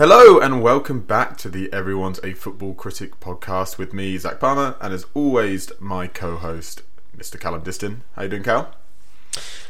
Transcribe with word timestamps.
Hello 0.00 0.40
and 0.40 0.62
welcome 0.62 1.00
back 1.00 1.36
to 1.36 1.50
the 1.50 1.70
Everyone's 1.74 2.20
a 2.24 2.32
Football 2.32 2.72
Critic 2.72 3.20
podcast 3.20 3.76
with 3.76 3.92
me, 3.92 4.16
Zach 4.16 4.40
Palmer, 4.40 4.74
and 4.80 4.94
as 4.94 5.04
always, 5.12 5.70
my 5.78 6.06
co-host, 6.06 6.80
Mr. 7.14 7.38
Callum 7.38 7.60
Diston. 7.60 8.00
How 8.16 8.22
you 8.22 8.30
doing, 8.30 8.42
Cal? 8.42 8.74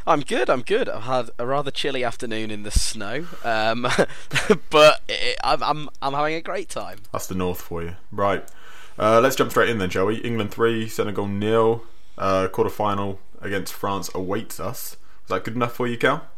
I'm 0.07 0.21
good. 0.21 0.49
I'm 0.49 0.63
good. 0.63 0.89
I've 0.89 1.03
had 1.03 1.31
a 1.37 1.45
rather 1.45 1.73
chilly 1.73 2.05
afternoon 2.05 2.53
in 2.53 2.63
the 2.63 2.71
snow, 2.71 3.27
um, 3.43 3.83
but 4.71 5.01
it, 5.09 5.37
I'm, 5.43 5.65
I'm 5.65 5.89
I'm 6.01 6.13
having 6.13 6.35
a 6.37 6.41
great 6.41 6.69
time. 6.69 7.01
That's 7.11 7.27
the 7.27 7.35
north 7.35 7.61
for 7.61 7.83
you, 7.83 7.97
right? 8.13 8.49
Uh, 8.97 9.21
let's 9.21 9.35
jump 9.35 9.51
straight 9.51 9.69
in 9.69 9.79
then, 9.79 9.91
shall 9.91 10.07
we? 10.07 10.19
England 10.19 10.53
three, 10.53 10.87
Senegal 10.89 11.27
nil. 11.27 11.83
Uh, 12.17 12.47
quarter 12.47 12.71
final 12.71 13.19
against 13.41 13.73
France 13.73 14.09
awaits 14.15 14.61
us. 14.61 14.97
Is 15.25 15.31
that 15.31 15.43
good 15.43 15.57
enough 15.57 15.73
for 15.73 15.89
you, 15.89 15.99
Cal? 15.99 16.30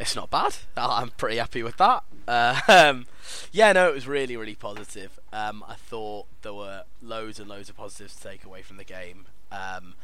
It's 0.00 0.16
not 0.16 0.30
bad. 0.30 0.56
I'm 0.76 1.10
pretty 1.10 1.36
happy 1.36 1.62
with 1.62 1.76
that. 1.76 2.04
Uh, 2.26 2.60
um, 2.68 3.06
yeah, 3.52 3.72
no, 3.72 3.88
it 3.88 3.94
was 3.94 4.08
really, 4.08 4.34
really 4.36 4.54
positive. 4.54 5.20
Um, 5.30 5.62
I 5.68 5.74
thought 5.74 6.26
there 6.40 6.54
were 6.54 6.84
loads 7.02 7.38
and 7.38 7.48
loads 7.48 7.68
of 7.68 7.76
positives 7.76 8.16
to 8.16 8.22
take 8.22 8.44
away 8.44 8.62
from 8.62 8.78
the 8.78 8.84
game. 8.84 9.26
Um, 9.52 9.94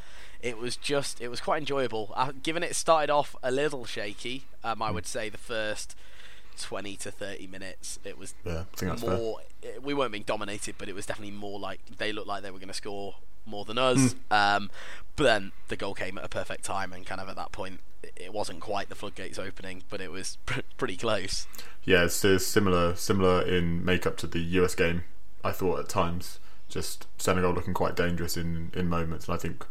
it 0.43 0.59
was 0.59 0.77
just, 0.77 1.21
it 1.21 1.29
was 1.29 1.41
quite 1.41 1.59
enjoyable. 1.59 2.13
Uh, 2.15 2.33
given 2.43 2.63
it 2.63 2.77
started 2.77 3.11
off 3.11 3.35
a 3.43 3.51
little 3.51 3.87
shaky, 3.87 4.45
um, 4.63 4.83
I 4.83 4.91
would 4.91 5.07
say 5.07 5.31
the 5.31 5.39
first 5.39 5.97
20 6.57 6.97
to 6.97 7.11
30 7.11 7.47
minutes, 7.47 7.99
it 8.05 8.19
was 8.19 8.35
Yeah, 8.45 8.61
I 8.73 8.77
think 8.77 8.93
that's 8.93 9.03
more. 9.03 9.41
It, 9.63 9.83
we 9.83 9.95
weren't 9.95 10.13
being 10.13 10.25
dominated, 10.25 10.77
but 10.79 10.89
it 10.89 10.95
was 10.95 11.07
definitely 11.07 11.35
more 11.37 11.59
like 11.59 11.81
they 11.99 12.13
looked 12.13 12.29
like 12.29 12.43
they 12.43 12.51
were 12.51 12.59
going 12.59 12.69
to 12.69 12.75
score 12.75 13.17
more 13.45 13.65
than 13.65 13.79
us. 13.79 14.15
Um, 14.31 14.71
but 15.15 15.25
then 15.25 15.53
the 15.69 15.77
goal 15.77 15.95
came 15.95 16.19
at 16.19 16.25
a 16.25 16.29
perfect 16.29 16.65
time, 16.65 16.93
and 16.93 17.07
kind 17.07 17.21
of 17.21 17.29
at 17.29 17.37
that 17.37 17.53
point, 17.53 17.81
it- 18.03 18.13
it 18.17 18.33
wasn't 18.33 18.61
quite 18.61 18.89
the 18.89 18.95
floodgates 18.95 19.39
opening, 19.39 19.83
but 19.89 20.01
it 20.01 20.11
was 20.11 20.37
pr- 20.47 20.61
pretty 20.77 20.97
close. 20.97 21.47
Yeah, 21.85 22.05
it's, 22.05 22.25
it's 22.25 22.47
similar 22.47 22.95
similar 22.97 23.43
in 23.43 23.85
makeup 23.85 24.17
to 24.19 24.27
the 24.27 24.41
US 24.41 24.75
game. 24.75 25.05
I 25.45 25.53
thought 25.53 25.79
at 25.79 25.89
times, 25.89 26.39
just 26.69 27.07
Senegal 27.19 27.53
looking 27.53 27.75
quite 27.75 27.95
dangerous 27.97 28.37
in 28.37 28.71
in 28.75 28.89
moments, 28.89 29.27
and 29.27 29.35
I 29.35 29.39
think 29.39 29.65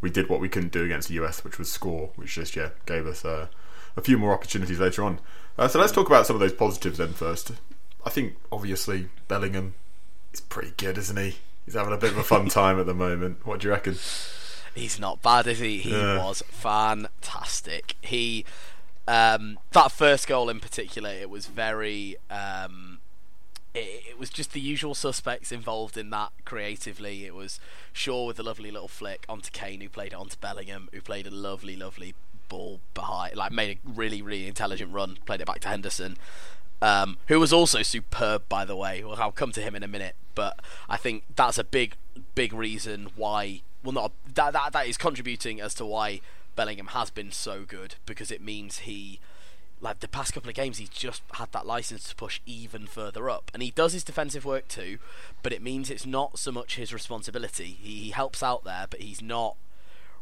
we 0.00 0.10
did 0.10 0.28
what 0.28 0.40
we 0.40 0.48
couldn't 0.48 0.72
do 0.72 0.84
against 0.84 1.08
the 1.08 1.14
US, 1.14 1.44
which 1.44 1.58
was 1.58 1.70
score, 1.70 2.10
which 2.16 2.34
just 2.34 2.56
yeah 2.56 2.70
gave 2.86 3.06
us 3.06 3.24
uh, 3.24 3.48
a 3.96 4.00
few 4.00 4.16
more 4.18 4.32
opportunities 4.32 4.78
later 4.78 5.02
on. 5.04 5.20
Uh, 5.58 5.66
so 5.68 5.78
let's 5.80 5.92
talk 5.92 6.06
about 6.06 6.26
some 6.26 6.36
of 6.36 6.40
those 6.40 6.52
positives 6.52 6.98
then 6.98 7.12
first. 7.12 7.50
I 8.06 8.10
think 8.10 8.36
obviously 8.52 9.08
Bellingham 9.26 9.74
is 10.32 10.40
pretty 10.40 10.72
good, 10.76 10.96
isn't 10.98 11.16
he? 11.16 11.36
He's 11.64 11.74
having 11.74 11.92
a 11.92 11.96
bit 11.98 12.12
of 12.12 12.18
a 12.18 12.22
fun 12.22 12.48
time 12.48 12.78
at 12.78 12.86
the 12.86 12.94
moment. 12.94 13.44
What 13.44 13.60
do 13.60 13.66
you 13.68 13.72
reckon? 13.72 13.96
He's 14.74 15.00
not 15.00 15.20
bad, 15.22 15.46
is 15.48 15.58
he? 15.58 15.78
He 15.78 15.90
Yeah. 15.90 16.24
was 16.24 16.42
fantastic. 16.48 17.96
He 18.00 18.44
um, 19.08 19.58
that 19.72 19.90
first 19.90 20.28
goal 20.28 20.48
in 20.50 20.60
particular, 20.60 21.10
it 21.10 21.30
was 21.30 21.46
very. 21.46 22.16
Um, 22.30 22.98
it, 23.74 24.02
it 24.10 24.18
was 24.18 24.28
just 24.30 24.52
the 24.52 24.60
usual 24.60 24.94
suspects 24.94 25.50
involved 25.50 25.96
in 25.96 26.10
that 26.10 26.30
creatively. 26.44 27.24
It 27.24 27.34
was 27.34 27.58
Shaw 27.92 28.26
with 28.26 28.38
a 28.38 28.42
lovely 28.42 28.70
little 28.70 28.88
flick 28.88 29.24
onto 29.28 29.50
Kane, 29.50 29.80
who 29.80 29.88
played 29.88 30.12
it 30.12 30.16
onto 30.16 30.36
Bellingham, 30.36 30.88
who 30.92 31.00
played 31.00 31.26
a 31.26 31.30
lovely, 31.30 31.74
lovely 31.74 32.14
ball 32.48 32.80
behind, 32.94 33.36
like 33.36 33.52
made 33.52 33.78
a 33.78 33.90
really, 33.90 34.22
really 34.22 34.46
intelligent 34.46 34.92
run, 34.92 35.18
played 35.26 35.40
it 35.40 35.46
back 35.46 35.60
to 35.60 35.68
Henderson, 35.68 36.16
um, 36.80 37.18
who 37.26 37.40
was 37.40 37.52
also 37.52 37.82
superb, 37.82 38.48
by 38.48 38.64
the 38.64 38.76
way. 38.76 39.02
Well, 39.02 39.16
I'll 39.20 39.32
come 39.32 39.52
to 39.52 39.60
him 39.60 39.74
in 39.74 39.82
a 39.82 39.88
minute, 39.88 40.14
but 40.34 40.60
I 40.88 40.96
think 40.96 41.24
that's 41.34 41.58
a 41.58 41.64
big, 41.64 41.96
big 42.34 42.52
reason 42.52 43.08
why. 43.16 43.62
Well, 43.82 43.92
not 43.92 44.12
that 44.34 44.52
that 44.52 44.72
that 44.72 44.86
is 44.86 44.96
contributing 44.96 45.60
as 45.60 45.74
to 45.74 45.86
why 45.86 46.20
Bellingham 46.56 46.88
has 46.88 47.10
been 47.10 47.30
so 47.30 47.64
good 47.64 47.94
because 48.04 48.30
it 48.30 48.40
means 48.40 48.78
he 48.78 49.20
like 49.80 50.00
the 50.00 50.08
past 50.08 50.34
couple 50.34 50.48
of 50.48 50.56
games 50.56 50.78
he's 50.78 50.88
just 50.88 51.22
had 51.34 51.50
that 51.52 51.64
license 51.64 52.08
to 52.08 52.16
push 52.16 52.40
even 52.46 52.84
further 52.86 53.30
up 53.30 53.48
and 53.54 53.62
he 53.62 53.70
does 53.70 53.92
his 53.92 54.02
defensive 54.02 54.44
work 54.44 54.66
too 54.66 54.98
but 55.40 55.52
it 55.52 55.62
means 55.62 55.88
it's 55.88 56.04
not 56.04 56.36
so 56.36 56.50
much 56.50 56.74
his 56.74 56.92
responsibility 56.92 57.76
he, 57.80 57.96
he 58.00 58.10
helps 58.10 58.42
out 58.42 58.64
there 58.64 58.86
but 58.90 59.00
he's 59.00 59.22
not 59.22 59.56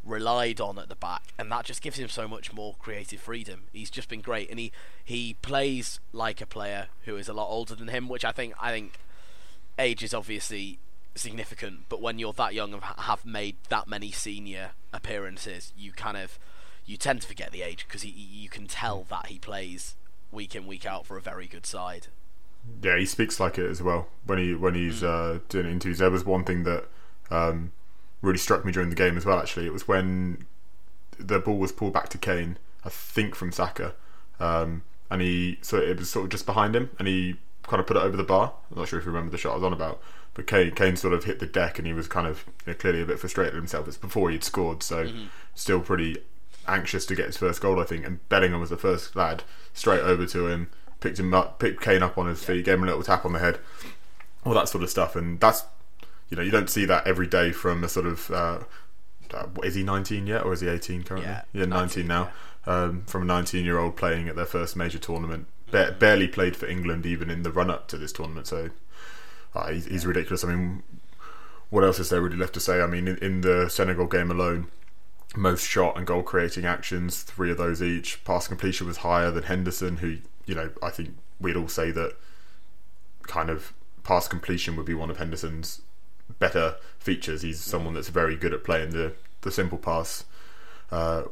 relied 0.07 0.61
on 0.61 0.79
at 0.79 0.89
the 0.89 0.95
back 0.95 1.23
and 1.37 1.51
that 1.51 1.65
just 1.65 1.83
gives 1.83 1.99
him 1.99 2.09
so 2.09 2.29
much 2.29 2.53
more 2.53 2.77
creative 2.79 3.21
freedom 3.21 3.65
he's 3.73 3.91
just 3.91 4.09
been 4.09 4.21
great 4.21 4.49
and 4.49 4.59
he 4.59 4.71
he 5.05 5.35
plays 5.43 5.99
like 6.13 6.41
a 6.41 6.47
player 6.47 6.87
who 7.05 7.17
is 7.17 7.29
a 7.29 7.33
lot 7.33 7.49
older 7.49 7.75
than 7.75 7.89
him 7.89 8.09
which 8.09 8.25
i 8.25 8.31
think 8.31 8.55
i 8.61 8.71
think 8.71 9.01
age 9.79 10.03
is 10.03 10.15
obviously 10.15 10.79
significant, 11.17 11.89
but 11.89 12.01
when 12.01 12.19
you're 12.19 12.33
that 12.35 12.55
young 12.55 12.73
and 12.73 12.83
have 12.83 13.25
made 13.25 13.57
that 13.69 13.89
many 13.89 14.11
senior 14.11 14.71
appearances, 14.93 15.73
you 15.77 15.93
kind 15.93 16.17
of 16.17 16.39
you 16.85 16.97
tend 16.97 17.23
to 17.23 17.27
forget 17.27 17.51
the 17.51 17.63
age 17.63 17.87
because 17.87 18.05
you 18.05 18.49
can 18.49 18.67
tell 18.67 19.05
that 19.11 19.27
he 19.27 19.39
plays 19.39 19.97
week 20.31 20.55
in 20.55 20.67
week 20.67 20.87
out 20.87 21.05
for 21.05 21.17
a 21.17 21.21
very 21.21 21.47
good 21.47 21.67
side. 21.67 22.07
Yeah, 22.83 22.99
he 22.99 23.07
speaks 23.07 23.41
like 23.41 23.59
it 23.59 23.69
as 23.69 23.83
well 23.83 24.09
when 24.25 24.39
he 24.39 24.55
when 24.55 24.75
he's 24.75 25.03
uh, 25.03 25.41
doing 25.49 25.67
interviews. 25.67 25.99
There 25.99 26.11
was 26.11 26.25
one 26.25 26.45
thing 26.45 26.65
that 26.65 26.85
um, 27.31 27.73
really 28.23 28.39
struck 28.39 28.65
me 28.65 28.73
during 28.73 28.91
the 28.91 28.97
game 28.97 29.17
as 29.17 29.25
well. 29.25 29.39
Actually, 29.39 29.67
it 29.67 29.73
was 29.73 29.87
when 29.87 30.47
the 31.19 31.39
ball 31.39 31.59
was 31.59 31.73
pulled 31.73 31.93
back 31.93 32.09
to 32.11 32.19
Kane, 32.19 32.59
I 32.85 32.89
think 32.89 33.35
from 33.35 33.53
Saka, 33.53 33.95
um, 34.41 34.83
and 35.11 35.21
he 35.23 35.59
so 35.63 35.79
it 35.79 35.99
was 35.99 36.11
sort 36.11 36.25
of 36.25 36.31
just 36.31 36.47
behind 36.47 36.75
him, 36.77 36.91
and 36.99 37.09
he 37.09 37.37
kind 37.63 37.81
of 37.81 37.87
put 37.87 37.97
it 37.97 38.03
over 38.03 38.17
the 38.17 38.25
bar. 38.25 38.53
I'm 38.71 38.79
not 38.79 38.89
sure 38.89 38.99
if 38.99 39.05
you 39.05 39.11
remember 39.11 39.31
the 39.31 39.39
shot 39.39 39.53
I 39.53 39.57
was 39.57 39.65
on 39.65 39.73
about, 39.73 40.01
but 40.35 40.47
Kane 40.47 40.73
Kane 40.73 40.97
sort 40.97 41.15
of 41.15 41.25
hit 41.25 41.39
the 41.39 41.47
deck, 41.47 41.79
and 41.79 41.87
he 41.87 41.93
was 41.93 42.09
kind 42.09 42.27
of 42.27 42.45
you 42.67 42.73
know, 42.73 42.79
clearly 42.79 43.03
a 43.03 43.07
bit 43.07 43.19
frustrated 43.19 43.55
himself. 43.55 43.89
It's 43.89 43.97
before 43.97 44.31
he'd 44.31 44.45
scored, 44.45 44.83
so 44.83 45.09
still 45.55 45.81
pretty 45.81 46.19
anxious 46.69 47.07
to 47.07 47.15
get 47.15 47.27
his 47.27 47.37
first 47.37 47.61
goal, 47.61 47.81
I 47.81 47.85
think. 47.85 48.05
And 48.05 48.27
Bellingham 48.29 48.61
was 48.61 48.71
the 48.71 48.77
first 48.77 49.17
lad 49.17 49.45
straight 49.73 50.01
over 50.01 50.27
to 50.27 50.47
him, 50.49 50.69
picked 51.01 51.19
him 51.19 51.33
up, 51.33 51.59
picked 51.59 51.81
Kane 51.81 52.03
up 52.03 52.19
on 52.19 52.27
his 52.27 52.43
feet, 52.43 52.65
gave 52.65 52.75
him 52.75 52.85
a 52.85 52.87
little 52.87 53.03
tap 53.03 53.25
on 53.25 53.33
the 53.33 53.39
head, 53.39 53.59
all 54.45 54.55
that 54.55 54.69
sort 54.69 54.85
of 54.85 54.91
stuff. 54.91 55.17
And 55.17 55.41
that's 55.41 55.65
you 56.29 56.37
know 56.37 56.43
you 56.43 56.51
don't 56.51 56.71
see 56.71 56.85
that 56.85 57.07
every 57.07 57.27
day 57.27 57.53
from 57.53 57.85
a 57.85 57.89
sort 57.89 58.07
of 58.07 58.31
uh, 58.31 58.59
uh, 59.35 59.47
is 59.63 59.75
he 59.75 59.83
19 59.83 60.27
yet 60.27 60.45
or 60.45 60.53
is 60.53 60.61
he 60.61 60.69
18 60.69 61.03
currently? 61.03 61.31
Yeah, 61.31 61.67
19, 61.67 61.71
19, 61.71 62.07
now. 62.07 62.31
Um, 62.69 63.03
from 63.07 63.23
a 63.23 63.27
19 63.27 63.65
year 63.65 63.79
old 63.79 63.97
playing 63.97 64.29
at 64.29 64.37
their 64.37 64.47
first 64.47 64.77
major 64.77 64.99
tournament, 64.99 65.47
ba- 65.71 65.95
barely 65.99 66.27
played 66.27 66.57
for 66.57 66.67
England 66.67 67.07
even 67.07 67.31
in 67.31 67.43
the 67.43 67.53
run 67.53 67.71
up 67.71 67.87
to 67.89 67.97
this 67.97 68.13
tournament. 68.13 68.47
So 68.49 68.71
uh, 69.55 69.71
he's, 69.71 69.87
he's 69.87 70.07
ridiculous. 70.07 70.43
I 70.45 70.49
mean, 70.49 70.83
what 71.71 71.85
else 71.85 71.99
is 71.99 72.09
there 72.11 72.21
really 72.21 72.37
left 72.37 72.55
to 72.55 72.61
say? 72.61 72.81
I 72.81 72.87
mean, 72.87 73.07
in, 73.07 73.19
in 73.19 73.41
the 73.43 73.69
Senegal 73.69 74.07
game 74.07 74.31
alone, 74.31 74.69
most 75.37 75.65
shot 75.67 75.97
and 75.97 76.07
goal 76.07 76.23
creating 76.23 76.65
actions, 76.65 77.23
three 77.23 77.51
of 77.51 77.59
those 77.59 77.83
each. 77.83 78.25
Pass 78.25 78.49
completion 78.49 78.87
was 78.87 78.99
higher 78.99 79.31
than 79.31 79.45
Henderson, 79.45 79.99
who, 79.99 80.19
you 80.45 80.55
know, 80.55 80.71
I 80.83 80.91
think 80.91 81.17
we'd 81.41 81.57
all 81.57 81.69
say 81.69 81.91
that 81.93 82.17
kind 83.23 83.51
of 83.51 83.73
pass 84.03 84.29
completion 84.29 84.77
would 84.77 84.87
be 84.87 84.95
one 84.95 85.11
of 85.11 85.19
Henderson's 85.19 85.83
better 86.39 86.77
features. 86.99 87.43
He's 87.43 87.61
someone 87.61 87.95
that's 87.95 88.09
very 88.09 88.37
good 88.37 88.53
at 88.53 88.65
playing 88.65 88.91
the, 88.91 89.13
the 89.43 89.51
simple 89.51 89.79
pass 89.79 90.25
uh, 90.91 91.25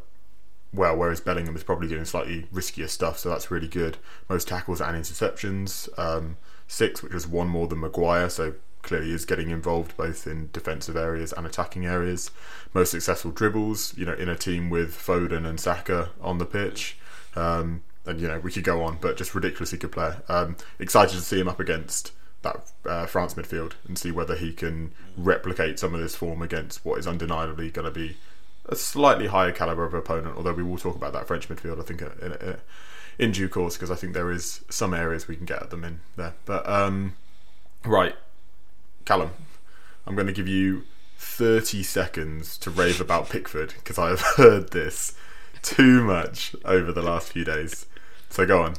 well, 0.74 0.96
whereas 0.96 1.20
Bellingham 1.20 1.54
is 1.54 1.62
probably 1.62 1.88
doing 1.88 2.04
slightly 2.04 2.48
riskier 2.52 2.88
stuff, 2.88 3.18
so 3.18 3.28
that's 3.28 3.50
really 3.50 3.68
good. 3.68 3.96
Most 4.28 4.48
tackles 4.48 4.80
and 4.80 4.96
interceptions, 4.96 5.88
um, 5.98 6.36
six, 6.66 7.02
which 7.02 7.12
was 7.12 7.26
one 7.26 7.48
more 7.48 7.68
than 7.68 7.80
Maguire, 7.80 8.28
so 8.28 8.54
clearly 8.82 9.12
is 9.12 9.24
getting 9.24 9.50
involved 9.50 9.96
both 9.96 10.26
in 10.26 10.50
defensive 10.52 10.96
areas 10.96 11.32
and 11.32 11.46
attacking 11.46 11.86
areas. 11.86 12.30
Most 12.74 12.90
successful 12.90 13.30
dribbles, 13.30 13.96
you 13.96 14.04
know, 14.04 14.14
in 14.14 14.28
a 14.28 14.36
team 14.36 14.68
with 14.68 14.94
Foden 14.94 15.46
and 15.46 15.60
Saka 15.60 16.10
on 16.20 16.38
the 16.38 16.44
pitch. 16.44 16.98
Um, 17.36 17.82
and 18.06 18.20
you 18.20 18.28
know 18.28 18.38
we 18.40 18.52
could 18.52 18.64
go 18.64 18.82
on, 18.82 18.98
but 19.00 19.16
just 19.16 19.34
ridiculously 19.34 19.78
good 19.78 19.92
player. 19.92 20.22
Um, 20.28 20.56
excited 20.78 21.16
to 21.16 21.22
see 21.22 21.40
him 21.40 21.48
up 21.48 21.58
against 21.58 22.12
that 22.44 22.70
uh, 22.86 23.06
France 23.06 23.34
midfield 23.34 23.72
and 23.88 23.98
see 23.98 24.12
whether 24.12 24.36
he 24.36 24.52
can 24.52 24.92
replicate 25.16 25.78
some 25.78 25.94
of 25.94 26.00
this 26.00 26.14
form 26.14 26.42
against 26.42 26.84
what 26.84 26.98
is 26.98 27.06
undeniably 27.06 27.70
going 27.70 27.86
to 27.86 27.90
be 27.90 28.16
a 28.66 28.76
slightly 28.76 29.26
higher 29.26 29.52
caliber 29.52 29.84
of 29.84 29.92
opponent. 29.92 30.36
Although 30.36 30.52
we 30.52 30.62
will 30.62 30.78
talk 30.78 30.96
about 30.96 31.12
that 31.12 31.26
French 31.26 31.48
midfield, 31.48 31.80
I 31.80 31.82
think, 31.82 32.02
uh, 32.02 32.10
in, 32.22 32.32
in, 32.32 32.56
in 33.18 33.32
due 33.32 33.48
course, 33.48 33.76
because 33.76 33.90
I 33.90 33.96
think 33.96 34.14
there 34.14 34.30
is 34.30 34.64
some 34.70 34.94
areas 34.94 35.28
we 35.28 35.36
can 35.36 35.46
get 35.46 35.62
at 35.62 35.70
them 35.70 35.84
in 35.84 36.00
there. 36.16 36.34
But 36.44 36.68
um, 36.68 37.14
right, 37.84 38.14
Callum, 39.04 39.30
I'm 40.06 40.14
going 40.14 40.26
to 40.26 40.32
give 40.32 40.48
you 40.48 40.84
30 41.18 41.82
seconds 41.82 42.56
to 42.58 42.70
rave 42.70 43.00
about 43.00 43.28
Pickford 43.28 43.74
because 43.78 43.98
I 43.98 44.10
have 44.10 44.20
heard 44.36 44.70
this 44.70 45.14
too 45.62 46.02
much 46.02 46.54
over 46.64 46.92
the 46.92 47.02
last 47.02 47.32
few 47.32 47.44
days. 47.44 47.86
So 48.30 48.46
go 48.46 48.62
on, 48.62 48.74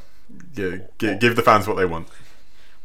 give 0.56 1.36
the 1.36 1.42
fans 1.44 1.68
what 1.68 1.78
they 1.78 1.86
want. 1.86 2.08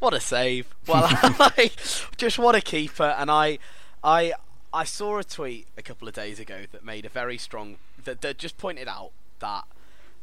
What 0.01 0.15
a 0.15 0.21
save! 0.21 0.67
Well, 0.87 1.05
I 1.11 1.71
just 2.17 2.39
what 2.39 2.55
a 2.55 2.63
keeper, 2.63 3.15
and 3.19 3.31
I, 3.31 3.59
I, 4.03 4.33
I 4.73 4.85
saw 4.85 5.19
a 5.19 5.25
tweet 5.25 5.67
a 5.77 5.83
couple 5.83 6.09
of 6.09 6.15
days 6.15 6.41
ago 6.41 6.63
that 6.73 6.83
made 6.83 7.05
a 7.05 7.11
very 7.11 7.37
strong 7.37 7.77
that, 8.05 8.23
that 8.23 8.39
just 8.39 8.57
pointed 8.57 8.89
out 8.89 9.11
that 9.41 9.65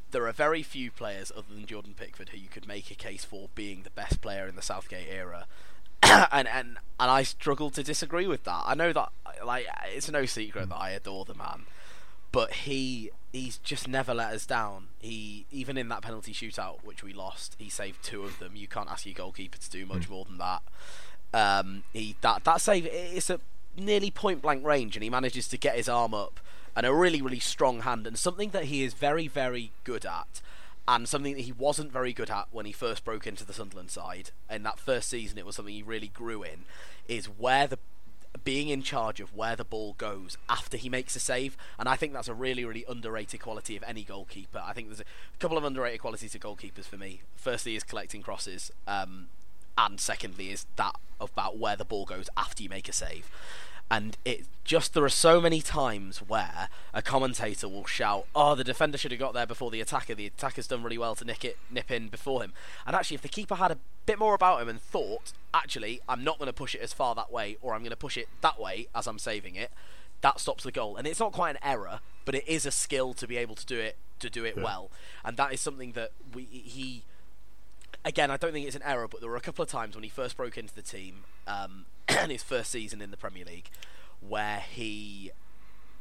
there 0.10 0.28
are 0.28 0.32
very 0.32 0.64
few 0.64 0.90
players 0.90 1.32
other 1.36 1.54
than 1.54 1.68
Jordan 1.68 1.94
Pickford 1.96 2.30
who 2.30 2.38
you 2.38 2.48
could 2.50 2.68
make 2.68 2.90
a 2.90 2.96
case 2.96 3.24
for 3.24 3.50
being 3.54 3.84
the 3.84 3.92
best 3.92 4.20
player 4.20 4.48
in 4.48 4.56
the 4.56 4.64
Southgate 4.64 5.10
era. 5.12 5.46
and, 6.02 6.48
and 6.48 6.78
and 7.00 7.12
I 7.12 7.22
struggle 7.22 7.70
to 7.72 7.84
disagree 7.84 8.26
with 8.26 8.46
that. 8.46 8.64
I 8.66 8.74
know 8.74 8.92
that 8.94 9.10
like 9.46 9.68
it's 9.94 10.10
no 10.10 10.26
secret 10.26 10.70
that 10.70 10.76
I 10.76 10.90
adore 10.90 11.26
the 11.26 11.36
man, 11.36 11.68
but 12.38 12.54
he 12.54 13.10
he's 13.32 13.58
just 13.58 13.88
never 13.88 14.14
let 14.14 14.32
us 14.32 14.46
down. 14.46 14.90
He 15.00 15.48
even 15.50 15.76
in 15.76 15.90
that 15.90 16.04
penalty 16.04 16.34
shootout 16.34 16.84
which 16.84 17.02
we 17.02 17.12
lost, 17.12 17.56
he 17.58 17.68
saved 17.68 18.04
two 18.04 18.22
of 18.22 18.38
them. 18.38 18.56
You 18.56 18.68
can't 18.68 18.92
ask 18.92 19.08
your 19.08 19.16
goalkeeper 19.16 19.58
to 19.58 19.70
do 19.72 19.88
much 19.88 20.08
mm. 20.08 20.12
more 20.12 20.26
than 20.26 20.38
that. 20.38 20.62
Um, 21.34 21.82
he 21.94 22.16
that 22.22 22.44
that 22.44 22.62
save 22.62 22.86
it's 22.86 23.32
a 23.32 23.40
nearly 23.76 24.12
point 24.12 24.44
blank 24.44 24.64
range, 24.64 24.96
and 24.96 25.02
he 25.02 25.10
manages 25.10 25.48
to 25.48 25.58
get 25.58 25.78
his 25.78 25.90
arm 25.90 26.14
up 26.14 26.40
and 26.76 26.86
a 26.86 26.94
really 26.94 27.24
really 27.24 27.40
strong 27.40 27.80
hand, 27.80 28.06
and 28.06 28.20
something 28.20 28.52
that 28.52 28.66
he 28.66 28.84
is 28.84 28.94
very 28.94 29.28
very 29.28 29.72
good 29.84 30.06
at. 30.06 30.40
And 30.88 31.10
something 31.10 31.34
that 31.34 31.42
he 31.42 31.52
wasn't 31.52 31.92
very 31.92 32.14
good 32.14 32.30
at 32.30 32.50
when 32.52 32.68
he 32.68 32.72
first 32.72 33.04
broke 33.04 33.26
into 33.26 33.44
the 33.44 33.52
Sunderland 33.52 33.90
side. 33.90 34.30
In 34.48 34.62
that 34.64 34.80
first 34.80 35.10
season, 35.10 35.40
it 35.40 35.46
was 35.46 35.56
something 35.56 35.74
he 35.74 35.82
really 35.82 36.08
grew 36.08 36.44
in. 36.44 36.66
Is 37.08 37.26
where 37.26 37.66
the 37.66 37.80
being 38.44 38.70
in 38.70 38.82
charge 38.82 39.20
of 39.20 39.36
where 39.36 39.56
the 39.56 39.64
ball 39.64 39.96
goes 39.98 40.38
after 40.50 40.78
he 40.78 40.90
makes 40.90 41.16
a 41.16 41.20
save, 41.20 41.58
and 41.80 41.88
I 41.88 41.96
think 41.96 42.14
that's 42.14 42.28
a 42.28 42.34
really, 42.34 42.66
really 42.66 42.86
underrated 42.88 43.42
quality 43.42 43.76
of 43.78 43.84
any 43.84 44.04
goalkeeper. 44.04 44.62
I 44.64 44.74
think 44.74 44.88
there's 44.88 45.02
a 45.02 45.38
couple 45.40 45.58
of 45.58 45.64
underrated 45.64 46.02
qualities 46.02 46.36
of 46.36 46.42
goalkeepers 46.42 46.86
for 46.86 46.98
me. 46.98 47.22
Firstly, 47.36 47.76
is 47.76 47.84
collecting 47.84 48.22
crosses, 48.22 48.72
um, 48.88 49.28
and 49.78 50.00
secondly, 50.00 50.52
is 50.52 50.66
that 50.76 50.96
about 51.20 51.58
where 51.58 51.76
the 51.76 51.86
ball 51.86 52.06
goes 52.06 52.30
after 52.38 52.64
you 52.64 52.70
make 52.70 52.88
a 52.88 52.94
save 52.94 53.30
and 53.90 54.18
it 54.26 54.46
just 54.64 54.94
there 54.94 55.04
are 55.04 55.10
so 55.10 55.40
many 55.40 55.62
times 55.62 56.18
where 56.18 56.68
a 56.94 57.02
commentator 57.02 57.70
will 57.70 57.86
shout, 57.86 58.26
"Oh, 58.36 58.54
the 58.54 58.64
defender 58.64 58.98
should 58.98 59.12
have 59.12 59.20
got 59.20 59.34
there 59.34 59.46
before 59.46 59.72
the 59.72 59.80
attacker. 59.80 60.14
The 60.14 60.28
attacker's 60.28 60.68
done 60.68 60.84
really 60.84 60.98
well 60.98 61.16
to 61.16 61.26
nick 61.26 61.46
it, 61.46 61.58
nip 61.70 61.90
in 61.90 62.10
before 62.10 62.44
him." 62.44 62.54
And 62.86 62.96
actually, 62.96 63.16
if 63.16 63.22
the 63.22 63.30
keeper 63.30 63.56
had 63.56 63.72
a 63.72 63.78
bit 64.06 64.20
more 64.20 64.34
about 64.34 64.62
him 64.62 64.68
and 64.68 64.82
thought, 64.82 65.32
"Actually, 65.54 66.02
I'm 66.10 66.24
not 66.24 66.38
going 66.38 66.48
to 66.48 66.54
push 66.54 66.76
it 66.76 66.82
as 66.82 66.92
far 66.92 67.16
that 67.16 67.32
way, 67.32 67.58
or 67.62 67.74
I'm 67.74 67.82
going 67.82 67.92
to 67.92 67.96
push 67.96 68.18
it 68.18 68.28
that 68.42 68.60
way 68.60 68.88
as 68.94 69.08
I'm 69.08 69.20
saving 69.20 69.56
it," 69.56 69.72
that 70.22 70.40
stops 70.40 70.64
the 70.64 70.72
goal. 70.72 70.98
And 70.98 71.08
it's 71.08 71.20
not 71.20 71.32
quite 71.32 71.52
an 71.52 71.64
error, 71.64 72.02
but 72.26 72.36
it 72.36 72.48
is 72.48 72.66
a 72.66 72.72
skill 72.72 73.14
to 73.14 73.28
be 73.28 73.38
able 73.38 73.56
to 73.56 73.66
do 73.66 73.80
it 73.80 73.98
to 74.20 74.30
do 74.30 74.44
it 74.44 74.56
yeah. 74.58 74.64
well, 74.64 74.92
and 75.24 75.38
that 75.38 75.54
is 75.54 75.62
something 75.62 75.94
that 75.94 76.12
we 76.34 76.44
he. 76.44 77.04
Again, 78.08 78.32
I 78.32 78.38
don't 78.38 78.54
think 78.54 78.66
it's 78.66 78.76
an 78.78 78.84
error, 78.84 79.06
but 79.10 79.20
there 79.20 79.30
were 79.30 79.36
a 79.36 79.42
couple 79.42 79.64
of 79.64 79.70
times 79.70 79.94
when 79.94 80.02
he 80.02 80.10
first 80.10 80.38
broke 80.38 80.58
into 80.58 80.74
the 80.74 80.82
team, 80.82 81.26
um, 81.46 81.88
in 82.24 82.30
his 82.30 82.42
first 82.42 82.72
season 82.72 83.02
in 83.02 83.12
the 83.12 83.18
Premier 83.18 83.44
League, 83.44 83.70
where 84.22 84.60
he 84.62 85.34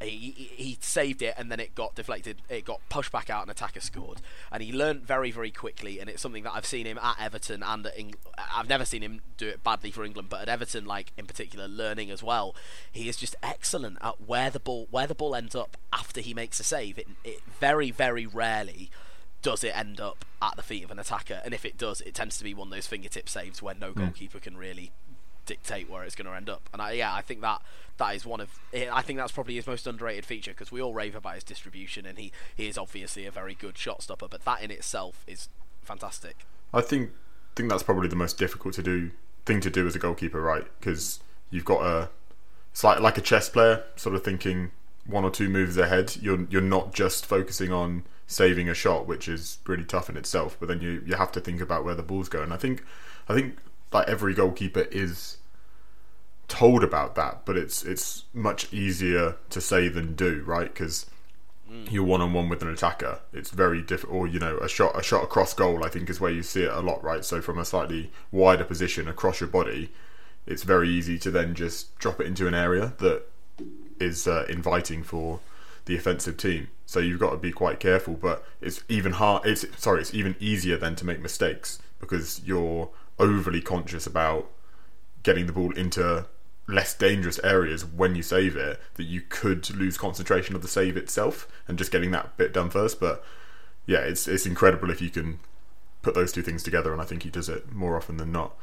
he, 0.01 0.31
he 0.55 0.79
saved 0.81 1.21
it 1.23 1.35
and 1.39 1.51
then 1.51 1.59
it 1.59 1.75
got 1.75 1.95
deflected 1.95 2.43
it 2.51 2.67
got 2.67 2.87
pushed 2.91 3.11
back 3.11 3.29
out 3.29 3.43
and 3.43 3.51
attacker 3.51 3.81
scored. 3.81 4.21
And 4.53 4.63
he 4.63 4.73
learnt 4.73 5.05
very 5.05 5.33
very 5.33 5.51
quickly 5.51 5.99
and 5.99 6.09
it's 6.09 6.23
something 6.23 6.45
that 6.45 6.53
I've 6.55 6.67
seen 6.67 6.87
him 6.87 6.99
at 7.03 7.17
Everton 7.21 7.65
and 7.65 7.87
at 7.87 7.99
Eng- 7.99 8.15
I've 8.55 8.69
never 8.69 8.85
seen 8.85 9.03
him 9.03 9.23
do 9.37 9.49
it 9.49 9.65
badly 9.65 9.91
for 9.91 10.05
England 10.05 10.29
but 10.29 10.43
at 10.43 10.49
Everton 10.49 10.85
like 10.85 11.13
in 11.17 11.27
particular 11.27 11.67
learning 11.67 12.13
as 12.13 12.23
well. 12.23 12.55
He 12.93 13.09
is 13.09 13.17
just 13.17 13.35
excellent 13.43 13.99
at 14.01 14.21
where 14.21 14.51
the 14.51 14.61
ball 14.61 14.87
where 14.93 15.09
the 15.09 15.15
ball 15.15 15.35
ends 15.35 15.57
up 15.57 15.77
after 15.93 16.21
he 16.21 16.35
makes 16.35 16.61
a 16.61 16.65
save. 16.65 16.99
It, 16.99 17.09
it 17.25 17.41
very 17.59 17.91
very 17.91 18.27
rarely 18.27 18.91
does 19.43 19.63
it 19.63 19.77
end 19.77 20.01
up 20.01 20.25
at 20.43 20.57
the 20.57 20.63
feet 20.63 20.85
of 20.85 20.91
an 20.91 20.99
attacker 20.99 21.41
and 21.45 21.55
if 21.55 21.65
it 21.65 21.79
does 21.79 22.01
it 22.01 22.15
tends 22.15 22.37
to 22.39 22.45
be 22.45 22.53
one 22.53 22.69
of 22.69 22.75
those 22.75 22.87
fingertip 22.87 23.29
saves 23.29 23.63
where 23.63 23.75
no 23.75 23.93
hmm. 23.93 24.01
goalkeeper 24.01 24.39
mm. 24.39 24.43
can 24.43 24.57
really 24.57 24.93
dictate 25.47 25.89
where 25.89 26.03
it's 26.03 26.15
going 26.15 26.27
to 26.27 26.35
end 26.35 26.51
up. 26.51 26.69
And 26.73 26.83
I, 26.83 26.93
yeah, 26.93 27.15
I 27.15 27.23
think 27.23 27.41
that 27.41 27.63
that 27.97 28.15
is 28.15 28.27
one 28.27 28.41
of 28.41 28.51
I 28.75 29.01
think 29.01 29.19
that's 29.19 29.33
probably 29.33 29.55
his 29.55 29.67
most 29.67 29.87
underrated 29.87 30.27
feature 30.27 30.51
because 30.51 30.71
we 30.71 30.83
all 30.83 30.93
rave 30.93 31.15
about 31.15 31.37
his 31.37 31.45
distribution 31.45 32.05
and 32.05 32.19
he 32.19 32.33
he 32.55 32.69
is 32.69 32.77
obviously 32.77 33.25
a 33.25 33.31
very 33.31 33.55
good 33.55 33.79
shot 33.79 34.03
stopper, 34.03 34.29
but 34.29 34.45
that 34.45 34.61
in 34.61 34.71
itself 34.71 35.25
is 35.27 35.49
fantastic. 35.83 36.45
I 36.75 36.83
think 36.83 37.13
think 37.55 37.71
that's 37.71 37.83
probably 37.83 38.09
the 38.09 38.17
most 38.17 38.37
difficult 38.37 38.75
to 38.75 38.83
do 38.83 39.13
thing 39.47 39.61
to 39.63 39.71
do 39.71 39.87
as 39.87 39.97
a 39.97 39.99
goalkeeper, 39.99 40.43
right? 40.43 40.67
Because 40.79 41.21
you've 41.51 41.65
got 41.65 41.83
a 41.83 42.11
it's 42.73 42.85
like 42.85 43.01
like 43.01 43.17
a 43.17 43.23
chess 43.23 43.49
player, 43.49 43.85
sort 43.95 44.15
of 44.15 44.23
thinking 44.23 44.73
one 45.07 45.25
or 45.25 45.31
two 45.31 45.49
moves 45.49 45.77
ahead. 45.77 46.17
You're 46.21 46.47
you're 46.51 46.61
not 46.61 46.95
just 46.95 47.27
focusing 47.27 47.73
on 47.73 48.05
saving 48.27 48.69
a 48.69 48.75
shot, 48.75 49.07
which 49.07 49.29
is 49.29 49.59
really 49.67 49.85
tough 49.85 50.09
in 50.09 50.17
itself, 50.17 50.57
but 50.59 50.69
then 50.69 50.81
you 50.81 51.03
you 51.07 51.15
have 51.15 51.33
to 51.33 51.41
think 51.41 51.61
about 51.61 51.85
where 51.85 51.95
the 51.95 52.03
ball's 52.03 52.29
going. 52.29 52.53
I 52.53 52.57
think 52.57 52.85
I 53.29 53.35
think 53.35 53.59
like 53.93 54.09
every 54.09 54.35
goalkeeper 54.35 54.87
is 54.91 55.39
told 56.49 56.85
about 56.85 57.15
that, 57.15 57.45
but 57.45 57.57
it's 57.57 57.85
it's 57.85 58.25
much 58.35 58.73
easier 58.73 59.37
to 59.51 59.61
say 59.61 59.89
than 59.89 60.15
do, 60.15 60.43
right? 60.47 60.73
Because 60.73 61.07
mm. 61.71 61.91
you're 61.91 62.05
one 62.05 62.21
on 62.21 62.33
one 62.33 62.49
with 62.49 62.63
an 62.63 62.69
attacker. 62.69 63.21
It's 63.33 63.51
very 63.51 63.83
difficult. 63.83 64.17
Or 64.17 64.27
you 64.27 64.39
know, 64.39 64.59
a 64.59 64.69
shot 64.69 64.99
a 64.99 65.03
shot 65.03 65.25
across 65.25 65.55
goal, 65.55 65.85
I 65.85 65.89
think, 65.89 66.11
is 66.11 66.21
where 66.21 66.31
you 66.31 66.43
see 66.43 66.63
it 66.63 66.73
a 66.73 66.81
lot, 66.81 67.03
right? 67.03 67.25
So 67.25 67.41
from 67.41 67.59
a 67.59 67.65
slightly 67.65 68.11
wider 68.31 68.65
position 68.65 69.09
across 69.09 69.41
your 69.41 69.49
body, 69.49 69.93
it's 70.47 70.63
very 70.63 70.89
easy 70.89 71.19
to 71.21 71.31
then 71.31 71.55
just 71.55 71.97
drop 71.99 72.21
it 72.21 72.27
into 72.27 72.47
an 72.47 72.55
area 72.55 72.95
that 72.99 73.25
is 74.01 74.27
uh, 74.27 74.47
inviting 74.49 75.03
for 75.03 75.41
the 75.87 75.97
offensive 75.97 76.37
team. 76.37 76.69
So 76.85 77.01
you've 77.01 77.21
got 77.21 77.31
to 77.31 77.37
be 77.37 77.53
quite 77.53 77.81
careful. 77.81 78.15
But 78.15 78.45
it's 78.61 78.83
even 78.89 79.13
hard. 79.13 79.47
It's 79.47 79.65
sorry, 79.77 80.01
it's 80.01 80.15
even 80.15 80.37
easier 80.39 80.77
then 80.77 80.97
to 80.97 81.07
make 81.07 81.21
mistakes 81.21 81.81
because 82.01 82.41
you're 82.45 82.91
overly 83.19 83.61
conscious 83.61 84.07
about 84.07 84.51
getting 85.23 85.47
the 85.47 85.53
ball 85.53 85.73
into 85.73 86.27
less 86.69 86.95
dangerous 86.95 87.39
areas 87.45 87.85
when 87.85 88.15
you 88.15 88.23
save 88.23 88.57
it 88.57 88.81
that 88.95 89.05
you 89.05 89.21
could 89.21 89.71
lose 89.71 89.97
concentration 89.97 90.57
of 90.57 90.63
the 90.63 90.69
save 90.69 90.97
itself 90.97 91.47
and 91.69 91.79
just 91.79 91.93
getting 91.93 92.11
that 92.11 92.37
bit 92.37 92.53
done 92.53 92.69
first 92.69 92.99
but 92.99 93.25
yeah 93.87 94.01
it's 94.01 94.27
it's 94.27 94.47
incredible 94.47 94.91
if 94.91 95.01
you 95.01 95.09
can 95.09 95.39
put 96.03 96.15
those 96.15 96.33
two 96.33 96.43
things 96.43 96.65
together 96.65 96.93
and 96.93 97.01
I 97.01 97.05
think 97.05 97.23
he 97.23 97.31
does 97.31 97.49
it 97.49 97.73
more 97.73 97.97
often 97.97 98.17
than 98.17 98.33
not 98.33 98.57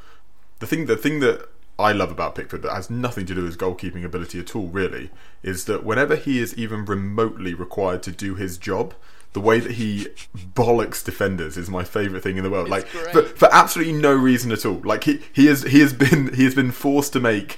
the 0.60 0.68
thing 0.68 0.86
the 0.86 0.98
thing 0.98 1.22
that 1.22 1.50
I 1.80 1.92
love 1.92 2.12
about 2.12 2.36
Pickford 2.36 2.62
that 2.62 2.74
has 2.74 2.90
nothing 2.90 3.26
to 3.26 3.34
do 3.34 3.42
with 3.42 3.52
his 3.52 3.58
goalkeeping 3.58 4.06
ability 4.06 4.40
at 4.40 4.56
all 4.56 4.68
really 4.68 5.10
is 5.42 5.66
that 5.66 5.84
whenever 5.84 6.16
he 6.16 6.40
is 6.40 6.56
even 6.56 6.86
remotely 6.86 7.54
required 7.54 8.04
to 8.04 8.12
do 8.12 8.36
his 8.36 8.58
job 8.58 8.94
the 9.34 9.42
way 9.42 9.60
that 9.60 9.74
he 9.74 10.08
bollocks 10.36 11.04
defenders 11.04 11.58
is 11.58 11.70
my 11.70 11.84
favorite 11.84 12.22
thing 12.22 12.38
in 12.38 12.44
the 12.44 12.50
world. 12.50 12.72
It's 12.72 12.72
like 12.72 12.88
for, 12.88 13.24
for, 13.24 13.50
absolutely 13.52 13.94
no 13.94 14.14
reason 14.14 14.52
at 14.52 14.66
all. 14.66 14.82
Like 14.84 15.04
he 15.04 15.22
he 15.34 15.48
has 15.48 15.64
he 15.64 15.80
has 15.80 15.92
been 15.92 16.34
he 16.36 16.44
has 16.44 16.56
been 16.56 16.72
forced 16.72 17.14
to 17.14 17.20
make 17.20 17.58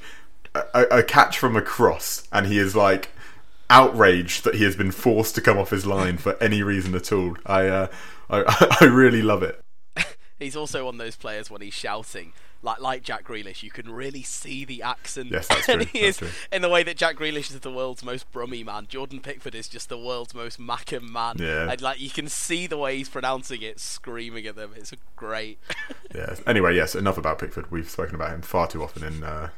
a, 0.56 0.84
a 0.90 1.04
catch 1.04 1.38
from 1.38 1.56
a 1.56 1.62
cross, 1.62 2.28
and 2.32 2.48
he 2.48 2.58
is 2.58 2.76
like 2.76 3.10
outraged 3.70 4.46
that 4.46 4.56
he 4.56 4.64
has 4.64 4.76
been 4.76 4.92
forced 4.92 5.36
to 5.36 5.42
come 5.42 5.58
off 5.58 5.72
his 5.72 5.86
line 5.86 6.18
for 6.18 6.42
any 6.42 6.64
reason 6.64 6.96
at 6.96 7.12
all. 7.12 7.36
I 7.46 7.68
uh, 7.68 7.88
I, 8.30 8.78
I 8.82 8.86
really 8.86 9.22
love 9.22 9.44
it. 9.44 9.62
he's 10.40 10.56
also 10.56 10.86
one 10.86 10.96
of 10.96 11.00
those 11.00 11.18
players 11.18 11.52
when 11.52 11.62
he's 11.62 11.74
shouting 11.74 12.32
like 12.66 12.82
like 12.82 13.04
Jack 13.04 13.24
Grealish, 13.26 13.64
you 13.64 13.72
can 13.72 13.90
really 13.90 14.24
see 14.24 14.66
the 14.66 14.82
accent. 14.82 15.30
Yes, 15.32 15.48
that's 15.48 15.66
true. 15.66 15.78
he 15.78 16.02
that's 16.02 16.04
is, 16.04 16.18
true. 16.18 16.30
In 16.52 16.62
the 16.62 16.70
way 16.70 16.84
that 16.84 16.98
Jack 16.98 17.16
Grealish 17.16 17.52
is 17.52 17.60
the 17.60 17.72
world's 17.72 18.04
most 18.04 18.30
brummy 18.32 18.64
man, 18.64 18.88
Jordan 18.90 19.22
Pickford 19.22 19.56
is 19.56 19.68
just 19.68 19.88
the 19.88 19.98
world's 19.98 20.34
most 20.34 20.60
Mackem 20.60 21.10
man. 21.10 21.36
Yeah. 21.38 21.72
And 21.72 21.82
like 21.82 22.02
you 22.02 22.10
can 22.10 22.28
see 22.28 22.68
the 22.68 22.78
way 22.78 22.98
he's 22.98 23.08
pronouncing 23.08 23.62
it, 23.62 23.80
screaming 23.80 24.48
at 24.48 24.56
them. 24.56 24.72
It's 24.76 24.92
great. 25.16 25.60
yeah. 26.16 26.36
Anyway, 26.46 26.76
yes. 26.76 26.96
Enough 26.96 27.18
about 27.18 27.40
Pickford. 27.40 27.72
We've 27.72 27.90
spoken 27.90 28.16
about 28.16 28.32
him 28.32 28.42
far 28.42 28.68
too 28.68 28.84
often 28.84 29.04
in 29.04 29.24
uh, 29.24 29.50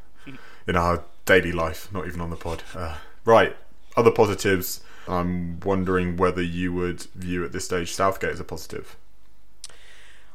in 0.67 0.75
our 0.75 1.03
daily 1.25 1.53
life, 1.53 1.91
not 1.93 2.05
even 2.05 2.21
on 2.21 2.29
the 2.29 2.35
pod. 2.35 2.63
Uh, 2.75 2.97
right. 3.25 3.55
Other 3.95 4.11
positives. 4.11 4.81
I'm 5.07 5.61
wondering 5.61 6.17
whether 6.17 6.41
you 6.41 6.73
would 6.73 7.03
view 7.15 7.45
at 7.45 7.53
this 7.53 7.63
stage 7.63 7.93
Southgate 7.93 8.31
as 8.31 8.41
a 8.41 8.43
positive. 8.43 8.97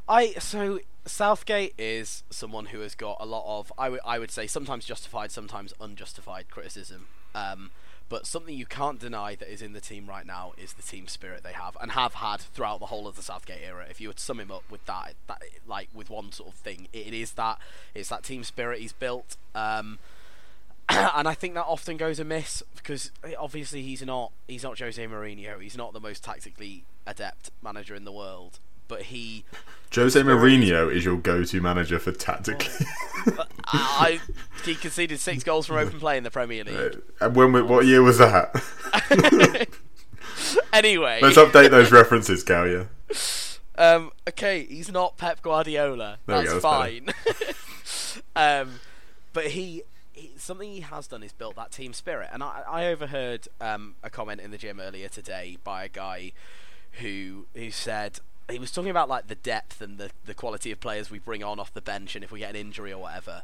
I 0.09 0.33
so 0.35 0.81
Southgate 1.07 1.75
is 1.79 2.23
someone 2.31 2.67
who 2.67 2.81
has 2.81 2.95
got 2.95 3.17
a 3.21 3.27
lot 3.27 3.45
of, 3.59 3.73
I, 3.77 3.87
w- 3.87 4.03
I 4.05 4.19
would 4.19 4.31
say, 4.31 4.47
sometimes 4.47 4.85
justified, 4.85 5.31
sometimes 5.33 5.75
unjustified 5.81 6.49
criticism. 6.51 7.07
Um, 7.35 7.71
but 8.09 8.27
something 8.27 8.55
you 8.55 8.67
can't 8.67 9.01
deny 9.01 9.35
that 9.37 9.51
is 9.51 9.63
in 9.63 9.73
the 9.73 9.81
team 9.81 10.07
right 10.07 10.27
now 10.27 10.53
is 10.59 10.75
the 10.75 10.83
team 10.83 11.09
spirit 11.09 11.43
they 11.43 11.55
have 11.55 11.79
and 11.81 11.93
have 11.93 12.15
had 12.15 12.43
throughout 12.43 12.79
the 12.79 12.87
whole 12.87 13.09
of 13.09 13.17
the 13.17 13.23
Southgate 13.23 13.63
era. 13.65 13.87
If 13.89 14.01
you 14.01 14.13
to 14.13 14.19
sum 14.19 14.39
him 14.39 14.51
up 14.51 14.65
with 14.71 14.85
that, 14.85 15.15
that 15.29 15.43
like 15.67 15.89
with 15.95 16.11
one 16.11 16.31
sort 16.31 16.51
of 16.51 16.55
thing, 16.57 16.89
it 16.93 17.15
is 17.15 17.33
that 17.33 17.59
it's 17.95 18.11
that 18.11 18.23
team 18.23 18.45
spirit 18.45 18.81
he's 18.81 18.93
built. 18.93 19.37
Um, 19.55 19.99
and 20.89 21.27
I 21.27 21.33
think 21.33 21.55
that 21.55 21.65
often 21.65 21.97
goes 21.97 22.19
amiss 22.19 22.63
because 22.77 23.13
eh, 23.25 23.33
obviously 23.39 23.83
he's 23.83 24.03
not 24.03 24.33
he's 24.47 24.63
not 24.63 24.79
Jose 24.79 25.05
Mourinho. 25.07 25.61
He's 25.63 25.77
not 25.77 25.95
the 25.95 26.01
most 26.01 26.23
tactically 26.23 26.85
adept 27.07 27.51
manager 27.63 27.95
in 27.95 28.05
the 28.05 28.13
world, 28.13 28.59
but 28.89 29.03
he. 29.03 29.45
Jose 29.95 30.19
Mourinho 30.21 30.91
is 30.91 31.05
your 31.05 31.19
go-to 31.19 31.61
manager 31.61 31.99
for 31.99 32.12
tactically. 32.12 32.87
I, 33.67 34.21
he 34.65 34.75
conceded 34.75 35.21
six 35.21 35.45
goals 35.45 35.67
from 35.67 35.77
open 35.77 36.01
play 36.01 36.17
in 36.17 36.25
the 36.25 36.31
Premier 36.31 36.65
League. 36.65 37.03
And 37.21 37.37
when? 37.37 37.53
What 37.69 37.85
year 37.85 38.03
was 38.03 38.19
that? 38.19 38.62
anyway, 40.73 41.21
let's 41.23 41.37
update 41.37 41.71
those 41.71 41.93
references, 41.93 42.43
Cal. 42.43 42.67
Yeah. 42.69 42.85
Um, 43.77 44.12
okay, 44.29 44.65
he's 44.65 44.91
not 44.91 45.17
Pep 45.17 45.43
Guardiola. 45.43 46.19
That's, 46.27 46.53
go, 46.53 46.61
fine. 46.61 47.09
um, 48.37 48.81
but 49.33 49.49
he, 49.49 49.83
he, 50.12 50.33
something 50.37 50.71
he 50.71 50.81
has 50.81 51.07
done 51.07 51.23
is 51.23 51.33
built 51.33 51.57
that 51.57 51.73
team 51.73 51.93
spirit. 51.93 52.29
And 52.33 52.43
I, 52.43 52.62
I 52.69 52.87
overheard 52.87 53.49
um, 53.61 53.95
a 54.03 54.11
comment 54.11 54.41
in 54.41 54.51
the 54.51 54.59
gym 54.59 54.79
earlier 54.81 55.09
today 55.09 55.57
by 55.65 55.85
a 55.85 55.89
guy 55.89 56.33
who 57.01 57.47
who 57.55 57.71
said 57.71 58.21
he 58.51 58.59
was 58.59 58.71
talking 58.71 58.91
about 58.91 59.09
like 59.09 59.29
the 59.29 59.35
depth 59.35 59.81
and 59.81 59.99
the, 59.99 60.11
the 60.25 60.35
quality 60.35 60.71
of 60.73 60.81
players 60.81 61.11
we 61.11 61.19
bring 61.19 61.43
on 61.43 61.59
off 61.61 61.73
the 61.73 61.81
bench 61.81 62.15
and 62.15 62.25
if 62.25 62.31
we 62.33 62.41
get 62.41 62.51
an 62.51 62.57
injury 62.57 62.93
or 62.93 62.99
whatever 62.99 63.43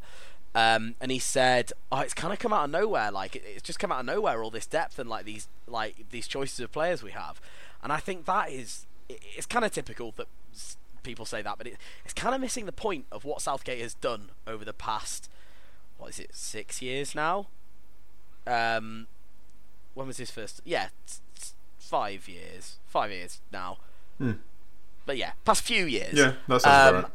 Um, 0.54 0.94
and 1.00 1.12
he 1.12 1.18
said, 1.18 1.72
"Oh, 1.92 2.00
it's 2.00 2.14
kind 2.14 2.32
of 2.32 2.38
come 2.38 2.54
out 2.54 2.64
of 2.64 2.70
nowhere. 2.70 3.10
Like 3.10 3.36
it, 3.36 3.42
it's 3.46 3.62
just 3.62 3.78
come 3.78 3.92
out 3.92 4.00
of 4.00 4.06
nowhere. 4.06 4.42
All 4.42 4.50
this 4.50 4.66
depth 4.66 4.98
and 4.98 5.08
like 5.08 5.24
these 5.26 5.46
like 5.66 6.06
these 6.10 6.26
choices 6.26 6.58
of 6.60 6.72
players 6.72 7.02
we 7.02 7.10
have." 7.12 7.40
And 7.82 7.92
I 7.92 7.98
think 7.98 8.24
that 8.24 8.50
is 8.50 8.86
it, 9.08 9.20
it's 9.36 9.46
kind 9.46 9.64
of 9.64 9.72
typical 9.72 10.14
that 10.16 10.26
people 11.02 11.26
say 11.26 11.42
that, 11.42 11.58
but 11.58 11.66
it, 11.66 11.76
it's 12.04 12.14
kind 12.14 12.34
of 12.34 12.40
missing 12.40 12.66
the 12.66 12.72
point 12.72 13.04
of 13.12 13.24
what 13.24 13.42
Southgate 13.42 13.80
has 13.82 13.94
done 13.94 14.30
over 14.46 14.64
the 14.64 14.72
past 14.72 15.28
what 15.98 16.10
is 16.10 16.18
it 16.18 16.30
six 16.34 16.80
years 16.80 17.14
now. 17.14 17.48
Um, 18.46 19.06
when 19.94 20.06
was 20.06 20.16
his 20.16 20.30
first? 20.30 20.60
Yeah, 20.64 20.88
five 21.78 22.28
years. 22.28 22.78
Five 22.86 23.10
years 23.10 23.40
now. 23.52 23.78
Hmm. 24.18 24.32
But 25.08 25.16
yeah, 25.16 25.32
past 25.46 25.62
few 25.62 25.86
years. 25.86 26.12
Yeah, 26.12 26.34
that 26.48 26.60
sounds 26.60 26.94
Um, 26.96 27.02
right. 27.02 27.12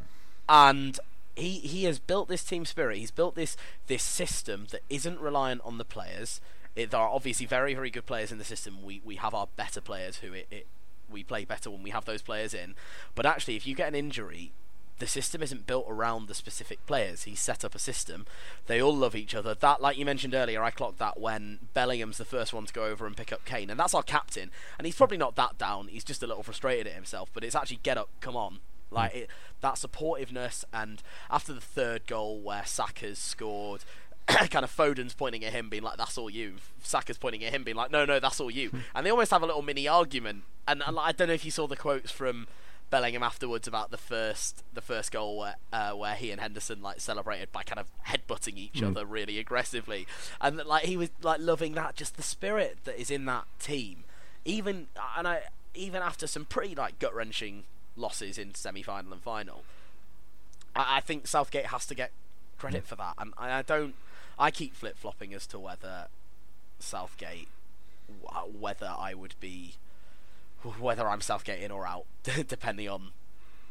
and 0.49 0.99
he 1.35 1.59
he 1.59 1.83
has 1.83 1.99
built 1.99 2.27
this 2.27 2.43
team 2.43 2.65
spirit. 2.65 2.97
He's 2.97 3.11
built 3.11 3.35
this 3.35 3.55
this 3.85 4.01
system 4.01 4.65
that 4.71 4.81
isn't 4.89 5.19
reliant 5.19 5.61
on 5.63 5.77
the 5.77 5.85
players. 5.85 6.41
It, 6.75 6.89
there 6.89 6.99
are 7.01 7.09
obviously 7.09 7.45
very 7.45 7.75
very 7.75 7.91
good 7.91 8.07
players 8.07 8.31
in 8.31 8.39
the 8.39 8.43
system. 8.43 8.81
We 8.83 8.99
we 9.05 9.17
have 9.17 9.35
our 9.35 9.47
better 9.55 9.79
players 9.79 10.17
who 10.17 10.33
it, 10.33 10.47
it 10.49 10.65
we 11.07 11.23
play 11.23 11.45
better 11.45 11.69
when 11.69 11.83
we 11.83 11.91
have 11.91 12.05
those 12.05 12.23
players 12.23 12.55
in. 12.55 12.73
But 13.13 13.27
actually, 13.27 13.55
if 13.57 13.67
you 13.67 13.75
get 13.75 13.87
an 13.89 13.95
injury, 13.95 14.53
the 14.99 15.07
system 15.07 15.41
isn't 15.41 15.65
built 15.65 15.85
around 15.89 16.27
the 16.27 16.33
specific 16.33 16.85
players. 16.85 17.23
He's 17.23 17.39
set 17.39 17.65
up 17.65 17.75
a 17.75 17.79
system. 17.79 18.25
They 18.67 18.81
all 18.81 18.95
love 18.95 19.15
each 19.15 19.35
other. 19.35 19.53
That, 19.55 19.81
like 19.81 19.97
you 19.97 20.05
mentioned 20.05 20.33
earlier, 20.33 20.63
I 20.63 20.71
clocked 20.71 20.99
that 20.99 21.19
when 21.19 21.59
Bellingham's 21.73 22.17
the 22.17 22.25
first 22.25 22.53
one 22.53 22.65
to 22.65 22.73
go 22.73 22.85
over 22.85 23.05
and 23.05 23.17
pick 23.17 23.33
up 23.33 23.45
Kane, 23.45 23.69
and 23.69 23.79
that's 23.79 23.93
our 23.93 24.03
captain. 24.03 24.51
And 24.77 24.85
he's 24.85 24.95
probably 24.95 25.17
not 25.17 25.35
that 25.35 25.57
down. 25.57 25.87
He's 25.87 26.03
just 26.03 26.23
a 26.23 26.27
little 26.27 26.43
frustrated 26.43 26.87
at 26.87 26.93
himself. 26.93 27.29
But 27.33 27.43
it's 27.43 27.55
actually 27.55 27.79
get 27.83 27.97
up, 27.97 28.09
come 28.21 28.35
on. 28.35 28.59
Like 28.91 29.13
mm. 29.13 29.17
it, 29.21 29.29
that 29.61 29.75
supportiveness, 29.75 30.63
and 30.71 31.01
after 31.29 31.53
the 31.53 31.61
third 31.61 32.05
goal 32.05 32.39
where 32.39 32.63
Saka's 32.65 33.17
scored, 33.17 33.83
kind 34.27 34.63
of 34.63 34.69
Foden's 34.69 35.15
pointing 35.15 35.43
at 35.43 35.51
him, 35.51 35.69
being 35.69 35.83
like, 35.83 35.97
"That's 35.97 36.17
all 36.17 36.29
you." 36.29 36.55
Saka's 36.83 37.17
pointing 37.17 37.43
at 37.43 37.53
him, 37.53 37.63
being 37.63 37.77
like, 37.77 37.91
"No, 37.91 38.05
no, 38.05 38.19
that's 38.19 38.39
all 38.39 38.51
you." 38.51 38.69
Mm. 38.69 38.81
and 38.95 39.05
they 39.05 39.09
almost 39.09 39.31
have 39.31 39.41
a 39.41 39.45
little 39.45 39.61
mini 39.61 39.87
argument. 39.87 40.43
And, 40.67 40.81
and 40.85 40.97
I 40.97 41.11
don't 41.11 41.27
know 41.27 41.33
if 41.33 41.43
you 41.43 41.51
saw 41.51 41.67
the 41.67 41.75
quotes 41.75 42.11
from 42.11 42.47
Bellingham 42.89 43.23
afterwards 43.23 43.67
about 43.67 43.91
the 43.91 43.97
first 43.97 44.63
the 44.73 44.81
first 44.81 45.11
goal 45.11 45.37
where 45.37 45.55
uh, 45.71 45.91
where 45.91 46.15
he 46.15 46.31
and 46.31 46.39
Henderson 46.39 46.81
like 46.81 46.99
celebrated 46.99 47.51
by 47.51 47.63
kind 47.63 47.79
of 47.79 47.87
headbutting 48.07 48.57
each 48.57 48.81
other 48.83 49.05
really 49.05 49.39
aggressively, 49.39 50.05
and 50.39 50.57
like 50.57 50.85
he 50.85 50.95
was 50.95 51.09
like 51.21 51.39
loving 51.39 51.73
that 51.73 51.95
just 51.95 52.17
the 52.17 52.23
spirit 52.23 52.77
that 52.83 52.99
is 52.99 53.09
in 53.09 53.25
that 53.25 53.45
team, 53.59 54.03
even 54.45 54.87
and 55.17 55.27
I 55.27 55.43
even 55.73 56.01
after 56.01 56.27
some 56.27 56.45
pretty 56.45 56.75
like 56.75 56.99
gut 56.99 57.15
wrenching 57.15 57.63
losses 57.95 58.37
in 58.37 58.53
semi 58.53 58.83
final 58.83 59.11
and 59.13 59.21
final, 59.21 59.63
I, 60.75 60.97
I 60.97 60.99
think 61.01 61.27
Southgate 61.27 61.67
has 61.67 61.85
to 61.87 61.95
get 61.95 62.11
credit 62.57 62.85
for 62.85 62.95
that, 62.95 63.15
and 63.17 63.33
I, 63.37 63.59
I 63.59 63.61
don't. 63.61 63.95
I 64.37 64.51
keep 64.51 64.75
flip 64.75 64.97
flopping 64.97 65.33
as 65.33 65.45
to 65.47 65.59
whether 65.59 66.07
Southgate, 66.79 67.47
whether 68.59 68.93
I 68.97 69.13
would 69.13 69.35
be 69.39 69.75
whether 70.63 71.07
I'm 71.07 71.21
Southgate 71.21 71.61
in 71.61 71.71
or 71.71 71.87
out, 71.87 72.05
depending 72.47 72.89
on 72.89 73.11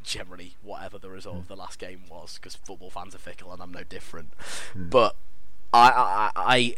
generally 0.03 0.55
whatever 0.61 0.97
the 0.97 1.09
result 1.09 1.37
of 1.37 1.47
the 1.47 1.55
last 1.55 1.79
game 1.79 2.01
was, 2.09 2.35
because 2.35 2.55
football 2.55 2.89
fans 2.89 3.15
are 3.15 3.19
fickle 3.19 3.51
and 3.51 3.61
I'm 3.61 3.71
no 3.71 3.83
different. 3.83 4.33
Hmm. 4.73 4.89
But 4.89 5.15
I, 5.73 5.89
I, 5.89 6.31
I, 6.35 6.75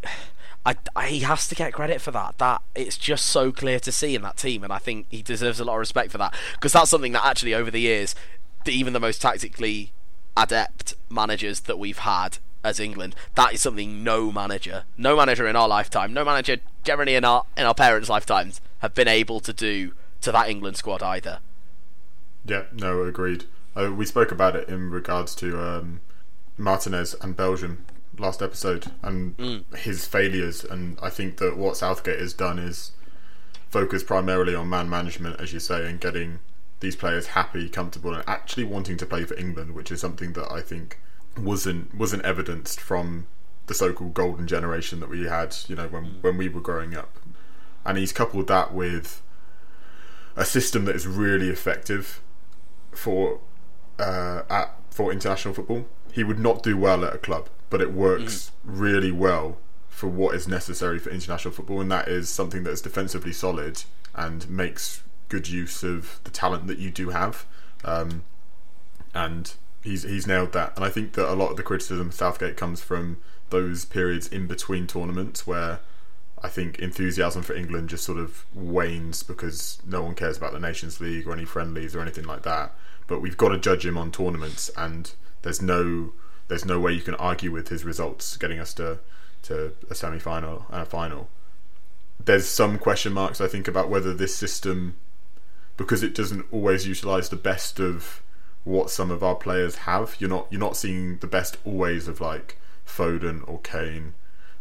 I, 0.65 0.75
I, 0.95 1.07
he 1.07 1.19
has 1.19 1.47
to 1.49 1.55
get 1.55 1.73
credit 1.73 2.01
for 2.01 2.11
that. 2.11 2.37
That 2.37 2.61
it's 2.73 2.97
just 2.97 3.25
so 3.25 3.51
clear 3.51 3.79
to 3.79 3.91
see 3.91 4.15
in 4.15 4.21
that 4.21 4.37
team, 4.37 4.63
and 4.63 4.71
I 4.71 4.77
think 4.77 5.07
he 5.09 5.21
deserves 5.21 5.59
a 5.59 5.65
lot 5.65 5.73
of 5.73 5.79
respect 5.79 6.11
for 6.11 6.17
that 6.17 6.33
because 6.53 6.73
that's 6.73 6.89
something 6.89 7.11
that 7.11 7.25
actually 7.25 7.53
over 7.53 7.69
the 7.69 7.81
years, 7.81 8.15
even 8.65 8.93
the 8.93 8.99
most 8.99 9.21
tactically 9.21 9.91
adept 10.37 10.95
managers 11.09 11.61
that 11.61 11.77
we've 11.77 11.99
had 11.99 12.37
as 12.63 12.79
England, 12.79 13.15
that 13.35 13.53
is 13.53 13.61
something 13.61 14.03
no 14.03 14.31
manager, 14.31 14.85
no 14.97 15.15
manager 15.15 15.47
in 15.47 15.55
our 15.55 15.67
lifetime, 15.67 16.13
no 16.13 16.25
manager 16.25 16.57
generally 16.83 17.15
in 17.15 17.23
our 17.23 17.45
in 17.55 17.65
our 17.65 17.75
parents' 17.75 18.09
lifetimes 18.09 18.61
have 18.79 18.93
been 18.95 19.07
able 19.07 19.39
to 19.39 19.53
do 19.53 19.93
to 20.25 20.31
that 20.31 20.49
England 20.49 20.75
squad 20.75 21.01
either. 21.01 21.39
Yeah, 22.45 22.63
no, 22.73 23.03
agreed. 23.03 23.45
Uh, 23.75 23.91
we 23.91 24.05
spoke 24.05 24.31
about 24.31 24.55
it 24.55 24.67
in 24.69 24.89
regards 24.91 25.35
to 25.35 25.59
um, 25.59 26.01
Martinez 26.57 27.15
and 27.21 27.35
Belgium 27.35 27.85
last 28.17 28.41
episode 28.41 28.91
and 29.01 29.65
his 29.77 30.07
failures, 30.07 30.63
and 30.63 30.97
I 31.01 31.09
think 31.09 31.37
that 31.37 31.57
what 31.57 31.77
Southgate 31.77 32.19
has 32.19 32.33
done 32.33 32.59
is 32.59 32.91
focus 33.69 34.03
primarily 34.03 34.55
on 34.55 34.69
man 34.69 34.89
management, 34.89 35.39
as 35.39 35.51
you 35.53 35.59
say, 35.59 35.87
and 35.87 35.99
getting 35.99 36.39
these 36.79 36.95
players 36.95 37.27
happy, 37.27 37.67
comfortable, 37.69 38.13
and 38.13 38.23
actually 38.27 38.63
wanting 38.63 38.97
to 38.97 39.05
play 39.05 39.25
for 39.25 39.37
England, 39.37 39.75
which 39.75 39.91
is 39.91 39.99
something 39.99 40.33
that 40.33 40.51
I 40.51 40.61
think 40.61 40.99
wasn't 41.37 41.93
wasn't 41.93 42.23
evidenced 42.23 42.79
from 42.79 43.27
the 43.67 43.73
so-called 43.73 44.13
golden 44.13 44.47
generation 44.47 44.99
that 45.01 45.09
we 45.09 45.25
had, 45.25 45.55
you 45.67 45.75
know, 45.75 45.87
when 45.87 46.17
when 46.21 46.37
we 46.37 46.47
were 46.47 46.61
growing 46.61 46.95
up. 46.95 47.19
And 47.85 47.97
he's 47.97 48.13
coupled 48.13 48.47
that 48.47 48.73
with 48.73 49.21
a 50.35 50.45
system 50.45 50.85
that 50.85 50.95
is 50.95 51.07
really 51.07 51.49
effective 51.49 52.21
for 52.91 53.39
uh, 53.99 54.41
at 54.49 54.75
for 54.89 55.11
international 55.11 55.53
football. 55.53 55.85
He 56.11 56.23
would 56.23 56.39
not 56.39 56.63
do 56.63 56.77
well 56.77 57.03
at 57.03 57.13
a 57.13 57.17
club, 57.17 57.49
but 57.69 57.81
it 57.81 57.91
works 57.91 58.51
really 58.63 59.11
well 59.11 59.57
for 59.89 60.07
what 60.07 60.35
is 60.35 60.47
necessary 60.47 60.99
for 60.99 61.09
international 61.09 61.53
football, 61.53 61.81
and 61.81 61.91
that 61.91 62.07
is 62.07 62.29
something 62.29 62.63
that 62.63 62.71
is 62.71 62.81
defensively 62.81 63.33
solid 63.33 63.83
and 64.13 64.49
makes 64.49 65.03
good 65.29 65.49
use 65.49 65.83
of 65.83 66.19
the 66.23 66.31
talent 66.31 66.67
that 66.67 66.77
you 66.77 66.91
do 66.91 67.09
have. 67.09 67.45
Um, 67.83 68.23
and 69.13 69.53
he's 69.81 70.03
he's 70.03 70.27
nailed 70.27 70.51
that. 70.53 70.73
And 70.75 70.83
I 70.83 70.89
think 70.89 71.13
that 71.13 71.31
a 71.31 71.35
lot 71.35 71.51
of 71.51 71.57
the 71.57 71.63
criticism 71.63 72.07
of 72.07 72.13
Southgate 72.13 72.57
comes 72.57 72.81
from 72.81 73.17
those 73.49 73.85
periods 73.85 74.27
in 74.27 74.47
between 74.47 74.87
tournaments 74.87 75.45
where 75.47 75.79
I 76.45 76.49
think 76.49 76.77
enthusiasm 76.77 77.41
for 77.41 77.55
England 77.55 77.89
just 77.89 78.03
sort 78.03 78.19
of 78.19 78.45
wanes 78.53 79.23
because 79.23 79.79
no 79.83 80.03
one 80.03 80.13
cares 80.13 80.37
about 80.37 80.53
the 80.53 80.59
Nations 80.59 81.01
League 81.01 81.27
or 81.27 81.33
any 81.33 81.43
friendlies 81.43 81.95
or 81.95 82.01
anything 82.01 82.25
like 82.25 82.43
that. 82.43 82.75
But 83.07 83.19
we've 83.19 83.35
got 83.35 83.49
to 83.49 83.57
judge 83.57 83.83
him 83.83 83.97
on 83.97 84.11
tournaments, 84.11 84.69
and 84.77 85.11
there's 85.41 85.59
no 85.59 86.13
there's 86.47 86.63
no 86.63 86.79
way 86.79 86.91
you 86.93 87.01
can 87.01 87.15
argue 87.15 87.51
with 87.51 87.69
his 87.69 87.83
results 87.83 88.37
getting 88.37 88.59
us 88.59 88.75
to 88.75 88.99
to 89.43 89.73
a 89.89 89.95
semi 89.95 90.19
final 90.19 90.67
and 90.69 90.83
a 90.83 90.85
final. 90.85 91.29
There's 92.23 92.47
some 92.47 92.77
question 92.77 93.11
marks 93.11 93.41
I 93.41 93.47
think 93.47 93.67
about 93.67 93.89
whether 93.89 94.13
this 94.13 94.35
system, 94.35 94.97
because 95.77 96.03
it 96.03 96.13
doesn't 96.13 96.45
always 96.51 96.87
utilise 96.87 97.27
the 97.27 97.37
best 97.37 97.79
of 97.79 98.21
what 98.63 98.91
some 98.91 99.09
of 99.09 99.23
our 99.23 99.35
players 99.35 99.77
have. 99.77 100.15
You're 100.19 100.29
not 100.29 100.45
you're 100.51 100.59
not 100.59 100.77
seeing 100.77 101.17
the 101.17 101.27
best 101.27 101.57
always 101.65 102.07
of 102.07 102.21
like 102.21 102.59
Foden 102.85 103.41
or 103.49 103.59
Kane 103.61 104.13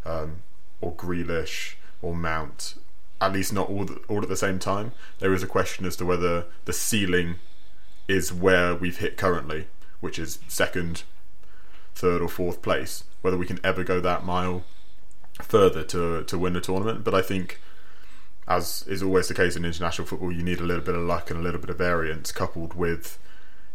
um, 0.07 0.45
or 0.85 0.93
Grealish 0.93 1.75
or 2.03 2.15
Mount. 2.15 2.75
At 3.21 3.33
least 3.33 3.53
not 3.53 3.71
all 3.71 3.85
the, 3.85 4.01
all 4.09 4.23
at 4.23 4.29
the 4.29 4.37
same 4.37 4.59
time. 4.59 4.93
There 5.19 5.33
is 5.33 5.43
a 5.43 5.47
question 5.47 5.87
as 5.87 5.97
to 5.97 6.05
whether 6.05 6.45
the 6.67 6.73
ceiling 6.73 7.37
is 8.07 8.33
where 8.33 8.75
we've 8.75 8.99
hit 8.99 9.17
currently, 9.17 9.67
which 10.01 10.19
is 10.19 10.39
second, 10.47 11.05
third, 11.95 12.21
or 12.21 12.29
fourth 12.29 12.61
place. 12.61 13.05
Whether 13.23 13.39
we 13.39 13.47
can 13.47 13.61
ever 13.65 13.83
go 13.83 14.01
that 14.01 14.25
mile 14.25 14.65
further 15.43 15.83
to 15.85 16.23
to 16.25 16.39
win 16.39 16.53
the 16.53 16.61
tournament, 16.61 17.05
but 17.05 17.15
I 17.15 17.23
think. 17.23 17.61
As 18.47 18.85
is 18.87 19.03
always 19.03 19.29
the 19.29 19.35
case 19.35 19.57
in 19.57 19.65
international 19.65 20.07
football, 20.07 20.31
you 20.31 20.43
need 20.43 20.61
a 20.61 20.65
little 20.65 20.85
bit 20.85 20.95
of 20.95 21.01
luck 21.01 21.31
and 21.31 21.41
a 21.41 21.43
little 21.43 21.59
bit 21.59 21.71
of 21.71 21.79
variance 21.79 22.31
coupled 22.31 22.75
with 22.75 23.19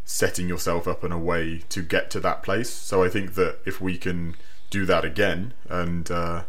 setting 0.05 0.47
yourself 0.47 0.87
up 0.87 1.03
in 1.03 1.11
a 1.11 1.17
way 1.17 1.63
to 1.69 1.81
get 1.81 2.11
to 2.11 2.19
that 2.19 2.43
place. 2.43 2.69
So 2.69 3.03
I 3.03 3.09
think 3.09 3.33
that 3.33 3.57
if 3.65 3.81
we 3.81 3.97
can 3.97 4.35
do 4.69 4.85
that 4.85 5.03
again 5.03 5.53
and 5.67 6.11
uh, 6.11 6.43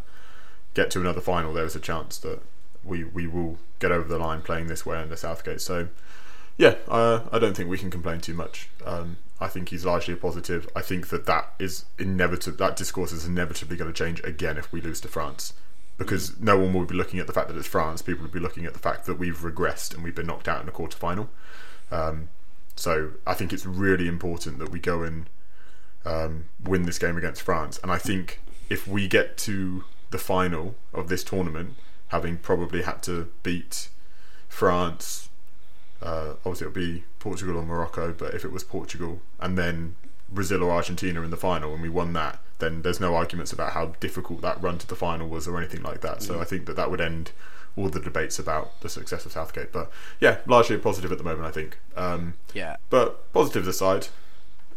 get 0.74 0.90
to 0.92 1.00
another 1.00 1.20
final, 1.20 1.52
there 1.52 1.64
is 1.64 1.76
a 1.76 1.80
chance 1.80 2.18
that 2.18 2.40
we 2.84 3.04
we 3.04 3.26
will 3.26 3.58
get 3.78 3.92
over 3.92 4.08
the 4.08 4.18
line 4.18 4.42
playing 4.42 4.68
this 4.68 4.86
way 4.86 4.96
under 4.96 5.16
Southgate. 5.16 5.60
So 5.60 5.88
yeah, 6.56 6.74
uh, 6.88 7.22
I 7.32 7.38
don't 7.38 7.56
think 7.56 7.70
we 7.70 7.78
can 7.78 7.90
complain 7.90 8.20
too 8.20 8.34
much. 8.34 8.68
Um, 8.84 9.16
I 9.40 9.48
think 9.48 9.70
he's 9.70 9.84
largely 9.84 10.14
a 10.14 10.16
positive. 10.16 10.68
I 10.76 10.82
think 10.82 11.08
that 11.08 11.24
that 11.26 11.54
is 11.58 11.86
inevitable. 11.98 12.58
That 12.58 12.76
discourse 12.76 13.12
is 13.12 13.24
inevitably 13.24 13.76
going 13.76 13.90
to 13.90 13.96
change 13.96 14.22
again 14.24 14.58
if 14.58 14.70
we 14.70 14.82
lose 14.82 15.00
to 15.00 15.08
France. 15.08 15.54
Because 15.96 16.38
no 16.40 16.58
one 16.58 16.72
will 16.72 16.86
be 16.86 16.94
looking 16.94 17.20
at 17.20 17.26
the 17.26 17.32
fact 17.32 17.48
that 17.48 17.56
it's 17.56 17.66
France. 17.66 18.02
People 18.02 18.24
will 18.24 18.32
be 18.32 18.40
looking 18.40 18.64
at 18.64 18.72
the 18.72 18.78
fact 18.78 19.06
that 19.06 19.18
we've 19.18 19.38
regressed 19.38 19.94
and 19.94 20.02
we've 20.02 20.14
been 20.14 20.26
knocked 20.26 20.48
out 20.48 20.60
in 20.60 20.66
the 20.66 20.72
quarter 20.72 20.96
final. 20.96 21.28
Um, 21.90 22.28
so 22.76 23.12
I 23.26 23.34
think 23.34 23.52
it's 23.52 23.66
really 23.66 24.08
important 24.08 24.58
that 24.60 24.70
we 24.70 24.80
go 24.80 25.02
and 25.02 25.28
um, 26.04 26.44
win 26.62 26.84
this 26.84 26.98
game 26.98 27.16
against 27.16 27.42
France. 27.42 27.78
And 27.82 27.92
I 27.92 27.98
think 27.98 28.40
if 28.70 28.86
we 28.88 29.08
get 29.08 29.36
to 29.38 29.84
the 30.10 30.18
final 30.18 30.74
of 30.92 31.08
this 31.08 31.24
tournament, 31.24 31.76
having 32.08 32.36
probably 32.38 32.82
had 32.82 33.02
to 33.04 33.30
beat 33.42 33.88
France, 34.48 35.28
uh, 36.02 36.30
obviously 36.44 36.66
it'll 36.66 36.74
be 36.74 37.04
Portugal 37.18 37.56
or 37.56 37.62
Morocco, 37.64 38.12
but 38.12 38.34
if 38.34 38.44
it 38.44 38.52
was 38.52 38.64
Portugal 38.64 39.20
and 39.38 39.56
then 39.56 39.94
Brazil 40.30 40.62
or 40.62 40.70
Argentina 40.70 41.22
in 41.22 41.30
the 41.30 41.36
final 41.36 41.72
and 41.72 41.82
we 41.82 41.88
won 41.88 42.12
that, 42.14 42.38
then 42.58 42.82
there's 42.82 43.00
no 43.00 43.14
arguments 43.14 43.52
about 43.52 43.72
how 43.72 43.86
difficult 44.00 44.42
that 44.42 44.62
run 44.62 44.78
to 44.78 44.86
the 44.86 44.94
final 44.96 45.28
was 45.28 45.48
or 45.48 45.56
anything 45.58 45.82
like 45.82 46.00
that. 46.02 46.22
So 46.22 46.40
I 46.40 46.44
think 46.44 46.66
that 46.66 46.76
that 46.76 46.90
would 46.90 47.00
end 47.00 47.32
all 47.76 47.88
the 47.88 48.00
debates 48.00 48.38
about 48.38 48.80
the 48.80 48.88
success 48.88 49.24
of 49.24 49.32
Southgate. 49.32 49.72
But 49.72 49.90
yeah, 50.20 50.38
largely 50.46 50.76
positive 50.76 51.10
at 51.12 51.18
the 51.18 51.24
moment, 51.24 51.46
I 51.46 51.50
think. 51.50 51.78
Um, 51.96 52.34
Yeah. 52.52 52.76
but 52.90 53.32
positives 53.32 53.68
aside, 53.68 54.08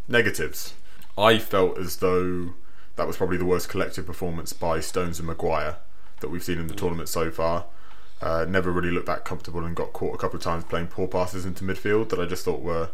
negatives. 0.07 0.73
I 1.17 1.37
felt 1.39 1.77
as 1.77 1.97
though 1.97 2.53
that 2.95 3.07
was 3.07 3.17
probably 3.17 3.37
the 3.37 3.45
worst 3.45 3.69
collective 3.69 4.05
performance 4.05 4.53
by 4.53 4.79
Stones 4.79 5.19
and 5.19 5.27
Maguire 5.27 5.77
that 6.19 6.29
we've 6.29 6.43
seen 6.43 6.59
in 6.59 6.67
the 6.67 6.75
tournament 6.75 7.09
so 7.09 7.31
far. 7.31 7.65
Uh, 8.21 8.45
never 8.47 8.71
really 8.71 8.91
looked 8.91 9.07
that 9.07 9.25
comfortable 9.25 9.65
and 9.65 9.75
got 9.75 9.91
caught 9.91 10.15
a 10.15 10.17
couple 10.17 10.37
of 10.37 10.43
times 10.43 10.63
playing 10.63 10.87
poor 10.87 11.07
passes 11.07 11.45
into 11.45 11.63
midfield 11.63 12.09
that 12.09 12.19
I 12.19 12.25
just 12.25 12.45
thought 12.45 12.61
were 12.61 12.89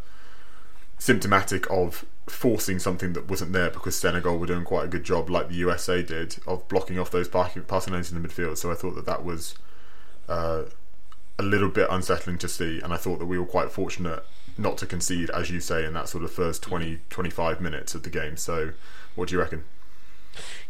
symptomatic 0.98 1.70
of 1.70 2.06
forcing 2.28 2.80
something 2.80 3.14
that 3.14 3.30
wasn't 3.30 3.54
there 3.54 3.70
because 3.70 3.96
Senegal 3.96 4.38
were 4.38 4.48
doing 4.48 4.64
quite 4.64 4.86
a 4.86 4.88
good 4.88 5.04
job, 5.04 5.30
like 5.30 5.48
the 5.48 5.56
USA 5.56 6.02
did, 6.02 6.38
of 6.48 6.68
blocking 6.68 7.00
off 7.00 7.12
those 7.12 7.28
passing 7.28 7.94
lanes 7.94 8.12
in 8.12 8.22
the 8.22 8.28
midfield. 8.28 8.58
So 8.58 8.72
I 8.72 8.76
thought 8.76 8.96
that 8.96 9.06
that 9.06 9.24
was 9.24 9.56
uh, 10.28 10.64
a 11.38 11.44
little 11.44 11.70
bit 11.70 11.88
unsettling 11.90 12.38
to 12.40 12.48
see, 12.48 12.80
and 12.82 12.94
I 12.94 12.98
thought 12.98 13.20
that 13.20 13.26
we 13.26 13.40
were 13.40 13.46
quite 13.46 13.72
fortunate 13.72 14.24
not 14.58 14.78
to 14.80 14.86
concede, 14.86 15.30
as 15.30 15.50
you 15.50 15.60
say, 15.60 15.86
in 15.86 15.94
that 15.94 16.10
sort 16.10 16.24
of 16.24 16.32
first 16.32 16.62
20, 16.64 17.00
25 17.10 17.62
minutes 17.62 17.96
of 17.96 18.04
the 18.04 18.10
game. 18.10 18.36
So, 18.36 18.72
what 19.16 19.30
do 19.30 19.36
you 19.36 19.40
reckon? 19.40 19.64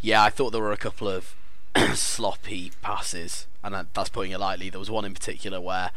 Yeah, 0.02 0.24
I 0.24 0.30
thought 0.30 0.52
there 0.52 0.62
were 0.62 0.72
a 0.72 0.78
couple 0.78 1.08
of 1.08 1.36
sloppy 1.94 2.72
passes, 2.82 3.48
and 3.64 3.88
that's 3.94 4.10
putting 4.10 4.32
it 4.32 4.40
lightly. 4.40 4.70
There 4.70 4.80
was 4.80 4.92
one 4.92 5.06
in 5.06 5.14
particular 5.14 5.60
where 5.62 5.92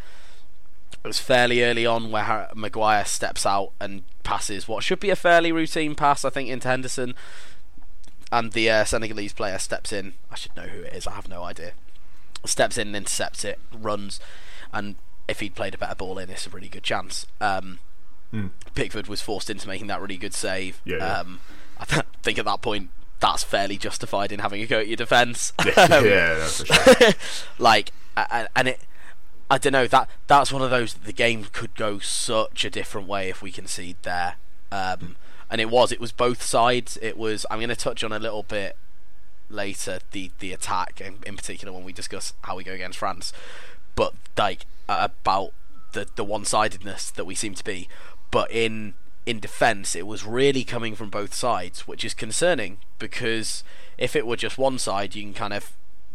it 1.05 1.07
was 1.07 1.19
fairly 1.19 1.63
early 1.63 1.87
on 1.87 2.11
where 2.11 2.49
Maguire 2.55 3.05
steps 3.05 3.45
out 3.45 3.73
and 3.81 4.03
passes 4.23 4.69
what 4.69 4.85
should 4.85 5.01
be 5.01 5.11
a 5.11 5.17
fairly 5.17 5.51
routine 5.51 5.95
pass, 5.95 6.25
I 6.25 6.31
think, 6.31 6.49
into 6.49 6.69
Henderson, 6.69 7.15
and 8.31 8.53
the 8.53 8.71
uh, 8.71 8.85
Senegalese 8.85 9.33
player 9.33 9.59
steps 9.59 9.93
in. 9.93 10.15
I 10.31 10.37
should 10.37 10.55
know 10.57 10.63
who 10.63 10.83
it 10.83 10.95
is. 10.95 11.07
I 11.07 11.13
have 11.13 11.29
no 11.29 11.43
idea. 11.43 11.73
Steps 12.45 12.79
in 12.79 12.89
and 12.89 12.97
intercepts 12.97 13.45
it, 13.45 13.59
runs, 13.73 14.21
and 14.73 14.97
if 15.29 15.41
he'd 15.41 15.55
played 15.55 15.75
a 15.75 15.79
better 15.79 15.95
ball 15.95 16.19
in, 16.19 16.31
it's 16.31 16.47
a 16.47 16.51
really 16.51 16.69
good 16.69 16.83
chance. 16.83 17.27
Um, 17.41 17.79
mm. 18.33 18.51
Pickford 18.75 19.07
was 19.07 19.21
forced 19.21 19.51
into 19.51 19.69
making 19.69 19.87
that 19.89 20.01
really 20.01 20.17
good 20.17 20.35
save. 20.35 20.81
Yeah, 20.85 20.97
yeah. 20.99 21.19
Um, 21.19 21.41
I 21.79 21.85
th- 21.85 22.07
think 22.23 22.39
at 22.39 22.45
that 22.45 22.63
point 22.63 22.91
that's 23.23 23.45
fairly 23.45 23.79
justified 23.79 24.33
in 24.33 24.41
having 24.41 24.61
a 24.61 24.67
go 24.67 24.81
at 24.81 24.89
your 24.89 24.97
defence. 24.97 25.53
Yeah, 25.65 25.73
um, 25.85 26.05
yeah, 26.05 26.35
that's 26.35 26.65
for 26.65 26.95
sure. 26.95 27.13
like, 27.59 27.93
and 28.17 28.69
it, 28.69 28.81
I 29.49 29.59
don't 29.59 29.73
know 29.73 29.87
that 29.87 30.11
that's 30.27 30.53
one 30.53 30.61
of 30.61 30.71
those. 30.71 30.95
The 30.95 31.13
game 31.13 31.47
could 31.53 31.75
go 31.77 32.01
such 32.01 32.65
a 32.65 32.71
different 32.71 33.07
way 33.07 33.31
if 33.31 33.41
we 33.41 33.53
concede 33.53 33.97
there, 34.03 34.35
um, 34.73 35.17
and 35.49 35.61
it 35.61 35.71
was. 35.71 35.93
It 35.93 36.01
was 36.01 36.11
both 36.11 36.43
sides. 36.43 36.99
It 37.01 37.17
was. 37.17 37.47
I'm 37.51 37.59
going 37.61 37.69
to 37.69 37.77
touch 37.77 38.03
on 38.03 38.13
a 38.13 38.19
little 38.19 38.43
bit 38.43 38.77
later 39.49 40.01
the 40.11 40.33
the 40.41 40.53
attack, 40.53 41.01
in, 41.01 41.19
in 41.25 41.37
particular 41.37 41.73
when 41.73 41.85
we 41.85 41.93
discuss 41.93 42.35
how 42.43 42.57
we 42.57 42.65
go 42.65 42.73
against 42.73 42.99
France, 42.99 43.33
but 43.95 44.15
like 44.37 44.67
about 44.89 45.53
the 45.93 46.09
the 46.17 46.25
one 46.25 46.45
sidedness 46.45 47.11
that 47.13 47.25
we 47.25 47.37
seem 47.37 47.55
to 47.55 47.65
be, 47.65 47.89
but 48.31 48.51
in 48.51 48.95
in 49.25 49.41
defence, 49.41 49.95
it 49.95 50.07
was 50.07 50.25
really 50.25 50.65
coming 50.65 50.95
from 50.95 51.11
both 51.11 51.35
sides, 51.35 51.87
which 51.87 52.05
is 52.05 52.15
concerning 52.15 52.79
because 52.99 53.63
if 53.99 54.17
it 54.17 54.27
were 54.27 54.37
just 54.37 54.59
one 54.59 54.79
side, 54.79 55.15
you 55.15 55.23
can 55.23 55.35
kind 55.35 55.53
of 55.53 55.73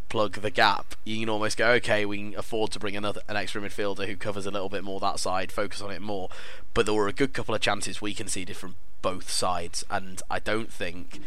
plug 0.09 0.33
the 0.41 0.49
gap. 0.49 0.95
You 1.03 1.19
can 1.19 1.29
almost 1.29 1.57
go, 1.57 1.69
okay, 1.71 2.05
we 2.05 2.17
can 2.17 2.35
afford 2.37 2.71
to 2.71 2.79
bring 2.79 2.95
another 2.95 3.21
an 3.27 3.35
extra 3.35 3.61
midfielder 3.61 4.07
who 4.07 4.15
covers 4.15 4.45
a 4.45 4.51
little 4.51 4.69
bit 4.69 4.83
more 4.83 4.99
that 4.99 5.19
side, 5.19 5.51
focus 5.51 5.81
on 5.81 5.91
it 5.91 6.01
more. 6.01 6.29
But 6.73 6.85
there 6.85 6.95
were 6.95 7.07
a 7.07 7.13
good 7.13 7.33
couple 7.33 7.55
of 7.55 7.61
chances 7.61 8.01
we 8.01 8.13
conceded 8.13 8.57
from 8.57 8.75
both 9.01 9.29
sides, 9.29 9.85
and 9.89 10.21
I 10.29 10.39
don't 10.39 10.71
think, 10.71 11.21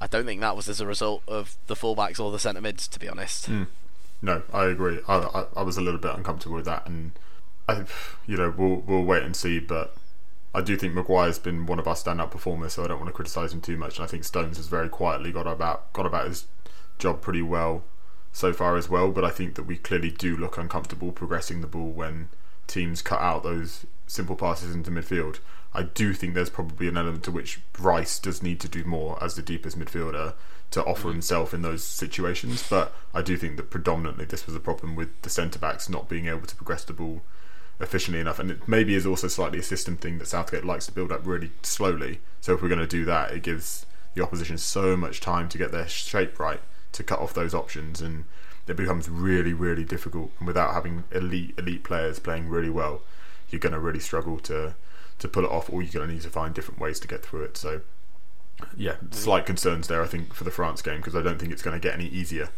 I 0.00 0.06
don't 0.06 0.26
think 0.26 0.40
that 0.40 0.56
was 0.56 0.68
as 0.68 0.80
a 0.80 0.86
result 0.86 1.22
of 1.26 1.56
the 1.66 1.76
fullbacks 1.76 2.20
or 2.20 2.30
the 2.30 2.38
centre 2.38 2.60
mids, 2.60 2.88
to 2.88 2.98
be 2.98 3.08
honest. 3.08 3.50
Mm. 3.50 3.66
No, 4.22 4.42
I 4.52 4.66
agree. 4.66 5.00
I, 5.06 5.16
I, 5.16 5.44
I 5.56 5.62
was 5.62 5.76
a 5.76 5.82
little 5.82 6.00
bit 6.00 6.14
uncomfortable 6.14 6.56
with 6.56 6.64
that, 6.64 6.86
and 6.86 7.12
I, 7.68 7.84
you 8.26 8.36
know, 8.36 8.52
we'll 8.56 8.82
we'll 8.86 9.04
wait 9.04 9.22
and 9.22 9.36
see, 9.36 9.58
but 9.58 9.94
I 10.56 10.62
do 10.62 10.74
think 10.74 10.94
Maguire's 10.94 11.38
been 11.38 11.66
one 11.66 11.78
of 11.78 11.86
our 11.86 11.94
standout 11.94 12.30
performers, 12.30 12.72
so 12.72 12.82
I 12.82 12.86
don't 12.86 12.98
want 12.98 13.10
to 13.10 13.12
criticise 13.12 13.52
him 13.52 13.60
too 13.60 13.76
much. 13.76 13.98
And 13.98 14.04
I 14.04 14.06
think 14.06 14.24
Stones 14.24 14.56
has 14.56 14.68
very 14.68 14.88
quietly 14.88 15.30
got 15.30 15.46
about 15.46 15.92
got 15.92 16.06
about 16.06 16.28
his 16.28 16.46
job 16.98 17.20
pretty 17.20 17.42
well 17.42 17.84
so 18.32 18.54
far 18.54 18.74
as 18.76 18.88
well. 18.88 19.10
But 19.10 19.22
I 19.22 19.28
think 19.28 19.54
that 19.56 19.64
we 19.64 19.76
clearly 19.76 20.10
do 20.10 20.34
look 20.34 20.56
uncomfortable 20.56 21.12
progressing 21.12 21.60
the 21.60 21.66
ball 21.66 21.90
when 21.90 22.30
teams 22.66 23.02
cut 23.02 23.20
out 23.20 23.42
those 23.42 23.84
simple 24.06 24.34
passes 24.34 24.74
into 24.74 24.90
midfield. 24.90 25.40
I 25.74 25.82
do 25.82 26.14
think 26.14 26.32
there's 26.32 26.48
probably 26.48 26.88
an 26.88 26.96
element 26.96 27.24
to 27.24 27.30
which 27.30 27.60
Rice 27.78 28.18
does 28.18 28.42
need 28.42 28.58
to 28.60 28.68
do 28.68 28.82
more 28.82 29.22
as 29.22 29.34
the 29.34 29.42
deepest 29.42 29.78
midfielder 29.78 30.32
to 30.70 30.82
offer 30.84 31.00
mm-hmm. 31.00 31.16
himself 31.16 31.52
in 31.52 31.60
those 31.60 31.84
situations. 31.84 32.66
But 32.66 32.94
I 33.12 33.20
do 33.20 33.36
think 33.36 33.58
that 33.58 33.68
predominantly 33.68 34.24
this 34.24 34.46
was 34.46 34.56
a 34.56 34.60
problem 34.60 34.96
with 34.96 35.20
the 35.20 35.28
centre 35.28 35.58
backs 35.58 35.90
not 35.90 36.08
being 36.08 36.28
able 36.28 36.46
to 36.46 36.56
progress 36.56 36.82
the 36.82 36.94
ball 36.94 37.20
efficiently 37.80 38.20
enough. 38.20 38.38
And 38.38 38.50
it 38.50 38.68
maybe 38.68 38.94
is 38.94 39.06
also 39.06 39.28
slightly 39.28 39.58
a 39.58 39.62
system 39.62 39.96
thing 39.96 40.18
that 40.18 40.28
Southgate 40.28 40.64
likes 40.64 40.86
to 40.86 40.92
build 40.92 41.12
up 41.12 41.26
really 41.26 41.50
slowly. 41.62 42.20
So 42.40 42.54
if 42.54 42.62
we're 42.62 42.68
going 42.68 42.80
to 42.80 42.86
do 42.86 43.04
that, 43.04 43.32
it 43.32 43.42
gives 43.42 43.86
the 44.14 44.22
opposition 44.22 44.58
so 44.58 44.96
much 44.96 45.20
time 45.20 45.48
to 45.50 45.58
get 45.58 45.72
their 45.72 45.88
shape 45.88 46.38
right 46.38 46.60
to 46.92 47.02
cut 47.02 47.20
off 47.20 47.34
those 47.34 47.54
options, 47.54 48.00
and 48.00 48.24
it 48.66 48.76
becomes 48.76 49.08
really, 49.08 49.52
really 49.52 49.84
difficult. 49.84 50.30
And 50.38 50.46
without 50.46 50.72
having 50.72 51.04
elite, 51.12 51.54
elite 51.58 51.84
players 51.84 52.18
playing 52.18 52.48
really 52.48 52.70
well, 52.70 53.02
you're 53.50 53.60
going 53.60 53.74
to 53.74 53.78
really 53.78 54.00
struggle 54.00 54.38
to 54.40 54.74
to 55.18 55.28
pull 55.28 55.44
it 55.44 55.50
off, 55.50 55.70
or 55.70 55.82
you're 55.82 55.92
going 55.92 56.06
to 56.08 56.12
need 56.12 56.22
to 56.22 56.28
find 56.28 56.54
different 56.54 56.78
ways 56.78 57.00
to 57.00 57.08
get 57.08 57.24
through 57.24 57.42
it. 57.42 57.56
So. 57.56 57.82
Yeah, 58.74 58.96
slight 59.10 59.44
concerns 59.44 59.86
there, 59.86 60.02
I 60.02 60.06
think, 60.06 60.32
for 60.32 60.44
the 60.44 60.50
France 60.50 60.80
game 60.80 60.96
because 60.96 61.14
I 61.14 61.20
don't 61.20 61.38
think 61.38 61.52
it's 61.52 61.60
going 61.60 61.78
to 61.78 61.88
get 61.88 61.92
any 61.92 62.06
easier 62.06 62.48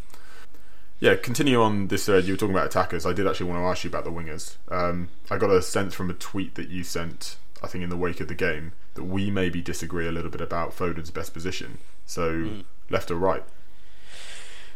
yeah, 1.01 1.15
continue 1.15 1.61
on 1.63 1.89
this 1.89 2.07
thread. 2.07 2.25
You 2.25 2.33
were 2.33 2.39
talking 2.39 2.55
about 2.55 2.67
attackers. 2.67 3.07
I 3.07 3.13
did 3.13 3.27
actually 3.27 3.51
want 3.51 3.61
to 3.61 3.67
ask 3.67 3.85
you 3.85 3.91
about 3.91 4.05
the 4.05 4.11
wingers. 4.11 4.57
Um, 4.69 5.09
I 5.31 5.37
got 5.37 5.51
a 5.51 5.63
sense 5.63 5.95
from 5.95 6.11
a 6.11 6.15
tweet 6.15 6.57
that 6.57 6.69
you 6.69 6.83
sent, 6.83 7.37
I 7.63 7.69
think, 7.69 7.85
in 7.85 7.91
the 7.91 7.97
wake 7.97 8.21
of 8.21 8.29
the 8.29 8.35
game, 8.35 8.73
that 8.95 9.05
we 9.05 9.31
maybe 9.31 9.63
disagree 9.63 10.09
a 10.09 10.13
little 10.13 10.31
bit 10.31 10.41
about 10.41 10.75
Foden's 10.75 11.11
best 11.11 11.33
position. 11.33 11.79
So, 12.05 12.33
mm. 12.33 12.65
left 12.91 13.11
or 13.11 13.17
right? 13.17 13.45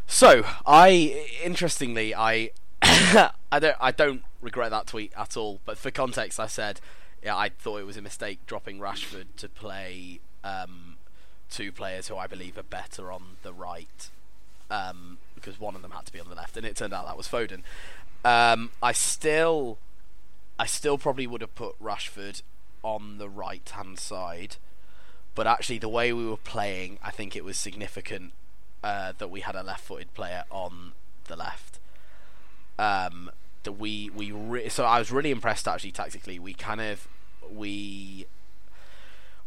So, 0.06 0.44
I 0.64 1.28
interestingly, 1.42 2.14
I 2.14 2.50
I 2.82 3.58
don't 3.58 3.76
I 3.80 3.90
don't 3.90 4.22
regret 4.40 4.70
that 4.70 4.86
tweet 4.86 5.12
at 5.16 5.36
all. 5.36 5.60
But 5.64 5.76
for 5.76 5.90
context, 5.90 6.38
I 6.38 6.46
said, 6.46 6.80
yeah, 7.22 7.36
I 7.36 7.48
thought 7.48 7.78
it 7.78 7.86
was 7.86 7.96
a 7.96 8.02
mistake 8.02 8.40
dropping 8.46 8.78
Rashford 8.78 9.26
to 9.38 9.48
play 9.48 10.20
um, 10.44 10.96
two 11.50 11.72
players 11.72 12.08
who 12.08 12.16
I 12.16 12.28
believe 12.28 12.56
are 12.58 12.62
better 12.62 13.10
on 13.10 13.36
the 13.42 13.52
right. 13.52 14.08
Um, 14.70 15.18
because 15.42 15.60
one 15.60 15.74
of 15.74 15.82
them 15.82 15.90
had 15.90 16.06
to 16.06 16.12
be 16.12 16.20
on 16.20 16.28
the 16.28 16.34
left, 16.34 16.56
and 16.56 16.64
it 16.64 16.76
turned 16.76 16.94
out 16.94 17.06
that 17.06 17.16
was 17.16 17.28
Foden. 17.28 17.62
Um, 18.24 18.70
I 18.82 18.92
still, 18.92 19.78
I 20.58 20.66
still 20.66 20.96
probably 20.96 21.26
would 21.26 21.40
have 21.40 21.54
put 21.54 21.78
Rashford 21.82 22.42
on 22.82 23.18
the 23.18 23.28
right 23.28 23.68
hand 23.68 23.98
side, 23.98 24.56
but 25.34 25.46
actually 25.46 25.78
the 25.78 25.88
way 25.88 26.12
we 26.12 26.26
were 26.26 26.36
playing, 26.36 26.98
I 27.02 27.10
think 27.10 27.34
it 27.36 27.44
was 27.44 27.58
significant 27.58 28.32
uh, 28.84 29.12
that 29.18 29.28
we 29.28 29.40
had 29.40 29.54
a 29.54 29.62
left-footed 29.62 30.14
player 30.14 30.44
on 30.50 30.92
the 31.24 31.36
left. 31.36 31.78
Um, 32.78 33.30
that 33.64 33.72
we 33.72 34.10
we 34.10 34.32
re- 34.32 34.68
so 34.68 34.84
I 34.84 34.98
was 34.98 35.12
really 35.12 35.30
impressed 35.30 35.68
actually 35.68 35.92
tactically. 35.92 36.38
We 36.38 36.54
kind 36.54 36.80
of 36.80 37.06
we 37.50 38.26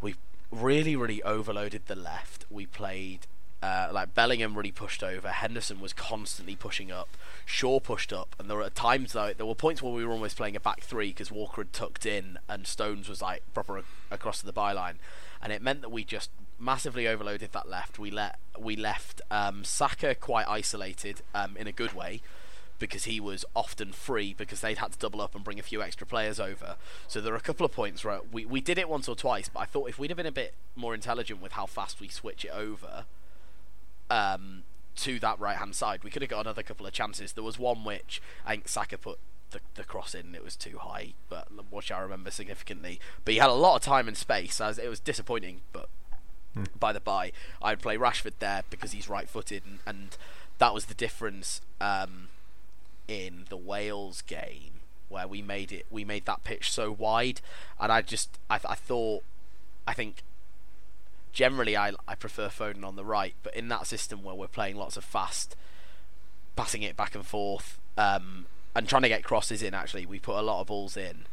we 0.01 0.15
really 0.51 0.95
really 0.95 1.21
overloaded 1.23 1.83
the 1.87 1.95
left. 1.95 2.45
We 2.49 2.65
played 2.65 3.27
uh, 3.61 3.89
like 3.91 4.13
Bellingham 4.13 4.55
really 4.55 4.71
pushed 4.71 5.03
over. 5.03 5.29
Henderson 5.29 5.79
was 5.79 5.93
constantly 5.93 6.55
pushing 6.55 6.91
up. 6.91 7.09
Shaw 7.45 7.79
pushed 7.79 8.13
up, 8.13 8.35
and 8.39 8.49
there 8.49 8.57
were 8.57 8.69
times 8.69 9.13
though 9.13 9.33
there 9.33 9.45
were 9.45 9.55
points 9.55 9.81
where 9.81 9.93
we 9.93 10.05
were 10.05 10.13
almost 10.13 10.37
playing 10.37 10.55
a 10.55 10.59
back 10.59 10.81
three 10.81 11.09
because 11.09 11.31
Walker 11.31 11.61
had 11.61 11.73
tucked 11.73 12.05
in 12.05 12.39
and 12.47 12.67
Stones 12.67 13.07
was 13.09 13.21
like 13.21 13.41
proper 13.53 13.83
across 14.11 14.39
to 14.39 14.45
the 14.45 14.53
byline, 14.53 14.95
and 15.41 15.51
it 15.51 15.61
meant 15.61 15.81
that 15.81 15.89
we 15.91 16.03
just 16.03 16.29
massively 16.59 17.07
overloaded 17.07 17.51
that 17.53 17.69
left. 17.69 17.99
We 17.99 18.11
let 18.11 18.37
we 18.59 18.75
left 18.75 19.21
um, 19.31 19.63
Saka 19.63 20.15
quite 20.15 20.47
isolated 20.47 21.21
um, 21.33 21.55
in 21.57 21.67
a 21.67 21.71
good 21.71 21.93
way 21.93 22.21
because 22.77 23.05
he 23.05 23.19
was 23.19 23.45
often 23.55 23.91
free 23.91 24.33
because 24.33 24.61
they'd 24.61 24.77
had 24.77 24.91
to 24.91 24.99
double 24.99 25.21
up 25.21 25.33
and 25.33 25.43
bring 25.43 25.59
a 25.59 25.63
few 25.63 25.81
extra 25.81 26.05
players 26.05 26.39
over. 26.39 26.75
So 27.07 27.21
there 27.21 27.33
are 27.33 27.37
a 27.37 27.41
couple 27.41 27.65
of 27.65 27.71
points 27.71 28.03
where 28.03 28.19
we, 28.31 28.45
we 28.45 28.61
did 28.61 28.77
it 28.77 28.89
once 28.89 29.07
or 29.07 29.15
twice, 29.15 29.49
but 29.49 29.61
I 29.61 29.65
thought 29.65 29.89
if 29.89 29.97
we'd 29.97 30.09
have 30.09 30.17
been 30.17 30.25
a 30.25 30.31
bit 30.31 30.53
more 30.75 30.93
intelligent 30.93 31.41
with 31.41 31.53
how 31.53 31.65
fast 31.65 32.01
we 32.01 32.09
switch 32.09 32.43
it 32.43 32.51
over, 32.51 33.05
um, 34.09 34.63
to 34.97 35.19
that 35.19 35.39
right 35.39 35.57
hand 35.57 35.75
side. 35.75 36.03
We 36.03 36.09
could 36.09 36.21
have 36.21 36.29
got 36.29 36.41
another 36.41 36.63
couple 36.63 36.85
of 36.85 36.93
chances. 36.93 37.33
There 37.33 37.43
was 37.43 37.59
one 37.59 37.83
which 37.83 38.21
I 38.45 38.51
think 38.51 38.67
Saka 38.67 38.97
put 38.97 39.19
the, 39.51 39.59
the 39.75 39.83
cross 39.83 40.13
in. 40.13 40.35
It 40.35 40.43
was 40.43 40.55
too 40.55 40.77
high, 40.79 41.13
but 41.29 41.47
which 41.71 41.91
I 41.91 41.99
remember 41.99 42.31
significantly. 42.31 42.99
But 43.23 43.33
he 43.33 43.39
had 43.39 43.49
a 43.49 43.53
lot 43.53 43.75
of 43.75 43.81
time 43.81 44.07
and 44.07 44.17
space. 44.17 44.59
As 44.61 44.77
it 44.77 44.89
was 44.89 44.99
disappointing, 44.99 45.61
but 45.73 45.89
mm. 46.55 46.67
by 46.79 46.93
the 46.93 46.99
by, 46.99 47.31
I'd 47.61 47.81
play 47.81 47.97
Rashford 47.97 48.33
there 48.39 48.63
because 48.69 48.91
he's 48.91 49.09
right 49.09 49.29
footed, 49.29 49.63
and, 49.65 49.79
and, 49.85 50.17
that 50.57 50.73
was 50.73 50.85
the 50.85 50.93
difference 50.93 51.59
um, 51.81 52.29
in 53.09 53.43
the 53.49 53.57
Wales 53.57 54.21
game 54.21 54.75
where 55.09 55.27
we 55.27 55.41
made 55.41 55.73
it. 55.73 55.85
We 55.89 56.05
made 56.05 56.25
that 56.27 56.45
pitch 56.45 56.71
so 56.71 56.93
wide, 56.93 57.41
and 57.77 57.91
I 57.91 58.01
just 58.01 58.39
I, 58.49 58.55
I 58.63 58.75
thought 58.75 59.23
I 59.85 59.93
think 59.93 60.23
generally 61.35 61.77
I, 61.77 61.91
I 62.07 62.15
prefer 62.15 62.47
Foden 62.47 62.83
on 62.83 62.95
the 62.95 63.05
right, 63.05 63.35
but 63.43 63.55
in 63.55 63.67
that 63.67 63.85
system 63.85 64.23
where 64.23 64.33
we're 64.33 64.47
playing 64.47 64.77
lots 64.77 64.97
of 64.97 65.03
fast, 65.03 65.55
passing 66.55 66.81
it 66.81 66.95
back 66.95 67.13
and 67.13 67.25
forth, 67.25 67.77
um, 67.97 68.47
and 68.73 68.87
trying 68.87 69.03
to 69.03 69.09
get 69.09 69.23
crosses 69.23 69.61
in, 69.61 69.73
actually, 69.73 70.05
we 70.05 70.17
put 70.17 70.37
a 70.37 70.41
lot 70.41 70.61
of 70.61 70.67
balls 70.67 70.97
in. 70.97 71.25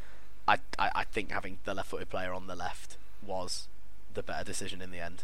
I, 0.47 0.59
I, 0.79 0.91
I 0.95 1.05
think 1.05 1.31
having 1.31 1.59
the 1.65 1.73
left-footed 1.73 2.11
player 2.11 2.35
on 2.35 2.49
the 2.49 2.57
left 2.57 2.97
was 3.25 3.69
the 4.12 4.25
better 4.25 4.45
decision 4.45 4.83
in 4.83 4.91
the 4.91 4.99
end. 4.99 5.23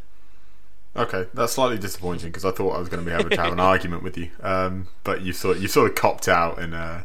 Okay, 0.96 1.26
that's 1.34 1.52
slightly 1.52 1.76
disappointing 1.76 2.30
because 2.30 2.44
I 2.44 2.52
thought 2.52 2.74
I 2.74 2.78
was 2.78 2.88
going 2.88 3.04
to 3.04 3.10
be 3.10 3.14
able 3.14 3.30
to 3.30 3.36
have 3.36 3.52
an 3.52 3.60
argument 3.74 4.04
with 4.04 4.16
you, 4.16 4.30
um, 4.40 4.86
but 5.02 5.22
you 5.22 5.32
sort 5.32 5.58
you 5.58 5.68
sort 5.68 5.90
of 5.90 5.96
copped 5.96 6.28
out 6.28 6.58
and 6.58 6.74
uh, 6.74 7.02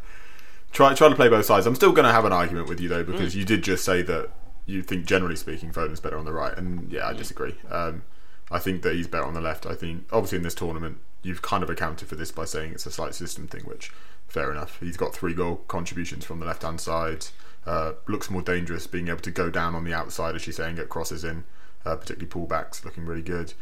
try 0.72 0.94
try 0.94 1.10
to 1.10 1.16
play 1.16 1.28
both 1.28 1.46
sides. 1.46 1.66
I'm 1.66 1.76
still 1.76 1.92
going 1.92 2.06
to 2.06 2.14
have 2.14 2.24
an 2.24 2.32
argument 2.32 2.70
with 2.70 2.80
you 2.80 2.88
though 2.88 3.04
because 3.04 3.34
mm. 3.34 3.40
you 3.40 3.46
did 3.46 3.62
just 3.62 3.84
say 3.84 4.02
that 4.04 4.30
you 4.66 4.82
think 4.82 5.06
generally 5.06 5.36
speaking 5.36 5.72
Foden's 5.72 6.00
better 6.00 6.18
on 6.18 6.26
the 6.26 6.34
right, 6.34 6.58
and 6.58 6.92
yeah, 6.92 7.08
I 7.08 7.14
mm. 7.14 7.18
disagree. 7.18 7.56
Um, 7.70 8.04
I 8.52 8.60
think 8.60 8.82
that 8.84 8.96
he's 8.96 9.08
better 9.08 9.26
on 9.26 9.34
the 9.34 9.42
left. 9.42 9.66
I 9.66 9.76
think 9.76 10.06
obviously 10.12 10.38
in 10.38 10.44
this 10.44 10.56
tournament 10.56 11.00
you've 11.24 11.42
kind 11.42 11.64
of 11.64 11.70
accounted 11.70 12.08
for 12.08 12.16
this 12.16 12.32
by 12.32 12.46
saying 12.46 12.74
it's 12.74 12.86
a 12.86 12.92
slight 12.92 13.16
system 13.16 13.48
thing, 13.48 13.64
which 13.64 13.92
fair 14.28 14.52
enough. 14.52 14.80
He's 14.80 14.98
got 14.98 15.14
three 15.14 15.34
goal 15.34 15.58
contributions 15.68 16.26
from 16.26 16.40
the 16.40 16.46
left 16.46 16.64
hand 16.64 16.82
side. 16.82 17.28
Uh, 17.66 17.94
looks 18.08 18.30
more 18.30 18.42
dangerous 18.42 18.88
being 18.88 19.08
able 19.08 19.22
to 19.22 19.32
go 19.32 19.50
down 19.50 19.74
on 19.74 19.86
the 19.86 19.94
outside, 19.94 20.36
as 20.36 20.42
she's 20.42 20.58
saying, 20.58 20.76
get 20.76 20.90
crosses 20.90 21.24
in, 21.24 21.46
uh, 21.86 21.96
particularly 21.96 22.28
pullbacks, 22.28 22.84
looking 22.84 23.06
really 23.06 23.22
good. 23.22 23.54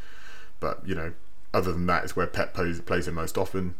But 0.59 0.85
you 0.87 0.95
know, 0.95 1.13
other 1.53 1.71
than 1.71 1.85
that, 1.85 2.03
it's 2.03 2.15
where 2.15 2.27
Pep 2.27 2.53
plays, 2.53 2.81
plays 2.81 3.07
him 3.07 3.15
most 3.15 3.37
often. 3.37 3.75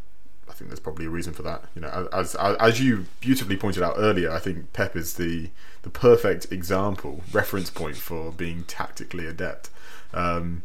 I 0.50 0.54
think 0.54 0.70
there's 0.70 0.80
probably 0.80 1.06
a 1.06 1.10
reason 1.10 1.34
for 1.34 1.44
that. 1.44 1.66
You 1.76 1.82
know, 1.82 2.10
as, 2.12 2.36
as 2.36 2.82
you 2.82 3.06
beautifully 3.20 3.58
pointed 3.58 3.84
out 3.84 3.96
earlier, 3.98 4.32
I 4.32 4.40
think 4.40 4.74
Pep 4.74 4.96
is 4.96 5.16
the 5.16 5.50
the 5.84 5.90
perfect 5.90 6.52
example, 6.52 7.22
reference 7.32 7.70
point 7.70 7.98
for 7.98 8.32
being 8.32 8.64
tactically 8.66 9.26
adept. 9.26 9.70
Um, 10.14 10.64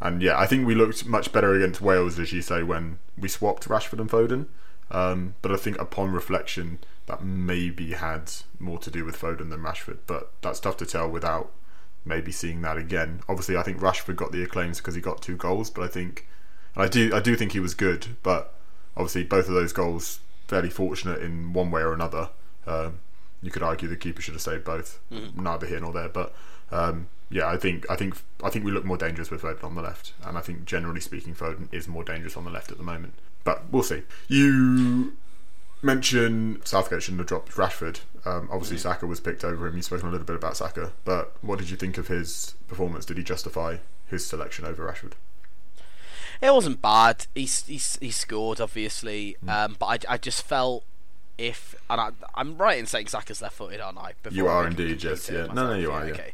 and 0.00 0.22
yeah, 0.22 0.38
I 0.38 0.46
think 0.46 0.66
we 0.66 0.74
looked 0.74 1.06
much 1.06 1.32
better 1.32 1.54
against 1.54 1.80
Wales, 1.80 2.18
as 2.18 2.32
you 2.32 2.42
say, 2.42 2.62
when 2.62 2.98
we 3.18 3.28
swapped 3.28 3.68
Rashford 3.68 3.98
and 3.98 4.10
Foden. 4.10 4.46
Um, 4.90 5.34
but 5.42 5.50
I 5.50 5.56
think 5.56 5.80
upon 5.80 6.12
reflection, 6.12 6.78
that 7.06 7.24
maybe 7.24 7.92
had 7.92 8.30
more 8.58 8.78
to 8.80 8.90
do 8.90 9.04
with 9.04 9.20
Foden 9.20 9.50
than 9.50 9.60
Rashford. 9.60 9.98
But 10.06 10.32
that's 10.42 10.60
tough 10.60 10.76
to 10.78 10.86
tell 10.86 11.08
without 11.08 11.50
maybe 12.04 12.30
seeing 12.30 12.62
that 12.62 12.76
again. 12.76 13.20
Obviously, 13.28 13.56
I 13.56 13.62
think 13.62 13.78
Rashford 13.78 14.16
got 14.16 14.32
the 14.32 14.42
acclaims 14.42 14.78
because 14.78 14.94
he 14.94 15.00
got 15.00 15.22
two 15.22 15.36
goals, 15.36 15.70
but 15.70 15.82
I 15.82 15.88
think, 15.88 16.28
and 16.74 16.84
I 16.84 16.88
do, 16.88 17.14
I 17.14 17.20
do 17.20 17.34
think 17.34 17.52
he 17.52 17.60
was 17.60 17.74
good. 17.74 18.16
But 18.22 18.54
obviously, 18.96 19.24
both 19.24 19.48
of 19.48 19.54
those 19.54 19.72
goals 19.72 20.20
fairly 20.48 20.70
fortunate 20.70 21.22
in 21.22 21.52
one 21.52 21.70
way 21.70 21.82
or 21.82 21.92
another. 21.92 22.30
Um, 22.66 23.00
you 23.42 23.50
could 23.50 23.62
argue 23.62 23.88
the 23.88 23.96
keeper 23.96 24.22
should 24.22 24.34
have 24.34 24.42
saved 24.42 24.64
both. 24.64 25.00
Mm-hmm. 25.12 25.42
Neither 25.42 25.66
here 25.66 25.80
nor 25.80 25.92
there, 25.92 26.08
but 26.08 26.34
um, 26.70 27.08
yeah, 27.30 27.48
I 27.48 27.56
think 27.56 27.88
I 27.90 27.96
think 27.96 28.16
I 28.42 28.50
think 28.50 28.64
we 28.64 28.70
look 28.70 28.84
more 28.84 28.96
dangerous 28.96 29.30
with 29.30 29.42
Foden 29.42 29.64
on 29.64 29.74
the 29.74 29.82
left, 29.82 30.12
and 30.24 30.38
I 30.38 30.40
think 30.40 30.64
generally 30.64 31.00
speaking, 31.00 31.34
Foden 31.34 31.72
is 31.72 31.88
more 31.88 32.04
dangerous 32.04 32.36
on 32.36 32.44
the 32.44 32.50
left 32.50 32.70
at 32.70 32.78
the 32.78 32.84
moment. 32.84 33.14
But 33.44 33.64
we'll 33.70 33.82
see. 33.82 34.02
You 34.28 35.16
mention 35.82 36.60
Southgate 36.64 37.02
shouldn't 37.02 37.20
have 37.20 37.28
dropped 37.28 37.52
Rashford. 37.52 38.00
Um, 38.24 38.48
obviously, 38.50 38.76
mm. 38.76 38.80
Saka 38.80 39.06
was 39.06 39.20
picked 39.20 39.44
over 39.44 39.66
him. 39.66 39.76
You've 39.76 39.84
spoken 39.84 40.08
a 40.08 40.10
little 40.10 40.26
bit 40.26 40.36
about 40.36 40.56
Saka, 40.56 40.92
but 41.04 41.36
what 41.42 41.58
did 41.58 41.70
you 41.70 41.76
think 41.76 41.98
of 41.98 42.08
his 42.08 42.54
performance? 42.66 43.04
Did 43.04 43.18
he 43.18 43.22
justify 43.22 43.76
his 44.06 44.26
selection 44.26 44.64
over 44.64 44.86
Rashford? 44.86 45.12
It 46.40 46.52
wasn't 46.52 46.82
bad. 46.82 47.26
He 47.34 47.44
he, 47.44 47.80
he 48.00 48.10
scored 48.10 48.60
obviously, 48.60 49.36
mm. 49.44 49.50
um, 49.50 49.76
but 49.78 50.06
I, 50.08 50.14
I 50.14 50.18
just 50.18 50.42
felt 50.42 50.84
if 51.38 51.74
and 51.90 52.00
I, 52.00 52.10
I'm 52.34 52.56
right 52.56 52.78
in 52.78 52.86
saying 52.86 53.08
Saka's 53.08 53.42
left-footed, 53.42 53.80
aren't 53.80 53.98
I? 53.98 54.12
you 54.30 54.46
are 54.48 54.66
indeed, 54.66 55.02
yes, 55.02 55.28
yeah. 55.30 55.46
No, 55.46 55.68
no, 55.68 55.74
you 55.74 55.88
yeah, 55.88 55.94
are. 55.94 56.06
Yeah. 56.06 56.12
Okay. 56.12 56.32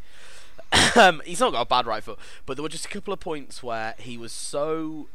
um, 1.01 1.23
he's 1.25 1.41
not 1.41 1.53
got 1.53 1.63
a 1.63 1.67
bad 1.67 1.87
right 1.87 2.03
foot, 2.03 2.19
but 2.47 2.57
there 2.57 2.63
were 2.63 2.69
just 2.69 2.87
a 2.87 2.89
couple 2.89 3.13
of 3.13 3.21
points 3.21 3.63
where 3.63 3.95
he 3.99 4.17
was 4.17 4.33
so 4.33 5.09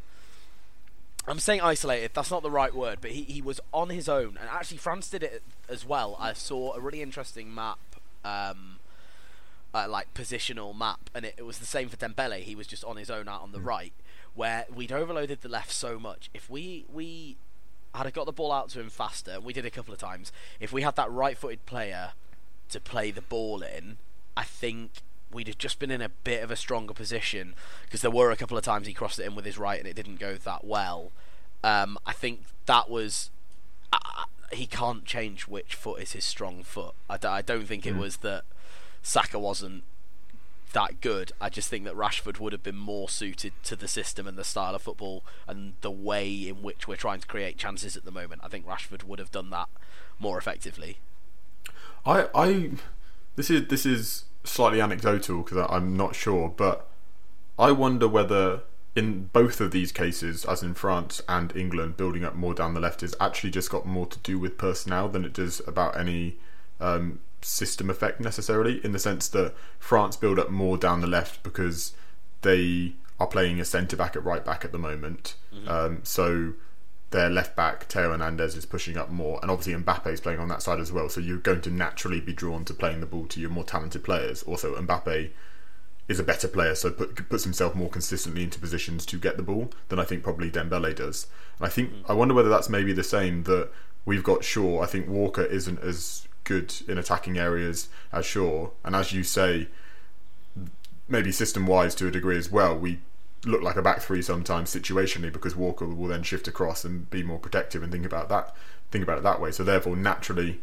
I'm 1.28 1.40
saying 1.40 1.62
isolated. 1.62 2.12
That's 2.14 2.32
not 2.32 2.42
the 2.42 2.52
right 2.52 2.74
word, 2.74 3.00
but 3.02 3.12
he, 3.12 3.24
he 3.24 3.42
was 3.42 3.60
on 3.74 3.90
his 3.90 4.08
own, 4.08 4.38
and 4.40 4.50
actually 4.50 4.78
France 4.78 5.10
did 5.10 5.24
it 5.24 5.44
as 5.68 5.86
well. 5.86 6.16
I 6.20 6.34
saw 6.34 6.74
a 6.74 6.80
really 6.80 7.02
interesting 7.02 7.54
map, 7.54 7.80
um, 8.24 8.78
uh, 9.74 9.88
like 9.90 10.14
positional 10.14 10.76
map, 10.78 11.10
and 11.14 11.26
it, 11.26 11.36
it, 11.38 11.46
was 11.46 11.58
the 11.58 11.66
same 11.66 11.90
for 11.90 11.98
Dembele. 11.98 12.40
He 12.40 12.56
was 12.56 12.66
just 12.66 12.86
on 12.86 12.96
his 12.96 13.10
own 13.10 13.28
out 13.28 13.42
on 13.42 13.52
the 13.52 13.60
mm. 13.60 13.66
right, 13.66 13.94
where 14.38 14.66
we'd 14.74 14.92
overloaded 14.92 15.42
the 15.42 15.50
left 15.50 15.72
so 15.72 16.00
much. 16.00 16.30
If 16.34 16.50
we 16.50 16.86
we 16.94 17.38
had 17.94 18.14
got 18.14 18.28
the 18.28 18.32
ball 18.32 18.52
out 18.52 18.70
to 18.70 18.80
him 18.80 18.90
faster, 18.90 19.32
and 19.32 19.44
we 19.44 19.52
did 19.52 19.66
a 19.66 19.72
couple 19.72 19.94
of 19.94 20.00
times. 20.00 20.32
If 20.60 20.72
we 20.72 20.84
had 20.84 20.96
that 20.96 21.12
right-footed 21.12 21.66
player 21.66 22.12
to 22.70 22.80
play 22.80 23.10
the 23.10 23.22
ball 23.22 23.64
in, 23.64 23.98
I 24.38 24.44
think 24.44 24.92
we'd 25.32 25.48
have 25.48 25.58
just 25.58 25.80
been 25.80 25.90
in 25.90 26.02
a 26.02 26.10
bit 26.10 26.44
of 26.44 26.52
a 26.52 26.56
stronger 26.56 26.94
position 26.94 27.56
because 27.84 28.02
there 28.02 28.12
were 28.12 28.32
a 28.32 28.36
couple 28.38 28.58
of 28.58 28.64
times 28.64 28.88
he 28.88 28.94
crossed 28.94 29.20
it 29.20 29.26
in 29.26 29.36
with 29.36 29.44
his 29.44 29.58
right 29.58 29.80
and 29.80 29.88
it 29.88 29.96
didn't 29.96 30.20
go 30.20 30.36
that 30.36 30.64
well. 30.64 31.12
Um, 31.64 31.98
I 32.06 32.14
think 32.14 32.42
that 32.68 32.90
was. 32.90 33.32
Uh, 33.92 34.26
he 34.54 34.68
can't 34.68 35.04
change 35.04 35.48
which 35.48 35.74
foot 35.74 36.02
is 36.02 36.12
his 36.12 36.24
strong 36.24 36.62
foot. 36.62 36.94
I 37.10 37.18
d- 37.18 37.28
I 37.28 37.42
don't 37.42 37.66
think 37.66 37.86
it 37.88 37.96
mm. 37.96 38.00
was 38.00 38.18
that 38.18 38.44
Saka 39.02 39.40
wasn't 39.40 39.84
that 40.74 41.02
good. 41.02 41.32
I 41.40 41.50
just 41.50 41.70
think 41.70 41.86
that 41.86 41.96
Rashford 41.96 42.40
would 42.40 42.54
have 42.54 42.64
been 42.64 42.78
more 42.78 43.10
suited 43.10 43.54
to 43.64 43.76
the 43.76 43.88
system 43.88 44.28
and 44.28 44.38
the 44.38 44.44
style 44.44 44.76
of 44.76 44.82
football 44.82 45.24
and 45.48 45.74
the 45.82 45.92
way 45.92 46.48
in 46.48 46.62
which 46.62 46.88
we're 46.88 46.96
trying 46.96 47.20
to 47.20 47.28
create 47.28 47.58
chances 47.58 47.96
at 47.96 48.06
the 48.06 48.12
moment. 48.12 48.42
I 48.44 48.48
think 48.48 48.66
Rashford 48.66 49.04
would 49.04 49.20
have 49.20 49.32
done 49.32 49.50
that 49.52 49.70
more 50.20 50.38
effectively. 50.38 50.98
I 52.06 52.28
I 52.34 52.72
this 53.36 53.50
is 53.50 53.68
this 53.68 53.86
is 53.86 54.26
slightly 54.44 54.82
anecdotal 54.82 55.44
because 55.44 55.66
I'm 55.70 55.96
not 55.96 56.16
sure, 56.16 56.50
but 56.50 56.88
I 57.60 57.72
wonder 57.72 58.08
whether 58.08 58.62
in 58.96 59.30
both 59.32 59.62
of 59.62 59.72
these 59.72 59.92
cases, 59.92 60.44
as 60.46 60.64
in 60.64 60.74
France 60.74 61.22
and 61.30 61.56
England, 61.56 61.98
building 61.98 62.24
up 62.24 62.34
more 62.34 62.56
down 62.56 62.74
the 62.74 62.80
left 62.80 63.02
has 63.02 63.14
actually 63.22 63.52
just 63.52 63.70
got 63.70 63.86
more 63.86 64.08
to 64.08 64.18
do 64.20 64.40
with 64.40 64.58
personnel 64.58 65.08
than 65.08 65.24
it 65.24 65.34
does 65.34 65.62
about 65.68 65.96
any 65.96 66.38
um, 66.80 67.20
system 67.48 67.90
effect 67.90 68.20
necessarily. 68.20 68.84
In 68.86 68.92
the 68.92 69.00
sense 69.00 69.28
that 69.30 69.54
France 69.80 70.16
build 70.16 70.40
up 70.40 70.50
more 70.50 70.78
down 70.78 71.02
the 71.02 71.08
left 71.08 71.44
because 71.44 71.94
they 72.42 72.94
are 73.20 73.28
playing 73.28 73.60
a 73.60 73.66
centre 73.66 73.96
back 73.96 74.16
at 74.16 74.24
right 74.24 74.46
back 74.46 74.64
at 74.64 74.72
the 74.72 74.78
moment. 74.78 75.36
Mm-hmm. 75.54 75.70
Um, 75.70 76.00
so 76.04 76.54
their 77.12 77.30
left 77.30 77.56
back 77.56 77.86
Theo 77.86 78.12
Hernandez 78.12 78.56
is 78.56 78.66
pushing 78.66 78.98
up 78.98 79.10
more, 79.10 79.40
and 79.42 79.50
obviously 79.50 79.82
Mbappe 79.82 80.08
is 80.08 80.22
playing 80.22 80.40
on 80.40 80.50
that 80.50 80.62
side 80.62 80.80
as 80.80 80.92
well. 80.92 81.10
So 81.10 81.22
you're 81.22 81.38
going 81.38 81.62
to 81.62 81.72
naturally 81.72 82.20
be 82.20 82.34
drawn 82.34 82.66
to 82.66 82.74
playing 82.74 83.00
the 83.00 83.06
ball 83.06 83.26
to 83.28 83.40
your 83.40 83.50
more 83.50 83.64
talented 83.64 84.04
players. 84.04 84.44
Also, 84.44 84.76
Mbappe 84.76 85.32
is 86.08 86.20
a 86.20 86.24
better 86.24 86.48
player, 86.48 86.76
so 86.76 86.92
put, 86.92 87.30
puts 87.30 87.44
himself 87.44 87.76
more 87.76 87.90
consistently 87.90 88.44
into 88.44 88.60
positions 88.60 89.06
to 89.06 89.18
get 89.18 89.38
the 89.38 89.44
ball 89.44 89.72
than 89.90 90.00
I 90.00 90.06
think 90.06 90.24
probably 90.24 90.50
Dembele 90.50 90.96
does. 90.96 91.28
And 91.60 91.66
I 91.66 91.70
think 91.70 91.92
mm. 91.92 92.04
I 92.08 92.14
wonder 92.14 92.34
whether 92.34 92.50
that's 92.50 92.70
maybe 92.70 92.94
the 92.94 93.04
same 93.04 93.44
that 93.44 93.70
we've 94.06 94.24
got 94.24 94.44
Shaw. 94.44 94.82
I 94.82 94.86
think 94.86 95.08
Walker 95.08 95.44
isn't 95.44 95.80
as 95.80 96.27
good 96.48 96.74
in 96.88 96.98
attacking 96.98 97.38
areas 97.38 97.90
as 98.12 98.26
Shaw, 98.26 98.70
and 98.84 98.96
as 98.96 99.14
you 99.14 99.24
say, 99.24 99.68
maybe 101.08 101.32
system 101.32 101.68
wise 101.68 101.94
to 101.96 102.08
a 102.08 102.12
degree 102.12 102.38
as 102.38 102.52
well. 102.52 102.78
We 102.78 103.00
look 103.46 103.62
like 103.62 103.76
a 103.76 103.82
back 103.82 104.02
three 104.02 104.22
sometimes 104.22 104.74
situationally 104.74 105.32
because 105.32 105.56
Walker 105.56 105.86
will 105.88 106.08
then 106.08 106.24
shift 106.24 106.48
across 106.48 106.84
and 106.84 107.10
be 107.10 107.22
more 107.22 107.38
protective 107.38 107.84
and 107.84 107.92
think 107.92 108.06
about 108.06 108.30
that 108.30 108.56
think 108.92 109.04
about 109.04 109.18
it 109.18 109.24
that 109.24 109.42
way. 109.42 109.52
So 109.52 109.64
therefore 109.64 109.96
naturally 109.96 110.60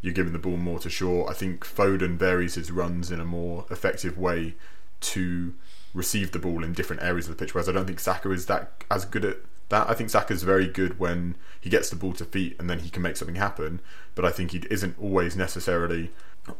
you're 0.00 0.14
giving 0.14 0.32
the 0.32 0.38
ball 0.38 0.56
more 0.56 0.78
to 0.80 0.90
Shaw. 0.90 1.26
I 1.28 1.32
think 1.32 1.64
Foden 1.64 2.16
varies 2.16 2.54
his 2.54 2.70
runs 2.70 3.10
in 3.10 3.20
a 3.20 3.24
more 3.24 3.64
effective 3.70 4.18
way 4.18 4.54
to 5.00 5.54
receive 5.94 6.32
the 6.32 6.38
ball 6.38 6.62
in 6.62 6.72
different 6.72 7.02
areas 7.02 7.28
of 7.28 7.36
the 7.36 7.42
pitch, 7.42 7.54
whereas 7.54 7.68
I 7.68 7.72
don't 7.72 7.86
think 7.86 8.00
Saka 8.00 8.30
is 8.30 8.46
that 8.46 8.84
as 8.90 9.04
good 9.04 9.24
at 9.24 9.38
that. 9.68 9.88
I 9.88 9.94
think 9.94 10.10
Saka's 10.10 10.42
very 10.42 10.66
good 10.66 10.98
when 10.98 11.36
he 11.60 11.70
gets 11.70 11.90
the 11.90 11.96
ball 11.96 12.12
to 12.14 12.24
feet 12.24 12.56
and 12.58 12.68
then 12.68 12.80
he 12.80 12.90
can 12.90 13.02
make 13.02 13.16
something 13.16 13.36
happen, 13.36 13.80
but 14.14 14.24
I 14.24 14.30
think 14.30 14.50
he 14.50 14.62
isn't 14.70 14.96
always 15.00 15.36
necessarily 15.36 16.10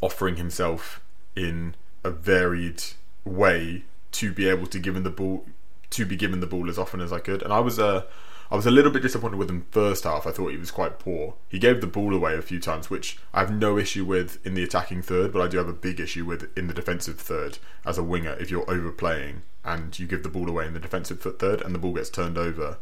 offering 0.01 0.37
himself 0.37 1.01
in 1.37 1.75
a 2.03 2.11
varied 2.11 2.83
way 3.25 3.85
to 4.12 4.33
be 4.33 4.49
able 4.49 4.67
to 4.67 4.79
give 4.79 4.97
him 4.97 5.03
the 5.03 5.11
ball 5.11 5.47
to 5.90 6.05
be 6.05 6.17
given 6.17 6.40
the 6.40 6.47
ball 6.47 6.69
as 6.69 6.79
often 6.79 7.01
as 7.01 7.12
I 7.12 7.19
could. 7.21 7.43
And 7.43 7.53
I 7.53 7.61
was 7.61 7.79
uh, 7.79 8.05
I 8.51 8.57
was 8.57 8.67
a 8.67 8.71
little 8.71 8.90
bit 8.90 9.03
disappointed 9.03 9.37
with 9.37 9.51
him 9.51 9.67
first 9.71 10.05
half. 10.05 10.27
I 10.27 10.31
thought 10.31 10.51
he 10.51 10.57
was 10.57 10.71
quite 10.71 10.99
poor. 10.99 11.35
He 11.49 11.59
gave 11.59 11.81
the 11.81 11.87
ball 11.87 12.14
away 12.14 12.37
a 12.37 12.43
few 12.43 12.61
times, 12.61 12.90
which 12.90 13.19
I 13.33 13.40
have 13.40 13.53
no 13.53 13.79
issue 13.79 14.05
with 14.05 14.45
in 14.47 14.55
the 14.55 14.62
attacking 14.62 15.03
third, 15.03 15.33
but 15.33 15.40
I 15.40 15.49
do 15.49 15.59
have 15.59 15.69
a 15.69 15.73
big 15.73 16.01
issue 16.01 16.25
with 16.25 16.57
in 16.57 16.67
the 16.67 16.75
defensive 16.75 17.19
third 17.19 17.59
as 17.85 17.99
a 17.99 18.03
winger. 18.03 18.37
If 18.38 18.51
you're 18.51 18.71
overplaying 18.71 19.43
and 19.64 19.98
you 19.98 20.07
give 20.07 20.22
the 20.22 20.29
ball 20.29 20.48
away 20.48 20.66
in 20.66 20.74
the 20.74 20.81
defensive 20.81 21.20
foot 21.20 21.38
third 21.38 21.62
and 21.62 21.74
the 21.74 21.79
ball 21.79 21.94
gets 21.94 22.11
turned 22.11 22.37
over, 22.37 22.79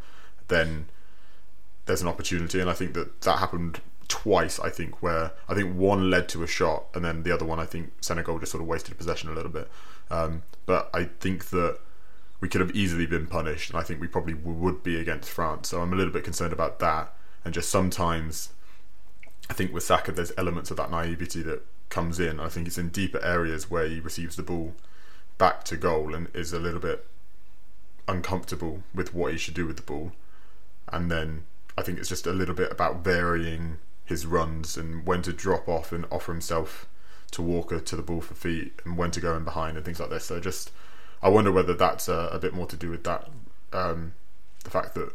then 0.49 0.87
there's 1.87 2.03
an 2.03 2.09
opportunity. 2.09 2.61
And 2.61 2.69
I 2.69 2.75
think 2.75 2.95
that 2.95 3.21
that 3.23 3.39
happened 3.39 3.81
twice. 4.09 4.61
I 4.61 4.69
think 4.69 5.03
where 5.03 5.33
I 5.49 5.55
think 5.55 5.75
one 5.75 6.11
led 6.11 6.29
to 6.31 6.43
a 6.43 6.47
shot, 6.47 6.85
and 6.95 7.05
then 7.05 7.23
the 7.23 7.33
other 7.33 7.45
one 7.45 7.59
I 7.59 7.67
think 7.67 7.93
Senegal 8.01 8.39
just 8.39 8.53
sort 8.53 8.63
of 8.63 8.69
wasted 8.69 8.97
possession 8.99 9.31
a 9.31 9.33
little 9.33 9.51
bit. 9.51 9.71
Um, 10.11 10.43
but 10.67 10.91
I 10.93 11.05
think 11.05 11.51
that 11.51 11.79
we 12.41 12.49
could 12.49 12.61
have 12.61 12.73
easily 12.73 13.07
been 13.07 13.27
punished, 13.27 13.71
and 13.71 13.79
I 13.79 13.83
think 13.83 14.01
we 14.01 14.09
probably 14.09 14.35
would 14.35 14.83
be 14.83 15.01
against 15.01 15.31
France. 15.31 15.69
So 15.69 15.81
I'm 15.81 15.93
a 15.93 15.97
little 15.97 16.13
bit 16.13 16.25
concerned 16.25 16.53
about 16.53 16.79
that, 16.81 17.15
and 17.45 17.55
just 17.55 17.71
sometimes 17.71 18.51
I 19.49 19.55
think 19.55 19.73
with 19.73 19.83
Saka 19.83 20.13
there's 20.13 20.33
elements 20.37 20.71
of 20.71 20.77
that 20.77 20.91
naivety 20.91 21.43
that 21.43 21.65
comes 21.89 22.21
in. 22.21 22.41
I 22.41 22.49
think 22.49 22.67
it's 22.67 22.79
in 22.79 22.89
deeper 22.89 23.23
areas 23.23 23.71
where 23.71 23.87
he 23.87 24.01
receives 24.01 24.37
the 24.37 24.43
ball 24.43 24.75
back 25.39 25.65
to 25.65 25.77
goal 25.77 26.15
and 26.15 26.29
is 26.35 26.53
a 26.53 26.59
little 26.59 26.81
bit 26.81 27.07
uncomfortable 28.09 28.83
with 28.95 29.15
what 29.15 29.33
he 29.33 29.39
should 29.39 29.55
do 29.55 29.67
with 29.67 29.77
the 29.77 29.83
ball, 29.83 30.13
and 30.89 31.11
then 31.11 31.45
I 31.77 31.83
think 31.83 31.99
it's 31.99 32.09
just 32.09 32.27
a 32.27 32.33
little 32.33 32.55
bit 32.55 32.71
about 32.71 33.05
varying 33.05 33.79
his 34.05 34.27
runs 34.27 34.77
and 34.77 35.07
when 35.07 35.23
to 35.23 35.33
drop 35.33 35.69
off 35.69 35.93
and 35.93 36.05
offer 36.11 36.33
himself 36.33 36.87
to 37.31 37.41
Walker 37.41 37.81
to 37.81 37.97
the 37.97 38.03
ball 38.03 38.21
for 38.21 38.35
feet 38.35 38.81
and 38.85 38.99
when 38.99 39.11
to 39.13 39.21
go 39.21 39.37
in 39.37 39.45
behind 39.45 39.77
and 39.77 39.85
things 39.85 39.99
like 39.99 40.11
this. 40.11 40.27
So 40.27 40.39
just 40.39 40.71
I 41.23 41.29
wonder 41.29 41.53
whether 41.53 41.75
that's 41.75 42.09
a, 42.09 42.29
a 42.33 42.39
bit 42.39 42.53
more 42.53 42.67
to 42.67 42.77
do 42.77 42.91
with 42.91 43.05
that, 43.05 43.29
um, 43.73 44.15
the 44.65 44.71
fact 44.71 44.95
that 44.95 45.13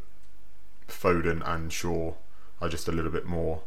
Foden 0.87 1.47
and 1.47 1.71
Shaw 1.71 2.13
are 2.61 2.69
just 2.69 2.87
a 2.87 2.91
little 2.91 3.11
bit 3.11 3.25
more 3.25 3.61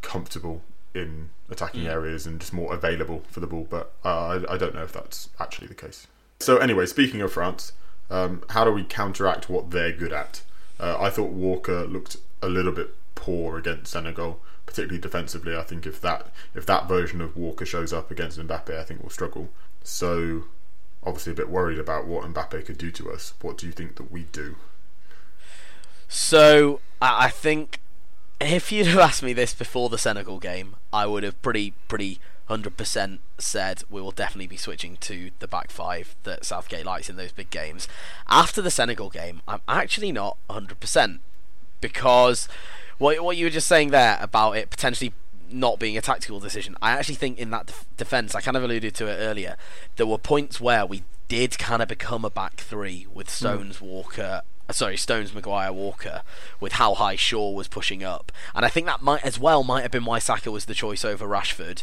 comfortable 0.00 0.62
in 0.94 1.30
attacking 1.50 1.84
Mm. 1.84 1.90
areas 1.90 2.26
and 2.26 2.40
just 2.40 2.52
more 2.52 2.74
available 2.74 3.22
for 3.30 3.40
the 3.40 3.46
ball. 3.46 3.66
But 3.68 3.92
uh, 4.04 4.40
I, 4.48 4.54
I 4.54 4.56
don't 4.58 4.74
know 4.74 4.82
if 4.82 4.92
that's 4.92 5.28
actually 5.40 5.68
the 5.68 5.74
case. 5.74 6.06
So 6.40 6.56
anyway, 6.58 6.86
speaking 6.86 7.20
of 7.22 7.32
France, 7.32 7.72
um, 8.10 8.42
how 8.50 8.64
do 8.64 8.72
we 8.72 8.84
counteract 8.84 9.48
what 9.48 9.70
they're 9.70 9.92
good 9.92 10.12
at? 10.12 10.42
Uh, 10.80 10.96
I 11.00 11.10
thought 11.10 11.30
Walker 11.30 11.84
looked 11.86 12.16
a 12.42 12.48
little 12.48 12.72
bit 12.72 12.94
poor 13.14 13.56
against 13.58 13.92
Senegal, 13.92 14.40
particularly 14.66 15.00
defensively. 15.00 15.56
I 15.56 15.62
think 15.62 15.86
if 15.86 16.00
that 16.00 16.32
if 16.54 16.66
that 16.66 16.88
version 16.88 17.20
of 17.20 17.36
Walker 17.36 17.64
shows 17.64 17.92
up 17.92 18.10
against 18.10 18.38
Mbappe, 18.38 18.76
I 18.78 18.82
think 18.82 19.00
we'll 19.02 19.10
struggle. 19.10 19.48
So 19.84 20.44
obviously 21.04 21.32
a 21.32 21.36
bit 21.36 21.48
worried 21.48 21.78
about 21.78 22.06
what 22.06 22.24
Mbappe 22.32 22.64
could 22.66 22.78
do 22.78 22.90
to 22.92 23.12
us. 23.12 23.34
What 23.40 23.56
do 23.58 23.66
you 23.66 23.72
think 23.72 23.96
that 23.96 24.10
we 24.10 24.24
do? 24.24 24.56
So 26.08 26.80
I 27.00 27.26
I 27.26 27.28
think 27.30 27.78
if 28.48 28.72
you'd 28.72 28.86
have 28.86 28.98
asked 28.98 29.22
me 29.22 29.32
this 29.32 29.54
before 29.54 29.88
the 29.88 29.98
Senegal 29.98 30.38
game, 30.38 30.76
I 30.92 31.06
would 31.06 31.22
have 31.22 31.40
pretty 31.42 31.74
pretty 31.88 32.18
hundred 32.46 32.76
percent 32.76 33.20
said 33.38 33.82
we 33.88 34.00
will 34.00 34.10
definitely 34.10 34.46
be 34.46 34.56
switching 34.56 34.96
to 34.98 35.30
the 35.38 35.48
back 35.48 35.70
five 35.70 36.14
that 36.24 36.44
Southgate 36.44 36.84
likes 36.84 37.08
in 37.08 37.16
those 37.16 37.32
big 37.32 37.50
games. 37.50 37.88
After 38.28 38.60
the 38.60 38.70
Senegal 38.70 39.10
game, 39.10 39.42
I'm 39.48 39.60
actually 39.68 40.12
not 40.12 40.36
hundred 40.50 40.80
percent 40.80 41.20
because 41.80 42.48
what 42.98 43.22
what 43.22 43.36
you 43.36 43.46
were 43.46 43.50
just 43.50 43.68
saying 43.68 43.90
there 43.90 44.18
about 44.20 44.52
it 44.56 44.70
potentially 44.70 45.12
not 45.50 45.78
being 45.78 45.96
a 45.98 46.00
tactical 46.00 46.40
decision. 46.40 46.76
I 46.80 46.92
actually 46.92 47.16
think 47.16 47.38
in 47.38 47.50
that 47.50 47.66
def- 47.66 47.86
defense, 47.96 48.34
I 48.34 48.40
kind 48.40 48.56
of 48.56 48.64
alluded 48.64 48.94
to 48.94 49.06
it 49.06 49.16
earlier. 49.16 49.56
There 49.96 50.06
were 50.06 50.18
points 50.18 50.60
where 50.60 50.86
we 50.86 51.02
did 51.28 51.58
kind 51.58 51.82
of 51.82 51.88
become 51.88 52.24
a 52.24 52.30
back 52.30 52.54
three 52.56 53.06
with 53.12 53.28
Stones, 53.28 53.80
Walker, 53.80 54.22
uh, 54.22 54.40
sorry, 54.70 54.96
Stones, 54.96 55.34
Maguire, 55.34 55.72
Walker, 55.72 56.22
with 56.60 56.74
how 56.74 56.94
high 56.94 57.16
Shaw 57.16 57.50
was 57.50 57.68
pushing 57.68 58.02
up, 58.04 58.32
and 58.54 58.64
I 58.64 58.68
think 58.68 58.86
that 58.86 59.02
might 59.02 59.24
as 59.24 59.38
well 59.38 59.64
might 59.64 59.82
have 59.82 59.90
been 59.90 60.04
why 60.04 60.18
Saka 60.18 60.50
was 60.50 60.66
the 60.66 60.74
choice 60.74 61.04
over 61.04 61.26
Rashford, 61.26 61.82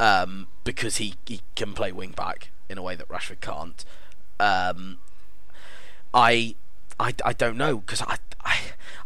um, 0.00 0.46
because 0.64 0.96
he 0.96 1.14
he 1.26 1.40
can 1.56 1.72
play 1.72 1.92
wing 1.92 2.12
back 2.12 2.50
in 2.68 2.78
a 2.78 2.82
way 2.82 2.94
that 2.94 3.08
Rashford 3.08 3.40
can't. 3.40 3.84
Um, 4.40 4.98
I, 6.14 6.54
I, 6.98 7.14
I 7.24 7.32
don't 7.32 7.56
know 7.56 7.78
because 7.78 8.02
I, 8.02 8.18
I, 8.44 8.58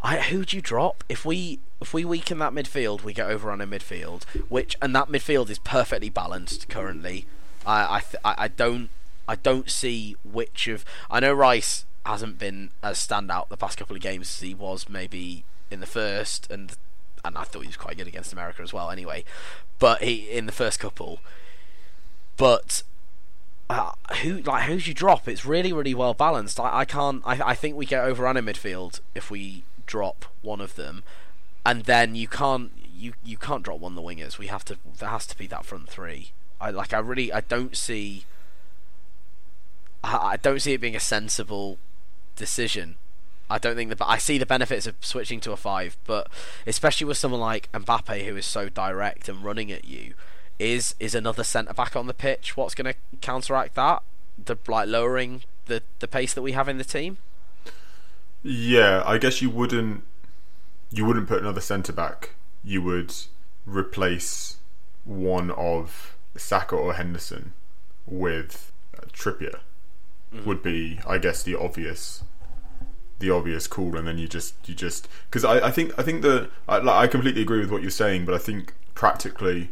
I, 0.02 0.20
who 0.22 0.44
do 0.44 0.56
you 0.56 0.62
drop 0.62 1.04
if 1.08 1.24
we 1.24 1.60
if 1.80 1.92
we 1.92 2.04
weaken 2.04 2.38
that 2.38 2.52
midfield, 2.52 3.02
we 3.02 3.12
get 3.12 3.28
overrun 3.28 3.60
in 3.60 3.70
midfield, 3.70 4.24
which 4.48 4.76
and 4.80 4.94
that 4.94 5.08
midfield 5.08 5.50
is 5.50 5.58
perfectly 5.58 6.08
balanced 6.08 6.68
currently. 6.68 7.26
I, 7.66 7.96
I, 7.96 8.00
th- 8.00 8.22
I 8.24 8.48
don't, 8.48 8.90
I 9.26 9.34
don't 9.34 9.68
see 9.68 10.14
which 10.24 10.68
of 10.68 10.84
I 11.10 11.20
know 11.20 11.32
Rice 11.32 11.84
hasn't 12.06 12.38
been 12.38 12.70
as 12.82 12.98
standout 12.98 13.48
the 13.48 13.56
past 13.56 13.78
couple 13.78 13.96
of 13.96 14.02
games 14.02 14.28
as 14.28 14.40
he 14.40 14.54
was 14.54 14.88
maybe 14.88 15.44
in 15.70 15.80
the 15.80 15.86
first, 15.86 16.50
and 16.50 16.76
and 17.24 17.36
I 17.36 17.44
thought 17.44 17.62
he 17.62 17.68
was 17.68 17.76
quite 17.76 17.96
good 17.96 18.06
against 18.06 18.32
America 18.32 18.62
as 18.62 18.72
well. 18.72 18.90
Anyway, 18.90 19.24
but 19.78 20.02
he 20.02 20.30
in 20.30 20.46
the 20.46 20.52
first 20.52 20.80
couple, 20.80 21.20
but 22.36 22.82
uh, 23.68 23.92
who 24.22 24.38
like 24.42 24.64
who 24.64 24.78
do 24.78 24.88
you 24.88 24.94
drop? 24.94 25.28
It's 25.28 25.44
really 25.44 25.72
really 25.72 25.94
well 25.94 26.14
balanced. 26.14 26.60
I, 26.60 26.80
I 26.80 26.84
can't. 26.84 27.22
I, 27.24 27.50
I 27.50 27.54
think 27.54 27.76
we 27.76 27.86
get 27.86 28.04
overrun 28.04 28.36
in 28.36 28.44
midfield 28.44 29.00
if 29.14 29.30
we 29.30 29.64
drop 29.86 30.26
one 30.42 30.60
of 30.60 30.76
them, 30.76 31.02
and 31.64 31.84
then 31.84 32.14
you 32.14 32.28
can't 32.28 32.70
you 32.94 33.14
you 33.24 33.36
can't 33.36 33.62
drop 33.62 33.80
one 33.80 33.92
of 33.92 33.96
the 33.96 34.02
wingers. 34.02 34.38
We 34.38 34.46
have 34.46 34.64
to. 34.66 34.78
There 34.98 35.08
has 35.08 35.26
to 35.26 35.36
be 35.36 35.46
that 35.48 35.64
front 35.64 35.88
three. 35.88 36.32
I 36.60 36.70
like. 36.70 36.94
I 36.94 36.98
really. 36.98 37.32
I 37.32 37.40
don't 37.40 37.76
see. 37.76 38.24
I, 40.04 40.16
I 40.16 40.36
don't 40.36 40.60
see 40.60 40.72
it 40.72 40.80
being 40.80 40.96
a 40.96 41.00
sensible 41.00 41.78
decision. 42.36 42.96
I 43.48 43.58
don't 43.58 43.76
think 43.76 43.96
the 43.96 44.06
I 44.06 44.18
see 44.18 44.38
the 44.38 44.46
benefits 44.46 44.86
of 44.86 44.94
switching 45.00 45.40
to 45.40 45.52
a 45.52 45.56
five, 45.56 45.96
but 46.04 46.28
especially 46.66 47.06
with 47.06 47.16
someone 47.16 47.40
like 47.40 47.70
Mbappe 47.72 48.24
who 48.24 48.36
is 48.36 48.46
so 48.46 48.68
direct 48.68 49.28
and 49.28 49.44
running 49.44 49.70
at 49.70 49.84
you, 49.84 50.14
is 50.58 50.94
is 50.98 51.14
another 51.14 51.44
centre 51.44 51.74
back 51.74 51.94
on 51.94 52.06
the 52.06 52.14
pitch 52.14 52.56
what's 52.56 52.74
going 52.74 52.92
to 52.92 52.98
counteract 53.20 53.74
that? 53.74 54.02
The 54.42 54.56
like 54.68 54.88
lowering 54.88 55.42
the 55.66 55.82
the 56.00 56.08
pace 56.08 56.34
that 56.34 56.42
we 56.42 56.52
have 56.52 56.68
in 56.68 56.78
the 56.78 56.84
team. 56.84 57.18
Yeah, 58.42 59.02
I 59.06 59.18
guess 59.18 59.40
you 59.40 59.50
wouldn't 59.50 60.02
you 60.90 61.04
wouldn't 61.04 61.28
put 61.28 61.40
another 61.40 61.60
centre 61.60 61.92
back. 61.92 62.30
You 62.64 62.82
would 62.82 63.14
replace 63.64 64.56
one 65.04 65.50
of 65.52 66.16
Saka 66.36 66.74
or 66.74 66.94
Henderson 66.94 67.52
with 68.06 68.72
uh, 68.96 69.06
Trippier. 70.32 70.46
Would 70.46 70.62
be, 70.62 71.00
I 71.06 71.18
guess, 71.18 71.42
the 71.42 71.58
obvious, 71.58 72.24
the 73.18 73.30
obvious 73.30 73.66
call, 73.66 73.96
and 73.96 74.06
then 74.06 74.18
you 74.18 74.28
just 74.28 74.54
you 74.68 74.74
just 74.74 75.08
because 75.30 75.44
I, 75.44 75.68
I 75.68 75.70
think 75.70 75.98
I 75.98 76.02
think 76.02 76.22
that 76.22 76.50
I, 76.68 76.78
like, 76.78 76.96
I 76.96 77.06
completely 77.06 77.42
agree 77.42 77.60
with 77.60 77.70
what 77.70 77.82
you're 77.82 77.90
saying, 77.90 78.24
but 78.24 78.34
I 78.34 78.38
think 78.38 78.74
practically 78.94 79.70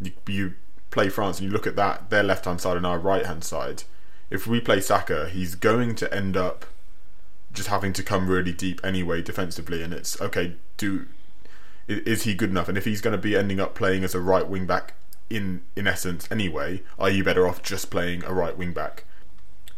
you, 0.00 0.12
you 0.26 0.54
play 0.90 1.08
France 1.08 1.38
and 1.40 1.46
you 1.46 1.52
look 1.52 1.66
at 1.66 1.76
that 1.76 2.10
their 2.10 2.22
left 2.22 2.44
hand 2.44 2.60
side 2.60 2.76
and 2.76 2.86
our 2.86 2.98
right 2.98 3.26
hand 3.26 3.44
side. 3.44 3.82
If 4.30 4.46
we 4.46 4.60
play 4.60 4.80
Saka, 4.80 5.28
he's 5.28 5.54
going 5.54 5.94
to 5.96 6.12
end 6.12 6.36
up 6.36 6.66
just 7.56 7.68
having 7.68 7.92
to 7.94 8.02
come 8.02 8.28
really 8.28 8.52
deep 8.52 8.80
anyway 8.84 9.22
defensively 9.22 9.82
and 9.82 9.92
it's 9.92 10.20
okay 10.20 10.54
do 10.76 11.06
is 11.88 12.22
he 12.24 12.34
good 12.34 12.50
enough 12.50 12.68
and 12.68 12.76
if 12.76 12.84
he's 12.84 13.00
going 13.00 13.16
to 13.16 13.20
be 13.20 13.34
ending 13.34 13.58
up 13.58 13.74
playing 13.74 14.04
as 14.04 14.14
a 14.14 14.20
right 14.20 14.46
wing 14.46 14.66
back 14.66 14.92
in 15.30 15.62
in 15.74 15.86
essence 15.86 16.28
anyway 16.30 16.82
are 16.98 17.08
you 17.08 17.24
better 17.24 17.48
off 17.48 17.62
just 17.62 17.90
playing 17.90 18.22
a 18.24 18.32
right 18.32 18.58
wing 18.58 18.72
back 18.72 19.04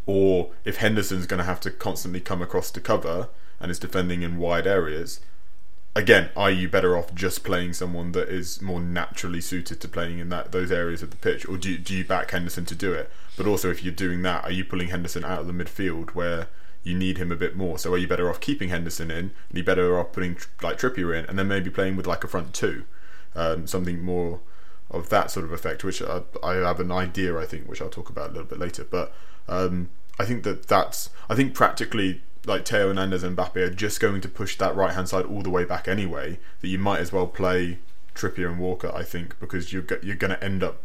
or 0.08 0.50
if 0.64 0.78
Henderson's 0.78 1.26
going 1.26 1.38
to 1.38 1.44
have 1.44 1.60
to 1.60 1.70
constantly 1.70 2.20
come 2.20 2.42
across 2.42 2.70
to 2.70 2.80
cover 2.80 3.28
and 3.60 3.70
is 3.70 3.78
defending 3.78 4.22
in 4.22 4.38
wide 4.38 4.66
areas 4.66 5.20
again 5.94 6.30
are 6.36 6.50
you 6.50 6.68
better 6.68 6.96
off 6.96 7.14
just 7.14 7.44
playing 7.44 7.72
someone 7.72 8.12
that 8.12 8.28
is 8.28 8.62
more 8.62 8.80
naturally 8.80 9.40
suited 9.40 9.80
to 9.80 9.88
playing 9.88 10.18
in 10.18 10.28
that 10.28 10.52
those 10.52 10.70
areas 10.70 11.02
of 11.02 11.10
the 11.10 11.16
pitch 11.16 11.46
or 11.48 11.56
do 11.56 11.70
you, 11.70 11.78
do 11.78 11.94
you 11.94 12.04
back 12.04 12.30
Henderson 12.30 12.64
to 12.64 12.74
do 12.74 12.92
it 12.92 13.10
but 13.36 13.46
also 13.46 13.70
if 13.70 13.82
you're 13.82 13.92
doing 13.92 14.22
that 14.22 14.44
are 14.44 14.52
you 14.52 14.64
pulling 14.64 14.88
Henderson 14.88 15.24
out 15.24 15.40
of 15.40 15.46
the 15.46 15.52
midfield 15.52 16.10
where 16.10 16.48
you 16.88 16.96
need 16.96 17.18
him 17.18 17.30
a 17.30 17.36
bit 17.36 17.56
more. 17.56 17.78
So 17.78 17.92
are 17.92 17.98
you 17.98 18.08
better 18.08 18.30
off 18.30 18.40
keeping 18.40 18.70
Henderson 18.70 19.10
in, 19.10 19.32
and 19.48 19.58
you 19.58 19.62
better 19.62 19.98
off 19.98 20.12
putting 20.12 20.38
like 20.62 20.78
Trippier 20.78 21.16
in, 21.16 21.26
and 21.26 21.38
then 21.38 21.48
maybe 21.48 21.70
playing 21.70 21.96
with 21.96 22.06
like 22.06 22.24
a 22.24 22.28
front 22.28 22.54
two, 22.54 22.84
um, 23.34 23.66
something 23.66 24.02
more 24.02 24.40
of 24.90 25.10
that 25.10 25.30
sort 25.30 25.44
of 25.44 25.52
effect. 25.52 25.84
Which 25.84 26.02
I, 26.02 26.22
I 26.42 26.54
have 26.54 26.80
an 26.80 26.90
idea, 26.92 27.38
I 27.38 27.46
think, 27.46 27.68
which 27.68 27.82
I'll 27.82 27.90
talk 27.90 28.08
about 28.08 28.30
a 28.30 28.32
little 28.32 28.48
bit 28.48 28.58
later. 28.58 28.84
But 28.84 29.12
um, 29.48 29.90
I 30.18 30.24
think 30.24 30.42
that 30.44 30.66
that's 30.66 31.10
I 31.28 31.34
think 31.34 31.54
practically 31.54 32.22
like 32.46 32.66
Theo 32.66 32.88
Hernandez 32.88 33.22
and 33.22 33.36
Mbappe 33.36 33.56
are 33.56 33.70
just 33.70 34.00
going 34.00 34.20
to 34.20 34.28
push 34.28 34.56
that 34.56 34.74
right 34.74 34.94
hand 34.94 35.08
side 35.08 35.26
all 35.26 35.42
the 35.42 35.50
way 35.50 35.64
back 35.64 35.86
anyway. 35.86 36.38
That 36.60 36.68
you 36.68 36.78
might 36.78 37.00
as 37.00 37.12
well 37.12 37.26
play 37.26 37.78
Trippier 38.14 38.50
and 38.50 38.58
Walker. 38.58 38.90
I 38.94 39.02
think 39.02 39.38
because 39.40 39.72
you're 39.72 39.84
you're 40.02 40.16
going 40.16 40.30
to 40.30 40.42
end 40.42 40.62
up 40.62 40.78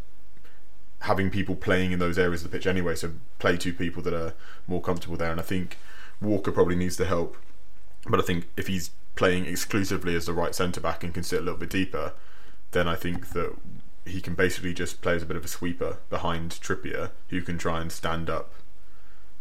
having 1.02 1.30
people 1.30 1.56
playing 1.56 1.92
in 1.92 2.00
those 2.00 2.18
areas 2.18 2.44
of 2.44 2.52
the 2.52 2.58
pitch 2.58 2.66
anyway. 2.68 2.96
So 2.96 3.12
play 3.38 3.58
two 3.58 3.74
people 3.74 4.02
that 4.04 4.14
are 4.14 4.34
more 4.68 4.82
comfortable 4.82 5.18
there. 5.18 5.32
And 5.32 5.40
I 5.40 5.44
think 5.44 5.78
Walker 6.22 6.52
probably 6.52 6.76
needs 6.76 6.98
the 6.98 7.06
help. 7.06 7.36
But 8.08 8.20
I 8.20 8.24
think 8.24 8.48
if 8.56 8.68
he's 8.68 8.92
playing 9.16 9.46
exclusively 9.46 10.16
as 10.16 10.26
the 10.26 10.34
right 10.34 10.56
centre 10.56 10.82
back 10.82 11.04
and 11.04 11.14
can 11.14 11.24
sit 11.24 11.40
a 11.40 11.44
little 11.44 11.60
bit 11.60 11.70
deeper, 11.70 12.14
then 12.72 12.88
I 12.88 12.96
think 12.96 13.30
that 13.34 13.54
he 14.06 14.22
can 14.22 14.36
basically 14.36 14.74
just 14.74 15.02
play 15.02 15.16
as 15.16 15.24
a 15.24 15.26
bit 15.26 15.38
of 15.38 15.46
a 15.46 15.48
sweeper 15.48 15.98
behind 16.10 16.52
Trippier, 16.52 17.12
who 17.30 17.42
can 17.42 17.58
try 17.58 17.82
and 17.82 17.92
stand 17.92 18.30
up 18.30 18.54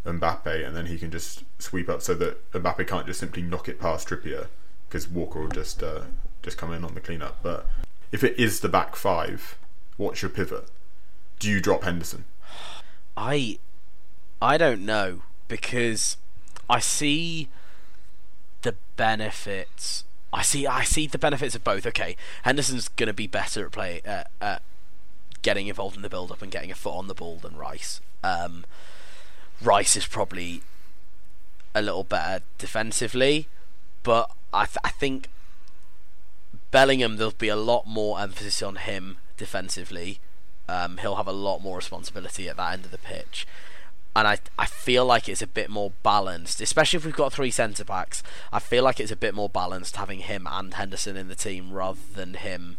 Mbappe, 0.05 0.66
and 0.66 0.77
then 0.77 0.87
he 0.87 0.98
can 0.98 1.11
just 1.11 1.44
sweep 1.59 1.88
up 1.88 2.03
so 2.03 2.14
that 2.14 2.51
Mbappe 2.53 2.87
can't 2.87 3.07
just 3.07 3.20
simply 3.20 3.42
knock 3.42 3.68
it 3.68 3.81
past 3.81 4.09
Trippier 4.09 4.48
because 4.88 5.09
Walker 5.09 5.40
will 5.40 5.48
just 5.48 5.83
uh, 5.83 6.03
just 6.42 6.59
come 6.59 6.72
in 6.72 6.85
on 6.85 6.94
the 6.94 7.01
cleanup. 7.01 7.42
But 7.42 7.66
if 8.11 8.22
it 8.22 8.38
is 8.38 8.61
the 8.61 8.68
back 8.68 8.96
five, 8.96 9.57
what's 9.96 10.22
your 10.22 10.31
pivot? 10.31 10.68
Do 11.38 11.48
you 11.48 11.61
drop 11.61 11.85
Henderson? 11.85 12.25
I 13.16 13.59
I 14.40 14.59
don't 14.59 14.85
know 14.85 15.22
because 15.48 16.16
I 16.68 16.79
see 16.79 17.48
the 18.62 18.75
benefits. 18.96 20.05
I 20.32 20.42
see 20.42 20.66
I 20.66 20.84
see 20.84 21.06
the 21.06 21.18
benefits 21.18 21.54
of 21.54 21.62
both. 21.62 21.86
Okay, 21.86 22.16
Henderson's 22.42 22.88
going 22.88 23.08
to 23.08 23.12
be 23.12 23.26
better 23.26 23.66
at 23.66 23.72
play 23.72 24.00
uh, 24.06 24.24
at 24.40 24.62
getting 25.42 25.66
involved 25.66 25.96
in 25.96 26.02
the 26.02 26.08
build 26.08 26.32
up 26.32 26.40
and 26.40 26.50
getting 26.50 26.70
a 26.70 26.74
foot 26.74 26.96
on 26.96 27.08
the 27.08 27.14
ball 27.14 27.36
than 27.36 27.56
Rice. 27.56 28.00
Um, 28.24 28.64
Rice 29.60 29.96
is 29.96 30.06
probably 30.06 30.62
a 31.74 31.82
little 31.82 32.04
better 32.04 32.44
defensively, 32.58 33.48
but 34.02 34.30
I 34.52 34.66
th- 34.66 34.78
I 34.84 34.90
think 34.90 35.28
Bellingham 36.70 37.16
there'll 37.16 37.32
be 37.32 37.48
a 37.48 37.56
lot 37.56 37.86
more 37.86 38.20
emphasis 38.20 38.62
on 38.62 38.76
him 38.76 39.18
defensively. 39.36 40.18
Um, 40.68 40.98
he'll 40.98 41.16
have 41.16 41.28
a 41.28 41.32
lot 41.32 41.58
more 41.58 41.76
responsibility 41.76 42.48
at 42.48 42.56
that 42.56 42.72
end 42.72 42.84
of 42.84 42.90
the 42.90 42.98
pitch. 42.98 43.46
And 44.14 44.29
I, 44.29 44.38
I 44.59 44.66
feel 44.66 45.07
like 45.07 45.29
it's 45.29 45.40
a 45.40 45.46
bit 45.46 45.70
more 45.70 45.92
balanced, 46.03 46.61
especially 46.61 46.98
if 46.98 47.05
we've 47.07 47.16
got 47.16 47.33
three 47.33 47.51
centre 47.51 47.85
backs. 47.85 48.22
I 48.53 48.59
feel 48.59 48.85
like 48.85 49.01
it's 49.01 49.11
a 49.11 49.16
bit 49.16 49.35
more 49.35 49.48
balanced 49.48 49.96
having 49.96 50.20
him 50.20 50.46
and 50.51 50.75
Henderson 50.75 51.16
in 51.16 51.29
the 51.29 51.35
team 51.35 51.72
rather 51.72 52.01
than 52.14 52.35
him 52.35 52.77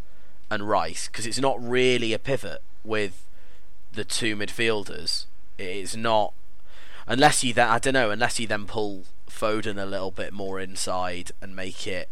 and 0.51 0.69
Rice, 0.69 1.07
because 1.07 1.25
it's 1.25 1.39
not 1.39 1.57
really 1.59 2.13
a 2.13 2.19
pivot 2.19 2.61
with 2.83 3.25
the 3.93 4.03
two 4.03 4.35
midfielders. 4.35 5.25
It's 5.57 5.95
not. 5.95 6.33
unless 7.07 7.43
you 7.43 7.53
then 7.53 7.67
I 7.67 7.79
don't 7.79 7.93
know, 7.93 8.11
unless 8.11 8.39
you 8.39 8.47
then 8.47 8.65
pull 8.65 9.03
Foden 9.29 9.81
a 9.81 9.85
little 9.85 10.11
bit 10.11 10.33
more 10.33 10.59
inside 10.59 11.31
and 11.41 11.55
make 11.55 11.87
it 11.87 12.09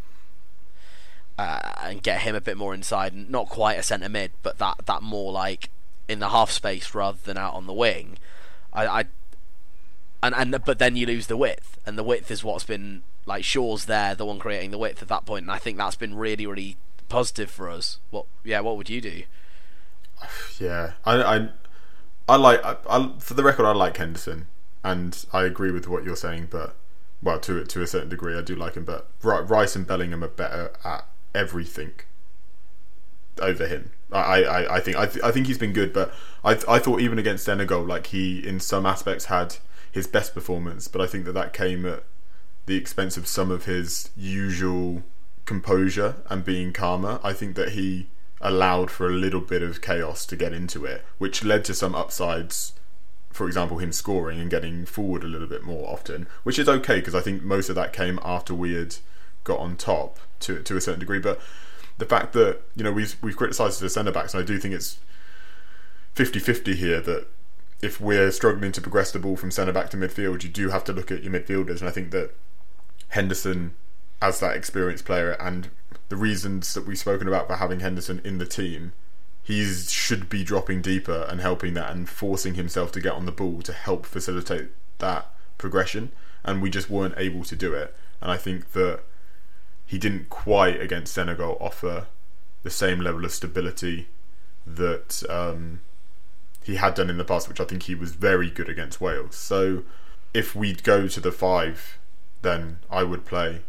uh, 1.37 1.73
and 1.81 2.03
get 2.03 2.21
him 2.21 2.35
a 2.35 2.41
bit 2.41 2.57
more 2.57 2.73
inside, 2.73 3.29
not 3.29 3.49
quite 3.49 3.77
a 3.77 3.83
centre 3.83 4.09
mid, 4.09 4.31
but 4.43 4.57
that 4.57 4.85
that 4.85 5.01
more 5.01 5.31
like 5.31 5.69
in 6.07 6.19
the 6.19 6.29
half 6.29 6.51
space 6.51 6.93
rather 6.93 7.19
than 7.23 7.37
out 7.37 7.53
on 7.53 7.67
the 7.67 7.73
wing. 7.73 8.17
I, 8.73 8.87
I 8.87 9.05
and 10.23 10.35
and 10.35 10.63
but 10.65 10.79
then 10.79 10.95
you 10.95 11.05
lose 11.05 11.27
the 11.27 11.37
width, 11.37 11.79
and 11.85 11.97
the 11.97 12.03
width 12.03 12.29
is 12.31 12.43
what's 12.43 12.63
been 12.63 13.03
like 13.25 13.43
Shaw's 13.43 13.85
there, 13.85 14.15
the 14.15 14.25
one 14.25 14.39
creating 14.39 14.71
the 14.71 14.77
width 14.77 15.01
at 15.01 15.07
that 15.07 15.25
point, 15.25 15.43
and 15.43 15.51
I 15.51 15.57
think 15.57 15.77
that's 15.77 15.95
been 15.95 16.15
really 16.15 16.45
really 16.45 16.77
positive 17.09 17.49
for 17.49 17.69
us. 17.69 17.99
What 18.09 18.25
yeah, 18.43 18.59
what 18.61 18.77
would 18.77 18.89
you 18.89 19.01
do? 19.01 19.23
Yeah, 20.59 20.91
I 21.05 21.23
I, 21.23 21.49
I 22.29 22.35
like 22.35 22.63
I, 22.63 22.75
I, 22.87 23.11
for 23.17 23.33
the 23.33 23.43
record 23.43 23.65
I 23.65 23.71
like 23.71 23.97
Henderson, 23.97 24.47
and 24.83 25.25
I 25.33 25.43
agree 25.43 25.71
with 25.71 25.87
what 25.87 26.03
you're 26.03 26.15
saying, 26.15 26.49
but 26.51 26.75
well 27.23 27.39
to 27.39 27.63
to 27.63 27.81
a 27.81 27.87
certain 27.87 28.09
degree 28.09 28.37
I 28.37 28.41
do 28.41 28.55
like 28.55 28.75
him, 28.75 28.85
but 28.85 29.07
Rice 29.23 29.75
and 29.75 29.87
Bellingham 29.87 30.23
are 30.23 30.27
better 30.27 30.71
at 30.83 31.07
everything 31.33 31.93
over 33.39 33.67
him. 33.67 33.91
I, 34.11 34.43
I, 34.43 34.75
I 34.75 34.79
think 34.79 34.97
I, 34.97 35.05
th- 35.05 35.23
I 35.23 35.31
think 35.31 35.47
he's 35.47 35.57
been 35.57 35.73
good, 35.73 35.93
but 35.93 36.13
I 36.43 36.51
I 36.67 36.79
thought 36.79 36.99
even 36.99 37.17
against 37.19 37.45
Senegal, 37.45 37.83
like 37.83 38.07
he 38.07 38.45
in 38.45 38.59
some 38.59 38.85
aspects 38.85 39.25
had 39.25 39.57
his 39.91 40.07
best 40.07 40.33
performance, 40.33 40.87
but 40.87 41.01
I 41.01 41.07
think 41.07 41.25
that 41.25 41.33
that 41.33 41.53
came 41.53 41.85
at 41.85 42.03
the 42.65 42.75
expense 42.75 43.17
of 43.17 43.27
some 43.27 43.51
of 43.51 43.65
his 43.65 44.09
usual 44.15 45.03
composure 45.45 46.15
and 46.29 46.45
being 46.45 46.71
calmer. 46.73 47.19
I 47.23 47.33
think 47.33 47.55
that 47.55 47.69
he 47.69 48.07
allowed 48.39 48.89
for 48.89 49.07
a 49.07 49.13
little 49.13 49.41
bit 49.41 49.61
of 49.61 49.81
chaos 49.81 50.25
to 50.25 50.35
get 50.35 50.53
into 50.53 50.85
it, 50.85 51.05
which 51.17 51.43
led 51.43 51.63
to 51.65 51.73
some 51.73 51.95
upsides. 51.95 52.73
For 53.31 53.47
example, 53.47 53.77
him 53.77 53.93
scoring 53.93 54.41
and 54.41 54.51
getting 54.51 54.85
forward 54.85 55.23
a 55.23 55.27
little 55.27 55.47
bit 55.47 55.63
more 55.63 55.87
often, 55.89 56.27
which 56.43 56.59
is 56.59 56.67
okay 56.67 56.95
because 56.95 57.15
I 57.15 57.21
think 57.21 57.43
most 57.43 57.69
of 57.69 57.75
that 57.75 57.93
came 57.93 58.19
after 58.23 58.53
we 58.53 58.73
had 58.73 58.95
got 59.43 59.59
on 59.59 59.77
top 59.77 60.19
to 60.41 60.61
to 60.63 60.77
a 60.77 60.81
certain 60.81 60.99
degree. 60.99 61.19
But 61.19 61.39
the 61.97 62.05
fact 62.05 62.33
that 62.33 62.61
you 62.75 62.83
know 62.83 62.91
we've 62.91 63.15
we've 63.21 63.37
criticised 63.37 63.79
the 63.81 63.89
centre 63.89 64.11
backs, 64.11 64.33
and 64.33 64.43
I 64.43 64.45
do 64.45 64.57
think 64.57 64.73
it's 64.73 64.99
50-50 66.15 66.75
here 66.75 67.01
that 67.01 67.27
if 67.81 67.99
we're 67.99 68.31
struggling 68.31 68.71
to 68.73 68.81
progress 68.81 69.11
the 69.11 69.19
ball 69.19 69.35
from 69.35 69.51
centre 69.51 69.71
back 69.71 69.89
to 69.89 69.97
midfield, 69.97 70.43
you 70.43 70.49
do 70.49 70.69
have 70.69 70.83
to 70.85 70.93
look 70.93 71.11
at 71.11 71.23
your 71.23 71.33
midfielders, 71.33 71.79
and 71.79 71.89
I 71.89 71.91
think 71.91 72.11
that 72.11 72.35
Henderson, 73.09 73.75
as 74.21 74.39
that 74.39 74.55
experienced 74.55 75.05
player, 75.05 75.31
and 75.31 75.69
the 76.09 76.15
reasons 76.15 76.73
that 76.73 76.85
we've 76.85 76.97
spoken 76.97 77.27
about 77.27 77.47
for 77.47 77.55
having 77.55 77.79
Henderson 77.79 78.21
in 78.23 78.37
the 78.37 78.45
team, 78.45 78.93
he 79.41 79.63
should 79.65 80.29
be 80.29 80.43
dropping 80.43 80.81
deeper 80.81 81.25
and 81.29 81.41
helping 81.41 81.73
that 81.73 81.91
and 81.91 82.07
forcing 82.07 82.53
himself 82.53 82.91
to 82.91 83.01
get 83.01 83.13
on 83.13 83.25
the 83.25 83.31
ball 83.31 83.61
to 83.63 83.73
help 83.73 84.05
facilitate 84.05 84.69
that 84.99 85.31
progression, 85.57 86.11
and 86.43 86.61
we 86.61 86.69
just 86.69 86.89
weren't 86.89 87.15
able 87.17 87.43
to 87.43 87.55
do 87.55 87.73
it. 87.73 87.95
And 88.21 88.31
I 88.31 88.37
think 88.37 88.73
that 88.73 89.01
he 89.85 89.97
didn't 89.97 90.29
quite 90.29 90.79
against 90.79 91.13
Senegal 91.13 91.57
offer 91.59 92.07
the 92.63 92.69
same 92.69 92.99
level 92.99 93.25
of 93.25 93.31
stability 93.31 94.07
that. 94.65 95.23
Um, 95.29 95.81
he 96.63 96.75
had 96.75 96.93
done 96.93 97.09
in 97.09 97.17
the 97.17 97.25
past, 97.25 97.49
which 97.49 97.59
I 97.59 97.65
think 97.65 97.83
he 97.83 97.95
was 97.95 98.11
very 98.11 98.49
good 98.49 98.69
against 98.69 99.01
Wales. 99.01 99.35
So 99.35 99.83
if 100.33 100.55
we'd 100.55 100.83
go 100.83 101.07
to 101.07 101.19
the 101.19 101.31
five, 101.31 101.97
then 102.41 102.79
I 102.89 103.03
would 103.03 103.25
play 103.25 103.61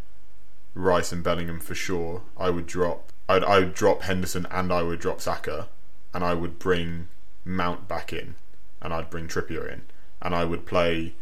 Rice 0.75 1.12
and 1.12 1.25
Bellingham 1.25 1.61
for 1.61 1.75
sure. 1.75 2.22
I 2.37 2.51
would 2.51 2.66
drop 2.66 3.12
I'd, 3.29 3.44
I 3.44 3.61
would 3.61 3.75
drop 3.75 4.03
Henderson 4.03 4.46
and 4.51 4.72
I 4.72 4.83
would 4.83 5.01
drop 5.01 5.20
Saka, 5.20 5.68
and 6.12 6.22
I 6.25 6.35
would 6.35 6.59
bring 6.59 7.09
Mount 7.44 7.88
back 7.88 8.12
in, 8.12 8.35
and 8.81 8.92
I'd 8.92 9.11
bring 9.11 9.29
Trippier 9.29 9.70
in, 9.70 9.83
and 10.20 10.35
I 10.35 10.44
would 10.44 10.66
play 10.66 11.14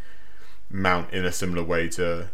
Mount 0.70 1.12
in 1.12 1.24
a 1.24 1.32
similar 1.32 1.62
way 1.62 1.88
to 1.90 2.30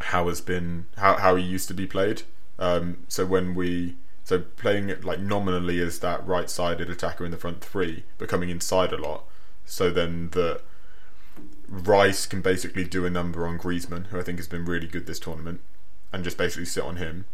how 0.00 0.28
has 0.28 0.40
been 0.40 0.86
how 0.96 1.16
how 1.16 1.36
he 1.36 1.44
used 1.44 1.68
to 1.68 1.74
be 1.74 1.86
played. 1.86 2.22
Um, 2.58 2.98
so 3.08 3.24
when 3.24 3.54
we 3.54 3.96
so 4.24 4.38
playing 4.38 4.88
it 4.88 5.04
like 5.04 5.20
nominally 5.20 5.80
as 5.80 5.98
that 6.00 6.26
right-sided 6.26 6.88
attacker 6.88 7.24
in 7.24 7.30
the 7.30 7.36
front 7.36 7.62
three, 7.62 8.04
but 8.18 8.28
coming 8.28 8.50
inside 8.50 8.92
a 8.92 8.96
lot. 8.96 9.24
So 9.64 9.90
then 9.90 10.30
the 10.30 10.60
Rice 11.68 12.26
can 12.26 12.40
basically 12.40 12.84
do 12.84 13.06
a 13.06 13.10
number 13.10 13.46
on 13.46 13.58
Griezmann, 13.58 14.06
who 14.08 14.18
I 14.18 14.22
think 14.22 14.38
has 14.38 14.48
been 14.48 14.64
really 14.64 14.88
good 14.88 15.06
this 15.06 15.20
tournament, 15.20 15.60
and 16.12 16.24
just 16.24 16.36
basically 16.36 16.64
sit 16.64 16.82
on 16.82 16.96
him. 16.96 17.26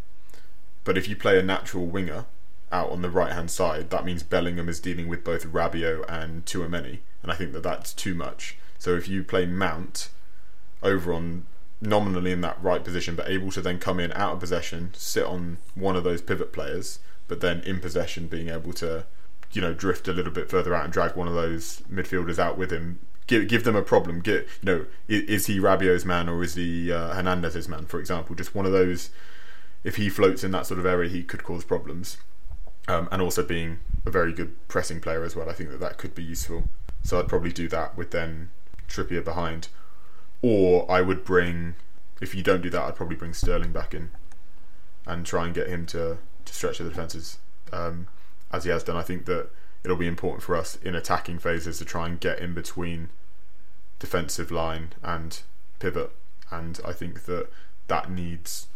But 0.85 0.99
if 0.99 1.09
you 1.09 1.17
play 1.17 1.39
a 1.39 1.43
natural 1.43 1.87
winger 1.87 2.27
out 2.71 2.91
on 2.91 3.03
the 3.03 3.11
right 3.11 3.33
hand 3.33 3.51
side, 3.51 3.91
that 3.91 4.05
means 4.05 4.23
Bellingham 4.23 4.69
is 4.69 4.81
dealing 4.81 5.09
with 5.09 5.25
both 5.25 5.47
Rabiot 5.47 6.05
and 6.09 6.45
Tchouameni, 6.45 6.99
and 7.23 7.33
I 7.33 7.35
think 7.35 7.53
that 7.53 7.63
that's 7.63 7.95
too 7.95 8.15
much. 8.15 8.57
So 8.79 8.95
if 8.95 9.09
you 9.09 9.25
play 9.25 9.47
Mount 9.47 10.11
over 10.83 11.13
on 11.13 11.47
nominally 11.81 12.33
in 12.33 12.41
that 12.41 12.63
right 12.63 12.83
position, 12.83 13.17
but 13.17 13.29
able 13.29 13.51
to 13.53 13.61
then 13.61 13.79
come 13.79 14.01
in 14.01 14.13
out 14.13 14.35
of 14.35 14.41
possession, 14.41 14.91
sit 14.95 15.25
on 15.25 15.59
one 15.75 15.97
of 15.97 16.05
those 16.05 16.23
pivot 16.23 16.53
players, 16.53 16.99
but 17.29 17.41
then 17.41 17.61
in 17.61 17.81
possession 17.81 18.29
being 18.29 18.49
able 18.49 18.73
to, 18.75 19.07
you 19.53 19.61
know, 19.61 19.75
drift 19.75 20.09
a 20.09 20.13
little 20.13 20.33
bit 20.33 20.51
further 20.51 20.75
out 20.75 20.85
and 20.85 20.93
drag 20.93 21.17
one 21.17 21.29
of 21.29 21.35
those 21.35 21.83
midfielders 21.93 22.39
out 22.39 22.57
with 22.57 22.71
him. 22.71 23.01
Give, 23.27 23.47
give 23.49 23.65
them 23.65 23.77
a 23.77 23.83
problem. 23.83 24.21
Get 24.21 24.47
you 24.63 24.67
know, 24.67 24.87
is, 25.09 25.23
is 25.23 25.47
he 25.47 25.59
Rabiot's 25.59 26.05
man 26.05 26.29
or 26.29 26.43
is 26.43 26.55
he 26.55 26.93
uh, 26.93 27.15
Hernandez's 27.15 27.69
man, 27.69 27.87
for 27.87 27.99
example? 27.99 28.37
Just 28.37 28.55
one 28.55 28.67
of 28.67 28.73
those. 28.73 29.11
If 29.85 29.97
he 29.97 30.09
floats 30.09 30.43
in 30.43 30.51
that 30.53 30.67
sort 30.67 30.81
of 30.81 30.87
area, 30.87 31.09
he 31.09 31.23
could 31.23 31.45
cause 31.45 31.65
problems. 31.65 32.19
Um, 32.89 33.09
and 33.11 33.21
also 33.21 33.43
being 33.43 33.79
a 34.05 34.11
very 34.11 34.33
good 34.33 34.57
pressing 34.69 35.01
player 35.01 35.25
as 35.25 35.35
well, 35.35 35.51
I 35.51 35.53
think 35.53 35.71
that 35.71 35.81
that 35.81 35.99
could 35.99 36.15
be 36.15 36.23
useful. 36.23 36.69
So 37.03 37.19
I'd 37.19 37.29
probably 37.29 37.53
do 37.53 37.69
that 37.69 37.97
with 37.97 38.13
then 38.13 38.51
Trippier 38.89 39.25
behind 39.25 39.69
or 40.43 40.91
I 40.91 41.01
would 41.01 41.25
bring, 41.25 41.75
if 42.21 42.35
you 42.35 42.43
don't 42.43 42.63
do 42.63 42.71
that, 42.71 42.83
I'd 42.83 42.97
probably 42.97 43.17
bring 43.17 43.35
Sterling 43.35 43.73
back 43.73 43.95
in 43.95 44.11
and 45.07 45.25
try 45.25 45.45
and 45.45 45.55
get 45.55 45.69
him 45.69 45.87
to, 45.87 46.19
to 46.45 46.55
stretch 46.55 46.79
the 46.79 46.85
defences 46.89 47.39
um, 47.73 48.09
as 48.53 48.65
he 48.65 48.71
has 48.71 48.83
done. 48.83 48.97
I 48.97 49.03
think 49.03 49.27
that 49.27 49.51
it'll 49.85 49.97
be 49.97 50.07
important 50.07 50.43
for 50.43 50.57
us 50.57 50.77
in 50.83 50.95
attacking 50.95 51.39
phases 51.39 51.79
to 51.79 51.85
try 51.85 52.07
and 52.07 52.19
get 52.19 52.39
in 52.39 52.55
between 52.55 53.09
defensive 53.99 54.51
line 54.51 54.93
and 55.03 55.41
pivot. 55.79 56.13
And 56.51 56.81
I 56.85 56.93
think 56.93 57.25
that 57.25 57.49
that 57.89 58.11
needs 58.11 58.67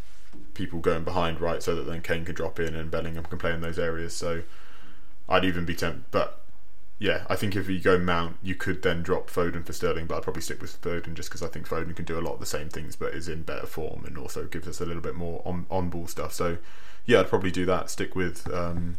people 0.55 0.79
going 0.79 1.05
behind, 1.05 1.41
right, 1.41 1.63
so 1.63 1.75
that 1.75 1.87
then 1.87 2.03
Kane 2.03 2.25
can 2.25 2.35
drop 2.35 2.61
in 2.61 2.75
and 2.75 2.91
Bellingham 2.91 3.25
can 3.25 3.39
play 3.39 3.53
in 3.53 3.61
those 3.61 3.79
areas. 3.79 4.15
So 4.15 4.43
I'd 5.29 5.45
even 5.45 5.65
be 5.65 5.75
tempted, 5.75 6.05
but 6.11 6.41
yeah, 7.01 7.25
I 7.31 7.35
think 7.35 7.57
if 7.57 7.67
you 7.67 7.81
go 7.81 7.99
Mount, 7.99 8.37
you 8.43 8.55
could 8.55 8.83
then 8.83 9.03
drop 9.03 9.31
Foden 9.31 9.65
for 9.65 9.73
Sterling, 9.73 10.05
but 10.05 10.19
I'd 10.19 10.23
probably 10.23 10.43
stick 10.43 10.61
with 10.61 10.81
Foden 10.83 11.15
just 11.15 11.31
because 11.31 11.43
I 11.43 11.49
think 11.49 11.67
Foden 11.67 11.97
can 11.97 12.05
do 12.05 12.19
a 12.19 12.21
lot 12.21 12.35
of 12.35 12.41
the 12.41 12.47
same 12.47 12.69
things, 12.69 12.95
but 12.95 13.15
is 13.15 13.27
in 13.27 13.43
better 13.43 13.67
form 13.67 14.05
and 14.05 14.19
also 14.19 14.45
gives 14.45 14.69
us 14.69 14.83
a 14.83 14.85
little 14.85 15.01
bit 15.01 15.15
more 15.15 15.41
on 15.47 15.65
on 15.71 15.89
ball 15.89 16.07
stuff. 16.07 16.35
So 16.35 16.59
yeah, 17.07 17.21
I'd 17.21 17.29
probably 17.29 17.51
do 17.51 17.65
that. 17.65 17.89
Stick 17.89 18.15
with 18.15 18.53
um, 18.53 18.99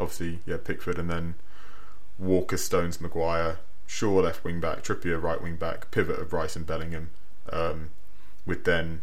obviously 0.00 0.40
yeah 0.46 0.56
Pickford 0.56 0.98
and 0.98 1.08
then 1.08 1.36
Walker, 2.18 2.56
Stones, 2.56 3.00
Maguire, 3.00 3.60
Shaw 3.86 4.16
left 4.16 4.42
wing 4.42 4.58
back, 4.58 4.82
Trippier 4.82 5.22
right 5.22 5.40
wing 5.40 5.54
back, 5.54 5.92
pivot 5.92 6.18
of 6.18 6.32
Rice 6.32 6.56
and 6.56 6.66
Bellingham, 6.66 7.10
um, 7.52 7.90
with 8.44 8.64
then 8.64 9.02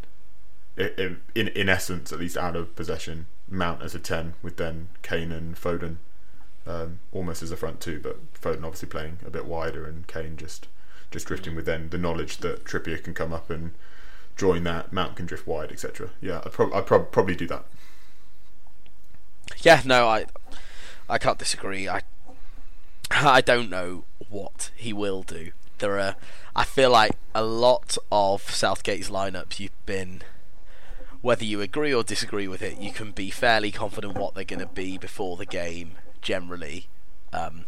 in, 0.75 1.21
in 1.33 1.69
essence 1.69 2.11
at 2.11 2.19
least 2.19 2.35
out 2.35 2.57
of 2.57 2.75
possession 2.75 3.27
Mount 3.47 3.81
as 3.81 3.95
a 3.95 3.99
ten, 3.99 4.33
with 4.41 4.57
then 4.57 4.89
Kane 5.03 5.31
and 5.31 5.55
Foden 5.55 5.99
um, 6.67 6.99
almost 7.11 7.43
as 7.43 7.51
a 7.51 7.57
front 7.57 7.79
two, 7.79 7.99
but 7.99 8.33
Foden 8.33 8.63
obviously 8.63 8.89
playing 8.89 9.19
a 9.25 9.29
bit 9.29 9.45
wider 9.45 9.85
and 9.85 10.07
Kane 10.07 10.37
just 10.37 10.67
just 11.11 11.27
drifting 11.27 11.55
with 11.55 11.65
then 11.65 11.89
the 11.89 11.97
knowledge 11.97 12.37
that 12.37 12.65
Trippier 12.65 13.01
can 13.01 13.13
come 13.13 13.31
up 13.31 13.49
and 13.49 13.71
join 14.35 14.63
that, 14.63 14.91
Mount 14.91 15.15
can 15.15 15.25
drift 15.25 15.47
wide, 15.47 15.71
etc. 15.71 16.09
Yeah, 16.19 16.41
I'd, 16.43 16.51
prob- 16.51 16.73
I'd 16.73 16.85
prob- 16.85 17.11
probably 17.11 17.35
do 17.35 17.47
that. 17.47 17.65
Yeah, 19.59 19.81
no, 19.85 20.07
I 20.07 20.25
I 21.07 21.17
can't 21.17 21.37
disagree. 21.37 21.87
I 21.87 22.01
I 23.11 23.41
don't 23.41 23.69
know 23.69 24.05
what 24.29 24.71
he 24.75 24.91
will 24.91 25.23
do. 25.23 25.51
There 25.77 25.99
are, 25.99 26.15
I 26.55 26.63
feel 26.63 26.89
like 26.89 27.11
a 27.33 27.43
lot 27.43 27.97
of 28.11 28.41
Southgate's 28.49 29.09
lineups. 29.09 29.59
You've 29.59 29.85
been, 29.85 30.21
whether 31.21 31.43
you 31.43 31.61
agree 31.61 31.93
or 31.93 32.01
disagree 32.03 32.47
with 32.47 32.61
it, 32.61 32.79
you 32.79 32.91
can 32.91 33.11
be 33.11 33.29
fairly 33.29 33.71
confident 33.71 34.15
what 34.15 34.33
they're 34.33 34.45
going 34.45 34.61
to 34.61 34.65
be 34.65 34.97
before 34.97 35.35
the 35.37 35.45
game 35.45 35.95
generally, 36.25 36.87
um, 37.31 37.65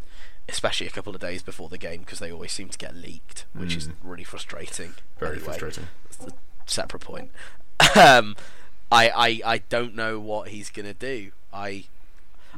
especially 0.50 0.88
a 0.88 0.90
couple 0.90 1.14
of 1.14 1.22
days 1.22 1.44
before 1.44 1.70
the 1.70 1.78
game 1.78 2.00
because 2.00 2.18
they 2.20 2.32
always 2.32 2.52
seem 2.52 2.68
to 2.70 2.78
get 2.78 2.96
leaked, 2.96 3.46
which 3.54 3.74
mm. 3.74 3.78
is 3.78 3.90
really 4.04 4.24
frustrating. 4.24 4.96
Very 5.20 5.38
anyway, 5.38 5.46
frustrating. 5.46 5.88
A 6.26 6.32
separate 6.66 7.02
point. 7.02 7.32
um, 7.96 8.36
I, 8.92 9.10
I 9.10 9.42
I 9.46 9.58
don't 9.70 9.96
know 9.96 10.20
what 10.20 10.50
he's 10.50 10.72
gonna 10.72 10.96
do. 10.96 11.32
I 11.54 11.86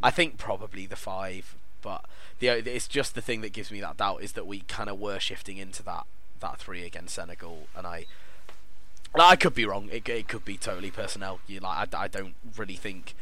I 0.02 0.10
think 0.10 0.38
probably 0.38 0.86
the 0.86 0.96
five, 0.96 1.56
but 1.82 2.06
the 2.40 2.48
it's 2.48 2.88
just 2.88 3.14
the 3.14 3.22
thing 3.22 3.42
that 3.42 3.52
gives 3.52 3.70
me 3.70 3.82
that 3.82 3.98
doubt 3.98 4.24
is 4.24 4.32
that 4.34 4.48
we 4.48 4.62
kind 4.62 4.90
of 4.90 5.00
were 5.00 5.20
shifting 5.20 5.58
into 5.58 5.84
that 5.84 6.06
that 6.40 6.58
three 6.58 6.86
against 6.86 7.16
Senegal, 7.16 7.68
and 7.76 7.86
I. 7.86 8.06
I 9.16 9.38
could 9.38 9.56
be 9.56 9.66
wrong. 9.66 9.90
It, 9.92 10.08
it 10.08 10.28
could 10.28 10.46
be 10.46 10.56
totally 10.56 10.92
personnel. 10.92 11.40
You 11.48 11.62
like, 11.62 11.96
I, 11.96 12.04
I 12.04 12.08
don't 12.08 12.36
really 12.56 12.76
think 12.76 13.16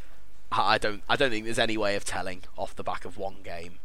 I 0.51 0.77
don't 0.77 1.03
I 1.09 1.15
don't 1.15 1.29
think 1.29 1.45
there's 1.45 1.59
any 1.59 1.77
way 1.77 1.95
of 1.95 2.05
telling 2.05 2.43
off 2.57 2.75
the 2.75 2.83
back 2.83 3.05
of 3.05 3.17
one 3.17 3.37
game. 3.43 3.79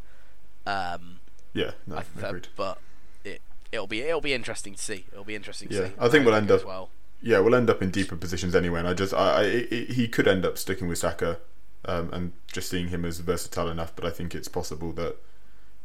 Um, 0.65 1.19
yeah, 1.53 1.71
no, 1.85 1.97
I, 1.97 2.03
agreed. 2.27 2.47
But 2.55 2.79
it 3.23 3.41
it'll 3.71 3.87
be 3.87 4.01
it'll 4.01 4.21
be 4.21 4.33
interesting 4.33 4.75
to 4.75 4.81
see. 4.81 5.05
It'll 5.11 5.23
be 5.25 5.35
interesting 5.35 5.69
to 5.69 5.75
Yeah, 5.75 5.87
see. 5.87 5.93
I 5.99 6.09
think 6.09 6.25
we'll 6.25 6.35
end 6.35 6.51
up- 6.51 6.65
well. 6.65 6.89
Yeah, 7.25 7.39
we'll 7.39 7.55
end 7.55 7.69
up 7.69 7.81
in 7.81 7.89
deeper 7.89 8.17
positions 8.17 8.53
anyway. 8.53 8.79
And 8.79 8.87
I 8.89 8.93
just, 8.93 9.13
I, 9.13 9.39
I 9.39 9.43
it, 9.43 9.91
he 9.91 10.09
could 10.09 10.27
end 10.27 10.45
up 10.45 10.57
sticking 10.57 10.89
with 10.89 10.97
Saka, 10.97 11.39
um, 11.85 12.09
and 12.11 12.33
just 12.51 12.69
seeing 12.69 12.89
him 12.89 13.05
as 13.05 13.19
versatile 13.19 13.69
enough. 13.69 13.95
But 13.95 14.03
I 14.03 14.09
think 14.09 14.35
it's 14.35 14.49
possible 14.49 14.91
that 14.93 15.15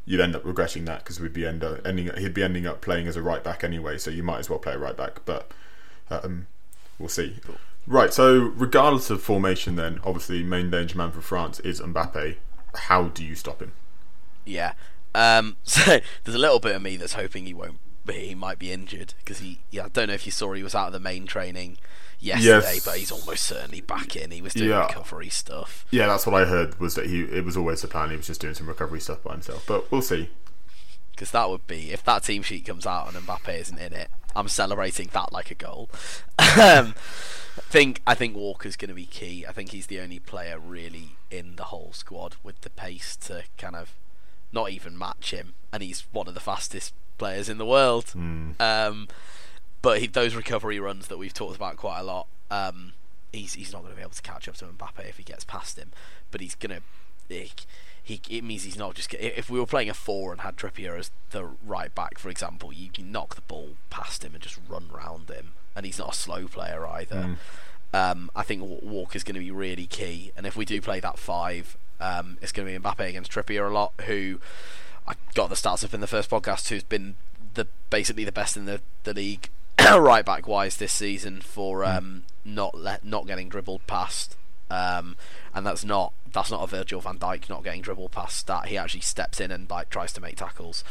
you'd 0.05 0.21
end 0.21 0.35
up 0.35 0.45
regretting 0.45 0.85
that 0.87 1.05
because 1.05 1.21
we'd 1.21 1.33
be 1.33 1.47
end 1.47 1.63
up 1.63 1.87
ending, 1.87 2.11
he'd 2.17 2.35
be 2.35 2.43
ending 2.43 2.67
up 2.67 2.81
playing 2.81 3.07
as 3.07 3.15
a 3.15 3.23
right 3.23 3.45
back 3.45 3.63
anyway. 3.63 3.99
So 3.99 4.11
you 4.11 4.25
might 4.25 4.39
as 4.41 4.51
well 4.51 4.59
play 4.59 4.73
a 4.73 4.79
right 4.79 4.97
back. 4.97 5.21
But 5.27 5.53
um, 6.11 6.49
we'll 6.99 7.09
see. 7.09 7.37
Right. 7.89 8.13
So 8.13 8.53
regardless 8.55 9.09
of 9.11 9.23
formation, 9.23 9.77
then 9.77 9.99
obviously 10.05 10.43
main 10.43 10.71
danger 10.71 10.97
man 10.97 11.11
for 11.11 11.21
France 11.23 11.59
is 11.61 11.81
Mbappe. 11.81 12.37
How 12.75 13.05
do 13.05 13.25
you 13.25 13.35
stop 13.35 13.61
him? 13.63 13.73
Yeah. 14.45 14.75
Um, 15.15 15.57
so 15.65 15.99
there's 16.25 16.35
a 16.35 16.39
little 16.39 16.61
bit 16.61 16.77
of 16.77 16.83
me 16.83 16.97
that's 16.97 17.15
hoping 17.15 17.47
he 17.47 17.55
won't. 17.55 17.79
He 18.11 18.35
might 18.35 18.59
be 18.59 18.73
injured 18.73 19.13
because 19.19 19.39
he. 19.41 19.61
Yeah, 19.71 19.87
I 19.87 19.89
don't 19.89 20.09
know 20.09 20.15
if 20.15 20.25
you 20.27 20.33
saw 20.33 20.53
he 20.53 20.63
was 20.63 20.75
out 20.75 20.87
of 20.89 20.93
the 20.95 21.01
main 21.01 21.27
training 21.27 21.77
yesterday, 22.21 22.47
Yes. 22.75 22.85
but 22.85 22.97
he's 22.97 23.11
almost 23.13 23.45
certainly 23.45 23.83
back 23.83 24.17
in. 24.17 24.31
He 24.31 24.41
was 24.41 24.55
doing 24.55 24.71
Yeah. 24.71 24.87
recovery 24.87 25.29
stuff. 25.29 25.85
Yeah, 25.91 26.07
that's 26.07 26.27
what 26.27 26.35
I 26.41 26.47
heard. 26.47 26.79
Was 26.81 26.95
that 26.95 27.07
he? 27.07 27.23
It 27.25 27.45
was 27.45 27.57
always 27.57 27.83
the 27.83 27.89
plan. 27.89 28.09
He 28.11 28.17
was 28.17 28.27
just 28.27 28.41
doing 28.41 28.55
some 28.55 28.67
recovery 28.67 29.01
stuff 29.01 29.23
by 29.23 29.33
himself. 29.33 29.65
But 29.67 29.91
we'll 29.93 30.03
see. 30.03 30.31
because 31.13 31.31
that 31.33 31.51
would 31.51 31.67
be 31.67 31.91
if 31.91 32.03
that 32.05 32.23
team 32.23 32.43
sheet 32.43 32.65
comes 32.65 32.87
out 32.87 33.13
and 33.13 33.27
Mbappe 33.27 33.59
isn't 33.61 33.79
in 33.79 33.93
it. 33.93 34.09
I'm 34.37 34.49
celebrating 34.49 35.11
that 35.13 35.33
like 35.33 35.51
a 35.51 35.55
goal. 35.55 35.89
um, 36.39 36.95
I 37.59 37.61
think 37.71 38.01
I 38.07 38.15
think 38.15 38.37
Walker's 38.37 38.77
going 38.77 38.89
to 38.89 38.95
be 38.95 39.07
key. 39.07 39.45
I 39.47 39.53
think 39.53 39.71
he's 39.71 39.87
the 39.87 40.01
only 40.01 40.19
player 40.19 40.59
really 40.59 41.17
in 41.31 41.57
the 41.57 41.65
whole 41.65 41.93
squad 41.93 42.37
with 42.43 42.61
the 42.61 42.71
pace 42.71 43.17
to 43.17 43.45
kind 43.57 43.75
of 43.77 43.95
not 44.53 44.71
even 44.71 44.97
match 44.97 45.33
him, 45.33 45.55
and 45.73 45.83
he's 45.83 46.07
one 46.13 46.29
of 46.29 46.35
the 46.35 46.41
fastest 46.41 46.95
players 47.19 47.49
in 47.49 47.59
the 47.59 47.67
world. 47.67 48.13
Um, 48.61 49.09
but 49.83 50.01
he, 50.01 50.07
those 50.07 50.35
recovery 50.35 50.81
runs 50.81 51.09
that 51.09 51.19
we've 51.19 51.35
talked 51.35 51.57
about 51.57 51.77
quite 51.77 52.01
a 52.01 52.05
lot, 52.05 52.27
um, 52.51 52.93
he's 53.33 53.55
he's 53.55 53.73
not 53.73 53.83
going 53.83 53.93
to 53.93 53.97
be 53.97 54.03
able 54.03 54.13
to 54.13 54.23
catch 54.23 54.49
up 54.49 54.57
to 54.57 54.65
Mbappe 54.65 55.09
if 55.09 55.19
he 55.19 55.23
gets 55.25 55.45
past 55.45 55.79
him. 55.79 55.91
But 56.31 56.41
he's 56.41 56.55
going 56.55 56.77
to. 56.77 56.83
He, 57.35 57.53
he, 58.09 58.23
it 58.31 58.43
means 58.43 58.65
he's 58.65 58.79
not 58.79 58.95
just. 58.95 59.13
If 59.13 59.51
we 59.51 59.61
were 59.61 59.67
playing 59.67 59.91
a 59.91 59.95
four 59.95 60.33
and 60.33 60.41
had 60.41 60.57
Trippier 60.57 60.99
as 60.99 61.11
the 61.29 61.45
right 61.63 61.95
back, 61.95 62.19
for 62.19 62.31
example, 62.31 62.73
you 62.73 62.89
can 62.89 63.13
knock 63.13 63.35
the 63.35 63.43
ball 63.43 63.77
past 63.91 64.25
him 64.25 64.33
and 64.33 64.43
just 64.43 64.59
run 64.67 64.89
round 64.91 65.29
him, 65.29 65.53
and 65.77 65.85
he's 65.85 65.99
not 65.99 66.15
a 66.15 66.17
slow 66.17 66.49
player 66.49 66.87
either. 66.87 67.37
Um, 67.93 68.31
I 68.35 68.43
think 68.45 68.63
Wa- 68.63 68.79
Walker's 68.83 69.25
going 69.25 69.35
to 69.35 69.41
be 69.41 69.51
really 69.51 69.87
key, 69.87 70.33
and 70.39 70.47
if 70.47 70.57
we 70.57 70.65
do 70.65 70.81
play 70.81 71.01
that 71.01 71.19
five, 71.19 71.77
um, 72.01 72.39
it's 72.41 72.51
going 72.51 72.67
to 72.67 72.79
be 72.79 72.83
Mbappe 72.83 73.07
against 73.07 73.31
Trippier 73.31 73.69
a 73.71 73.75
lot. 73.75 73.93
Who 74.07 74.41
I 75.07 75.13
got 75.35 75.51
the 75.51 75.55
stats 75.55 75.85
up 75.85 75.93
in 75.93 76.01
the 76.01 76.07
first 76.07 76.31
podcast, 76.31 76.71
who's 76.71 76.83
been 76.83 77.17
the 77.53 77.67
basically 77.91 78.25
the 78.25 78.33
best 78.33 78.57
in 78.57 78.65
the 78.65 78.81
the 79.05 79.13
league 79.13 79.51
right 79.79 80.25
back 80.25 80.49
wise 80.49 80.79
this 80.79 80.93
season 80.93 81.43
for 81.43 81.85
um, 81.85 82.23
not 82.43 82.75
let, 82.75 83.05
not 83.05 83.27
getting 83.27 83.51
dribbled 83.51 83.87
past. 83.87 84.35
Um, 84.71 85.17
and 85.55 85.67
that's 85.67 85.85
not 85.85 86.13
that's 86.33 86.51
not 86.51 86.63
a 86.63 86.67
Virgil 86.67 87.01
van 87.01 87.19
Dijk 87.19 87.49
not 87.49 87.65
getting 87.65 87.81
dribbled 87.81 88.13
past 88.13 88.47
that. 88.47 88.67
He 88.67 88.77
actually 88.77 89.01
steps 89.01 89.41
in 89.41 89.51
and 89.51 89.69
like 89.71 89.89
tries 89.91 90.13
to 90.15 90.21
make 90.21 90.37
tackles. 90.37 90.85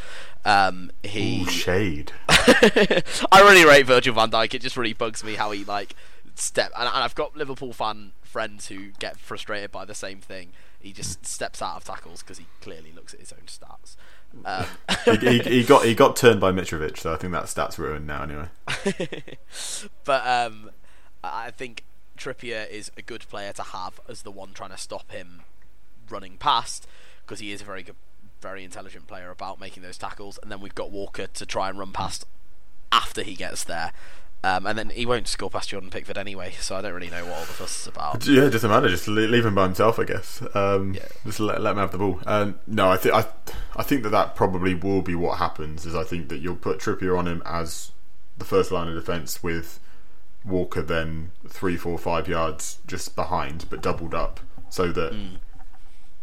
Um, 0.46 0.92
he 1.04 1.44
Ooh, 1.44 1.46
shade. 1.46 2.12
I 2.30 3.04
really 3.42 3.66
rate 3.66 3.86
Virgil 3.86 4.14
van 4.14 4.32
Dijk. 4.32 4.54
It 4.54 4.62
just 4.62 4.78
really 4.78 4.94
bugs 4.94 5.24
me 5.24 5.36
how 5.36 5.52
he 5.52 5.64
like 5.64 5.96
step. 6.36 6.72
And, 6.76 6.88
and 6.88 7.04
I've 7.04 7.16
got 7.16 7.36
Liverpool 7.36 7.74
fan 7.74 8.12
friends 8.24 8.68
who 8.68 8.90
get 9.00 9.18
frustrated 9.18 9.72
by 9.72 9.86
the 9.86 9.96
same 9.96 10.20
thing. 10.20 10.52
He 10.80 10.92
just 10.94 11.26
steps 11.26 11.62
out 11.62 11.78
of 11.78 11.84
tackles 11.84 12.22
because 12.22 12.38
he 12.38 12.46
clearly 12.62 12.92
looks 12.92 13.14
at 13.14 13.20
his 13.20 13.34
own 13.34 13.46
stats. 13.48 13.96
Um, 14.46 14.66
he, 15.06 15.40
he, 15.40 15.40
he 15.60 15.64
got 15.64 15.86
he 15.86 15.96
got 15.96 16.16
turned 16.16 16.40
by 16.40 16.52
Mitrovic, 16.52 16.98
so 16.98 17.14
I 17.14 17.18
think 17.18 17.34
that 17.34 17.50
stat's 17.50 17.80
ruined 17.80 18.06
now. 18.06 18.24
Anyway, 18.24 18.48
but 20.04 20.28
um, 20.28 20.72
I 21.24 21.52
think 21.52 21.84
Trippier 22.18 22.70
is 22.70 22.92
a 22.98 23.02
good 23.02 23.28
player 23.30 23.54
to 23.54 23.64
have 23.64 24.00
as 24.10 24.24
the 24.24 24.32
one 24.32 24.54
trying 24.54 24.72
to 24.72 24.78
stop 24.78 25.12
him 25.12 25.42
running 26.10 26.38
past 26.38 26.88
because 27.26 27.40
he 27.40 27.52
is 27.52 27.62
a 27.62 27.66
very 27.66 27.84
good, 27.84 27.96
very 28.42 28.64
intelligent 28.64 29.08
player 29.08 29.30
about 29.30 29.60
making 29.60 29.84
those 29.84 29.98
tackles. 29.98 30.40
And 30.42 30.52
then 30.52 30.60
we've 30.62 30.76
got 30.76 30.92
Walker 30.92 31.28
to 31.28 31.46
try 31.46 31.70
and 31.70 31.78
run 31.78 31.92
past 31.92 32.26
after 32.92 33.24
he 33.24 33.36
gets 33.36 33.64
there. 33.64 33.92
Um, 34.44 34.68
and 34.68 34.78
then 34.78 34.90
he 34.92 35.06
won't 35.06 35.28
score 35.28 35.50
past 35.50 35.70
Jordan 35.70 35.90
Pickford 35.90 36.18
anyway, 36.18 36.54
so 36.60 36.76
I 36.76 36.82
don't 36.82 36.94
really 36.94 37.10
know 37.10 37.26
what 37.26 37.34
all 37.34 37.42
the 37.42 37.48
fuss 37.48 37.82
is 37.82 37.88
about. 37.88 38.26
yeah, 38.28 38.44
it 38.44 38.52
doesn't 38.52 38.70
matter. 38.70 38.88
Just 38.88 39.08
leave 39.08 39.46
him 39.46 39.56
by 39.56 39.64
himself, 39.64 39.98
I 39.98 40.04
guess. 40.04 40.44
Um, 40.54 40.94
Yeah. 40.94 41.08
Just 41.26 41.40
let, 41.40 41.60
let 41.60 41.72
him 41.72 41.78
have 41.78 41.92
the 41.92 41.98
ball. 41.98 42.20
Um, 42.26 42.60
no, 42.68 42.90
I 42.90 42.98
think 42.98 43.16
I 43.16 43.26
I 43.76 43.84
think 43.84 44.04
that 44.04 44.10
that 44.10 44.36
probably 44.36 44.76
will 44.76 45.02
be 45.02 45.16
what 45.16 45.40
happens. 45.40 45.86
Is 45.88 45.96
I 45.96 46.04
think 46.04 46.30
that 46.30 46.38
you'll 46.38 46.56
put 46.56 46.80
Trippier 46.80 47.18
on 47.18 47.28
him 47.28 47.42
as 47.46 47.92
the 48.38 48.46
first 48.46 48.72
line 48.72 48.88
of 48.88 48.94
defence 48.94 49.42
with 49.42 49.80
Walker 50.48 50.82
then 50.82 51.32
three, 51.48 51.78
four, 51.78 51.98
five 51.98 52.28
yards 52.28 52.80
just 52.88 53.16
behind, 53.16 53.66
but 53.70 53.82
doubled 53.82 54.14
up, 54.14 54.40
so 54.70 54.92
that 54.92 55.14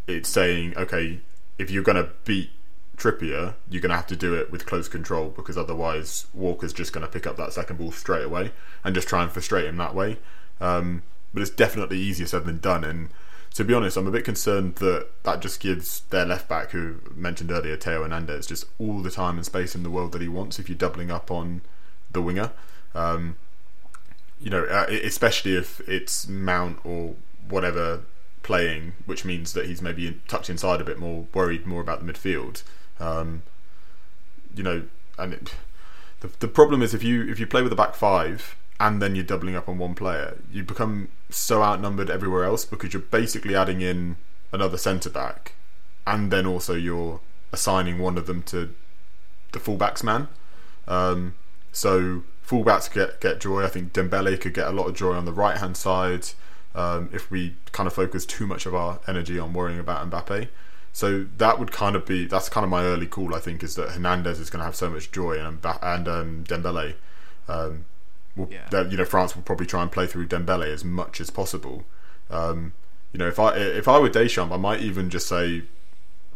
it's 0.07 0.29
saying, 0.29 0.77
okay, 0.77 1.21
if 1.59 1.71
you're 1.71 1.83
going 1.83 2.03
to 2.03 2.11
beat 2.25 2.51
Trippier, 2.97 3.55
you're 3.69 3.83
going 3.83 3.91
to 3.91 3.97
have 3.97 4.07
to 4.07 4.17
do 4.17 4.35
it 4.35 4.51
with 4.51 4.67
close 4.67 4.89
control 4.89 5.29
because 5.31 5.59
otherwise 5.59 6.27
Walker's 6.33 6.73
just 6.73 6.93
going 6.93 7.05
to 7.05 7.13
pick 7.13 7.27
up 7.27 7.37
that 7.37 7.53
second 7.53 7.79
ball 7.79 7.93
straight 7.93 8.25
away 8.25 8.53
and 8.83 8.95
just 8.95 9.09
try 9.09 9.23
and 9.23 9.33
frustrate 9.33 9.67
him 9.67 9.77
that 9.79 9.95
way. 9.95 10.19
Um, 10.61 11.03
but 11.33 11.43
it's 11.43 11.51
definitely 11.51 11.99
easier 11.99 12.27
said 12.27 12.45
than 12.45 12.59
done. 12.59 12.85
And 12.85 13.09
to 13.55 13.65
be 13.65 13.75
honest, 13.75 13.97
I'm 13.97 14.07
a 14.07 14.13
bit 14.13 14.25
concerned 14.25 14.77
that 14.77 15.09
that 15.25 15.43
just 15.43 15.61
gives 15.61 16.01
their 16.11 16.25
left 16.25 16.49
back, 16.49 16.71
who 16.71 17.01
mentioned 17.15 17.51
earlier, 17.51 17.77
Theo 17.77 18.03
Hernandez, 18.03 18.47
just 18.47 18.67
all 18.79 19.01
the 19.01 19.11
time 19.11 19.37
and 19.37 19.47
space 19.47 19.75
in 19.75 19.83
the 19.83 19.91
world 19.91 20.13
that 20.13 20.23
he 20.23 20.29
wants 20.29 20.59
if 20.59 20.69
you're 20.69 20.79
doubling 20.79 21.11
up 21.11 21.31
on 21.31 21.63
the 22.13 22.23
winger. 22.23 22.53
Um, 22.95 23.37
you 24.45 24.51
know, 24.51 24.65
uh, 24.65 24.87
especially 25.03 25.57
if 25.57 25.81
it's 25.89 26.29
Mount 26.29 26.79
or 26.85 27.15
whatever 27.49 28.03
playing, 28.43 28.93
which 29.07 29.25
means 29.25 29.55
that 29.55 29.65
he's 29.65 29.81
maybe 29.81 30.21
tucked 30.29 30.51
inside 30.51 30.83
a 30.83 30.85
bit 30.85 30.99
more, 30.99 31.27
worried 31.33 31.67
more 31.67 31.81
about 31.81 32.05
the 32.05 32.13
midfield. 32.13 32.63
Um, 33.01 33.43
you 34.55 34.63
know, 34.63 34.83
and 35.19 35.33
it, 35.33 35.55
the 36.21 36.31
the 36.41 36.47
problem 36.47 36.83
is 36.83 36.93
if 36.93 37.03
you 37.03 37.27
if 37.27 37.41
you 37.41 37.47
play 37.47 37.63
with 37.63 37.73
a 37.73 37.77
back 37.77 37.95
five 37.95 38.55
and 38.79 39.01
then 39.01 39.15
you're 39.15 39.25
doubling 39.25 39.57
up 39.57 39.67
on 39.67 39.79
one 39.79 39.95
player, 39.95 40.37
you 40.53 40.63
become 40.63 41.09
so 41.31 41.63
outnumbered 41.63 42.11
everywhere 42.11 42.45
else 42.45 42.67
because 42.67 42.93
you're 42.93 43.01
basically 43.01 43.57
adding 43.57 43.81
in 43.81 44.17
another 44.53 44.77
centre 44.77 45.11
back, 45.11 45.55
and 46.07 46.31
then 46.31 46.45
also 46.45 46.75
you're 46.75 47.21
assigning 47.51 47.99
one 47.99 48.19
of 48.19 48.27
them 48.27 48.43
to 48.43 48.75
the 49.53 49.59
fullbacks 49.59 50.05
man. 50.05 50.29
Um, 50.87 51.35
so 51.73 52.25
fullbacks 52.47 52.93
get 52.93 53.21
get 53.21 53.41
joy. 53.41 53.65
I 53.65 53.69
think 53.69 53.93
Dembele 53.93 54.41
could 54.41 54.55
get 54.55 54.67
a 54.67 54.73
lot 54.73 54.87
of 54.87 54.95
joy 54.95 55.15
on 55.15 55.25
the 55.25 55.33
right 55.33 55.59
hand 55.59 55.77
side 55.77 56.29
um, 56.75 57.09
if 57.13 57.31
we 57.31 57.57
kind 57.73 57.87
of 57.87 57.93
focus 57.93 58.27
too 58.27 58.47
much 58.47 58.67
of 58.67 58.75
our 58.75 59.01
energy 59.07 59.39
on 59.39 59.53
worrying 59.53 59.79
about 59.79 60.09
Mbappe. 60.11 60.49
So 60.93 61.27
that 61.39 61.59
would 61.59 61.73
kind 61.73 61.97
of 61.97 62.07
be 62.07 62.27
that's 62.27 62.49
kind 62.49 62.65
of 62.65 62.71
my 62.71 62.85
early 62.85 63.07
call. 63.07 63.35
I 63.35 63.41
think 63.41 63.63
is 63.63 63.75
that 63.77 63.91
Hernandez 63.91 64.39
is 64.41 64.51
going 64.51 64.61
to 64.61 64.65
have 64.67 64.77
so 64.77 64.91
much 64.91 65.11
joy 65.11 65.39
and 65.39 65.59
and 65.83 66.09
um, 66.09 66.45
Dembele. 66.45 66.95
Um, 67.49 67.85
will, 68.37 68.49
Yeah. 68.51 68.67
that, 68.71 68.91
you 68.91 68.97
know, 68.97 69.05
France 69.05 69.35
will 69.35 69.43
probably 69.43 69.67
try 69.67 69.83
and 69.83 69.91
play 69.93 70.07
through 70.07 70.29
Dembele 70.29 70.67
as 70.67 70.85
much 70.85 71.21
as 71.21 71.31
possible. 71.31 71.85
Um, 72.31 72.73
you 73.13 73.19
know, 73.19 73.29
if 73.29 73.39
I 73.39 73.55
if 73.57 73.87
I 73.89 73.99
were 73.99 74.09
Deschamps, 74.09 74.53
I 74.53 74.57
might 74.57 74.81
even 74.81 75.11
just 75.11 75.29
say 75.29 75.65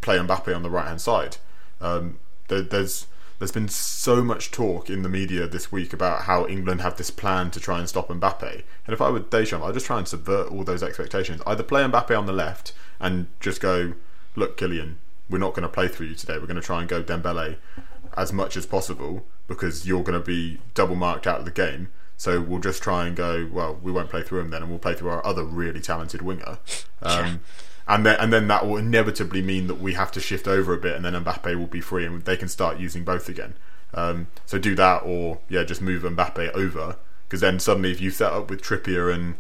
play 0.01 0.19
Mbappe 0.19 0.55
on 0.55 0.63
the 0.63 0.71
right 0.71 0.87
hand 0.87 1.01
side. 1.01 1.37
Um, 1.81 2.19
there, 2.49 2.63
there's 2.63 3.07
there's 3.39 3.53
been 3.53 3.69
so 3.69 4.23
much 4.23 4.51
talk 4.51 4.91
in 4.91 5.03
the 5.03 5.09
media 5.09 5.47
this 5.47 5.71
week 5.71 5.93
about 5.93 6.23
how 6.23 6.47
England 6.47 6.81
have 6.81 6.97
this 6.97 7.11
plan 7.11 7.51
to 7.53 7.61
try 7.61 7.79
and 7.79 7.89
stop 7.89 8.09
Mbappe. 8.09 8.63
And 8.87 8.95
if 8.95 9.01
I 9.01 9.11
were 9.11 9.21
Deschamps, 9.21 9.65
I'd 9.65 9.75
just 9.75 9.87
try 9.87 9.99
and 9.99 10.09
subvert 10.09 10.51
all 10.51 10.65
those 10.65 10.83
expectations. 10.83 11.41
Either 11.47 11.63
play 11.63 11.83
Mbappe 11.83 12.17
on 12.17 12.27
the 12.27 12.33
left 12.33 12.73
and 12.99 13.29
just 13.39 13.61
go, 13.61 13.95
look, 14.35 14.59
Kylian, 14.59 14.95
we're 15.31 15.39
not 15.39 15.55
going 15.55 15.63
to 15.63 15.69
play 15.69 15.89
through 15.89 16.09
you 16.09 16.15
today. 16.15 16.39
We're 16.39 16.47
going 16.47 16.57
to 16.57 16.63
try 16.63 16.81
and 16.81 16.89
go 16.89 17.03
Dembele 17.03 17.57
as 18.17 18.33
much 18.33 18.57
as 18.57 18.67
possible 18.67 19.25
because 19.47 19.87
you're 19.87 20.03
going 20.03 20.19
to 20.19 20.25
be 20.25 20.61
double 20.75 20.97
marked 20.97 21.27
out 21.27 21.39
of 21.39 21.45
the 21.45 21.51
game. 21.51 21.89
So 22.17 22.41
we'll 22.41 22.61
just 22.61 22.83
try 22.83 23.07
and 23.07 23.15
go. 23.15 23.49
Well, 23.51 23.79
we 23.81 23.93
won't 23.93 24.11
play 24.11 24.23
through 24.23 24.41
him 24.41 24.51
then, 24.51 24.63
and 24.63 24.71
we'll 24.71 24.81
play 24.81 24.95
through 24.95 25.11
our 25.11 25.25
other 25.25 25.45
really 25.45 25.81
talented 25.81 26.21
winger. 26.21 26.59
Um, 27.01 27.41
and 27.89 28.05
then 28.07 28.17
and 28.21 28.33
then 28.33 28.49
that 28.49 28.67
will 28.67 28.77
inevitably 28.77 29.43
mean 29.43 29.67
that 29.67 29.77
we 29.81 29.95
have 29.95 30.13
to 30.13 30.21
shift 30.21 30.47
over 30.47 30.73
a 30.75 30.79
bit, 30.79 30.95
and 30.97 31.05
then 31.05 31.15
Mbappe 31.15 31.57
will 31.59 31.67
be 31.67 31.81
free, 31.81 32.05
and 32.07 32.23
they 32.25 32.37
can 32.37 32.49
start 32.49 32.79
using 32.79 33.05
both 33.05 33.29
again. 33.29 33.55
Um, 33.95 34.27
so 34.47 34.59
do 34.59 34.75
that, 34.75 34.99
or 35.05 35.39
yeah, 35.49 35.65
just 35.65 35.81
move 35.81 36.03
Mbappe 36.03 36.53
over, 36.53 36.97
because 37.27 37.41
then 37.41 37.59
suddenly 37.59 37.91
if 37.91 38.01
you 38.01 38.11
set 38.11 38.33
up 38.33 38.51
with 38.51 38.63
Trippier 38.63 39.13
and 39.13 39.37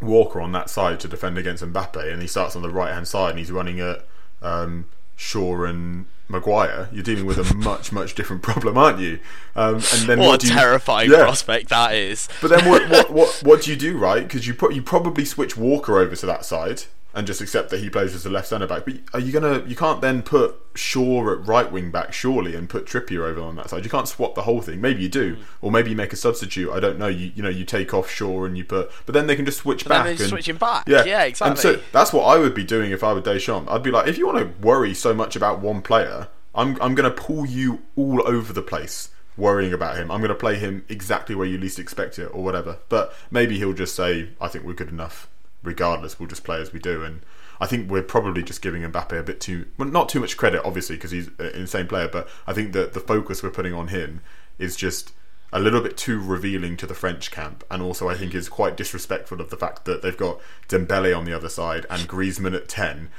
Walker 0.00 0.40
on 0.40 0.52
that 0.52 0.68
side 0.68 0.98
to 1.00 1.08
defend 1.08 1.38
against 1.38 1.62
Mbappe, 1.62 2.12
and 2.12 2.20
he 2.22 2.26
starts 2.28 2.56
on 2.56 2.62
the 2.62 2.70
right 2.70 2.92
hand 2.92 3.06
side 3.06 3.30
and 3.30 3.38
he's 3.38 3.52
running 3.52 3.78
at 3.80 4.04
um, 4.40 4.86
Shaw 5.16 5.64
and 5.64 6.06
Maguire, 6.28 6.88
you're 6.92 7.02
dealing 7.04 7.26
with 7.26 7.38
a 7.38 7.54
much 7.56 7.92
much 7.92 8.14
different 8.14 8.42
problem, 8.42 8.76
aren't 8.78 8.98
you? 8.98 9.20
Um, 9.54 9.74
and 9.76 10.08
then 10.08 10.18
what, 10.18 10.40
do 10.40 10.46
a 10.46 10.50
you- 10.50 10.56
terrifying 10.56 11.10
Yeah. 11.10 11.18
prospect 11.24 11.68
that 11.68 11.94
is. 11.94 12.28
but 12.40 12.48
then 12.48 12.68
what 12.68 12.88
what 12.90 13.10
what, 13.10 13.28
what 13.44 13.62
do 13.62 13.70
you 13.70 13.76
do, 13.76 13.96
right? 13.98 14.22
Because 14.22 14.46
you 14.46 14.54
pro- 14.54 14.70
you 14.70 14.82
probably 14.82 15.24
switch 15.24 15.56
Walker 15.56 15.98
over 16.00 16.16
to 16.16 16.26
that 16.26 16.44
side, 16.44 16.84
and 17.14 17.26
just 17.26 17.40
accept 17.40 17.70
that 17.70 17.80
he 17.80 17.90
plays 17.90 18.14
as 18.14 18.24
a 18.24 18.30
left 18.30 18.48
centre 18.48 18.66
back. 18.66 18.84
But 18.84 18.96
are 19.12 19.20
you 19.20 19.32
gonna? 19.32 19.62
You 19.66 19.76
can't 19.76 20.00
then 20.00 20.22
put 20.22 20.56
Shaw 20.74 21.30
at 21.32 21.46
right 21.46 21.70
wing 21.70 21.90
back 21.90 22.12
surely 22.12 22.54
and 22.54 22.68
put 22.68 22.86
Trippier 22.86 23.24
over 23.24 23.40
on 23.40 23.56
that 23.56 23.70
side. 23.70 23.84
You 23.84 23.90
can't 23.90 24.08
swap 24.08 24.34
the 24.34 24.42
whole 24.42 24.60
thing. 24.60 24.80
Maybe 24.80 25.02
you 25.02 25.08
do, 25.08 25.36
mm. 25.36 25.42
or 25.60 25.70
maybe 25.70 25.90
you 25.90 25.96
make 25.96 26.12
a 26.12 26.16
substitute. 26.16 26.70
I 26.70 26.80
don't 26.80 26.98
know. 26.98 27.08
You 27.08 27.32
you 27.34 27.42
know 27.42 27.48
you 27.48 27.64
take 27.64 27.92
off 27.92 28.10
Shaw 28.10 28.44
and 28.44 28.56
you 28.56 28.64
put, 28.64 28.90
but 29.06 29.12
then 29.12 29.26
they 29.26 29.36
can 29.36 29.44
just 29.44 29.58
switch 29.58 29.84
but 29.84 29.90
back. 29.90 30.06
and, 30.06 30.18
switch 30.18 30.48
him 30.48 30.56
back. 30.56 30.88
Yeah, 30.88 31.04
yeah, 31.04 31.24
exactly. 31.24 31.50
And 31.50 31.58
so 31.58 31.84
that's 31.92 32.12
what 32.12 32.24
I 32.24 32.38
would 32.38 32.54
be 32.54 32.64
doing 32.64 32.92
if 32.92 33.04
I 33.04 33.12
were 33.12 33.20
Deschamps. 33.20 33.70
I'd 33.70 33.82
be 33.82 33.90
like, 33.90 34.08
if 34.08 34.18
you 34.18 34.26
want 34.26 34.38
to 34.38 34.66
worry 34.66 34.94
so 34.94 35.12
much 35.14 35.36
about 35.36 35.60
one 35.60 35.82
player, 35.82 36.28
I'm 36.54 36.80
I'm 36.80 36.94
going 36.94 37.10
to 37.10 37.16
pull 37.22 37.46
you 37.46 37.82
all 37.96 38.26
over 38.26 38.52
the 38.52 38.62
place 38.62 39.10
worrying 39.36 39.72
about 39.72 39.96
him. 39.96 40.10
I'm 40.10 40.20
going 40.20 40.28
to 40.28 40.34
play 40.34 40.56
him 40.56 40.84
exactly 40.88 41.34
where 41.34 41.46
you 41.46 41.58
least 41.58 41.78
expect 41.78 42.18
it, 42.18 42.26
or 42.26 42.42
whatever. 42.42 42.78
But 42.88 43.14
maybe 43.30 43.58
he'll 43.58 43.72
just 43.72 43.94
say, 43.94 44.30
I 44.40 44.48
think 44.48 44.64
we're 44.64 44.74
good 44.74 44.90
enough. 44.90 45.28
Regardless, 45.62 46.18
we'll 46.18 46.28
just 46.28 46.44
play 46.44 46.60
as 46.60 46.72
we 46.72 46.80
do 46.80 47.04
and 47.04 47.22
I 47.62 47.66
think 47.66 47.88
we're 47.88 48.02
probably 48.02 48.42
just 48.42 48.60
giving 48.60 48.82
Mbappe 48.82 49.16
a 49.16 49.22
bit 49.22 49.40
too, 49.40 49.66
well, 49.78 49.88
not 49.88 50.08
too 50.08 50.18
much 50.18 50.36
credit, 50.36 50.62
obviously, 50.64 50.96
because 50.96 51.12
he's 51.12 51.28
an 51.38 51.52
insane 51.54 51.86
player. 51.86 52.08
But 52.08 52.28
I 52.44 52.52
think 52.52 52.72
that 52.72 52.92
the 52.92 52.98
focus 52.98 53.40
we're 53.40 53.50
putting 53.50 53.72
on 53.72 53.86
him 53.86 54.20
is 54.58 54.74
just 54.74 55.12
a 55.52 55.60
little 55.60 55.80
bit 55.80 55.96
too 55.96 56.20
revealing 56.20 56.76
to 56.78 56.86
the 56.88 56.94
French 56.94 57.30
camp, 57.30 57.62
and 57.70 57.80
also 57.80 58.08
I 58.08 58.16
think 58.16 58.34
is 58.34 58.48
quite 58.48 58.76
disrespectful 58.76 59.40
of 59.40 59.50
the 59.50 59.56
fact 59.56 59.84
that 59.84 60.02
they've 60.02 60.16
got 60.16 60.40
Dembele 60.68 61.16
on 61.16 61.24
the 61.24 61.32
other 61.32 61.48
side 61.48 61.86
and 61.88 62.08
Griezmann 62.08 62.56
at 62.56 62.68
ten, 62.68 63.10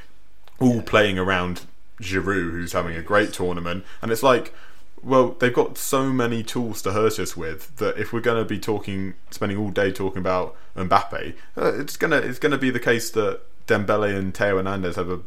all 0.59 0.81
playing 0.81 1.17
around 1.17 1.61
Giroud, 2.01 2.51
who's 2.51 2.73
having 2.73 2.97
a 2.97 3.01
great 3.01 3.31
tournament, 3.31 3.85
and 4.01 4.11
it's 4.11 4.23
like. 4.23 4.53
Well, 5.03 5.35
they've 5.39 5.53
got 5.53 5.77
so 5.77 6.11
many 6.11 6.43
tools 6.43 6.81
to 6.83 6.93
hurt 6.93 7.19
us 7.19 7.35
with 7.35 7.75
that 7.77 7.97
if 7.97 8.13
we're 8.13 8.21
going 8.21 8.41
to 8.41 8.45
be 8.45 8.59
talking, 8.59 9.15
spending 9.31 9.57
all 9.57 9.69
day 9.69 9.91
talking 9.91 10.19
about 10.19 10.55
Mbappe, 10.75 11.35
uh, 11.57 11.73
it's 11.75 11.97
gonna 11.97 12.17
it's 12.17 12.39
gonna 12.39 12.57
be 12.57 12.69
the 12.69 12.79
case 12.79 13.11
that 13.11 13.41
Dembele 13.67 14.17
and 14.17 14.35
Theo 14.35 14.57
Hernandez 14.57 14.95
have 14.95 15.09
a 15.09 15.19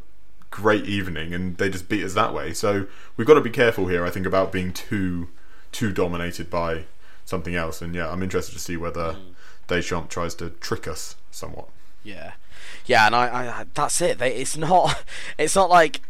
great 0.51 0.87
evening 0.87 1.35
and 1.35 1.59
they 1.59 1.69
just 1.69 1.89
beat 1.89 2.05
us 2.05 2.15
that 2.15 2.33
way. 2.33 2.53
So 2.55 2.87
we've 3.17 3.27
got 3.27 3.35
to 3.35 3.41
be 3.41 3.51
careful 3.51 3.89
here, 3.89 4.05
I 4.05 4.11
think, 4.11 4.27
about 4.27 4.53
being 4.53 4.73
too 4.73 5.29
too 5.73 5.93
dominated 5.93 6.49
by 6.49 6.85
something 7.25 7.55
else. 7.55 7.83
And 7.83 7.95
yeah, 7.95 8.11
I'm 8.11 8.23
interested 8.23 8.55
to 8.55 8.59
see 8.59 8.77
whether 8.77 9.13
mm. 9.13 9.35
Deschamps 9.69 10.09
tries 10.09 10.35
to 10.37 10.51
trick 10.51 10.89
us 10.89 11.17
somewhat. 11.31 11.69
Yeah, 12.03 12.33
yeah, 12.87 13.07
and 13.07 13.15
I, 13.15 13.27
I 13.61 13.65
that's 13.75 14.01
it. 14.01 14.19
They, 14.19 14.35
it's 14.35 14.57
not 14.57 15.05
it's 15.39 15.55
not 15.55 15.69
like 15.69 16.01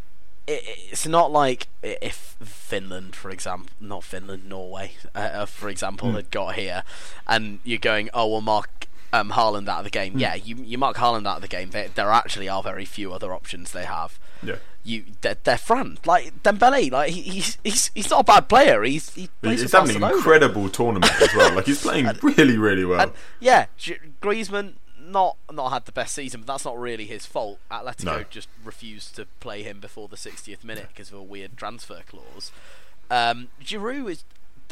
it's 0.46 1.06
not 1.06 1.32
like 1.32 1.68
if 1.82 2.36
Finland, 2.40 3.16
for 3.16 3.30
example, 3.30 3.70
not 3.80 4.04
Finland, 4.04 4.48
Norway, 4.48 4.92
uh, 5.14 5.46
for 5.46 5.68
example, 5.68 6.10
mm. 6.10 6.14
had 6.14 6.30
got 6.30 6.54
here, 6.54 6.82
and 7.26 7.58
you're 7.64 7.78
going, 7.78 8.10
oh 8.14 8.26
well, 8.28 8.40
Mark 8.40 8.86
um, 9.12 9.30
Haaland 9.30 9.68
out 9.68 9.78
of 9.78 9.84
the 9.84 9.90
game. 9.90 10.14
Mm. 10.14 10.20
Yeah, 10.20 10.34
you 10.34 10.56
you 10.56 10.78
mark 10.78 10.96
Haaland 10.96 11.26
out 11.26 11.36
of 11.36 11.42
the 11.42 11.48
game. 11.48 11.70
There, 11.70 11.88
there 11.88 12.10
actually 12.10 12.48
are 12.48 12.62
very 12.62 12.84
few 12.84 13.12
other 13.12 13.32
options 13.32 13.72
they 13.72 13.84
have. 13.84 14.18
Yeah. 14.42 14.56
You, 14.84 15.04
they're, 15.20 15.36
they're 15.42 15.58
Fran, 15.58 15.98
like 16.04 16.44
Dembele, 16.44 16.92
like 16.92 17.10
he, 17.10 17.22
he's 17.22 17.58
he's 17.64 17.90
he's 17.94 18.10
not 18.10 18.20
a 18.20 18.24
bad 18.24 18.48
player. 18.48 18.84
He's 18.84 19.12
he 19.14 19.28
plays 19.42 19.62
he's 19.62 19.72
having 19.72 19.96
an 19.96 20.04
incredible 20.04 20.68
tournament 20.68 21.12
as 21.20 21.34
well. 21.34 21.56
Like 21.56 21.66
he's 21.66 21.82
playing 21.82 22.06
and, 22.08 22.22
really 22.22 22.56
really 22.56 22.84
well. 22.84 23.00
And, 23.00 23.12
yeah, 23.40 23.66
Griezmann 24.22 24.74
not 25.06 25.36
not 25.52 25.70
had 25.70 25.84
the 25.86 25.92
best 25.92 26.14
season, 26.14 26.40
but 26.40 26.46
that's 26.46 26.64
not 26.64 26.78
really 26.78 27.06
his 27.06 27.26
fault. 27.26 27.58
Atletico 27.70 28.04
no. 28.04 28.24
just 28.28 28.48
refused 28.64 29.16
to 29.16 29.26
play 29.40 29.62
him 29.62 29.80
before 29.80 30.08
the 30.08 30.16
60th 30.16 30.64
minute 30.64 30.88
because 30.88 31.10
of 31.10 31.18
a 31.18 31.22
weird 31.22 31.56
transfer 31.56 32.02
clause. 32.06 32.52
Um, 33.10 33.48
Giroud 33.62 34.10
is 34.10 34.24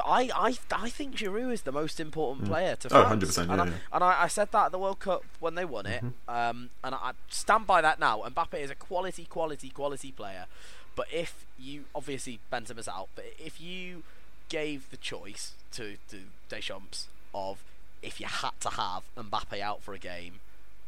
I, 0.04 0.30
I, 0.34 0.56
I 0.72 0.90
think 0.90 1.16
Giroud 1.16 1.52
is 1.52 1.62
the 1.62 1.72
most 1.72 2.00
important 2.00 2.46
mm. 2.46 2.50
player 2.50 2.76
to 2.76 2.88
France. 2.88 3.36
Oh, 3.38 3.44
100%. 3.44 3.46
Yeah, 3.46 3.52
and, 3.52 3.60
I, 3.62 3.64
yeah. 3.66 3.72
and 3.92 4.04
I, 4.04 4.22
I, 4.22 4.26
said 4.26 4.50
that 4.52 4.66
at 4.66 4.72
the 4.72 4.78
World 4.78 4.98
Cup 4.98 5.24
when 5.40 5.54
they 5.54 5.64
won 5.64 5.86
it. 5.86 6.04
Mm-hmm. 6.04 6.30
Um, 6.30 6.70
and 6.82 6.94
I, 6.94 7.12
stand 7.28 7.66
by 7.66 7.80
that 7.80 8.00
now. 8.00 8.22
Mbappe 8.26 8.54
is 8.54 8.70
a 8.70 8.74
quality, 8.74 9.24
quality, 9.24 9.70
quality 9.70 10.10
player. 10.10 10.46
But 10.96 11.06
if 11.12 11.46
you, 11.58 11.84
obviously 11.94 12.40
Benzema's 12.52 12.88
out, 12.88 13.08
but 13.14 13.26
if 13.38 13.60
you 13.60 14.02
gave 14.48 14.90
the 14.90 14.96
choice 14.96 15.52
to, 15.72 15.96
to 16.08 16.22
Deschamps 16.48 17.06
of 17.34 17.62
if 18.04 18.20
you 18.20 18.26
had 18.26 18.58
to 18.60 18.70
have 18.70 19.02
Mbappe 19.16 19.60
out 19.60 19.82
for 19.82 19.94
a 19.94 19.98
game 19.98 20.40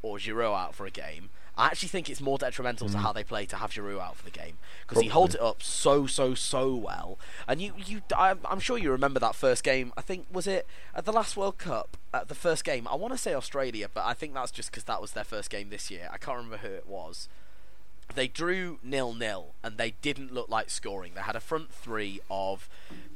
or 0.02 0.18
Giroud 0.18 0.56
out 0.56 0.74
for 0.74 0.86
a 0.86 0.90
game, 0.90 1.30
I 1.58 1.66
actually 1.66 1.88
think 1.88 2.10
it's 2.10 2.20
more 2.20 2.36
detrimental 2.36 2.88
mm. 2.88 2.92
to 2.92 2.98
how 2.98 3.12
they 3.12 3.24
play 3.24 3.46
to 3.46 3.56
have 3.56 3.70
Giroud 3.70 4.00
out 4.00 4.16
for 4.16 4.24
the 4.24 4.30
game 4.30 4.58
because 4.86 5.02
he 5.02 5.08
holds 5.08 5.34
it 5.34 5.40
up 5.40 5.62
so 5.62 6.06
so 6.06 6.34
so 6.34 6.74
well. 6.74 7.18
And 7.48 7.62
you 7.62 7.72
you 7.84 8.02
I'm, 8.16 8.40
I'm, 8.44 8.60
sure 8.60 8.76
you 8.76 8.90
remember 8.90 9.18
that 9.20 9.34
first 9.34 9.64
game. 9.64 9.92
I 9.96 10.02
think 10.02 10.26
was 10.30 10.46
it 10.46 10.66
at 10.94 11.06
the 11.06 11.12
last 11.12 11.36
World 11.36 11.56
Cup 11.56 11.96
at 12.12 12.28
the 12.28 12.34
first 12.34 12.62
game. 12.64 12.86
I 12.86 12.94
want 12.94 13.14
to 13.14 13.18
say 13.18 13.32
Australia, 13.32 13.88
but 13.92 14.04
I 14.04 14.12
think 14.12 14.34
that's 14.34 14.52
just 14.52 14.70
because 14.70 14.84
that 14.84 15.00
was 15.00 15.12
their 15.12 15.24
first 15.24 15.48
game 15.48 15.70
this 15.70 15.90
year. 15.90 16.10
I 16.12 16.18
can't 16.18 16.36
remember 16.36 16.58
who 16.58 16.74
it 16.74 16.86
was. 16.86 17.28
They 18.14 18.28
drew 18.28 18.78
nil 18.82 19.14
nil 19.14 19.54
and 19.64 19.78
they 19.78 19.94
didn't 20.02 20.34
look 20.34 20.50
like 20.50 20.68
scoring. 20.68 21.12
They 21.14 21.22
had 21.22 21.36
a 21.36 21.40
front 21.40 21.72
three 21.72 22.20
of 22.30 22.68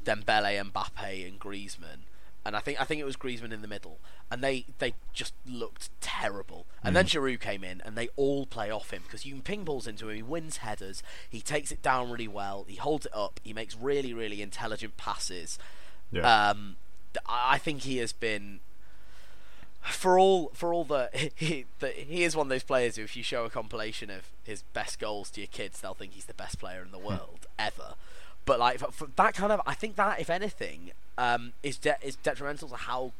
Dembele, 0.03 0.71
Mbappe, 0.71 1.27
and 1.27 1.39
Griezmann 1.39 2.05
and 2.43 2.55
I 2.55 2.59
think 2.59 2.81
I 2.81 2.85
think 2.85 2.99
it 2.99 3.05
was 3.05 3.15
Griezmann 3.15 3.51
in 3.51 3.61
the 3.61 3.67
middle, 3.67 3.99
and 4.31 4.43
they 4.43 4.65
they 4.79 4.93
just 5.13 5.33
looked 5.45 5.89
terrible. 6.01 6.65
And 6.83 6.91
mm. 6.91 6.95
then 6.95 7.05
Giroud 7.05 7.39
came 7.39 7.63
in, 7.63 7.81
and 7.85 7.95
they 7.95 8.09
all 8.15 8.45
play 8.45 8.71
off 8.71 8.91
him 8.91 9.03
because 9.03 9.25
you 9.25 9.33
can 9.33 9.41
ping 9.41 9.63
balls 9.63 9.87
into 9.87 10.09
him. 10.09 10.15
He 10.15 10.23
wins 10.23 10.57
headers, 10.57 11.03
he 11.29 11.41
takes 11.41 11.71
it 11.71 11.81
down 11.81 12.09
really 12.09 12.27
well, 12.27 12.65
he 12.67 12.77
holds 12.77 13.05
it 13.05 13.15
up, 13.15 13.39
he 13.43 13.53
makes 13.53 13.75
really 13.75 14.13
really 14.13 14.41
intelligent 14.41 14.97
passes. 14.97 15.59
Yeah. 16.11 16.49
Um, 16.49 16.77
I 17.27 17.57
think 17.57 17.81
he 17.81 17.97
has 17.97 18.13
been 18.13 18.59
for 19.81 20.19
all 20.19 20.51
for 20.53 20.73
all 20.73 20.83
the 20.83 21.09
he, 21.35 21.65
the 21.79 21.89
he 21.89 22.23
is 22.23 22.35
one 22.35 22.47
of 22.47 22.49
those 22.49 22.63
players 22.63 22.95
who 22.95 23.03
if 23.03 23.15
you 23.15 23.23
show 23.23 23.45
a 23.45 23.49
compilation 23.49 24.09
of 24.09 24.29
his 24.43 24.63
best 24.73 24.99
goals 24.99 25.29
to 25.31 25.41
your 25.41 25.47
kids, 25.47 25.81
they'll 25.81 25.93
think 25.93 26.13
he's 26.13 26.25
the 26.25 26.33
best 26.33 26.59
player 26.59 26.81
in 26.83 26.91
the 26.91 26.97
hmm. 26.97 27.07
world 27.07 27.47
ever. 27.59 27.95
But 28.45 28.59
like 28.59 28.79
for, 28.79 29.07
that 29.15 29.33
kind 29.33 29.51
of, 29.51 29.61
I 29.65 29.73
think 29.73 29.95
that 29.95 30.19
if 30.19 30.29
anything, 30.29 30.91
um, 31.17 31.53
is 31.61 31.77
de- 31.77 31.97
is 32.01 32.15
detrimental 32.15 32.69
to 32.69 32.75
how 32.75 33.11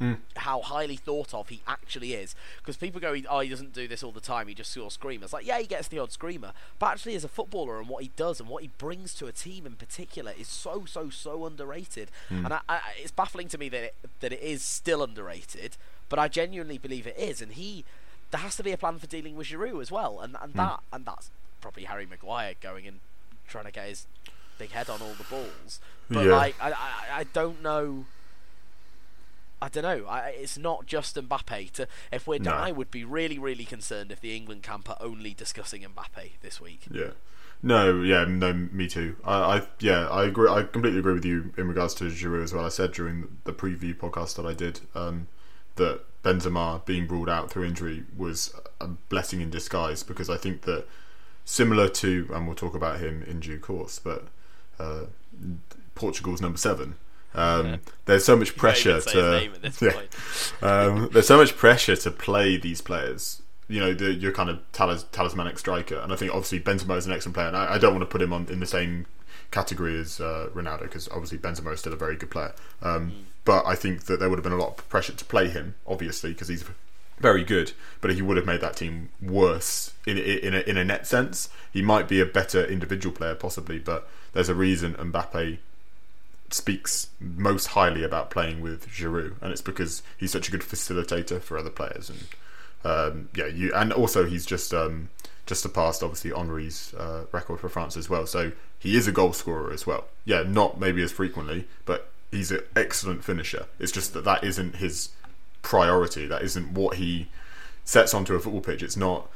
mm. 0.00 0.18
how 0.36 0.60
highly 0.60 0.96
thought 0.96 1.34
of 1.34 1.48
he 1.48 1.60
actually 1.66 2.14
is. 2.14 2.34
Because 2.58 2.76
people 2.76 3.00
go, 3.00 3.16
oh, 3.28 3.40
he 3.40 3.48
doesn't 3.48 3.72
do 3.72 3.88
this 3.88 4.02
all 4.02 4.12
the 4.12 4.20
time. 4.20 4.48
He 4.48 4.54
just 4.54 4.72
scores 4.72 4.94
screamers. 4.94 5.32
Like, 5.32 5.46
yeah, 5.46 5.58
he 5.58 5.66
gets 5.66 5.88
the 5.88 5.98
odd 5.98 6.12
screamer, 6.12 6.52
but 6.78 6.86
actually, 6.86 7.14
as 7.14 7.24
a 7.24 7.28
footballer 7.28 7.78
and 7.78 7.88
what 7.88 8.02
he 8.02 8.10
does 8.16 8.40
and 8.40 8.48
what 8.48 8.62
he 8.62 8.70
brings 8.78 9.14
to 9.14 9.26
a 9.26 9.32
team 9.32 9.66
in 9.66 9.74
particular 9.74 10.32
is 10.38 10.48
so 10.48 10.84
so 10.86 11.10
so 11.10 11.46
underrated. 11.46 12.10
Mm. 12.30 12.44
And 12.44 12.54
I, 12.54 12.60
I, 12.68 12.80
it's 12.98 13.10
baffling 13.10 13.48
to 13.48 13.58
me 13.58 13.68
that 13.70 13.84
it, 13.84 13.94
that 14.20 14.32
it 14.32 14.42
is 14.42 14.62
still 14.62 15.02
underrated. 15.02 15.76
But 16.08 16.18
I 16.18 16.28
genuinely 16.28 16.78
believe 16.78 17.06
it 17.06 17.18
is, 17.18 17.42
and 17.42 17.52
he 17.52 17.84
there 18.30 18.40
has 18.40 18.56
to 18.56 18.62
be 18.62 18.72
a 18.72 18.78
plan 18.78 18.98
for 18.98 19.06
dealing 19.06 19.36
with 19.36 19.48
Giroud 19.48 19.80
as 19.80 19.90
well, 19.90 20.20
and 20.20 20.36
and 20.40 20.52
mm. 20.52 20.56
that 20.56 20.80
and 20.92 21.04
that's 21.04 21.30
probably 21.60 21.84
Harry 21.84 22.06
Maguire 22.06 22.54
going 22.60 22.86
and 22.86 23.00
trying 23.48 23.64
to 23.64 23.72
get 23.72 23.88
his 23.88 24.06
big 24.58 24.72
head 24.72 24.90
on 24.90 25.00
all 25.00 25.14
the 25.14 25.24
balls. 25.24 25.80
But 26.10 26.26
yeah. 26.26 26.36
like, 26.36 26.56
I, 26.60 26.72
I, 26.72 27.18
I 27.20 27.24
don't 27.32 27.62
know. 27.62 28.06
I 29.60 29.68
don't 29.68 29.82
know. 29.82 30.06
I, 30.06 30.28
it's 30.28 30.56
not 30.56 30.86
just 30.86 31.16
Mbappe. 31.16 31.72
To 31.72 31.88
if 32.12 32.26
we're, 32.26 32.38
no. 32.38 32.52
I 32.52 32.70
would 32.70 32.90
be 32.90 33.04
really, 33.04 33.38
really 33.38 33.64
concerned 33.64 34.12
if 34.12 34.20
the 34.20 34.36
England 34.36 34.62
camp 34.62 34.88
are 34.88 34.96
only 35.00 35.34
discussing 35.34 35.82
Mbappe 35.82 36.32
this 36.42 36.60
week. 36.60 36.86
Yeah. 36.90 37.10
No, 37.60 38.02
yeah, 38.02 38.24
no, 38.24 38.52
me 38.52 38.86
too. 38.86 39.16
I, 39.24 39.34
I, 39.34 39.62
yeah, 39.80 40.06
I 40.08 40.24
agree. 40.26 40.48
I 40.48 40.62
completely 40.62 41.00
agree 41.00 41.14
with 41.14 41.24
you 41.24 41.52
in 41.56 41.66
regards 41.66 41.92
to 41.94 42.04
Giroud 42.04 42.44
as 42.44 42.54
well. 42.54 42.64
I 42.64 42.68
said 42.68 42.92
during 42.92 43.38
the 43.44 43.52
preview 43.52 43.96
podcast 43.96 44.36
that 44.36 44.46
I 44.46 44.54
did 44.54 44.80
um, 44.94 45.26
that 45.74 46.02
Benzema 46.22 46.84
being 46.84 47.08
ruled 47.08 47.28
out 47.28 47.50
through 47.50 47.64
injury 47.64 48.04
was 48.16 48.54
a 48.80 48.86
blessing 48.86 49.40
in 49.40 49.50
disguise 49.50 50.04
because 50.04 50.30
I 50.30 50.36
think 50.36 50.62
that 50.62 50.86
similar 51.44 51.88
to, 51.88 52.28
and 52.32 52.46
we'll 52.46 52.54
talk 52.54 52.74
about 52.74 53.00
him 53.00 53.24
in 53.26 53.40
due 53.40 53.58
course, 53.58 53.98
but 53.98 54.28
uh, 54.78 55.06
Portugal's 55.94 56.40
number 56.40 56.58
seven. 56.58 56.96
Um, 57.34 57.66
yeah. 57.66 57.76
There's 58.06 58.24
so 58.24 58.36
much 58.36 58.56
pressure 58.56 59.00
to 59.00 59.50
yeah. 59.80 59.92
um, 60.62 61.10
there's 61.12 61.26
so 61.26 61.36
much 61.36 61.56
pressure 61.56 61.96
to 61.96 62.10
play 62.10 62.56
these 62.56 62.80
players. 62.80 63.42
You 63.68 63.80
know, 63.80 63.92
the, 63.92 64.14
your 64.14 64.32
kind 64.32 64.48
of 64.48 64.60
talis- 64.72 65.04
talismanic 65.12 65.58
striker, 65.58 65.98
and 65.98 66.12
I 66.12 66.16
think 66.16 66.32
obviously 66.32 66.60
Benzema 66.60 66.96
is 66.96 67.06
an 67.06 67.12
excellent 67.12 67.34
player, 67.34 67.48
and 67.48 67.56
I, 67.56 67.74
I 67.74 67.78
don't 67.78 67.92
want 67.92 68.02
to 68.02 68.06
put 68.06 68.22
him 68.22 68.32
on 68.32 68.46
in 68.48 68.60
the 68.60 68.66
same 68.66 69.06
category 69.50 69.98
as 69.98 70.20
uh, 70.20 70.48
Ronaldo 70.54 70.82
because 70.82 71.08
obviously 71.08 71.38
Benzema 71.38 71.72
is 71.72 71.80
still 71.80 71.92
a 71.92 71.96
very 71.96 72.16
good 72.16 72.30
player. 72.30 72.54
Um, 72.82 73.10
mm. 73.10 73.14
But 73.44 73.66
I 73.66 73.74
think 73.74 74.04
that 74.04 74.20
there 74.20 74.28
would 74.28 74.38
have 74.38 74.42
been 74.42 74.52
a 74.52 74.56
lot 74.58 74.78
of 74.78 74.88
pressure 74.88 75.12
to 75.12 75.24
play 75.24 75.48
him, 75.48 75.74
obviously, 75.86 76.32
because 76.32 76.48
he's 76.48 76.64
very 77.18 77.44
good. 77.44 77.72
But 78.00 78.12
he 78.12 78.22
would 78.22 78.36
have 78.36 78.46
made 78.46 78.60
that 78.60 78.76
team 78.76 79.10
worse 79.22 79.92
in 80.06 80.18
in 80.18 80.54
a, 80.54 80.60
in 80.60 80.76
a 80.76 80.84
net 80.84 81.06
sense. 81.06 81.48
He 81.72 81.82
might 81.82 82.08
be 82.08 82.20
a 82.20 82.26
better 82.26 82.64
individual 82.64 83.14
player, 83.14 83.34
possibly, 83.34 83.78
but 83.78 84.08
there's 84.32 84.48
a 84.48 84.54
reason 84.54 84.94
Mbappe 84.94 85.58
speaks 86.50 87.10
most 87.20 87.68
highly 87.68 88.02
about 88.02 88.30
playing 88.30 88.60
with 88.60 88.88
Giroud, 88.88 89.34
and 89.40 89.52
it's 89.52 89.60
because 89.60 90.02
he's 90.16 90.32
such 90.32 90.48
a 90.48 90.50
good 90.50 90.62
facilitator 90.62 91.40
for 91.40 91.58
other 91.58 91.70
players, 91.70 92.10
and 92.10 92.26
um, 92.84 93.28
yeah, 93.34 93.46
you 93.46 93.72
and 93.74 93.92
also 93.92 94.24
he's 94.26 94.46
just 94.46 94.72
um, 94.72 95.08
just 95.46 95.62
surpassed 95.62 96.02
obviously 96.02 96.30
Henri's 96.30 96.94
uh, 96.94 97.24
record 97.32 97.60
for 97.60 97.68
France 97.68 97.96
as 97.96 98.08
well. 98.08 98.26
So 98.26 98.52
he 98.78 98.96
is 98.96 99.08
a 99.08 99.12
goal 99.12 99.32
scorer 99.32 99.72
as 99.72 99.86
well. 99.86 100.04
Yeah, 100.24 100.42
not 100.42 100.78
maybe 100.78 101.02
as 101.02 101.10
frequently, 101.12 101.66
but 101.84 102.10
he's 102.30 102.50
an 102.50 102.60
excellent 102.76 103.24
finisher. 103.24 103.66
It's 103.78 103.92
just 103.92 104.14
that 104.14 104.24
that 104.24 104.44
isn't 104.44 104.76
his 104.76 105.10
priority. 105.62 106.26
That 106.26 106.42
isn't 106.42 106.72
what 106.72 106.96
he 106.96 107.28
sets 107.84 108.14
onto 108.14 108.34
a 108.34 108.40
football 108.40 108.60
pitch. 108.60 108.82
It's 108.82 108.96
not 108.96 109.28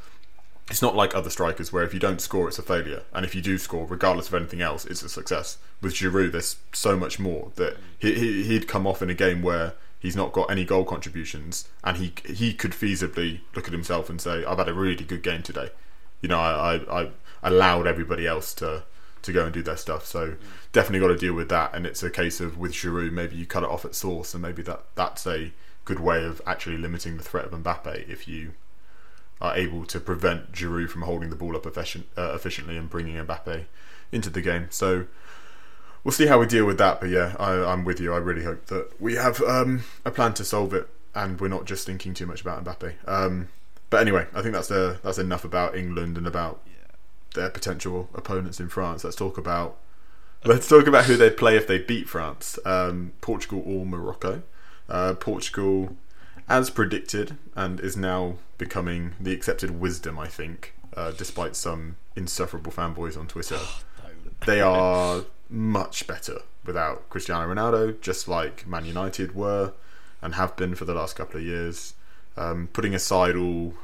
it's 0.70 0.82
not 0.82 0.94
like 0.94 1.14
other 1.14 1.30
strikers 1.30 1.72
where 1.72 1.84
if 1.84 1.92
you 1.92 2.00
don't 2.00 2.20
score, 2.20 2.48
it's 2.48 2.58
a 2.58 2.62
failure, 2.62 3.02
and 3.12 3.24
if 3.24 3.34
you 3.34 3.42
do 3.42 3.58
score, 3.58 3.86
regardless 3.86 4.28
of 4.28 4.34
anything 4.34 4.62
else, 4.62 4.84
it's 4.84 5.02
a 5.02 5.08
success. 5.08 5.58
With 5.80 5.94
Giroud, 5.94 6.32
there's 6.32 6.56
so 6.72 6.96
much 6.96 7.18
more 7.18 7.52
that 7.56 7.76
he, 7.98 8.14
he 8.14 8.42
he'd 8.44 8.68
come 8.68 8.86
off 8.86 9.02
in 9.02 9.10
a 9.10 9.14
game 9.14 9.42
where 9.42 9.74
he's 9.98 10.16
not 10.16 10.32
got 10.32 10.50
any 10.50 10.64
goal 10.64 10.84
contributions, 10.84 11.68
and 11.82 11.96
he 11.96 12.12
he 12.24 12.54
could 12.54 12.72
feasibly 12.72 13.40
look 13.54 13.66
at 13.66 13.72
himself 13.72 14.08
and 14.08 14.20
say, 14.20 14.44
"I've 14.44 14.58
had 14.58 14.68
a 14.68 14.74
really 14.74 15.04
good 15.04 15.22
game 15.22 15.42
today." 15.42 15.70
You 16.20 16.28
know, 16.28 16.38
I 16.38 16.76
I, 16.76 17.02
I 17.02 17.10
allowed 17.42 17.86
everybody 17.86 18.26
else 18.26 18.54
to 18.54 18.84
to 19.22 19.32
go 19.32 19.44
and 19.44 19.54
do 19.54 19.62
their 19.62 19.76
stuff. 19.76 20.06
So 20.06 20.36
definitely 20.72 21.00
got 21.00 21.12
to 21.12 21.18
deal 21.18 21.34
with 21.34 21.48
that. 21.48 21.74
And 21.74 21.86
it's 21.86 22.02
a 22.02 22.10
case 22.10 22.40
of 22.40 22.58
with 22.58 22.72
Giroud, 22.72 23.12
maybe 23.12 23.36
you 23.36 23.46
cut 23.46 23.62
it 23.62 23.68
off 23.68 23.84
at 23.84 23.94
source, 23.94 24.34
and 24.34 24.42
maybe 24.42 24.62
that 24.62 24.84
that's 24.94 25.26
a 25.26 25.52
good 25.84 26.00
way 26.00 26.24
of 26.24 26.40
actually 26.46 26.76
limiting 26.76 27.16
the 27.16 27.22
threat 27.22 27.46
of 27.46 27.52
Mbappe 27.52 28.08
if 28.08 28.28
you 28.28 28.52
are 29.42 29.56
able 29.56 29.84
to 29.84 29.98
prevent 29.98 30.52
Giroud 30.52 30.88
from 30.88 31.02
holding 31.02 31.28
the 31.28 31.36
ball 31.36 31.56
up 31.56 31.66
efficient, 31.66 32.06
uh, 32.16 32.32
efficiently 32.32 32.76
and 32.76 32.88
bringing 32.88 33.16
Mbappe 33.16 33.64
into 34.12 34.30
the 34.30 34.40
game. 34.40 34.68
So 34.70 35.06
we'll 36.04 36.12
see 36.12 36.28
how 36.28 36.38
we 36.38 36.46
deal 36.46 36.64
with 36.64 36.78
that. 36.78 37.00
But 37.00 37.10
yeah, 37.10 37.34
I, 37.38 37.52
I'm 37.52 37.84
with 37.84 38.00
you. 38.00 38.14
I 38.14 38.18
really 38.18 38.44
hope 38.44 38.66
that 38.66 39.00
we 39.00 39.16
have 39.16 39.42
um, 39.42 39.82
a 40.04 40.12
plan 40.12 40.32
to 40.34 40.44
solve 40.44 40.72
it, 40.72 40.88
and 41.12 41.40
we're 41.40 41.48
not 41.48 41.64
just 41.64 41.84
thinking 41.84 42.14
too 42.14 42.24
much 42.24 42.40
about 42.40 42.64
Mbappe. 42.64 42.94
Um, 43.06 43.48
but 43.90 44.00
anyway, 44.00 44.26
I 44.32 44.42
think 44.42 44.54
that's 44.54 44.70
a, 44.70 45.00
that's 45.02 45.18
enough 45.18 45.44
about 45.44 45.76
England 45.76 46.16
and 46.16 46.26
about 46.26 46.62
their 47.34 47.50
potential 47.50 48.08
opponents 48.14 48.60
in 48.60 48.68
France. 48.68 49.02
Let's 49.02 49.16
talk 49.16 49.36
about 49.38 49.76
let's 50.44 50.68
talk 50.68 50.86
about 50.86 51.06
who 51.06 51.16
they'd 51.16 51.36
play 51.36 51.56
if 51.56 51.66
they 51.66 51.78
beat 51.78 52.08
France. 52.08 52.60
Um, 52.64 53.12
Portugal 53.20 53.62
or 53.66 53.84
Morocco. 53.84 54.42
Uh, 54.88 55.14
Portugal, 55.14 55.96
as 56.48 56.70
predicted, 56.70 57.36
and 57.54 57.80
is 57.80 57.96
now 57.96 58.36
becoming 58.58 59.14
the 59.20 59.32
accepted 59.32 59.80
wisdom. 59.80 60.18
I 60.18 60.28
think, 60.28 60.74
uh, 60.96 61.12
despite 61.12 61.56
some 61.56 61.96
insufferable 62.16 62.72
fanboys 62.72 63.18
on 63.18 63.26
Twitter, 63.26 63.58
they 64.46 64.60
are 64.62 65.24
much 65.48 66.06
better 66.06 66.42
without 66.64 67.08
Cristiano 67.10 67.52
Ronaldo, 67.52 68.00
just 68.00 68.28
like 68.28 68.66
Man 68.66 68.84
United 68.84 69.34
were 69.34 69.72
and 70.22 70.36
have 70.36 70.56
been 70.56 70.74
for 70.74 70.84
the 70.84 70.94
last 70.94 71.16
couple 71.16 71.40
of 71.40 71.46
years. 71.46 71.94
Um, 72.36 72.68
putting 72.72 72.94
aside 72.94 73.36
all 73.36 73.74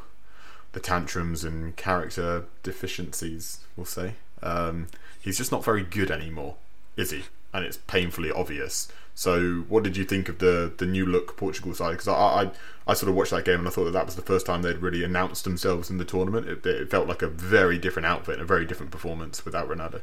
the 0.73 0.81
tantrums 0.81 1.45
and 1.45 1.77
character 1.77 2.45
deficiencies, 2.63 3.61
we'll 3.77 3.85
say. 3.85 4.15
Um, 4.43 4.87
he's 5.21 5.37
just 5.37 5.53
not 5.53 5.65
very 5.65 5.83
good 5.83 6.11
anymore, 6.11 6.57
is 6.97 7.11
he? 7.11 7.25
And 7.53 7.65
it's 7.65 7.79
painfully 7.79 8.31
obvious. 8.31 8.89
So, 9.19 9.65
what 9.69 9.83
did 9.83 9.97
you 9.97 10.05
think 10.05 10.29
of 10.29 10.39
the 10.39 10.73
the 10.77 10.87
new 10.87 11.05
look 11.05 11.37
Portugal 11.37 11.75
side? 11.75 11.91
Because 11.91 12.07
I, 12.07 12.13
I 12.15 12.51
I 12.87 12.95
sort 12.95 13.11
of 13.11 13.17
watched 13.17 13.33
that 13.33 13.45
game 13.45 13.59
and 13.59 13.67
I 13.67 13.71
thought 13.73 13.87
that 13.87 13.91
that 13.91 14.07
was 14.07 14.15
the 14.15 14.23
first 14.23 14.47
time 14.47 14.63
they'd 14.63 14.77
really 14.77 15.03
announced 15.03 15.43
themselves 15.43 15.91
in 15.91 15.99
the 15.99 16.05
tournament. 16.05 16.47
It, 16.47 16.65
it 16.65 16.89
felt 16.89 17.09
like 17.09 17.21
a 17.21 17.27
very 17.27 17.79
different 17.79 18.07
outfit, 18.07 18.35
and 18.35 18.43
a 18.43 18.45
very 18.45 18.65
different 18.65 18.93
performance 18.93 19.45
without 19.45 19.69
Ronaldo. 19.69 20.03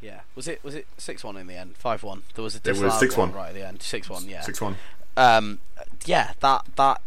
Yeah, 0.00 0.20
was 0.36 0.46
it 0.46 0.62
was 0.62 0.76
it 0.76 0.86
six 0.96 1.24
one 1.24 1.36
in 1.36 1.48
the 1.48 1.56
end? 1.56 1.76
Five 1.76 2.04
one. 2.04 2.22
There 2.36 2.44
was 2.44 2.54
a 2.54 2.58
It 2.58 2.78
was 2.78 2.92
6-1. 3.02 3.34
right 3.34 3.48
at 3.48 3.54
the 3.54 3.66
end. 3.66 3.82
Six 3.82 4.08
one. 4.08 4.28
Yeah. 4.28 4.42
Six 4.42 4.60
one. 4.60 4.76
Um, 5.16 5.58
yeah, 6.04 6.34
that 6.38 6.64
that 6.76 7.00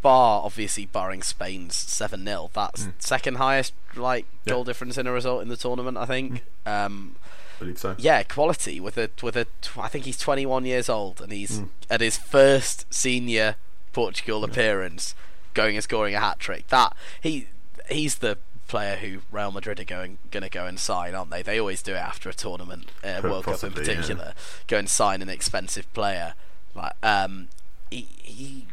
bar 0.00 0.44
obviously 0.46 0.86
barring 0.86 1.22
Spain's 1.22 1.74
seven 1.76 2.24
0 2.24 2.50
That's 2.54 2.88
second 3.00 3.36
highest 3.36 3.74
like. 3.96 4.24
Yeah. 4.46 4.54
Goal 4.54 4.64
difference 4.64 4.96
in 4.96 5.06
a 5.06 5.12
result 5.12 5.42
in 5.42 5.48
the 5.50 5.58
tournament. 5.58 5.98
I 5.98 6.06
think. 6.06 6.42
Um, 6.64 7.16
I 7.56 7.58
believe 7.60 7.78
so. 7.78 7.94
yeah, 7.98 8.22
quality 8.22 8.80
with 8.80 8.96
a 8.98 9.10
with 9.22 9.36
a. 9.36 9.46
Tw- 9.62 9.78
I 9.78 9.88
think 9.88 10.04
he's 10.04 10.18
21 10.18 10.64
years 10.64 10.88
old 10.88 11.20
and 11.20 11.32
he's 11.32 11.58
Hmm. 11.58 11.64
at 11.90 12.00
his 12.00 12.16
first 12.16 12.86
senior 12.92 13.56
Portugal 13.92 14.44
appearance, 14.44 15.14
going 15.54 15.74
and 15.76 15.82
scoring 15.84 16.14
a 16.14 16.20
hat 16.20 16.38
trick. 16.38 16.68
That 16.68 16.94
he 17.20 17.48
he's 17.88 18.16
the 18.16 18.38
player 18.68 18.96
who 18.96 19.18
Real 19.30 19.52
Madrid 19.52 19.78
are 19.80 19.84
going 19.84 20.18
going 20.30 20.42
to 20.42 20.48
go 20.50 20.66
and 20.66 20.78
sign, 20.78 21.14
aren't 21.14 21.30
they? 21.30 21.42
They 21.42 21.58
always 21.58 21.82
do 21.82 21.92
it 21.92 21.98
after 21.98 22.28
a 22.28 22.34
tournament, 22.34 22.90
uh, 23.04 23.20
World 23.22 23.44
Cup 23.44 23.54
in 23.54 23.60
possibly, 23.60 23.84
yeah. 23.86 23.94
particular. 23.94 24.34
Go 24.66 24.76
and 24.78 24.88
sign 24.90 25.22
an 25.22 25.28
expensive 25.28 25.92
player. 25.94 26.34
Like 26.74 26.92
um, 27.02 27.48
he. 27.90 28.06
he 28.22 28.66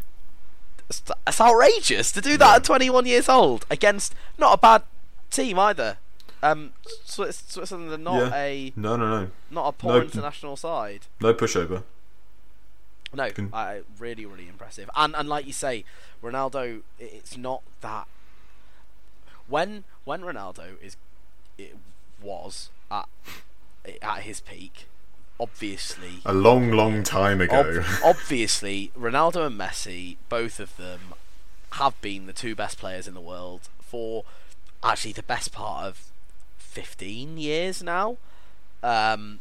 it's 0.89 1.01
it's 1.25 1.39
outrageous 1.39 2.11
to 2.11 2.19
do 2.19 2.36
that 2.38 2.45
Yeah. 2.49 2.55
at 2.57 2.63
21 2.65 3.05
years 3.05 3.29
old 3.29 3.65
against 3.69 4.13
not 4.38 4.53
a 4.55 4.57
bad 4.57 4.84
team 5.31 5.57
either. 5.57 5.97
Um, 6.44 6.74
Switzerland 7.06 7.91
are 7.91 7.98
not 7.98 8.18
Yeah. 8.32 8.36
a 8.36 8.74
No, 8.76 8.96
no, 8.98 9.08
no, 9.22 9.32
not 9.50 9.68
a 9.70 9.72
poor 9.72 9.94
No. 9.94 10.02
international 10.02 10.56
side. 10.58 11.08
no 11.22 11.34
pushover. 11.34 11.84
No, 13.14 13.30
Can- 13.32 13.50
I, 13.54 13.82
really, 13.98 14.26
really 14.26 14.48
impressive. 14.50 14.89
And 14.96 15.16
and 15.16 15.30
like 15.30 15.46
you 15.48 15.54
say, 15.54 15.86
Ronaldo, 16.22 16.82
it's 17.00 17.38
not 17.38 17.62
that. 17.82 18.08
When 19.48 19.84
when 20.04 20.22
Ronaldo 20.22 20.82
is, 20.82 20.98
it 21.58 21.78
was 22.22 22.70
at 22.91 23.08
at 24.02 24.22
his 24.24 24.41
peak, 24.41 24.88
obviously. 25.39 26.22
A 26.26 26.34
long, 26.34 26.72
long 26.72 27.04
time 27.04 27.39
ago. 27.41 27.60
ob- 27.80 27.86
obviously, 28.04 28.91
Ronaldo 28.98 29.48
and 29.48 29.60
Messi, 29.60 30.18
both 30.30 30.60
of 30.60 30.76
them, 30.78 31.14
have 31.74 32.00
been 32.02 32.26
the 32.26 32.34
two 32.34 32.56
best 32.56 32.78
players 32.80 33.08
in 33.08 33.14
the 33.14 33.22
world 33.22 33.70
for 33.82 34.24
actually 34.84 35.14
the 35.14 35.24
best 35.24 35.52
part 35.52 35.86
of 35.86 36.00
15 36.74 37.38
years 37.38 37.84
now. 37.84 38.17
Um, 38.82 39.39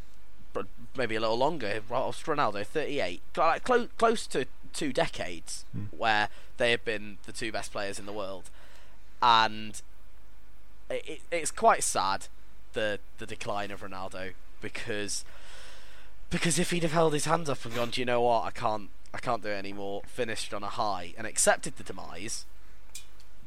but 0.53 0.67
maybe 0.97 1.17
a 1.17 1.21
little 1.21 1.39
longer. 1.39 1.81
Whilst 1.89 2.25
Ronaldo, 2.27 2.65
38, 2.65 3.23
like 3.37 3.65
close 3.65 3.89
close 3.99 4.27
to 4.29 4.47
two 4.73 4.93
decades, 4.93 5.65
where 5.97 6.29
they 6.59 6.71
have 6.71 6.85
been 6.85 7.19
the 7.25 7.33
two 7.33 7.51
best 7.51 7.73
players 7.73 7.99
in 7.99 8.07
the 8.07 8.13
world, 8.13 8.51
and 9.23 9.81
it, 10.91 11.03
it, 11.07 11.21
it's 11.31 11.51
quite 11.51 11.83
sad 11.83 12.29
the 12.75 12.99
the 13.19 13.27
decline 13.27 13.71
of 13.71 13.81
Ronaldo 13.81 14.33
because 14.61 15.25
because 16.31 16.59
if 16.59 16.71
he'd 16.71 16.83
have 16.83 16.93
held 16.93 17.13
his 17.13 17.27
hands 17.27 17.49
up 17.51 17.65
and 17.65 17.75
gone, 17.75 17.91
do 17.91 18.01
you 18.01 18.05
know 18.05 18.23
what, 18.23 18.45
I 18.45 18.51
can't 18.51 18.91
I 19.15 19.19
can't 19.19 19.43
do 19.43 19.49
it 19.49 19.57
anymore, 19.57 20.03
finished 20.07 20.55
on 20.55 20.63
a 20.63 20.69
high 20.69 21.15
and 21.19 21.27
accepted 21.27 21.77
the 21.77 21.85
demise, 21.85 22.47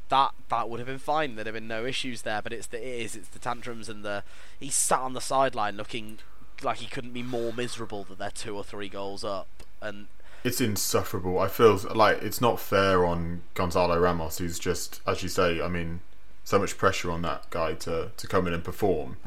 that 0.10 0.34
that 0.50 0.70
would 0.70 0.80
have 0.80 0.88
been 0.88 0.98
fine. 0.98 1.36
There'd 1.36 1.48
have 1.48 1.54
been 1.54 1.68
no 1.68 1.86
issues 1.86 2.24
there. 2.24 2.42
But 2.42 2.54
it's 2.54 2.68
the 2.68 2.78
it 2.78 3.02
is 3.02 3.16
it's 3.16 3.30
the 3.30 3.40
tantrums 3.40 3.90
and 3.90 4.04
the 4.04 4.24
he 4.60 4.70
sat 4.70 5.00
on 5.00 5.14
the 5.14 5.22
sideline 5.22 5.78
looking 5.78 6.20
like 6.64 6.78
he 6.78 6.88
couldn't 6.88 7.14
be 7.14 7.24
more 7.24 7.52
miserable 7.52 8.04
that 8.06 8.18
they're 8.18 8.32
two 8.32 8.56
or 8.56 8.64
three 8.64 8.88
goals 8.88 9.24
up 9.24 9.48
and 9.82 10.08
it's 10.46 10.62
insufferable. 10.62 11.40
I 11.40 11.48
feel 11.48 11.76
like 11.96 12.22
it's 12.22 12.40
not 12.40 12.60
fair 12.60 13.04
on 13.04 13.42
Gonzalo 13.56 14.00
Ramos, 14.00 14.38
who's 14.38 14.60
just, 14.60 15.02
as 15.08 15.24
you 15.24 15.28
say, 15.28 15.60
I 15.60 15.68
mean, 15.68 16.02
so 16.44 16.60
much 16.60 16.78
pressure 16.78 17.10
on 17.10 17.24
that 17.24 17.50
guy 17.50 17.74
to, 17.74 18.12
to 18.16 18.28
come 18.28 18.46
in 18.46 18.54
and 18.54 18.64
perform, 18.64 19.18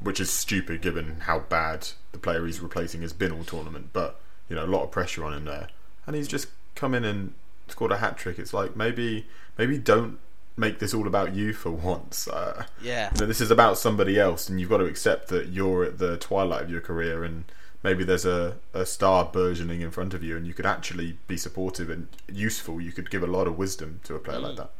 which 0.00 0.18
is 0.18 0.30
stupid 0.30 0.80
given 0.80 1.20
how 1.20 1.40
bad 1.40 1.88
the 2.12 2.18
player 2.18 2.46
he's 2.46 2.60
replacing 2.60 3.02
has 3.02 3.12
been 3.12 3.32
all 3.32 3.44
tournament. 3.44 3.90
But 3.92 4.18
you 4.48 4.56
know, 4.56 4.64
a 4.64 4.66
lot 4.66 4.82
of 4.82 4.90
pressure 4.90 5.24
on 5.24 5.34
him 5.34 5.44
there, 5.44 5.68
and 6.06 6.16
he's 6.16 6.26
just 6.26 6.48
come 6.74 6.94
in 6.94 7.04
and 7.04 7.34
scored 7.68 7.92
a 7.92 7.98
hat 7.98 8.16
trick. 8.16 8.38
It's 8.38 8.54
like 8.54 8.74
maybe 8.74 9.26
maybe 9.58 9.78
don't 9.78 10.18
make 10.56 10.78
this 10.78 10.94
all 10.94 11.06
about 11.06 11.34
you 11.34 11.52
for 11.52 11.70
once. 11.92 12.28
Uh, 12.28 12.64
yeah 12.82 13.10
you 13.14 13.20
know, 13.20 13.26
this 13.26 13.40
is 13.40 13.50
about 13.50 13.78
somebody 13.78 14.18
else, 14.18 14.48
and 14.48 14.60
you've 14.60 14.70
got 14.70 14.78
to 14.78 14.84
accept 14.84 15.28
that 15.28 15.48
you're 15.48 15.84
at 15.84 15.98
the 15.98 16.16
twilight 16.16 16.62
of 16.62 16.70
your 16.70 16.80
career, 16.80 17.24
and 17.24 17.44
maybe 17.82 18.04
there's 18.04 18.26
a, 18.26 18.56
a 18.72 18.86
star 18.86 19.24
burgeoning 19.24 19.80
in 19.80 19.90
front 19.90 20.14
of 20.14 20.22
you, 20.22 20.36
and 20.36 20.46
you 20.46 20.54
could 20.54 20.66
actually 20.66 21.18
be 21.26 21.36
supportive 21.36 21.90
and 21.90 22.08
useful. 22.30 22.80
You 22.80 22.92
could 22.92 23.10
give 23.10 23.22
a 23.22 23.26
lot 23.26 23.46
of 23.46 23.58
wisdom 23.58 24.00
to 24.04 24.14
a 24.14 24.18
player 24.18 24.38
like 24.40 24.56
that. 24.56 24.70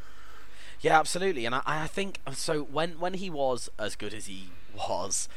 Yeah, 0.80 0.98
absolutely, 0.98 1.46
and 1.46 1.54
I, 1.54 1.62
I 1.64 1.86
think 1.86 2.18
so. 2.32 2.62
When 2.62 2.98
when 2.98 3.14
he 3.14 3.30
was 3.30 3.68
as 3.78 3.94
good 3.94 4.12
as 4.12 4.26
he 4.26 4.50
was, 4.74 5.28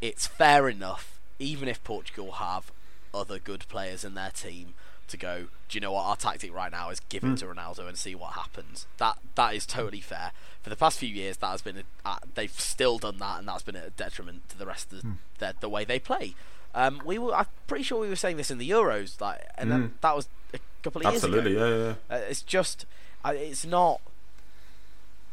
it's 0.00 0.26
fair 0.26 0.68
enough. 0.68 1.20
Even 1.38 1.68
if 1.68 1.82
Portugal 1.84 2.32
have 2.32 2.70
other 3.12 3.38
good 3.38 3.66
players 3.68 4.04
in 4.04 4.14
their 4.14 4.30
team, 4.30 4.74
to 5.14 5.20
go, 5.20 5.46
do 5.68 5.76
you 5.76 5.80
know 5.80 5.92
what? 5.92 6.04
Our 6.04 6.16
tactic 6.16 6.54
right 6.54 6.70
now 6.70 6.90
is 6.90 7.00
give 7.08 7.24
it 7.24 7.38
to 7.38 7.46
Ronaldo 7.46 7.88
and 7.88 7.96
see 7.96 8.14
what 8.14 8.32
happens. 8.32 8.86
That 8.98 9.18
that 9.34 9.54
is 9.54 9.64
totally 9.66 10.00
fair. 10.00 10.32
For 10.62 10.70
the 10.70 10.76
past 10.76 10.98
few 10.98 11.08
years, 11.08 11.36
that 11.38 11.48
has 11.48 11.62
been 11.62 11.78
a, 11.78 11.82
uh, 12.04 12.18
they've 12.34 12.58
still 12.58 12.98
done 12.98 13.18
that, 13.18 13.38
and 13.38 13.48
that's 13.48 13.62
been 13.62 13.76
a 13.76 13.90
detriment 13.90 14.48
to 14.50 14.58
the 14.58 14.66
rest 14.66 14.92
of 14.92 15.02
the, 15.02 15.08
the, 15.38 15.54
the 15.60 15.68
way 15.68 15.84
they 15.84 15.98
play. 15.98 16.34
Um, 16.74 17.02
we 17.04 17.18
were, 17.18 17.34
I'm 17.34 17.46
pretty 17.66 17.84
sure 17.84 18.00
we 18.00 18.08
were 18.08 18.16
saying 18.16 18.36
this 18.36 18.50
in 18.50 18.58
the 18.58 18.68
Euros, 18.68 19.20
like, 19.20 19.42
and 19.56 19.70
then 19.70 19.94
that 20.00 20.16
was 20.16 20.28
a 20.52 20.58
couple 20.82 21.06
of 21.06 21.12
years 21.12 21.22
ago. 21.22 21.38
Absolutely, 21.38 21.60
yeah, 21.60 21.68
yeah. 21.68 21.94
yeah. 22.10 22.16
Uh, 22.16 22.20
it's 22.30 22.42
just, 22.42 22.86
uh, 23.24 23.32
it's 23.34 23.64
not. 23.64 24.00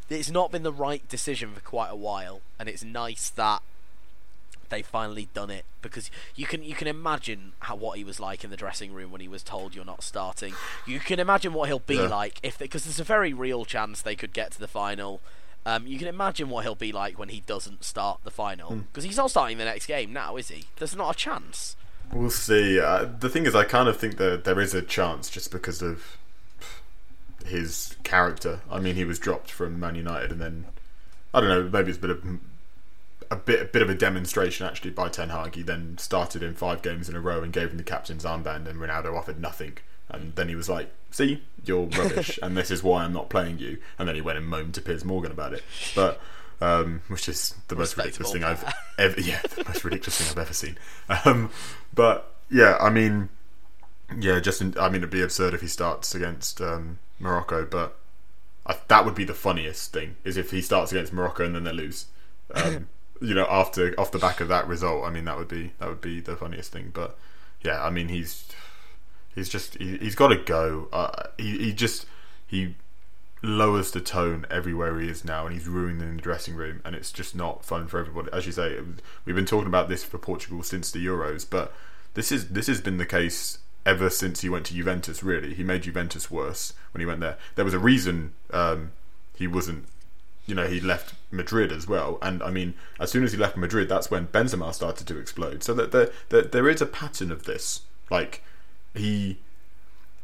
It's 0.08 0.30
not 0.30 0.52
been 0.52 0.62
the 0.62 0.72
right 0.72 1.08
decision 1.08 1.54
for 1.54 1.60
quite 1.60 1.88
a 1.88 1.96
while, 1.96 2.42
and 2.58 2.68
it's 2.68 2.84
nice 2.84 3.30
that 3.30 3.62
they 4.72 4.82
finally 4.82 5.28
done 5.34 5.50
it 5.50 5.64
because 5.82 6.10
you 6.34 6.46
can 6.46 6.64
you 6.64 6.74
can 6.74 6.88
imagine 6.88 7.52
how 7.60 7.76
what 7.76 7.96
he 7.98 8.02
was 8.04 8.18
like 8.18 8.42
in 8.42 8.50
the 8.50 8.56
dressing 8.56 8.92
room 8.92 9.12
when 9.12 9.20
he 9.20 9.28
was 9.28 9.42
told 9.44 9.74
you're 9.76 9.84
not 9.84 10.02
starting. 10.02 10.54
You 10.86 10.98
can 10.98 11.20
imagine 11.20 11.52
what 11.52 11.68
he'll 11.68 11.78
be 11.78 11.94
Yeah. 11.96 12.02
like 12.08 12.40
if 12.42 12.58
because 12.58 12.84
there's 12.84 12.98
a 13.00 13.04
very 13.04 13.32
real 13.32 13.64
chance 13.64 14.02
they 14.02 14.16
could 14.16 14.32
get 14.32 14.50
to 14.52 14.58
the 14.58 14.66
final. 14.68 15.20
Um, 15.64 15.86
you 15.86 15.96
can 15.98 16.08
imagine 16.08 16.48
what 16.48 16.64
he'll 16.64 16.74
be 16.74 16.90
like 16.90 17.16
when 17.18 17.28
he 17.28 17.40
doesn't 17.46 17.84
start 17.84 18.18
the 18.24 18.32
final 18.32 18.70
Hmm. 18.70 18.78
because 18.80 19.04
he's 19.04 19.16
not 19.16 19.30
starting 19.30 19.58
the 19.58 19.64
next 19.64 19.86
game 19.86 20.12
now, 20.12 20.36
is 20.36 20.48
he? 20.48 20.64
There's 20.76 20.96
not 20.96 21.14
a 21.14 21.16
chance. 21.16 21.76
We'll 22.12 22.30
see. 22.30 22.80
Uh, 22.80 23.06
the 23.20 23.28
thing 23.28 23.46
is, 23.46 23.54
I 23.54 23.64
kind 23.64 23.88
of 23.88 23.96
think 23.96 24.16
that 24.16 24.42
there 24.44 24.58
is 24.60 24.74
a 24.74 24.82
chance 24.82 25.30
just 25.30 25.52
because 25.52 25.80
of 25.80 26.16
his 27.46 27.96
character. 28.04 28.60
I 28.70 28.80
mean, 28.80 28.94
he 28.96 29.04
was 29.04 29.18
dropped 29.18 29.50
from 29.50 29.78
Man 29.78 29.94
United 29.94 30.30
and 30.32 30.40
then 30.40 30.64
I 31.34 31.40
don't 31.40 31.48
know. 31.48 31.62
Maybe 31.70 31.90
it's 31.90 31.98
a 31.98 32.00
bit 32.00 32.10
of 32.10 32.24
a 33.32 33.36
bit 33.36 33.62
a 33.62 33.64
bit 33.64 33.82
of 33.82 33.88
a 33.88 33.94
demonstration 33.94 34.66
actually 34.66 34.90
by 34.90 35.08
Ten 35.08 35.30
Hag. 35.30 35.54
He 35.54 35.62
then 35.62 35.96
started 35.98 36.42
in 36.42 36.54
five 36.54 36.82
games 36.82 37.08
in 37.08 37.16
a 37.16 37.20
row 37.20 37.42
and 37.42 37.52
gave 37.52 37.70
him 37.70 37.78
the 37.78 37.82
captain's 37.82 38.24
armband, 38.24 38.68
and 38.68 38.78
Ronaldo 38.78 39.16
offered 39.16 39.40
nothing. 39.40 39.78
And 40.10 40.34
then 40.34 40.48
he 40.48 40.54
was 40.54 40.68
like, 40.68 40.92
"See, 41.10 41.42
you're 41.64 41.86
rubbish, 41.86 42.38
and 42.42 42.56
this 42.56 42.70
is 42.70 42.82
why 42.82 43.04
I'm 43.04 43.14
not 43.14 43.30
playing 43.30 43.58
you." 43.58 43.78
And 43.98 44.06
then 44.06 44.14
he 44.14 44.20
went 44.20 44.36
and 44.36 44.46
moaned 44.46 44.74
to 44.74 44.82
Piers 44.82 45.04
Morgan 45.04 45.32
about 45.32 45.54
it. 45.54 45.64
But 45.94 46.20
um, 46.60 47.00
which 47.08 47.28
is 47.28 47.54
the 47.68 47.74
most 47.74 47.96
ridiculous 47.96 48.32
thing 48.32 48.44
I've 48.44 48.64
ever 48.98 49.20
yeah 49.20 49.40
the 49.56 49.64
most 49.64 49.82
ridiculous 49.82 50.18
thing 50.18 50.28
I've 50.30 50.46
ever 50.46 50.54
seen. 50.54 50.78
Um, 51.24 51.50
but 51.94 52.34
yeah, 52.50 52.76
I 52.78 52.90
mean, 52.90 53.30
yeah, 54.18 54.40
just 54.40 54.60
in, 54.60 54.74
I 54.78 54.88
mean 54.88 54.96
it'd 54.96 55.10
be 55.10 55.22
absurd 55.22 55.54
if 55.54 55.62
he 55.62 55.68
starts 55.68 56.14
against 56.14 56.60
um, 56.60 56.98
Morocco, 57.18 57.64
but 57.64 57.96
I, 58.66 58.76
that 58.88 59.06
would 59.06 59.14
be 59.14 59.24
the 59.24 59.34
funniest 59.34 59.92
thing 59.92 60.16
is 60.22 60.36
if 60.36 60.50
he 60.50 60.60
starts 60.60 60.92
against 60.92 61.14
Morocco 61.14 61.46
and 61.46 61.54
then 61.54 61.64
they 61.64 61.72
lose. 61.72 62.06
Um, 62.54 62.88
you 63.22 63.34
know, 63.34 63.46
after 63.48 63.98
off 63.98 64.10
the 64.10 64.18
back 64.18 64.40
of 64.40 64.48
that 64.48 64.66
result, 64.66 65.04
I 65.04 65.10
mean 65.10 65.24
that 65.24 65.38
would 65.38 65.48
be 65.48 65.72
that 65.78 65.88
would 65.88 66.00
be 66.00 66.20
the 66.20 66.36
funniest 66.36 66.72
thing. 66.72 66.90
But 66.92 67.16
yeah, 67.62 67.82
I 67.82 67.90
mean 67.90 68.08
he's 68.08 68.48
he's 69.34 69.48
just 69.48 69.74
he, 69.76 69.96
has 69.98 70.14
got 70.14 70.28
to 70.28 70.36
go. 70.36 70.88
Uh, 70.92 71.24
he 71.38 71.58
he 71.58 71.72
just 71.72 72.06
he 72.46 72.74
lowers 73.42 73.90
the 73.90 74.00
tone 74.00 74.46
everywhere 74.50 74.98
he 75.00 75.08
is 75.08 75.24
now, 75.24 75.46
and 75.46 75.54
he's 75.54 75.68
ruining 75.68 76.16
the 76.16 76.22
dressing 76.22 76.54
room, 76.54 76.80
and 76.84 76.94
it's 76.94 77.12
just 77.12 77.34
not 77.34 77.64
fun 77.64 77.86
for 77.86 77.98
everybody. 77.98 78.28
As 78.32 78.46
you 78.46 78.52
say, 78.52 78.78
we've 79.24 79.36
been 79.36 79.46
talking 79.46 79.68
about 79.68 79.88
this 79.88 80.04
for 80.04 80.18
Portugal 80.18 80.62
since 80.62 80.90
the 80.90 81.04
Euros, 81.04 81.48
but 81.48 81.72
this 82.14 82.32
is 82.32 82.48
this 82.48 82.66
has 82.66 82.80
been 82.80 82.98
the 82.98 83.06
case 83.06 83.58
ever 83.86 84.10
since 84.10 84.40
he 84.40 84.48
went 84.48 84.66
to 84.66 84.74
Juventus. 84.74 85.22
Really, 85.22 85.54
he 85.54 85.62
made 85.62 85.82
Juventus 85.82 86.30
worse 86.30 86.72
when 86.92 87.00
he 87.00 87.06
went 87.06 87.20
there. 87.20 87.38
There 87.54 87.64
was 87.64 87.74
a 87.74 87.78
reason 87.78 88.32
um, 88.52 88.92
he 89.36 89.46
wasn't 89.46 89.86
you 90.46 90.54
know, 90.54 90.66
he 90.66 90.80
left 90.80 91.14
Madrid 91.30 91.72
as 91.72 91.86
well. 91.86 92.18
And 92.20 92.42
I 92.42 92.50
mean, 92.50 92.74
as 92.98 93.10
soon 93.10 93.24
as 93.24 93.32
he 93.32 93.38
left 93.38 93.56
Madrid, 93.56 93.88
that's 93.88 94.10
when 94.10 94.26
Benzema 94.26 94.74
started 94.74 95.06
to 95.06 95.18
explode. 95.18 95.62
So 95.62 95.74
that 95.74 95.92
there, 95.92 96.10
there, 96.30 96.42
there 96.42 96.68
is 96.68 96.82
a 96.82 96.86
pattern 96.86 97.30
of 97.30 97.44
this. 97.44 97.82
Like 98.10 98.42
he, 98.94 99.38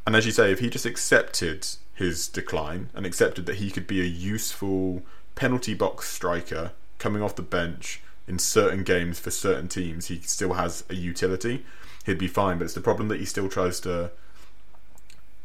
and 0.07 0.16
as 0.16 0.27
you 0.27 0.33
say, 0.33 0.51
if 0.51 0.59
he 0.59 0.69
just 0.69 0.87
accepted 0.87 1.66
his 1.95 2.29
decline 2.29 2.91
and 2.95 3.07
accepted 3.07 3.47
that 3.47 3.57
he 3.57 3.71
could 3.71 3.87
be 3.87 4.01
a 4.01 4.05
useful 4.05 5.03
penalty 5.35 5.75
box 5.75 6.09
striker 6.09 6.73
coming 6.99 7.23
off 7.23 7.37
the 7.37 7.43
bench 7.43 8.03
in 8.27 8.39
certain 8.39 8.83
games 8.83 9.21
for 9.21 9.31
certain 9.31 9.69
teams, 9.69 10.07
he 10.07 10.21
still 10.21 10.55
has 10.55 10.85
a 10.91 10.95
utility. 10.95 11.64
He'd 12.05 12.19
be 12.19 12.29
fine. 12.29 12.59
But 12.59 12.64
it's 12.64 12.75
the 12.75 12.81
problem 12.81 13.09
that 13.09 13.21
he 13.21 13.25
still 13.25 13.49
tries 13.49 13.81
to 13.81 14.11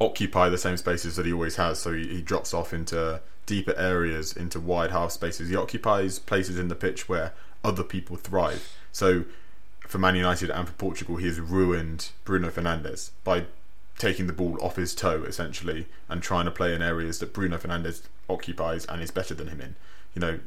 occupy 0.04 0.50
the 0.50 0.58
same 0.58 0.78
spaces 0.78 1.16
that 1.16 1.26
he 1.26 1.34
always 1.34 1.56
has. 1.56 1.80
So 1.80 1.94
he, 1.94 2.08
he 2.08 2.22
drops 2.22 2.54
off 2.54 2.74
into 2.74 3.22
deeper 3.46 3.76
areas 3.78 4.34
into 4.34 4.60
wide 4.60 4.92
half 4.92 5.12
spaces. 5.12 5.50
He 5.50 5.56
occupies 5.56 6.20
places 6.20 6.58
in 6.58 6.68
the 6.68 6.76
pitch 6.76 7.10
where 7.10 7.34
other 7.64 7.84
people 7.84 8.16
thrive. 8.16 8.76
So 8.92 9.26
for 9.88 9.98
Man 9.98 10.16
United 10.16 10.50
and 10.50 10.68
for 10.68 10.74
Portugal, 10.74 11.18
he 11.18 11.28
has 11.28 11.40
ruined 11.40 12.10
Bruno 12.24 12.50
Fernandes 12.50 13.12
by 13.24 13.46
taking 13.98 14.28
the 14.28 14.34
ball 14.34 14.58
off 14.62 14.76
his 14.76 14.96
toe 14.96 15.24
essentially 15.24 15.88
and 16.10 16.22
trying 16.22 16.46
to 16.46 16.52
play 16.52 16.74
in 16.74 16.82
areas 16.82 17.20
that 17.20 17.34
Bruno 17.34 17.58
Fernandes 17.58 18.02
occupies 18.30 18.86
and 18.86 19.02
is 19.02 19.12
better 19.12 19.34
than 19.34 19.48
him 19.48 19.62
in. 19.62 19.76
You 20.16 20.20
know, 20.20 20.40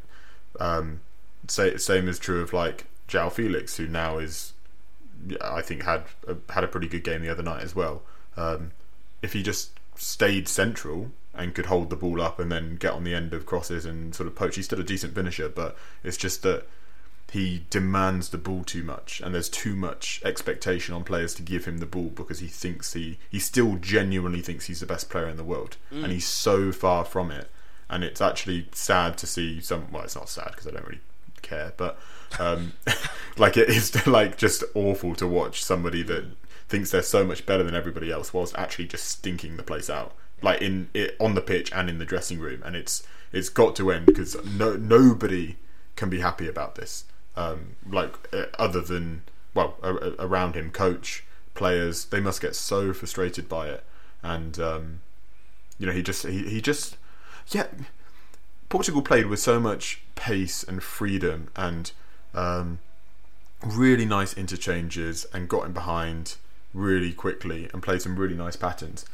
um, 0.59 1.00
say, 1.48 1.76
same 1.76 2.09
is 2.09 2.18
true 2.18 2.40
of 2.40 2.52
like 2.52 2.86
João 3.09 3.30
Felix, 3.30 3.76
who 3.76 3.86
now 3.86 4.18
is, 4.18 4.52
I 5.40 5.62
think 5.62 5.84
had 5.84 6.04
a, 6.26 6.36
had 6.52 6.64
a 6.64 6.68
pretty 6.68 6.88
good 6.88 7.04
game 7.04 7.22
the 7.22 7.30
other 7.30 7.42
night 7.42 7.62
as 7.62 7.74
well. 7.74 8.02
Um, 8.36 8.72
if 9.22 9.32
he 9.32 9.42
just 9.42 9.78
stayed 9.96 10.48
central 10.48 11.10
and 11.34 11.54
could 11.54 11.66
hold 11.66 11.90
the 11.90 11.96
ball 11.96 12.20
up 12.20 12.38
and 12.38 12.50
then 12.50 12.76
get 12.76 12.92
on 12.92 13.04
the 13.04 13.14
end 13.14 13.34
of 13.34 13.46
crosses 13.46 13.84
and 13.84 14.14
sort 14.14 14.26
of 14.26 14.34
poach. 14.34 14.56
He's 14.56 14.64
still 14.64 14.80
a 14.80 14.84
decent 14.84 15.14
finisher, 15.14 15.48
but 15.48 15.76
it's 16.02 16.16
just 16.16 16.42
that 16.42 16.66
he 17.30 17.64
demands 17.70 18.28
the 18.28 18.38
ball 18.38 18.62
too 18.62 18.82
much 18.82 19.20
and 19.20 19.34
there's 19.34 19.48
too 19.48 19.74
much 19.74 20.20
expectation 20.24 20.94
on 20.94 21.04
players 21.04 21.34
to 21.34 21.42
give 21.42 21.64
him 21.64 21.78
the 21.78 21.86
ball 21.86 22.10
because 22.14 22.38
he 22.38 22.46
thinks 22.46 22.92
he 22.92 23.18
he 23.30 23.38
still 23.38 23.76
genuinely 23.76 24.40
thinks 24.40 24.66
he's 24.66 24.80
the 24.80 24.86
best 24.86 25.10
player 25.10 25.28
in 25.28 25.36
the 25.36 25.44
world 25.44 25.76
mm. 25.92 26.04
and 26.04 26.12
he's 26.12 26.26
so 26.26 26.70
far 26.70 27.04
from 27.04 27.30
it 27.30 27.50
and 27.90 28.04
it's 28.04 28.20
actually 28.20 28.68
sad 28.72 29.18
to 29.18 29.26
see 29.26 29.60
some 29.60 29.90
well 29.90 30.04
it's 30.04 30.14
not 30.14 30.28
sad 30.28 30.48
because 30.52 30.68
I 30.68 30.70
don't 30.70 30.86
really 30.86 31.00
care 31.42 31.72
but 31.76 31.98
um, 32.38 32.74
like 33.36 33.56
it 33.56 33.68
is 33.68 34.06
like 34.06 34.38
just 34.38 34.62
awful 34.74 35.14
to 35.16 35.26
watch 35.26 35.64
somebody 35.64 36.02
that 36.04 36.24
thinks 36.68 36.90
they're 36.90 37.02
so 37.02 37.24
much 37.24 37.46
better 37.46 37.62
than 37.62 37.74
everybody 37.74 38.10
else 38.10 38.34
whilst 38.34 38.56
actually 38.56 38.86
just 38.86 39.06
stinking 39.06 39.56
the 39.56 39.62
place 39.62 39.88
out 39.88 40.12
like 40.42 40.60
in 40.60 40.88
it 40.94 41.16
on 41.18 41.34
the 41.34 41.40
pitch 41.40 41.72
and 41.72 41.88
in 41.88 41.98
the 41.98 42.04
dressing 42.04 42.38
room, 42.38 42.62
and 42.64 42.76
it's 42.76 43.06
it's 43.32 43.48
got 43.48 43.76
to 43.76 43.90
end 43.90 44.06
because 44.06 44.36
no 44.44 44.76
nobody 44.76 45.56
can 45.96 46.10
be 46.10 46.20
happy 46.20 46.48
about 46.48 46.74
this. 46.74 47.04
Um, 47.36 47.76
like 47.88 48.14
uh, 48.32 48.46
other 48.58 48.80
than 48.80 49.22
well 49.54 49.76
around 50.18 50.54
him, 50.54 50.70
coach, 50.70 51.24
players, 51.54 52.06
they 52.06 52.20
must 52.20 52.40
get 52.40 52.54
so 52.54 52.92
frustrated 52.92 53.48
by 53.48 53.68
it, 53.68 53.84
and 54.22 54.58
um, 54.60 55.00
you 55.78 55.86
know 55.86 55.92
he 55.92 56.02
just 56.02 56.26
he, 56.26 56.44
he 56.44 56.60
just 56.60 56.96
yeah. 57.48 57.66
Portugal 58.68 59.00
played 59.00 59.26
with 59.26 59.38
so 59.38 59.60
much 59.60 60.02
pace 60.16 60.64
and 60.64 60.82
freedom 60.82 61.48
and 61.54 61.92
um, 62.34 62.80
really 63.64 64.04
nice 64.04 64.34
interchanges 64.34 65.24
and 65.32 65.48
got 65.48 65.66
in 65.66 65.72
behind 65.72 66.34
really 66.77 67.12
quickly 67.12 67.68
and 67.72 67.83
play 67.83 67.99
some 67.99 68.16
really 68.16 68.37
nice 68.37 68.55
patterns. 68.55 69.07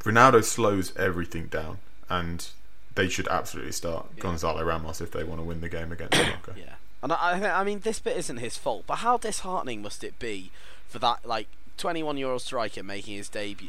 Ronaldo 0.00 0.44
slows 0.44 0.94
everything 0.96 1.46
down, 1.46 1.78
and 2.10 2.46
they 2.94 3.08
should 3.08 3.26
absolutely 3.28 3.72
start 3.72 4.06
yeah. 4.16 4.22
Gonzalo 4.22 4.62
Ramos 4.62 5.00
if 5.00 5.10
they 5.10 5.24
want 5.24 5.40
to 5.40 5.44
win 5.44 5.62
the 5.62 5.68
game 5.68 5.90
against 5.90 6.16
Morocco. 6.18 6.54
yeah, 6.56 6.74
and 7.02 7.12
I, 7.12 7.60
I 7.60 7.64
mean 7.64 7.80
this 7.80 7.98
bit 7.98 8.16
isn't 8.18 8.36
his 8.36 8.58
fault, 8.58 8.84
but 8.86 8.96
how 8.96 9.16
disheartening 9.16 9.80
must 9.80 10.04
it 10.04 10.18
be 10.18 10.50
for 10.86 10.98
that 10.98 11.26
like 11.26 11.48
21 11.78 12.18
year 12.18 12.28
old 12.28 12.42
striker 12.42 12.82
making 12.82 13.16
his 13.16 13.30
debut, 13.30 13.68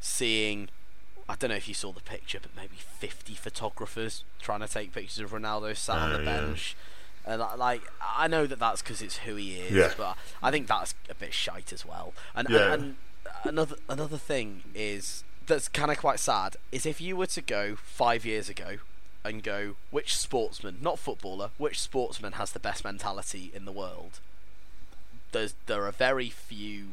seeing 0.00 0.68
I 1.28 1.34
don't 1.34 1.50
know 1.50 1.56
if 1.56 1.66
you 1.68 1.74
saw 1.74 1.92
the 1.92 2.00
picture, 2.00 2.38
but 2.40 2.54
maybe 2.56 2.76
50 2.76 3.34
photographers 3.34 4.22
trying 4.40 4.60
to 4.60 4.68
take 4.68 4.92
pictures 4.92 5.18
of 5.18 5.32
Ronaldo 5.32 5.76
sat 5.76 5.96
uh, 5.96 6.00
on 6.00 6.12
the 6.12 6.20
oh, 6.20 6.24
bench. 6.24 6.76
Yeah. 6.78 6.91
And 7.24 7.40
like, 7.56 7.82
I 8.00 8.26
know 8.26 8.46
that 8.46 8.58
that's 8.58 8.82
because 8.82 9.00
it's 9.00 9.18
who 9.18 9.36
he 9.36 9.54
is, 9.54 9.72
yeah. 9.72 9.92
but 9.96 10.16
I 10.42 10.50
think 10.50 10.66
that's 10.66 10.94
a 11.08 11.14
bit 11.14 11.32
shite 11.32 11.72
as 11.72 11.86
well. 11.86 12.14
And, 12.34 12.48
yeah. 12.48 12.72
and, 12.72 12.82
and 12.82 12.96
another 13.44 13.76
another 13.88 14.18
thing 14.18 14.62
is 14.74 15.24
that's 15.46 15.68
kind 15.68 15.90
of 15.90 15.98
quite 15.98 16.18
sad 16.18 16.56
is 16.70 16.86
if 16.86 17.00
you 17.00 17.16
were 17.16 17.26
to 17.26 17.40
go 17.40 17.76
five 17.76 18.24
years 18.24 18.48
ago 18.48 18.78
and 19.24 19.42
go 19.42 19.76
which 19.90 20.16
sportsman, 20.16 20.78
not 20.80 20.98
footballer, 20.98 21.50
which 21.58 21.80
sportsman 21.80 22.32
has 22.32 22.52
the 22.52 22.58
best 22.58 22.84
mentality 22.84 23.50
in 23.54 23.64
the 23.64 23.72
world. 23.72 24.20
There's 25.30 25.54
there 25.66 25.86
are 25.86 25.92
very 25.92 26.28
few 26.28 26.88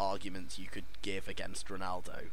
arguments 0.00 0.58
you 0.58 0.66
could 0.66 0.84
give 1.02 1.28
against 1.28 1.68
Ronaldo, 1.68 2.30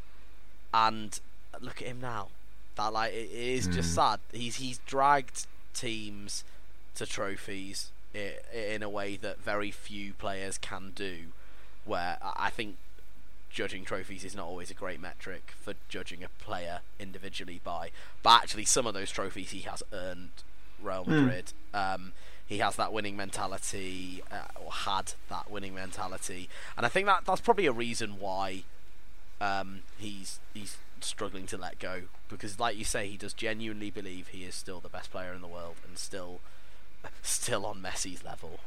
and 0.73 1.19
look 1.59 1.81
at 1.81 1.87
him 1.87 1.99
now. 2.01 2.29
That 2.75 2.93
like 2.93 3.13
it 3.13 3.29
is 3.31 3.67
mm. 3.67 3.73
just 3.73 3.93
sad. 3.93 4.19
He's 4.31 4.55
he's 4.55 4.79
dragged 4.79 5.45
teams 5.73 6.43
to 6.95 7.05
trophies 7.05 7.91
in 8.13 8.83
a 8.83 8.89
way 8.89 9.15
that 9.17 9.41
very 9.41 9.71
few 9.71 10.13
players 10.13 10.57
can 10.57 10.91
do. 10.95 11.17
Where 11.85 12.17
I 12.21 12.49
think 12.49 12.77
judging 13.49 13.83
trophies 13.83 14.23
is 14.23 14.35
not 14.35 14.45
always 14.45 14.71
a 14.71 14.73
great 14.73 15.01
metric 15.01 15.53
for 15.59 15.73
judging 15.89 16.23
a 16.23 16.29
player 16.43 16.81
individually 16.99 17.59
by. 17.63 17.91
But 18.23 18.43
actually, 18.43 18.65
some 18.65 18.85
of 18.85 18.93
those 18.93 19.11
trophies 19.11 19.51
he 19.51 19.61
has 19.61 19.83
earned 19.91 20.29
Real 20.81 21.03
hmm. 21.03 21.11
Madrid. 21.11 21.53
Mm. 21.73 21.95
Um, 21.95 22.11
he 22.45 22.57
has 22.57 22.75
that 22.75 22.91
winning 22.91 23.15
mentality, 23.15 24.21
uh, 24.29 24.59
or 24.63 24.71
had 24.71 25.13
that 25.29 25.49
winning 25.49 25.73
mentality, 25.73 26.49
and 26.75 26.85
I 26.85 26.89
think 26.89 27.05
that 27.05 27.23
that's 27.25 27.39
probably 27.39 27.65
a 27.65 27.71
reason 27.71 28.19
why 28.19 28.63
um, 29.39 29.81
he's 29.97 30.41
he's 30.53 30.75
struggling 30.99 31.45
to 31.47 31.57
let 31.57 31.79
go 31.79 32.01
because, 32.29 32.59
like 32.59 32.77
you 32.77 32.83
say, 32.83 33.07
he 33.07 33.15
does 33.15 33.33
genuinely 33.33 33.89
believe 33.89 34.27
he 34.27 34.43
is 34.43 34.53
still 34.53 34.81
the 34.81 34.89
best 34.89 35.11
player 35.11 35.33
in 35.33 35.41
the 35.41 35.47
world 35.47 35.75
and 35.87 35.97
still 35.97 36.41
still 37.21 37.65
on 37.65 37.81
Messi's 37.81 38.23
level. 38.23 38.59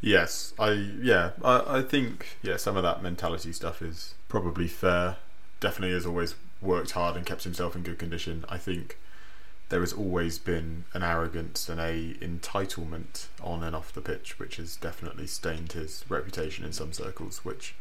Yes, 0.00 0.52
I 0.58 0.72
yeah, 0.72 1.30
I, 1.42 1.78
I 1.78 1.82
think 1.82 2.36
yeah, 2.42 2.56
some 2.56 2.76
of 2.76 2.82
that 2.82 3.02
mentality 3.02 3.52
stuff 3.52 3.80
is 3.80 4.14
probably 4.28 4.68
fair. 4.68 5.16
Definitely 5.60 5.94
has 5.94 6.04
always 6.04 6.34
worked 6.60 6.92
hard 6.92 7.16
and 7.16 7.24
kept 7.24 7.44
himself 7.44 7.74
in 7.74 7.82
good 7.82 7.98
condition. 7.98 8.44
I 8.48 8.58
think 8.58 8.98
there 9.70 9.80
has 9.80 9.92
always 9.92 10.38
been 10.38 10.84
an 10.92 11.02
arrogance 11.02 11.68
and 11.68 11.80
a 11.80 12.14
entitlement 12.20 13.26
on 13.42 13.62
and 13.62 13.74
off 13.74 13.92
the 13.92 14.00
pitch, 14.00 14.38
which 14.38 14.56
has 14.56 14.76
definitely 14.76 15.26
stained 15.26 15.72
his 15.72 16.04
reputation 16.08 16.64
in 16.64 16.72
some 16.72 16.92
circles, 16.92 17.44
which 17.44 17.74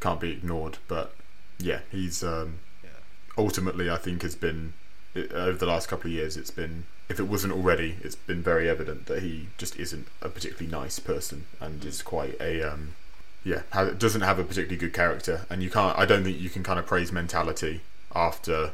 can't 0.00 0.20
be 0.20 0.32
ignored. 0.32 0.78
But 0.88 1.14
yeah, 1.58 1.80
he's 1.90 2.24
um, 2.24 2.58
yeah. 2.82 2.90
ultimately, 3.38 3.88
I 3.88 3.96
think, 3.96 4.22
has 4.22 4.34
been 4.34 4.74
over 5.14 5.56
the 5.56 5.66
last 5.66 5.88
couple 5.88 6.08
of 6.08 6.12
years. 6.12 6.36
It's 6.36 6.50
been 6.50 6.84
if 7.08 7.20
it 7.20 7.24
wasn't 7.24 7.52
already, 7.52 7.96
it's 8.02 8.16
been 8.16 8.42
very 8.42 8.68
evident 8.68 9.06
that 9.06 9.22
he 9.22 9.48
just 9.58 9.76
isn't 9.76 10.08
a 10.20 10.28
particularly 10.28 10.70
nice 10.70 10.98
person 10.98 11.46
and 11.60 11.84
is 11.84 12.02
quite 12.02 12.40
a 12.40 12.62
um, 12.62 12.94
yeah 13.44 13.62
doesn't 13.98 14.22
have 14.22 14.38
a 14.38 14.44
particularly 14.44 14.76
good 14.76 14.92
character. 14.92 15.46
And 15.48 15.62
you 15.62 15.70
can't. 15.70 15.96
I 15.98 16.04
don't 16.04 16.24
think 16.24 16.40
you 16.40 16.50
can 16.50 16.62
kind 16.62 16.78
of 16.78 16.86
praise 16.86 17.12
mentality 17.12 17.82
after 18.14 18.72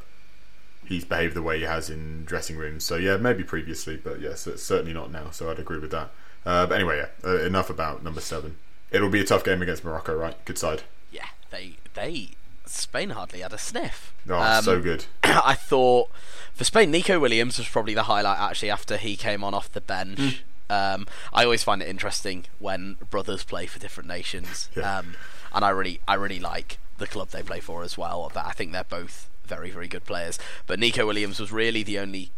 he's 0.84 1.04
behaved 1.04 1.34
the 1.34 1.42
way 1.42 1.58
he 1.58 1.64
has 1.64 1.90
in 1.90 2.24
dressing 2.24 2.56
rooms. 2.56 2.84
So 2.84 2.96
yeah, 2.96 3.16
maybe 3.16 3.44
previously, 3.44 3.96
but 3.96 4.20
yeah, 4.20 4.34
certainly 4.34 4.92
not 4.92 5.10
now. 5.10 5.30
So 5.30 5.50
I'd 5.50 5.58
agree 5.58 5.78
with 5.78 5.90
that. 5.90 6.10
Uh, 6.44 6.66
but 6.66 6.74
anyway, 6.74 6.98
yeah, 6.98 7.30
uh, 7.30 7.38
enough 7.38 7.70
about 7.70 8.02
number 8.02 8.20
seven. 8.20 8.56
It'll 8.90 9.08
be 9.10 9.20
a 9.20 9.24
tough 9.24 9.44
game 9.44 9.62
against 9.62 9.84
Morocco, 9.84 10.14
right? 10.14 10.42
Good 10.44 10.58
side. 10.58 10.82
Yeah, 11.10 11.28
they 11.50 11.76
they 11.94 12.30
Spain 12.66 13.10
hardly 13.10 13.40
had 13.40 13.52
a 13.52 13.58
sniff. 13.58 14.14
Oh, 14.28 14.40
um, 14.40 14.64
so 14.64 14.80
good. 14.80 15.06
I 15.22 15.54
thought 15.54 16.10
for 16.52 16.64
Spain, 16.64 16.90
Nico 16.90 17.18
Williams 17.18 17.58
was 17.58 17.68
probably 17.68 17.94
the 17.94 18.04
highlight 18.04 18.38
actually 18.38 18.70
after 18.70 18.96
he 18.96 19.16
came 19.16 19.42
on 19.42 19.54
off 19.54 19.72
the 19.72 19.80
bench. 19.80 20.18
Mm. 20.18 20.94
Um, 20.94 21.06
I 21.32 21.44
always 21.44 21.62
find 21.62 21.82
it 21.82 21.88
interesting 21.88 22.46
when 22.58 22.96
brothers 23.10 23.44
play 23.44 23.66
for 23.66 23.78
different 23.78 24.08
nations, 24.08 24.70
yeah. 24.74 24.98
um, 24.98 25.16
and 25.52 25.64
I 25.64 25.68
really, 25.70 26.00
I 26.08 26.14
really 26.14 26.40
like 26.40 26.78
the 26.96 27.06
club 27.06 27.28
they 27.28 27.42
play 27.42 27.60
for 27.60 27.82
as 27.82 27.98
well. 27.98 28.30
That 28.32 28.46
I 28.46 28.52
think 28.52 28.72
they're 28.72 28.84
both 28.84 29.28
very, 29.44 29.70
very 29.70 29.88
good 29.88 30.04
players. 30.04 30.38
But 30.66 30.78
Nico 30.78 31.06
Williams 31.06 31.38
was 31.38 31.52
really 31.52 31.82
the 31.82 31.98
only, 31.98 32.30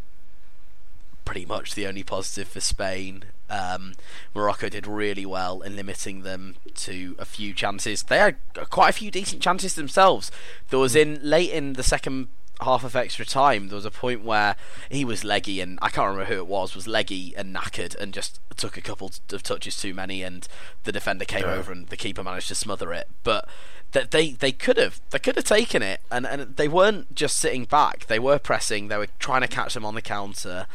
pretty 1.24 1.46
much 1.46 1.74
the 1.74 1.86
only 1.86 2.02
positive 2.02 2.48
for 2.48 2.60
Spain. 2.60 3.24
Um, 3.50 3.92
Morocco 4.34 4.68
did 4.68 4.86
really 4.86 5.26
well 5.26 5.60
in 5.60 5.76
limiting 5.76 6.22
them 6.22 6.56
to 6.74 7.14
a 7.18 7.24
few 7.24 7.52
chances. 7.52 8.04
They 8.04 8.18
had 8.18 8.36
quite 8.70 8.90
a 8.90 8.92
few 8.92 9.10
decent 9.10 9.42
chances 9.42 9.74
themselves. 9.74 10.30
There 10.70 10.78
was 10.78 10.96
in 10.96 11.20
late 11.22 11.50
in 11.50 11.74
the 11.74 11.82
second 11.82 12.28
half 12.60 12.84
of 12.84 12.94
extra 12.94 13.24
time, 13.24 13.68
there 13.68 13.76
was 13.76 13.84
a 13.84 13.90
point 13.90 14.24
where 14.24 14.56
he 14.88 15.04
was 15.04 15.24
leggy, 15.24 15.60
and 15.60 15.78
I 15.82 15.88
can't 15.88 16.08
remember 16.08 16.32
who 16.32 16.40
it 16.40 16.46
was, 16.46 16.74
was 16.74 16.86
leggy 16.86 17.34
and 17.36 17.54
knackered, 17.54 17.94
and 17.96 18.12
just 18.12 18.40
took 18.56 18.76
a 18.76 18.80
couple 18.80 19.10
of 19.32 19.42
touches 19.42 19.76
too 19.76 19.94
many, 19.94 20.22
and 20.22 20.46
the 20.84 20.92
defender 20.92 21.24
came 21.24 21.42
yeah. 21.42 21.54
over, 21.54 21.72
and 21.72 21.88
the 21.88 21.96
keeper 21.96 22.22
managed 22.22 22.48
to 22.48 22.54
smother 22.54 22.92
it. 22.92 23.08
But 23.22 23.48
that 23.92 24.10
they 24.10 24.32
they 24.32 24.52
could 24.52 24.76
have 24.76 25.00
they 25.10 25.18
could 25.18 25.36
have 25.36 25.44
taken 25.44 25.82
it, 25.82 26.00
and 26.10 26.26
and 26.26 26.56
they 26.56 26.68
weren't 26.68 27.14
just 27.14 27.36
sitting 27.36 27.64
back; 27.64 28.06
they 28.06 28.18
were 28.18 28.38
pressing, 28.38 28.88
they 28.88 28.98
were 28.98 29.08
trying 29.18 29.42
to 29.42 29.48
catch 29.48 29.74
them 29.74 29.84
on 29.84 29.94
the 29.94 30.02
counter, 30.02 30.66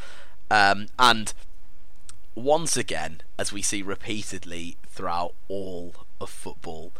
um, 0.51 0.87
and 0.97 1.33
once 2.43 2.77
again, 2.77 3.21
as 3.37 3.51
we 3.51 3.61
see 3.61 3.81
repeatedly 3.81 4.77
throughout 4.87 5.33
all 5.47 5.93
of 6.19 6.29
football, 6.29 6.91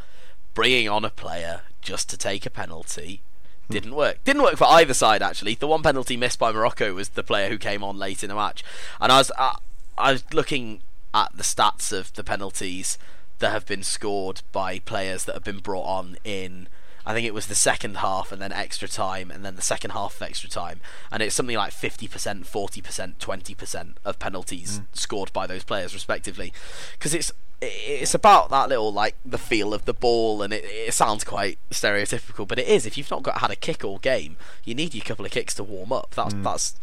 bringing 0.54 0.90
on 0.90 1.06
a 1.06 1.10
player 1.10 1.62
just 1.82 2.10
to 2.10 2.18
take 2.18 2.46
a 2.46 2.50
penalty 2.50 3.22
hmm. 3.68 3.74
didn't 3.74 3.96
work. 3.96 4.24
Didn't 4.24 4.44
work 4.44 4.58
for 4.58 4.68
either 4.68 4.94
side 4.94 5.22
actually. 5.22 5.56
The 5.56 5.68
one 5.68 5.84
penalty 5.84 6.18
missed 6.18 6.40
by 6.40 6.52
Morocco 6.52 6.94
was 6.94 7.10
the 7.10 7.24
player 7.24 7.50
who 7.50 7.58
came 7.58 7.84
on 7.84 7.98
late 7.98 8.24
in 8.24 8.30
the 8.30 8.36
match, 8.36 8.64
and 9.00 9.12
I 9.12 9.18
was 9.18 9.32
I, 9.38 9.58
I 9.98 10.12
was 10.14 10.24
looking 10.34 10.82
at 11.14 11.36
the 11.36 11.44
stats 11.44 11.92
of 11.92 12.14
the 12.14 12.24
penalties 12.24 12.98
that 13.40 13.52
have 13.52 13.66
been 13.66 13.84
scored 13.84 14.42
by 14.52 14.80
players 14.80 15.26
that 15.26 15.34
have 15.34 15.44
been 15.44 15.60
brought 15.60 15.86
on 15.86 16.18
in. 16.24 16.68
I 17.10 17.14
think 17.14 17.26
it 17.26 17.34
was 17.34 17.48
the 17.48 17.56
second 17.56 17.98
half 17.98 18.32
and 18.32 18.40
then 18.40 18.52
extra 18.52 18.88
time 18.88 19.32
and 19.32 19.44
then 19.44 19.56
the 19.56 19.64
second 19.64 19.92
half 19.92 20.18
of 20.18 20.22
extra 20.22 20.48
time. 20.48 20.80
And 21.12 21.24
it's 21.24 21.34
something 21.34 21.58
like 21.58 21.74
50%, 21.74 22.08
40%, 22.46 23.16
20% 23.16 23.94
of 24.06 24.20
penalties 24.20 24.82
mm. 24.82 24.86
scored 24.94 25.34
by 25.34 25.48
those 25.48 25.64
players, 25.64 25.96
respectively. 25.96 26.54
Because 26.92 27.16
it's 27.16 27.32
it's 27.62 28.14
about 28.14 28.52
that 28.52 28.70
little 28.70 28.94
like 28.94 29.16
the 29.26 29.40
feel 29.40 29.74
of 29.74 29.86
the 29.86 29.94
ball, 29.94 30.44
and 30.44 30.54
it, 30.54 30.64
it 30.66 30.94
sounds 30.94 31.24
quite 31.24 31.58
stereotypical, 31.72 32.48
but 32.48 32.60
it 32.60 32.68
is. 32.68 32.86
If 32.86 32.96
you've 32.96 33.10
not 33.10 33.24
got 33.24 33.40
had 33.40 33.50
a 33.50 33.56
kick 33.56 33.84
all 33.84 33.98
game, 33.98 34.38
you 34.64 34.76
need 34.76 34.96
a 34.96 35.00
couple 35.00 35.26
of 35.26 35.32
kicks 35.32 35.56
to 35.56 35.64
warm 35.64 35.92
up. 35.92 36.12
That's 36.12 36.36
mm. 36.36 36.44
that's 36.44 36.76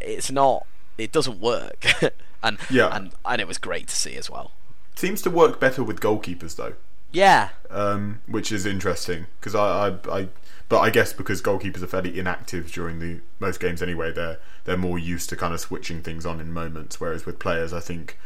it's 0.00 0.30
not. 0.30 0.64
It 0.96 1.10
doesn't 1.10 1.40
work, 1.40 1.84
and 2.42 2.56
yeah, 2.70 2.96
and 2.96 3.10
and 3.26 3.40
it 3.40 3.48
was 3.48 3.58
great 3.58 3.88
to 3.88 3.96
see 3.96 4.14
as 4.14 4.30
well. 4.30 4.52
Seems 4.94 5.20
to 5.22 5.30
work 5.30 5.58
better 5.58 5.82
with 5.82 6.00
goalkeepers 6.00 6.54
though. 6.54 6.74
Yeah, 7.14 7.50
um, 7.70 8.20
which 8.26 8.52
is 8.52 8.66
interesting 8.66 9.26
because 9.40 9.54
I, 9.54 9.88
I, 9.88 10.18
I, 10.18 10.28
but 10.68 10.80
I 10.80 10.90
guess 10.90 11.12
because 11.12 11.40
goalkeepers 11.40 11.82
are 11.82 11.86
fairly 11.86 12.18
inactive 12.18 12.72
during 12.72 12.98
the 12.98 13.20
most 13.38 13.60
games 13.60 13.82
anyway, 13.82 14.12
they're 14.12 14.38
they're 14.64 14.76
more 14.76 14.98
used 14.98 15.28
to 15.30 15.36
kind 15.36 15.54
of 15.54 15.60
switching 15.60 16.02
things 16.02 16.26
on 16.26 16.40
in 16.40 16.52
moments. 16.52 17.00
Whereas 17.00 17.24
with 17.24 17.38
players, 17.38 17.72
I 17.72 17.80
think 17.80 18.18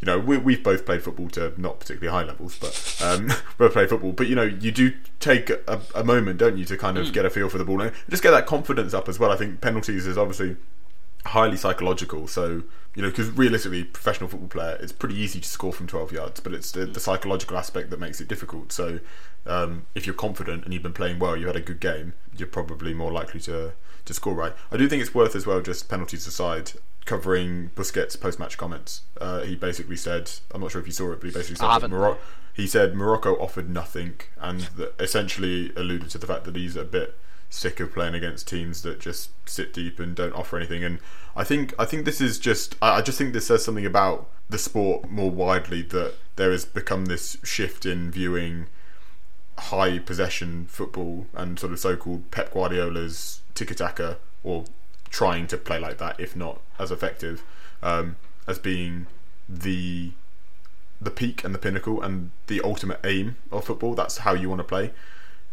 you 0.00 0.06
know, 0.06 0.18
we, 0.18 0.36
we've 0.36 0.62
both 0.62 0.84
played 0.84 1.02
football 1.02 1.28
to 1.30 1.54
not 1.56 1.80
particularly 1.80 2.12
high 2.12 2.28
levels, 2.28 2.58
but 2.58 3.02
um, 3.02 3.32
both 3.58 3.72
play 3.72 3.86
football. 3.86 4.12
But 4.12 4.26
you 4.26 4.34
know, 4.34 4.42
you 4.42 4.70
do 4.70 4.92
take 5.20 5.48
a, 5.50 5.80
a 5.94 6.04
moment, 6.04 6.38
don't 6.38 6.58
you, 6.58 6.64
to 6.66 6.76
kind 6.76 6.98
of 6.98 7.06
mm. 7.06 7.12
get 7.12 7.24
a 7.24 7.30
feel 7.30 7.48
for 7.48 7.58
the 7.58 7.64
ball 7.64 7.80
and 7.80 7.92
just 8.10 8.22
get 8.22 8.32
that 8.32 8.46
confidence 8.46 8.92
up 8.92 9.08
as 9.08 9.18
well. 9.18 9.30
I 9.30 9.36
think 9.36 9.60
penalties 9.60 10.06
is 10.06 10.18
obviously 10.18 10.56
highly 11.26 11.56
psychological. 11.56 12.26
So 12.26 12.62
you 12.96 13.02
know, 13.02 13.10
because 13.10 13.28
realistically, 13.30 13.84
professional 13.84 14.28
football 14.28 14.48
player, 14.48 14.78
it's 14.80 14.90
pretty 14.90 15.16
easy 15.16 15.38
to 15.38 15.46
score 15.46 15.70
from 15.70 15.86
12 15.86 16.12
yards, 16.12 16.40
but 16.40 16.54
it's 16.54 16.72
the, 16.72 16.86
the 16.86 16.98
psychological 16.98 17.58
aspect 17.58 17.90
that 17.90 18.00
makes 18.00 18.22
it 18.22 18.26
difficult. 18.26 18.72
So 18.72 19.00
um, 19.44 19.84
if 19.94 20.06
you're 20.06 20.14
confident 20.14 20.64
and 20.64 20.72
you've 20.72 20.82
been 20.82 20.94
playing 20.94 21.18
well, 21.18 21.36
you 21.36 21.46
had 21.46 21.56
a 21.56 21.60
good 21.60 21.78
game, 21.78 22.14
you're 22.36 22.48
probably 22.48 22.94
more 22.94 23.12
likely 23.12 23.40
to 23.40 23.74
to 24.06 24.14
score 24.14 24.34
right. 24.34 24.54
I 24.72 24.76
do 24.76 24.88
think 24.88 25.02
it's 25.02 25.14
worth 25.14 25.36
as 25.36 25.46
well, 25.46 25.60
just 25.60 25.88
penalties 25.88 26.26
aside, 26.26 26.72
covering 27.06 27.70
Busquets' 27.74 28.18
post-match 28.18 28.56
comments. 28.56 29.02
Uh, 29.20 29.40
he 29.40 29.56
basically 29.56 29.96
said, 29.96 30.30
"I'm 30.54 30.62
not 30.62 30.70
sure 30.70 30.80
if 30.80 30.86
you 30.86 30.92
saw 30.92 31.12
it, 31.12 31.20
but 31.20 31.26
he 31.26 31.32
basically 31.32 31.56
said 31.56 31.90
Morocco." 31.90 32.18
He 32.54 32.66
said 32.66 32.94
Morocco 32.94 33.34
offered 33.34 33.68
nothing, 33.68 34.14
and 34.38 34.70
essentially 34.98 35.72
alluded 35.76 36.08
to 36.10 36.18
the 36.18 36.26
fact 36.26 36.44
that 36.44 36.56
he's 36.56 36.76
a 36.76 36.84
bit 36.84 37.18
sick 37.50 37.80
of 37.80 37.92
playing 37.92 38.14
against 38.14 38.48
teams 38.48 38.82
that 38.82 39.00
just 39.00 39.30
sit 39.48 39.72
deep 39.72 39.98
and 39.98 40.14
don't 40.14 40.34
offer 40.34 40.56
anything. 40.56 40.84
And 40.84 40.98
I 41.34 41.44
think 41.44 41.74
I 41.78 41.84
think 41.84 42.04
this 42.04 42.20
is 42.20 42.38
just 42.38 42.76
I, 42.82 42.98
I 42.98 43.02
just 43.02 43.18
think 43.18 43.32
this 43.32 43.46
says 43.46 43.64
something 43.64 43.86
about 43.86 44.28
the 44.48 44.58
sport 44.58 45.10
more 45.10 45.30
widely 45.30 45.82
that 45.82 46.14
there 46.36 46.52
has 46.52 46.64
become 46.64 47.06
this 47.06 47.36
shift 47.42 47.84
in 47.84 48.10
viewing 48.10 48.66
high 49.58 49.98
possession 49.98 50.66
football 50.68 51.26
and 51.34 51.58
sort 51.58 51.72
of 51.72 51.78
so-called 51.78 52.30
Pep 52.30 52.52
Guardiola's 52.52 53.40
tiki-taka 53.54 54.18
or 54.44 54.64
trying 55.08 55.46
to 55.46 55.56
play 55.56 55.78
like 55.78 55.98
that, 55.98 56.20
if 56.20 56.36
not 56.36 56.60
as 56.78 56.90
effective, 56.90 57.42
um, 57.82 58.16
as 58.46 58.58
being 58.58 59.06
the 59.48 60.12
the 61.00 61.10
peak 61.10 61.44
and 61.44 61.54
the 61.54 61.58
pinnacle 61.58 62.02
and 62.02 62.30
the 62.46 62.60
ultimate 62.62 63.00
aim 63.04 63.36
of 63.52 63.64
football. 63.64 63.94
That's 63.94 64.18
how 64.18 64.34
you 64.34 64.48
want 64.48 64.60
to 64.60 64.64
play. 64.64 64.92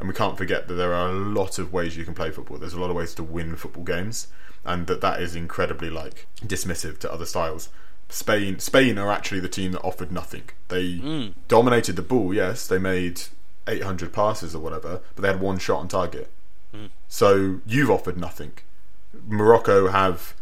And 0.03 0.09
we 0.09 0.15
can't 0.15 0.37
forget 0.37 0.67
that 0.67 0.73
there 0.73 0.93
are 0.93 1.07
a 1.07 1.13
lot 1.13 1.57
of 1.57 1.71
ways 1.71 1.95
you 1.95 2.03
can 2.03 2.13
play 2.13 2.29
football. 2.29 2.57
There's 2.57 2.73
a 2.73 2.79
lot 2.79 2.89
of 2.89 2.95
ways 2.97 3.13
to 3.13 3.23
win 3.23 3.55
football 3.55 3.85
games, 3.85 4.27
and 4.65 4.85
that 4.87 4.99
that 4.99 5.21
is 5.21 5.33
incredibly 5.33 5.89
like 5.89 6.27
dismissive 6.41 6.99
to 6.99 7.13
other 7.13 7.25
styles. 7.25 7.69
Spain, 8.09 8.59
Spain 8.59 8.97
are 8.97 9.09
actually 9.09 9.39
the 9.39 9.47
team 9.47 9.71
that 9.71 9.79
offered 9.79 10.11
nothing. 10.11 10.43
They 10.67 10.95
mm. 10.95 11.33
dominated 11.47 11.95
the 11.95 12.01
ball. 12.01 12.33
Yes, 12.33 12.67
they 12.67 12.79
made 12.79 13.21
800 13.65 14.11
passes 14.11 14.53
or 14.53 14.59
whatever, 14.59 14.99
but 15.15 15.21
they 15.21 15.29
had 15.29 15.39
one 15.39 15.57
shot 15.57 15.79
on 15.79 15.87
target. 15.87 16.29
Mm. 16.75 16.89
So 17.07 17.61
you've 17.65 17.89
offered 17.89 18.17
nothing. 18.17 18.51
Morocco 19.25 19.87
have 19.87 20.33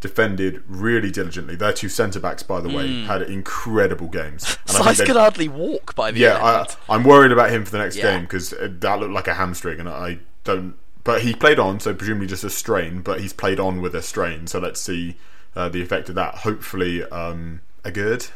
defended 0.00 0.62
really 0.66 1.10
diligently. 1.10 1.56
Their 1.56 1.72
two 1.72 1.88
centre 1.88 2.20
backs, 2.20 2.42
by 2.42 2.60
the 2.60 2.68
way, 2.68 2.88
mm. 2.88 3.06
had 3.06 3.22
incredible 3.22 4.08
games. 4.08 4.58
Saiss 4.66 5.04
could 5.04 5.16
hardly 5.16 5.48
walk 5.48 5.94
by 5.94 6.10
the 6.10 6.24
end. 6.26 6.38
yeah, 6.38 6.60
end. 6.60 6.76
I, 6.88 6.94
am 6.94 7.04
worried 7.04 7.32
about 7.32 7.50
him 7.50 7.64
for 7.64 7.70
the 7.70 7.78
next 7.78 7.96
yeah. 7.96 8.12
game 8.12 8.22
because 8.22 8.50
that 8.50 8.98
looked 8.98 9.12
like 9.12 9.28
a 9.28 9.34
hamstring, 9.34 9.78
and 9.78 9.88
I 9.88 10.18
don't. 10.44 10.74
But 11.04 11.22
he 11.22 11.34
played 11.34 11.58
on, 11.58 11.80
so 11.80 11.94
presumably 11.94 12.26
just 12.26 12.44
a 12.44 12.50
strain. 12.50 13.02
But 13.02 13.20
he's 13.20 13.32
played 13.32 13.60
on 13.60 13.80
with 13.80 13.94
a 13.94 14.02
strain, 14.02 14.46
so 14.46 14.58
let's 14.58 14.80
see 14.80 15.16
uh, 15.54 15.68
the 15.68 15.82
effect 15.82 16.08
of 16.08 16.14
that. 16.14 16.36
Hopefully, 16.36 17.04
um, 17.04 17.60
Aguerd, 17.84 18.30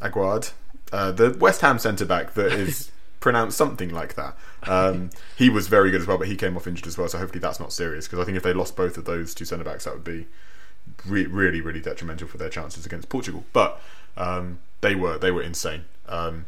Aguard, 0.00 0.50
uh, 0.92 1.12
the 1.12 1.36
West 1.38 1.60
Ham 1.60 1.78
centre 1.78 2.06
back 2.06 2.34
that 2.34 2.52
is 2.52 2.90
pronounced 3.20 3.58
something 3.58 3.90
like 3.90 4.14
that. 4.14 4.36
Um, 4.62 5.10
he 5.36 5.50
was 5.50 5.68
very 5.68 5.90
good 5.90 6.00
as 6.00 6.06
well, 6.06 6.18
but 6.18 6.28
he 6.28 6.36
came 6.36 6.56
off 6.56 6.66
injured 6.66 6.86
as 6.86 6.96
well. 6.96 7.08
So 7.08 7.18
hopefully 7.18 7.40
that's 7.40 7.60
not 7.60 7.72
serious 7.72 8.06
because 8.06 8.18
I 8.18 8.24
think 8.24 8.36
if 8.36 8.42
they 8.42 8.52
lost 8.52 8.76
both 8.76 8.96
of 8.96 9.04
those 9.04 9.34
two 9.34 9.44
centre 9.44 9.64
backs, 9.64 9.84
that 9.84 9.94
would 9.94 10.04
be 10.04 10.26
re- 11.06 11.26
really, 11.26 11.60
really 11.60 11.80
detrimental 11.80 12.28
for 12.28 12.38
their 12.38 12.48
chances 12.48 12.86
against 12.86 13.08
Portugal. 13.08 13.44
But 13.52 13.80
um, 14.16 14.60
they 14.80 14.94
were 14.94 15.18
they 15.18 15.30
were 15.30 15.42
insane. 15.42 15.84
Um, 16.08 16.46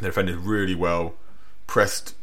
they 0.00 0.08
defended 0.08 0.36
really 0.36 0.74
well, 0.74 1.14
pressed 1.66 2.14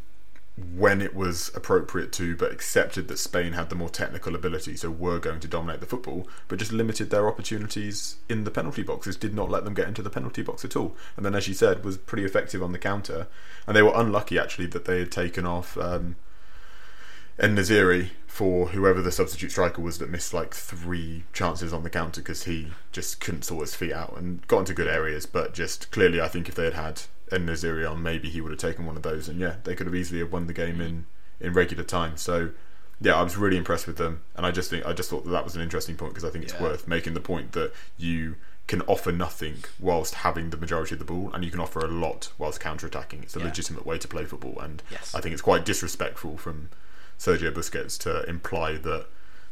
when 0.57 1.01
it 1.01 1.13
was 1.13 1.51
appropriate 1.53 2.13
to, 2.13 2.35
but 2.35 2.51
accepted 2.51 3.09
that 3.09 3.19
Spain 3.19 3.53
had 3.53 3.69
the 3.69 3.75
more 3.75 3.89
technical 3.89 4.35
ability, 4.35 4.77
so 4.77 4.89
were 4.89 5.19
going 5.19 5.41
to 5.41 5.49
dominate 5.49 5.81
the 5.81 5.85
football, 5.85 6.27
but 6.47 6.59
just 6.59 6.71
limited 6.71 7.09
their 7.09 7.27
opportunities 7.27 8.15
in 8.29 8.45
the 8.45 8.51
penalty 8.51 8.81
boxes, 8.81 9.17
did 9.17 9.33
not 9.33 9.49
let 9.49 9.65
them 9.65 9.73
get 9.73 9.87
into 9.87 10.01
the 10.01 10.09
penalty 10.09 10.41
box 10.41 10.63
at 10.63 10.77
all. 10.77 10.95
And 11.17 11.25
then, 11.25 11.35
as 11.35 11.49
you 11.49 11.53
said, 11.53 11.83
was 11.83 11.97
pretty 11.97 12.23
effective 12.23 12.63
on 12.63 12.71
the 12.71 12.77
counter. 12.77 13.27
And 13.67 13.75
they 13.75 13.81
were 13.81 13.91
unlucky, 13.93 14.39
actually, 14.39 14.67
that 14.67 14.85
they 14.85 14.99
had 14.99 15.11
taken 15.11 15.45
off 15.45 15.77
um, 15.77 16.15
En-Nesyri 17.37 18.09
for 18.27 18.67
whoever 18.69 19.01
the 19.01 19.11
substitute 19.11 19.51
striker 19.51 19.81
was 19.81 19.97
that 19.97 20.09
missed 20.09 20.33
like 20.33 20.53
three 20.53 21.23
chances 21.33 21.73
on 21.73 21.83
the 21.83 21.89
counter 21.89 22.21
because 22.21 22.43
he 22.43 22.67
just 22.91 23.19
couldn't 23.19 23.43
sort 23.43 23.61
his 23.61 23.75
feet 23.75 23.93
out 23.93 24.17
and 24.17 24.45
got 24.47 24.59
into 24.59 24.73
good 24.73 24.87
areas, 24.87 25.25
but 25.25 25.53
just 25.53 25.91
clearly, 25.91 26.21
I 26.21 26.27
think 26.27 26.49
if 26.49 26.55
they 26.55 26.65
had 26.65 26.73
had 26.73 27.01
En-Nesyri 27.31 27.89
on, 27.89 28.03
maybe 28.03 28.29
he 28.29 28.41
would 28.41 28.51
have 28.51 28.59
taken 28.59 28.85
one 28.85 28.97
of 28.97 29.03
those, 29.03 29.27
and 29.27 29.39
yeah, 29.39 29.55
they 29.63 29.75
could 29.75 29.87
have 29.87 29.95
easily 29.95 30.19
have 30.19 30.31
won 30.31 30.47
the 30.47 30.53
game 30.53 30.81
in 30.81 31.05
in 31.39 31.53
regular 31.53 31.83
time. 31.83 32.17
So 32.17 32.51
yeah, 33.01 33.15
I 33.15 33.23
was 33.23 33.37
really 33.37 33.57
impressed 33.57 33.87
with 33.87 33.97
them, 33.97 34.21
and 34.35 34.45
I 34.45 34.51
just 34.51 34.69
think 34.69 34.85
I 34.85 34.93
just 34.93 35.09
thought 35.09 35.25
that 35.25 35.31
that 35.31 35.43
was 35.43 35.55
an 35.55 35.61
interesting 35.61 35.95
point 35.97 36.13
because 36.13 36.27
I 36.27 36.31
think 36.31 36.43
it's 36.43 36.53
yeah. 36.53 36.63
worth 36.63 36.87
making 36.87 37.13
the 37.13 37.21
point 37.21 37.51
that 37.53 37.73
you 37.97 38.35
can 38.67 38.81
offer 38.83 39.11
nothing 39.11 39.63
whilst 39.79 40.15
having 40.15 40.49
the 40.49 40.57
majority 40.57 40.95
of 40.95 40.99
the 40.99 41.05
ball, 41.05 41.31
and 41.33 41.43
you 41.43 41.51
can 41.51 41.59
offer 41.59 41.79
a 41.79 41.87
lot 41.87 42.31
whilst 42.37 42.59
counter 42.59 42.87
attacking. 42.87 43.23
It's 43.23 43.35
a 43.35 43.39
yeah. 43.39 43.45
legitimate 43.45 43.85
way 43.85 43.97
to 43.97 44.07
play 44.07 44.25
football, 44.25 44.59
and 44.59 44.81
yes. 44.89 45.13
I 45.13 45.21
think 45.21 45.33
it's 45.33 45.41
quite 45.41 45.65
disrespectful 45.65 46.37
from 46.37 46.69
Sergio 47.19 47.51
Busquets 47.51 47.97
to 47.99 48.23
imply 48.29 48.73
that 48.77 49.07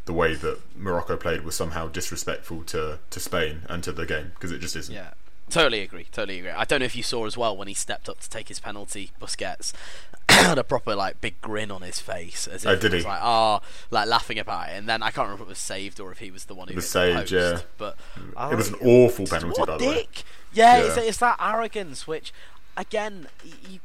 the 0.05 0.13
way 0.13 0.35
that 0.35 0.59
Morocco 0.77 1.15
played 1.17 1.43
was 1.43 1.55
somehow 1.55 1.87
disrespectful 1.87 2.63
to, 2.65 2.99
to 3.09 3.19
Spain 3.19 3.61
and 3.69 3.83
to 3.83 3.91
the 3.91 4.05
game 4.05 4.31
because 4.35 4.51
it 4.51 4.59
just 4.59 4.75
isn't. 4.75 4.93
Yeah. 4.93 5.11
Totally 5.49 5.81
agree. 5.81 6.07
Totally 6.11 6.39
agree. 6.39 6.51
I 6.51 6.63
don't 6.63 6.79
know 6.79 6.85
if 6.85 6.95
you 6.95 7.03
saw 7.03 7.25
as 7.25 7.37
well 7.37 7.55
when 7.55 7.67
he 7.67 7.73
stepped 7.73 8.07
up 8.09 8.19
to 8.21 8.29
take 8.29 8.47
his 8.47 8.59
penalty. 8.59 9.11
Busquets 9.21 9.73
had 10.29 10.57
a 10.57 10.63
proper 10.63 10.95
like 10.95 11.19
big 11.21 11.39
grin 11.41 11.69
on 11.69 11.81
his 11.81 11.99
face, 11.99 12.47
as 12.47 12.63
if 12.63 12.69
Oh, 12.71 12.75
did 12.77 12.91
he 12.93 12.97
was 12.97 13.03
he? 13.03 13.09
like, 13.09 13.19
"Ah," 13.21 13.59
like 13.91 14.07
laughing 14.07 14.39
about 14.39 14.69
it. 14.69 14.77
And 14.77 14.87
then 14.87 15.03
I 15.03 15.11
can't 15.11 15.25
remember 15.27 15.43
if 15.43 15.47
it 15.47 15.49
was 15.49 15.59
saved 15.59 15.99
or 15.99 16.11
if 16.13 16.19
he 16.19 16.31
was 16.31 16.45
the 16.45 16.55
one 16.55 16.69
who 16.69 16.75
was 16.75 16.85
the 16.85 16.89
saved, 16.91 17.31
yeah. 17.31 17.59
But 17.77 17.97
It 18.17 18.55
was 18.55 18.69
an 18.69 18.75
Oh, 18.81 19.05
awful 19.05 19.27
penalty, 19.27 19.59
what 19.59 19.67
by 19.67 19.75
a 19.75 19.77
the 19.79 19.85
way. 19.85 19.93
dick. 19.95 20.23
Yeah, 20.53 20.77
It's, 20.83 20.97
it's 20.97 21.17
that 21.17 21.37
arrogance, 21.41 22.07
which 22.07 22.33
again, 22.77 23.27
you, 23.69 23.79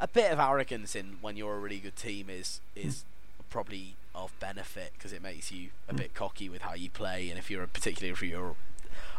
a 0.00 0.08
bit 0.08 0.30
of 0.32 0.38
arrogance 0.38 0.94
in 0.94 1.16
when 1.20 1.36
you're 1.36 1.56
a 1.56 1.58
really 1.58 1.78
good 1.78 1.96
team 1.96 2.28
is 2.30 2.60
is 2.76 3.04
probably 3.50 3.96
of 4.14 4.38
benefit 4.40 4.92
because 4.96 5.12
it 5.12 5.22
makes 5.22 5.50
you 5.50 5.68
a 5.88 5.94
bit 5.94 6.14
cocky 6.14 6.48
with 6.48 6.62
how 6.62 6.74
you 6.74 6.90
play, 6.90 7.30
and 7.30 7.38
if 7.38 7.50
you're 7.50 7.62
a, 7.62 7.68
particularly 7.68 8.12
if 8.12 8.22
you're 8.22 8.54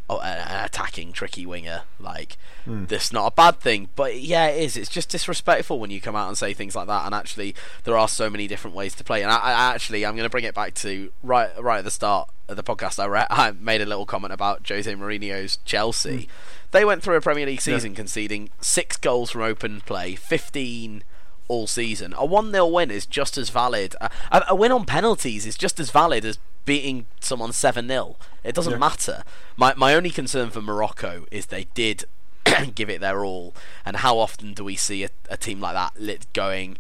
oh, 0.10 0.20
an 0.20 0.66
attacking 0.66 1.12
tricky 1.12 1.46
winger, 1.46 1.84
like 2.00 2.38
hmm. 2.66 2.86
that's 2.86 3.14
not 3.14 3.28
a 3.28 3.36
bad 3.36 3.60
thing. 3.60 3.90
But 3.96 4.20
yeah, 4.22 4.48
it 4.48 4.64
is. 4.64 4.78
It's 4.78 4.90
just 4.90 5.10
disrespectful 5.10 5.80
when 5.80 5.92
you 5.92 6.02
come 6.02 6.16
out 6.16 6.28
and 6.28 6.38
say 6.38 6.54
things 6.54 6.76
like 6.76 6.88
that. 6.88 7.06
And 7.06 7.14
actually, 7.14 7.56
there 7.84 7.98
are 7.98 8.08
so 8.08 8.30
many 8.30 8.48
different 8.48 8.76
ways 8.76 8.96
to 8.96 9.04
play. 9.04 9.22
And 9.22 9.32
I, 9.32 9.38
I 9.38 9.74
actually, 9.74 10.06
I'm 10.06 10.16
going 10.16 10.26
to 10.26 10.30
bring 10.30 10.44
it 10.44 10.56
back 10.56 10.74
to 10.76 11.12
right 11.24 11.50
right 11.62 11.80
at 11.80 11.84
the 11.84 11.92
start 11.92 12.30
of 12.48 12.56
the 12.56 12.64
podcast. 12.64 13.00
I, 13.00 13.06
re- 13.06 13.28
I 13.30 13.52
made 13.52 13.82
a 13.82 13.86
little 13.86 14.06
comment 14.06 14.34
about 14.34 14.68
Jose 14.68 14.92
Mourinho's 14.92 15.58
Chelsea. 15.66 16.24
Hmm. 16.24 16.32
They 16.72 16.86
went 16.86 17.04
through 17.04 17.16
a 17.16 17.22
Premier 17.22 17.46
League 17.46 17.62
season 17.62 17.96
conceding 17.96 18.52
six 18.62 18.96
goals 18.96 19.32
from 19.32 19.42
open 19.42 19.82
play, 19.82 20.14
15 20.16 21.04
all 21.48 21.66
season. 21.66 22.14
A 22.16 22.26
1 22.26 22.52
0 22.52 22.68
win 22.68 22.92
is 22.92 23.06
just 23.06 23.38
as 23.38 23.50
valid. 23.50 23.96
A 24.02 24.10
a 24.48 24.56
win 24.56 24.72
on 24.72 24.86
penalties 24.86 25.46
is 25.46 25.58
just 25.58 25.80
as 25.80 25.90
valid 25.90 26.24
as 26.24 26.38
beating 26.70 27.08
someone 27.20 27.52
7 27.52 27.88
0. 27.88 28.16
It 28.44 28.54
doesn't 28.54 28.74
Yeah. 28.74 28.78
matter. 28.78 29.24
My, 29.58 29.74
my 29.76 29.96
only 29.96 30.12
concern 30.12 30.52
for 30.52 30.62
Morocco 30.62 31.26
is 31.32 31.48
they 31.48 31.66
did 31.74 32.06
give 32.76 32.92
it 32.92 33.02
their 33.02 33.26
all. 33.26 33.56
And 33.84 33.98
how 33.98 34.20
often 34.20 34.54
do 34.54 34.64
we 34.64 34.76
see 34.76 35.04
a, 35.04 35.10
a 35.32 35.36
team 35.38 35.60
like 35.60 35.74
that 35.74 36.00
lit 36.00 36.28
going 36.34 36.78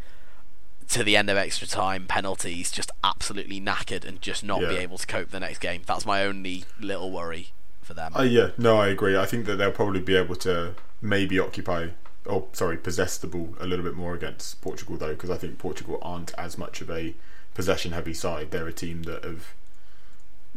to 0.89 1.03
the 1.03 1.17
end 1.17 1.27
of 1.31 1.37
extra 1.37 1.67
time, 1.67 2.05
penalties, 2.05 2.69
just 2.71 2.91
absolutely 3.03 3.59
knackered 3.59 4.05
and 4.05 4.21
just 4.21 4.43
not 4.43 4.59
be 4.59 4.75
able 4.77 4.99
to 4.99 5.07
cope 5.07 5.31
the 5.31 5.39
next 5.39 5.57
game? 5.57 5.81
That's 5.87 6.05
my 6.05 6.23
only 6.23 6.65
little 6.79 7.09
worry 7.11 7.47
for 7.81 7.95
them. 7.95 8.11
Uh, 8.15 8.21
yeah, 8.21 8.49
no, 8.59 8.77
I 8.77 8.89
agree. 8.89 9.17
I 9.17 9.25
think 9.25 9.47
that 9.47 9.55
they'll 9.55 9.71
probably 9.71 10.01
be 10.01 10.15
able 10.15 10.35
to 10.37 10.75
maybe 11.01 11.39
occupy, 11.39 11.87
or 12.25 12.45
sorry, 12.53 12.77
possess 12.77 13.17
the 13.17 13.25
ball 13.27 13.55
a 13.59 13.65
little 13.65 13.83
bit 13.85 13.95
more 13.95 14.13
against 14.13 14.61
Portugal, 14.61 14.97
though, 14.97 15.13
because 15.15 15.31
I 15.31 15.37
think 15.37 15.57
Portugal 15.57 15.97
aren't 16.03 16.31
as 16.37 16.59
much 16.59 16.79
of 16.81 16.91
a 16.91 17.15
possession-heavy 17.55 18.13
side. 18.13 18.51
They're 18.51 18.67
a 18.67 18.71
team 18.73 19.03
that 19.03 19.23
have, 19.23 19.53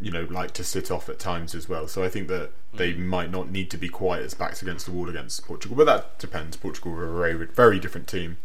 you 0.01 0.11
know, 0.11 0.27
like 0.31 0.53
to 0.55 0.65
sit 0.65 0.91
off 0.91 1.09
at 1.09 1.19
times 1.19 1.55
as 1.55 1.69
well. 1.69 1.87
So 1.87 2.03
I 2.03 2.09
think 2.09 2.29
that 2.29 2.51
they 2.75 2.95
might 2.95 3.31
not 3.31 3.51
need 3.51 3.71
to 3.71 3.77
be 3.77 3.89
quite 3.89 4.23
as 4.23 4.35
backs 4.35 4.63
against 4.63 4.87
the 4.87 4.93
wall 4.93 5.09
against 5.09 5.45
Portugal, 5.47 5.77
but 5.77 5.85
that 5.87 6.19
depends. 6.19 6.57
Portugal 6.57 6.93
are 6.95 7.09
a 7.09 7.33
very, 7.33 7.47
very 7.47 7.79
different 7.79 8.09
team, 8.09 8.39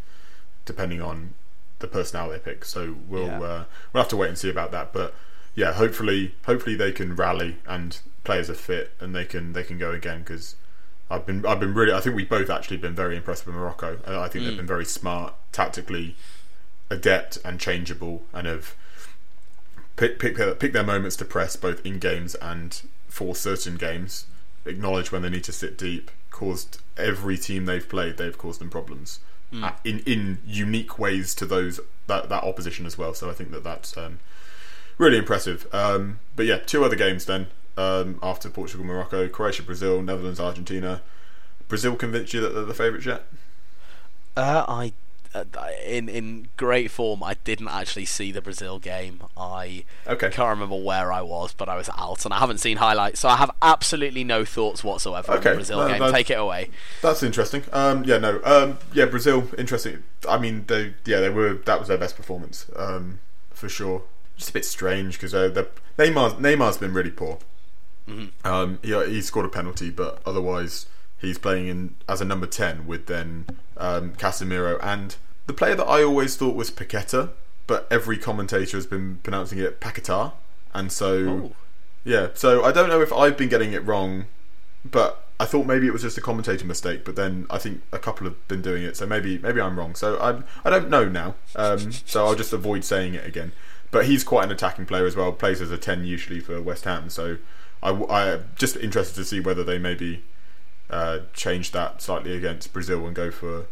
depending 0.65 1.01
on 1.01 1.33
the 1.79 1.87
personnel 1.87 2.29
they 2.29 2.39
pick. 2.39 2.65
So 2.65 2.95
we'll 3.07 3.27
Yeah. 3.27 3.39
uh, 3.41 3.63
we'll 3.93 4.03
have 4.03 4.09
to 4.09 4.17
wait 4.17 4.29
and 4.29 4.37
see 4.37 4.49
about 4.49 4.71
that. 4.71 4.91
But 4.93 5.13
yeah, 5.55 5.73
hopefully, 5.73 6.35
hopefully 6.45 6.75
they 6.75 6.91
can 6.91 7.15
rally 7.15 7.57
and 7.65 7.97
players 8.23 8.49
are 8.49 8.53
fit 8.55 8.91
and 8.99 9.15
they 9.15 9.23
can 9.25 9.53
they 9.53 9.63
can 9.63 9.77
go 9.77 9.91
again 9.91 10.19
because 10.19 10.55
I've 11.09 11.25
been 11.25 11.45
I've 11.45 11.59
been 11.61 11.73
really 11.73 11.93
I 11.93 12.01
think 12.01 12.15
we've 12.15 12.29
both 12.29 12.49
actually 12.49 12.77
been 12.77 12.93
very 12.93 13.15
impressed 13.15 13.45
with 13.45 13.55
Morocco. 13.55 13.99
I 14.05 14.27
think 14.27 14.43
they've 14.45 14.57
been 14.57 14.67
very 14.67 14.85
smart, 14.85 15.33
tactically 15.53 16.15
adept 16.89 17.37
and 17.45 17.59
changeable, 17.59 18.23
and 18.33 18.45
have 18.47 18.75
pick 19.97 20.19
pick 20.19 20.37
their, 20.37 20.55
pick 20.55 20.71
their 20.71 20.83
moments 20.85 21.17
to 21.17 21.25
press 21.25 21.57
both 21.57 21.85
in 21.85 21.99
games 21.99 22.35
and 22.35 22.81
for 23.09 23.35
certain 23.35 23.75
games. 23.75 24.27
Acknowledge 24.65 25.11
when 25.11 25.21
they 25.21 25.29
need 25.29 25.43
to 25.43 25.51
sit 25.51 25.77
deep. 25.77 26.09
Caused 26.31 26.79
every 26.95 27.37
team 27.37 27.65
they've 27.65 27.87
played, 27.87 28.17
they've 28.17 28.37
caused 28.37 28.61
them 28.61 28.69
problems 28.69 29.19
uh, 29.53 29.71
in 29.83 29.99
in 29.99 30.39
unique 30.45 30.99
ways 30.99 31.33
to 31.35 31.45
those 31.45 31.79
that 32.07 32.29
that 32.29 32.43
opposition 32.43 32.85
as 32.85 32.97
well. 32.97 33.13
So 33.13 33.29
I 33.29 33.33
think 33.33 33.51
that 33.51 33.63
that's 33.63 33.97
um, 33.97 34.19
really 34.97 35.17
impressive. 35.17 35.67
Um, 35.73 36.19
but 36.35 36.45
yeah, 36.45 36.57
two 36.57 36.83
other 36.83 36.95
games 36.95 37.25
then 37.25 37.47
um, 37.77 38.19
after 38.21 38.49
Portugal, 38.49 38.85
Morocco, 38.85 39.27
Croatia, 39.27 39.63
Brazil, 39.63 40.01
Netherlands, 40.01 40.39
Argentina. 40.39 41.01
Brazil 41.67 41.95
convinced 41.95 42.33
you 42.33 42.41
that 42.41 42.49
they're 42.49 42.65
the 42.65 42.73
favourites 42.73 43.05
yet? 43.05 43.23
Uh, 44.35 44.63
I, 44.67 44.93
in 45.85 46.09
in 46.09 46.47
great 46.57 46.89
form. 46.91 47.23
I 47.23 47.35
didn't 47.43 47.67
actually 47.67 48.05
see 48.05 48.31
the 48.31 48.41
Brazil 48.41 48.79
game. 48.79 49.21
I 49.35 49.83
Okay. 50.07 50.29
can't 50.29 50.49
remember 50.49 50.75
where 50.75 51.11
I 51.11 51.21
was, 51.21 51.53
but 51.53 51.69
I 51.69 51.75
was 51.75 51.89
out, 51.97 52.25
and 52.25 52.33
I 52.33 52.39
haven't 52.39 52.59
seen 52.59 52.77
highlights, 52.77 53.19
so 53.19 53.29
I 53.29 53.35
have 53.37 53.51
absolutely 53.61 54.23
no 54.23 54.45
thoughts 54.45 54.83
whatsoever 54.83 55.31
on 55.33 55.41
the 55.41 55.49
Okay, 55.49 55.55
Brazil 55.55 55.79
no, 55.79 55.87
game. 55.99 56.11
Take 56.11 56.29
it 56.29 56.39
away. 56.39 56.69
That's 57.01 57.23
interesting. 57.23 57.63
Um, 57.73 58.03
yeah, 58.03 58.17
no, 58.17 58.39
um, 58.43 58.77
yeah, 58.93 59.05
Brazil, 59.05 59.49
interesting. 59.57 60.03
I 60.27 60.37
mean, 60.37 60.65
they, 60.67 60.93
yeah, 61.05 61.19
they 61.19 61.29
were. 61.29 61.53
That 61.65 61.79
was 61.79 61.87
their 61.87 61.97
best 61.97 62.15
performance 62.15 62.65
um, 62.75 63.19
for 63.51 63.69
sure. 63.69 64.03
Just 64.37 64.49
a 64.51 64.53
bit 64.53 64.65
strange 64.65 65.13
because 65.15 65.33
uh, 65.33 65.49
the- 65.49 65.67
Neymar 65.97 66.39
Neymar's 66.39 66.77
been 66.77 66.93
really 66.93 67.09
poor. 67.11 67.39
Um, 68.45 68.79
he 68.83 68.93
he 69.09 69.21
scored 69.21 69.45
a 69.45 69.49
penalty, 69.49 69.89
but 69.89 70.21
otherwise 70.25 70.85
he's 71.19 71.37
playing 71.37 71.67
in 71.67 71.95
as 72.07 72.21
a 72.21 72.25
number 72.25 72.47
ten 72.47 72.87
with 72.87 73.07
then 73.07 73.45
um, 73.77 74.13
Casemiro 74.13 74.79
and 74.81 75.15
the 75.47 75.53
player 75.53 75.75
that 75.75 75.85
I 75.85 76.03
always 76.03 76.35
thought 76.35 76.55
was 76.55 76.69
Paqueta, 76.69 77.31
but 77.65 77.87
every 77.89 78.17
commentator 78.17 78.77
has 78.77 78.85
been 78.85 79.17
pronouncing 79.23 79.59
it 79.59 79.79
Paquetá, 79.79 80.33
and 80.73 80.91
so 80.91 81.13
Ooh. 81.13 81.55
yeah. 82.03 82.27
So 82.33 82.63
I 82.63 82.71
don't 82.71 82.89
know 82.89 83.01
if 83.01 83.11
I've 83.11 83.37
been 83.37 83.49
getting 83.49 83.71
it 83.71 83.83
wrong, 83.85 84.25
but 84.85 85.25
I 85.39 85.45
thought 85.45 85.65
maybe 85.65 85.87
it 85.87 85.93
was 85.93 86.01
just 86.01 86.17
a 86.17 86.21
commentator 86.21 86.65
mistake. 86.65 87.05
But 87.05 87.15
then 87.15 87.47
I 87.49 87.57
think 87.57 87.81
a 87.91 87.97
couple 87.97 88.27
have 88.27 88.47
been 88.47 88.61
doing 88.61 88.83
it, 88.83 88.97
so 88.97 89.05
maybe 89.05 89.37
maybe 89.39 89.61
I'm 89.61 89.79
wrong. 89.79 89.95
So 89.95 90.17
I 90.17 90.43
I 90.67 90.69
don't 90.69 90.89
know 90.89 91.07
now. 91.07 91.35
Um, 91.55 91.91
so 91.91 92.25
I'll 92.25 92.35
just 92.35 92.53
avoid 92.53 92.83
saying 92.83 93.13
it 93.15 93.25
again. 93.25 93.53
But 93.89 94.05
he's 94.05 94.25
quite 94.25 94.43
an 94.43 94.51
attacking 94.51 94.85
player 94.85 95.05
as 95.05 95.15
well. 95.15 95.31
Plays 95.31 95.61
as 95.61 95.71
a 95.71 95.77
ten 95.77 96.03
usually 96.03 96.41
for 96.41 96.61
West 96.61 96.83
Ham. 96.83 97.09
So 97.09 97.37
I 97.81 97.91
I 97.91 98.39
just 98.57 98.75
interested 98.75 99.15
to 99.15 99.23
see 99.23 99.39
whether 99.39 99.63
they 99.63 99.79
maybe 99.79 100.23
uh, 100.89 101.19
change 101.33 101.71
that 101.71 102.01
slightly 102.01 102.35
against 102.35 102.73
Brazil 102.73 103.05
and 103.05 103.15
go 103.15 103.31
for 103.31 103.65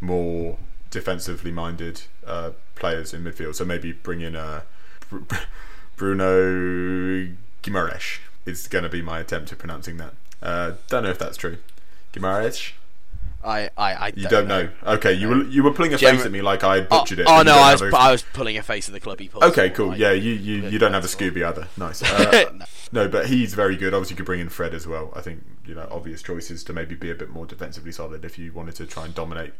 more 0.00 0.58
defensively 0.90 1.50
minded 1.50 2.02
uh, 2.26 2.50
players 2.74 3.12
in 3.12 3.24
midfield. 3.24 3.54
So 3.54 3.64
maybe 3.64 3.92
bring 3.92 4.20
in 4.20 4.36
uh, 4.36 4.62
Br- 5.10 5.18
Br- 5.18 5.36
Bruno 5.96 7.34
Guimaraes 7.62 8.18
is 8.46 8.68
going 8.68 8.84
to 8.84 8.88
be 8.88 9.02
my 9.02 9.20
attempt 9.20 9.52
at 9.52 9.58
pronouncing 9.58 9.96
that. 9.98 10.14
Uh, 10.42 10.72
don't 10.88 11.02
know 11.02 11.10
if 11.10 11.18
that's 11.18 11.36
true. 11.36 11.58
Guimaraes? 12.12 12.72
I, 13.44 13.70
I, 13.76 13.92
I 13.94 14.12
You 14.16 14.28
don't 14.28 14.48
know. 14.48 14.68
Okay, 14.84 15.12
you 15.12 15.28
were 15.28 15.44
you 15.44 15.62
were 15.62 15.72
pulling 15.72 15.94
a 15.94 15.98
face 15.98 16.24
at 16.24 16.32
me 16.32 16.42
like 16.42 16.64
I 16.64 16.78
Oh, 16.78 16.84
butchered 16.84 17.20
it. 17.20 17.26
oh 17.28 17.42
no, 17.42 17.52
I 17.54 17.72
was, 17.72 17.82
a- 17.82 17.96
I 17.96 18.10
was 18.10 18.22
pulling 18.22 18.58
a 18.58 18.62
face 18.62 18.88
of 18.88 18.94
the 18.94 19.00
club 19.00 19.20
he 19.20 19.28
pulls. 19.28 19.44
Okay, 19.44 19.70
cool. 19.70 19.88
like- 19.88 19.98
Yeah, 19.98 20.10
you 20.12 20.32
you, 20.32 20.68
you 20.68 20.78
don't 20.78 20.92
have 20.92 21.04
a 21.04 21.08
Scooby 21.08 21.46
either. 21.46 21.68
Nice. 21.76 22.02
Uh, 22.12 22.50
No. 22.54 22.64
no, 23.04 23.08
but 23.08 23.26
he's 23.26 23.54
very 23.54 23.76
good. 23.76 23.94
Obviously, 23.94 24.14
you 24.14 24.16
could 24.16 24.26
bring 24.26 24.40
in 24.40 24.48
Fred 24.48 24.74
as 24.74 24.86
well. 24.86 25.12
I 25.14 25.20
think 25.20 25.44
you 25.66 25.74
know 25.74 25.86
obvious 25.90 26.20
choices 26.22 26.64
to 26.64 26.72
maybe 26.72 26.94
be 26.96 27.10
a 27.10 27.14
bit 27.14 27.30
more 27.30 27.46
defensively 27.46 27.92
solid 27.92 28.24
if 28.24 28.38
you 28.38 28.52
wanted 28.52 28.74
to 28.76 28.86
try 28.86 29.04
and 29.04 29.14
dominate 29.14 29.52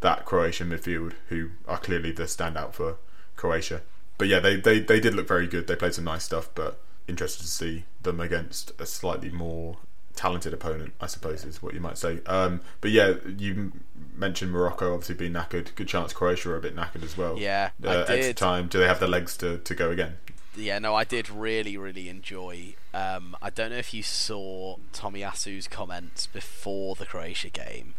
that 0.00 0.24
Croatian 0.24 0.70
midfield, 0.70 1.12
who 1.28 1.50
are 1.68 1.78
clearly 1.78 2.10
the 2.10 2.24
standout 2.24 2.72
for 2.72 2.96
Croatia. 3.36 3.82
But 4.18 4.26
yeah, 4.28 4.40
they 4.40 4.56
they, 4.56 4.80
they 4.80 4.98
did 4.98 5.14
look 5.14 5.28
very 5.28 5.46
good. 5.46 5.66
They 5.68 5.76
played 5.76 5.94
some 5.94 6.04
nice 6.04 6.24
stuff, 6.24 6.48
but 6.54 6.80
interested 7.06 7.42
to 7.42 7.48
see 7.48 7.84
them 8.02 8.18
against 8.20 8.72
a 8.80 8.86
slightly 8.86 9.30
more 9.30 9.76
talented 10.14 10.52
opponent, 10.52 10.92
I 11.00 11.06
suppose 11.06 11.44
is 11.44 11.62
what 11.62 11.74
you 11.74 11.80
might 11.80 11.98
say. 11.98 12.20
Um, 12.26 12.60
but 12.80 12.90
yeah, 12.90 13.14
you 13.36 13.72
mentioned 14.14 14.52
Morocco 14.52 14.92
obviously 14.94 15.14
being 15.14 15.32
knackered. 15.32 15.74
Good 15.74 15.88
chance 15.88 16.12
Croatia 16.12 16.50
are 16.50 16.56
a 16.56 16.60
bit 16.60 16.76
knackered 16.76 17.02
as 17.02 17.16
well. 17.16 17.38
Yeah, 17.38 17.70
uh, 17.84 18.04
extra 18.08 18.34
time. 18.34 18.68
Do 18.68 18.78
they 18.78 18.86
have 18.86 19.00
the 19.00 19.08
legs 19.08 19.36
to, 19.38 19.58
to 19.58 19.74
go 19.74 19.90
again? 19.90 20.18
yeah, 20.56 20.78
no, 20.78 20.94
I 20.94 21.04
did 21.04 21.30
really, 21.30 21.76
really 21.76 22.08
enjoy. 22.08 22.74
Um, 22.92 23.36
I 23.40 23.50
don't 23.50 23.70
know 23.70 23.78
if 23.78 23.94
you 23.94 24.02
saw 24.02 24.76
Tomiyasu's 24.92 25.68
comments 25.68 26.26
before 26.26 26.94
the 26.96 27.06
Croatia 27.06 27.50
game, 27.50 27.94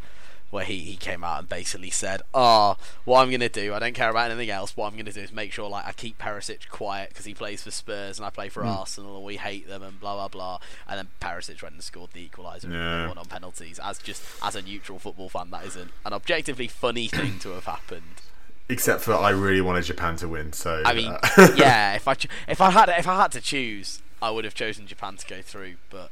where 0.52 0.64
he, 0.66 0.80
he 0.80 0.96
came 0.98 1.24
out 1.24 1.40
and 1.40 1.50
basically 1.50 1.90
said, 1.90 2.22
"Oh, 2.34 2.78
what 3.06 3.22
I'm 3.22 3.32
gonna 3.32 3.50
do, 3.50 3.74
I 3.74 3.80
don't 3.80 3.94
care 3.96 4.10
about 4.12 4.30
anything 4.30 4.50
else. 4.52 4.78
What 4.78 4.92
I'm 4.92 4.98
gonna 4.98 5.12
do 5.12 5.22
is 5.22 5.32
make 5.32 5.52
sure 5.54 5.68
like 5.70 5.88
I 5.88 5.94
keep 5.94 6.20
Perisic 6.20 6.70
quiet 6.70 7.10
because 7.10 7.26
he 7.26 7.34
plays 7.34 7.64
for 7.64 7.72
Spurs 7.72 8.20
and 8.20 8.26
I 8.26 8.30
play 8.30 8.50
for 8.50 8.64
Arsenal 8.64 9.16
and 9.18 9.26
we 9.26 9.38
hate 9.38 9.68
them 9.68 9.82
and 9.82 10.00
blah 10.00 10.16
blah 10.16 10.28
blah." 10.28 10.60
And 10.88 11.00
then 11.00 11.08
Perisic 11.20 11.64
went 11.64 11.74
and 11.76 11.84
scored 11.84 12.12
the 12.14 12.28
equaliser 12.28 12.66
and 12.66 12.74
Yeah. 12.74 13.08
won 13.08 13.18
on 13.18 13.26
penalties. 13.26 13.80
As 13.82 13.98
just 13.98 14.22
as 14.44 14.56
a 14.56 14.62
neutral 14.62 15.00
football 15.00 15.30
fan, 15.30 15.50
that 15.52 15.66
isn't 15.66 15.92
an 16.06 16.14
objectively 16.14 16.68
funny 16.68 17.08
thing 17.08 17.40
to 17.40 17.50
have 17.52 17.66
happened. 17.66 18.22
Except 18.70 19.02
for 19.02 19.14
I 19.16 19.30
really 19.32 19.62
wanted 19.62 19.84
Japan 19.86 20.16
to 20.18 20.28
win, 20.30 20.54
so 20.54 20.82
I 20.86 20.94
mean, 20.94 21.12
uh, 21.12 21.48
yeah. 21.56 21.94
If 21.96 22.08
I 22.08 22.16
if 22.48 22.62
I 22.62 22.70
had 22.72 22.90
if 22.90 23.08
I 23.08 23.16
had 23.16 23.32
to 23.34 23.42
choose, 23.42 24.02
I 24.22 24.32
would 24.32 24.46
have 24.46 24.54
chosen 24.54 24.86
Japan 24.88 25.18
to 25.18 25.26
go 25.28 25.42
through. 25.42 25.76
But 25.90 26.10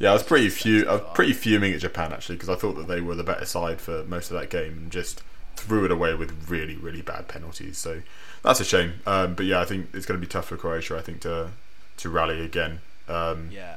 yeah, 0.00 0.10
I 0.10 0.12
was 0.14 0.22
pretty 0.22 0.48
fu- 0.48 0.86
I 0.88 0.94
was 0.94 1.02
pretty 1.14 1.34
fuming 1.34 1.74
at 1.74 1.80
Japan 1.80 2.12
actually 2.12 2.36
because 2.36 2.48
I 2.48 2.56
thought 2.56 2.74
that 2.76 2.88
they 2.88 3.02
were 3.02 3.14
the 3.14 3.22
better 3.22 3.44
side 3.44 3.80
for 3.80 4.02
most 4.04 4.30
of 4.30 4.40
that 4.40 4.48
game 4.48 4.72
and 4.72 4.90
just 4.90 5.22
threw 5.56 5.84
it 5.84 5.92
away 5.92 6.14
with 6.14 6.48
really 6.48 6.74
really 6.74 7.02
bad 7.02 7.28
penalties. 7.28 7.76
So 7.76 8.00
that's 8.42 8.60
a 8.60 8.64
shame. 8.64 8.94
Um, 9.06 9.34
but 9.34 9.44
yeah, 9.44 9.60
I 9.60 9.66
think 9.66 9.90
it's 9.92 10.06
going 10.06 10.18
to 10.18 10.26
be 10.26 10.30
tough 10.30 10.46
for 10.46 10.56
Croatia. 10.56 10.96
I 10.96 11.02
think 11.02 11.20
to 11.20 11.50
to 11.98 12.08
rally 12.08 12.42
again. 12.42 12.80
Um, 13.08 13.50
yeah. 13.52 13.76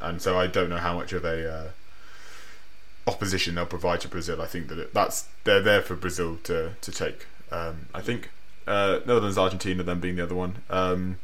And 0.00 0.22
so 0.22 0.38
I 0.38 0.46
don't 0.46 0.70
know 0.70 0.76
how 0.76 0.94
much 0.94 1.12
of 1.12 1.24
a 1.24 1.52
uh, 1.52 1.68
opposition 3.08 3.56
they'll 3.56 3.66
provide 3.66 4.00
to 4.02 4.08
Brazil. 4.08 4.40
I 4.40 4.46
think 4.46 4.68
that 4.68 4.78
it, 4.78 4.94
that's 4.94 5.26
they're 5.42 5.62
there 5.62 5.82
for 5.82 5.96
Brazil 5.96 6.38
to 6.44 6.74
to 6.80 6.92
take. 6.92 7.26
Um, 7.50 7.86
I 7.92 8.02
think 8.02 8.30
uh, 8.68 9.00
Netherlands, 9.04 9.36
Argentina, 9.36 9.82
then 9.82 9.98
being 9.98 10.14
the 10.14 10.22
other 10.22 10.34
one. 10.36 10.58
Um, 10.70 11.18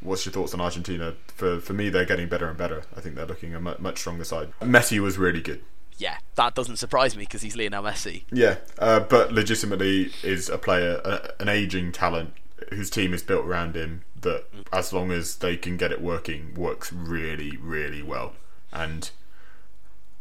what's 0.00 0.24
your 0.26 0.32
thoughts 0.32 0.54
on 0.54 0.60
Argentina? 0.60 1.14
For 1.34 1.60
for 1.60 1.72
me, 1.72 1.88
they're 1.88 2.04
getting 2.04 2.28
better 2.28 2.48
and 2.48 2.56
better. 2.58 2.82
I 2.96 3.00
think 3.00 3.14
they're 3.14 3.26
looking 3.26 3.54
a 3.54 3.60
much, 3.60 3.78
much 3.78 3.98
stronger 3.98 4.24
side. 4.24 4.52
Messi 4.60 4.98
was 5.00 5.18
really 5.18 5.40
good. 5.40 5.62
Yeah, 5.98 6.16
that 6.36 6.54
doesn't 6.54 6.76
surprise 6.76 7.14
me 7.16 7.24
because 7.24 7.42
he's 7.42 7.56
Lionel 7.56 7.82
Messi. 7.82 8.24
Yeah, 8.32 8.56
uh, 8.78 9.00
but 9.00 9.32
legitimately 9.32 10.10
is 10.22 10.48
a 10.48 10.56
player, 10.56 11.00
a, 11.04 11.32
an 11.42 11.48
aging 11.50 11.92
talent 11.92 12.32
whose 12.70 12.88
team 12.88 13.12
is 13.12 13.22
built 13.22 13.44
around 13.44 13.76
him. 13.76 14.02
That 14.20 14.44
as 14.72 14.92
long 14.92 15.10
as 15.12 15.36
they 15.36 15.56
can 15.56 15.76
get 15.76 15.92
it 15.92 16.00
working, 16.00 16.54
works 16.54 16.92
really, 16.92 17.56
really 17.58 18.02
well. 18.02 18.34
And 18.72 19.10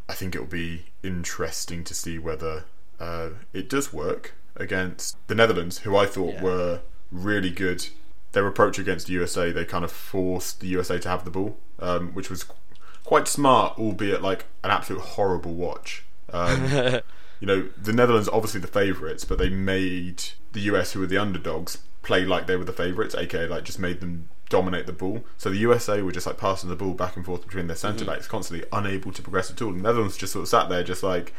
I 0.08 0.14
think 0.14 0.36
it 0.36 0.40
will 0.40 0.48
be 0.48 0.86
interesting 1.04 1.84
to 1.86 1.94
see 1.94 2.18
whether 2.18 2.66
uh, 3.00 3.30
it 3.54 3.70
does 3.70 3.94
work 3.94 4.34
against 4.56 5.16
the 5.28 5.36
Netherlands, 5.36 5.80
who 5.80 5.96
I 5.96 6.06
thought 6.06 6.36
Yeah. 6.36 6.44
were 6.44 6.80
really 7.12 7.52
good. 7.52 7.88
Their 8.32 8.48
approach 8.48 8.78
against 8.78 9.08
the 9.08 9.14
USA, 9.14 9.52
they 9.52 9.66
kind 9.66 9.84
of 9.84 9.92
forced 9.92 10.60
the 10.60 10.68
USA 10.68 11.00
to 11.00 11.10
have 11.10 11.26
the 11.26 11.32
ball, 11.32 11.58
um, 11.80 12.14
which 12.14 12.30
was 12.30 12.46
quite 13.04 13.28
smart, 13.28 13.78
albeit 13.80 14.22
like 14.22 14.46
an 14.64 14.72
absolute 14.72 15.02
horrible 15.02 15.56
watch. 15.56 16.06
Um, 16.32 16.66
you 17.40 17.48
know, 17.48 17.70
the 17.82 17.94
Netherlands 17.94 18.30
obviously 18.32 18.60
the 18.60 18.68
favourites, 18.68 19.26
but 19.26 19.40
they 19.40 19.50
made 19.50 20.24
the 20.54 20.62
US, 20.62 20.92
who 20.92 21.00
were 21.00 21.08
the 21.08 21.18
underdogs, 21.18 21.80
play 22.04 22.26
like 22.26 22.48
they 22.48 22.56
were 22.56 22.66
the 22.66 22.74
favourites, 22.74 23.16
aka 23.16 23.48
like 23.48 23.64
just 23.64 23.80
made 23.80 24.00
them 24.00 24.30
dominate 24.50 24.88
the 24.88 24.94
ball. 24.94 25.24
So 25.38 25.50
the 25.50 25.58
USA 25.58 26.02
were 26.02 26.12
just 26.12 26.28
like 26.28 26.38
passing 26.38 26.70
the 26.70 26.76
ball 26.76 26.94
back 26.94 27.16
and 27.16 27.26
forth 27.26 27.44
between 27.44 27.68
their 27.68 27.76
centre 27.76 28.06
backs, 28.06 28.28
constantly 28.28 28.68
unable 28.72 29.12
to 29.12 29.22
progress 29.22 29.52
at 29.52 29.62
all. 29.62 29.70
And 29.70 29.80
the 29.80 29.84
Netherlands 29.84 30.18
just 30.18 30.34
sort 30.34 30.44
of 30.44 30.50
sat 30.50 30.70
there, 30.70 30.84
just 30.84 31.04
like, 31.04 31.34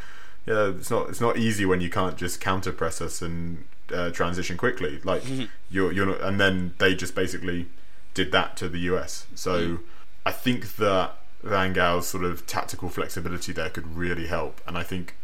yeah, 0.47 0.71
it's 0.71 0.91
not 0.91 1.09
it's 1.09 1.21
not 1.21 1.37
easy 1.37 1.67
when 1.67 1.81
you 1.81 1.91
can't 1.91 2.17
just 2.17 2.41
counter 2.41 2.73
press 2.73 3.01
us 3.01 3.21
and 3.21 3.65
uh, 3.93 4.11
transition 4.11 4.57
quickly. 4.57 5.01
Like 5.05 5.23
you're 5.71 5.93
you're 5.93 6.07
not, 6.07 6.21
and 6.21 6.41
then 6.41 6.75
they 6.79 6.95
just 6.95 7.15
basically 7.15 7.67
did 8.15 8.33
that 8.33 8.57
to 8.59 8.69
the 8.69 8.79
US. 8.81 9.27
So 9.35 9.79
I 10.27 10.33
think 10.33 10.77
that 10.77 11.17
Van 11.43 11.73
Gaal's 11.73 12.07
sort 12.09 12.25
of 12.25 12.47
tactical 12.47 12.89
flexibility 12.89 13.53
there 13.53 13.71
could 13.71 13.97
really 13.97 14.27
help, 14.27 14.61
and 14.67 14.77
I 14.77 14.83
think 14.83 15.15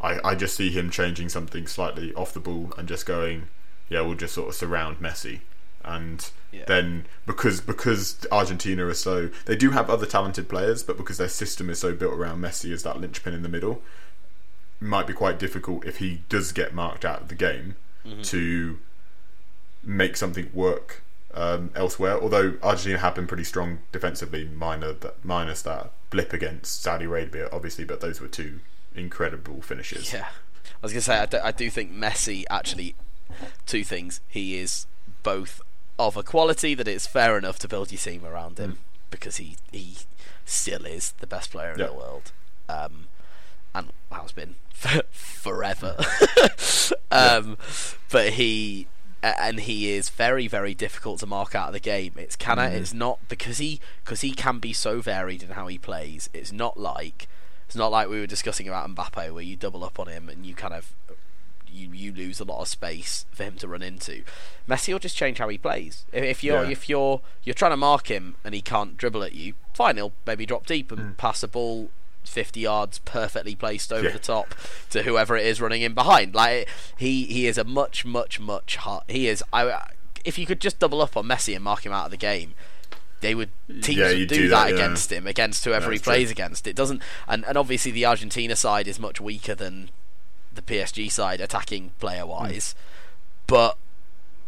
I, 0.00 0.18
I 0.24 0.34
just 0.34 0.56
see 0.56 0.70
him 0.70 0.90
changing 0.90 1.28
something 1.28 1.66
slightly 1.66 2.12
off 2.14 2.32
the 2.34 2.40
ball 2.40 2.72
and 2.76 2.88
just 2.88 3.06
going, 3.06 3.48
yeah, 3.88 4.00
we'll 4.00 4.16
just 4.16 4.34
sort 4.34 4.48
of 4.48 4.54
surround 4.54 4.98
Messi, 4.98 5.40
and 5.84 6.28
Yeah. 6.50 6.64
then 6.66 7.06
because 7.24 7.60
because 7.60 8.26
Argentina 8.32 8.84
are 8.86 8.94
so 8.94 9.30
they 9.46 9.56
do 9.56 9.70
have 9.70 9.88
other 9.88 10.06
talented 10.06 10.48
players, 10.48 10.82
but 10.82 10.96
because 10.96 11.18
their 11.18 11.28
system 11.28 11.70
is 11.70 11.78
so 11.78 11.94
built 11.94 12.14
around 12.14 12.40
Messi 12.42 12.72
as 12.72 12.82
that 12.82 13.00
linchpin 13.00 13.32
in 13.32 13.42
the 13.42 13.48
middle, 13.48 13.80
might 14.82 15.06
be 15.06 15.12
quite 15.12 15.38
difficult 15.38 15.84
if 15.86 15.98
he 15.98 16.22
does 16.28 16.52
get 16.52 16.74
marked 16.74 17.04
out 17.04 17.22
of 17.22 17.28
the 17.28 17.34
game 17.34 17.76
to 18.24 18.78
make 19.82 20.16
something 20.16 20.50
work 20.52 21.02
um, 21.34 21.70
elsewhere. 21.74 22.20
Although 22.20 22.54
Argentina 22.62 22.98
have 22.98 23.14
been 23.14 23.26
pretty 23.26 23.44
strong 23.44 23.78
defensively, 23.92 24.44
minor 24.46 24.92
that 24.92 25.24
minus 25.24 25.62
that 25.62 25.90
blip 26.10 26.32
against 26.32 26.82
Saudi 26.82 27.04
Arabia, 27.06 27.48
obviously, 27.52 27.84
but 27.84 28.00
those 28.00 28.20
were 28.20 28.28
two 28.28 28.60
incredible 28.94 29.62
finishes. 29.62 30.12
Yeah. 30.12 30.28
I 30.64 30.86
was 30.86 30.92
going 30.92 31.00
to 31.00 31.04
say, 31.04 31.18
I 31.18 31.26
do, 31.26 31.38
I 31.42 31.52
do 31.52 31.70
think 31.70 31.92
Messi 31.92 32.44
actually, 32.50 32.94
two 33.66 33.84
things. 33.84 34.20
He 34.28 34.56
is 34.58 34.86
both 35.22 35.60
of 35.98 36.16
a 36.16 36.22
quality 36.22 36.74
that 36.74 36.88
it's 36.88 37.06
fair 37.06 37.38
enough 37.38 37.58
to 37.60 37.68
build 37.68 37.92
your 37.92 37.98
team 38.00 38.24
around 38.24 38.58
him 38.58 38.78
because 39.10 39.36
he, 39.36 39.56
he 39.70 39.96
still 40.44 40.84
is 40.84 41.12
the 41.20 41.26
best 41.26 41.50
player 41.52 41.72
in 41.72 41.78
Yeah. 41.78 41.86
the 41.86 41.92
world. 41.94 42.32
Um, 42.68 43.06
and 43.74 43.88
has 44.10 44.32
been 44.32 44.56
for 44.72 45.02
forever. 45.10 45.96
um, 47.10 47.56
But 48.10 48.34
he. 48.34 48.86
And 49.24 49.60
he 49.60 49.92
is 49.92 50.08
very, 50.08 50.48
very 50.48 50.74
difficult 50.74 51.20
to 51.20 51.26
mark 51.28 51.54
out 51.54 51.68
of 51.68 51.74
the 51.74 51.78
game. 51.78 52.14
It's 52.16 52.34
can 52.34 52.58
I, 52.58 52.70
It's 52.70 52.92
not 52.92 53.20
because 53.28 53.58
he 53.58 53.78
because 54.04 54.22
he 54.22 54.32
can 54.32 54.58
be 54.58 54.72
so 54.72 55.00
varied 55.00 55.44
in 55.44 55.50
how 55.50 55.68
he 55.68 55.78
plays. 55.78 56.28
It's 56.34 56.50
not 56.50 56.76
like 56.76 57.28
it's 57.68 57.76
not 57.76 57.92
like 57.92 58.08
we 58.08 58.18
were 58.18 58.26
discussing 58.26 58.66
about 58.66 58.92
Mbappe, 58.92 59.32
where 59.32 59.44
you 59.44 59.54
double 59.54 59.84
up 59.84 60.00
on 60.00 60.08
him 60.08 60.28
and 60.28 60.44
you 60.44 60.56
kind 60.56 60.74
of 60.74 60.92
you 61.68 61.90
you 61.92 62.12
lose 62.12 62.40
a 62.40 62.44
lot 62.44 62.60
of 62.62 62.66
space 62.66 63.24
for 63.30 63.44
him 63.44 63.54
to 63.58 63.68
run 63.68 63.80
into. 63.82 64.24
Messi 64.68 64.92
will 64.92 64.98
just 64.98 65.16
change 65.16 65.38
how 65.38 65.48
he 65.48 65.56
plays. 65.56 66.04
If, 66.12 66.24
if 66.24 66.42
you're 66.42 66.64
Yeah. 66.64 66.70
if 66.70 66.88
you're 66.88 67.20
you're 67.44 67.54
trying 67.54 67.70
to 67.70 67.76
mark 67.76 68.08
him 68.08 68.34
and 68.42 68.56
he 68.56 68.60
can't 68.60 68.96
dribble 68.96 69.22
at 69.22 69.34
you, 69.34 69.54
fine, 69.72 69.98
he'll 69.98 70.12
maybe 70.26 70.46
drop 70.46 70.66
deep 70.66 70.90
and 70.90 71.16
pass 71.16 71.42
the 71.42 71.46
ball. 71.48 71.90
50 72.24 72.60
yards 72.60 72.98
perfectly 73.00 73.54
placed 73.54 73.92
over 73.92 74.06
Yeah. 74.06 74.12
the 74.12 74.18
top 74.18 74.54
to 74.90 75.02
whoever 75.02 75.36
it 75.36 75.46
is 75.46 75.60
running 75.60 75.82
in 75.82 75.92
behind 75.94 76.34
like 76.34 76.68
he 76.96 77.24
he 77.24 77.46
is 77.46 77.58
a 77.58 77.64
much 77.64 78.04
much 78.04 78.40
much 78.40 78.76
hot. 78.76 79.04
he 79.08 79.28
is 79.28 79.42
I 79.52 79.90
if 80.24 80.38
you 80.38 80.46
could 80.46 80.60
just 80.60 80.78
double 80.78 81.02
up 81.02 81.16
on 81.16 81.26
Messi 81.26 81.54
and 81.54 81.64
mark 81.64 81.84
him 81.84 81.92
out 81.92 82.06
of 82.06 82.10
the 82.10 82.16
game 82.16 82.54
they 83.20 83.34
would 83.34 83.50
teams 83.82 83.98
Yeah, 83.98 84.08
would 84.08 84.18
you 84.18 84.26
do, 84.26 84.34
do 84.34 84.48
that, 84.48 84.64
that, 84.64 84.70
yeah. 84.70 84.74
against 84.76 85.12
him 85.12 85.26
against 85.26 85.64
whoever 85.64 85.90
he 85.92 85.98
plays 85.98 86.28
true. 86.28 86.32
against 86.32 86.66
it 86.66 86.74
doesn't 86.76 87.02
and, 87.28 87.44
and 87.44 87.58
obviously 87.58 87.92
the 87.92 88.06
Argentina 88.06 88.56
side 88.56 88.88
is 88.88 88.98
much 88.98 89.20
weaker 89.20 89.54
than 89.54 89.90
the 90.54 90.62
PSG 90.62 91.10
side 91.10 91.40
attacking 91.40 91.90
player 91.98 92.26
wise 92.26 92.74
mm. 92.74 93.42
but 93.46 93.76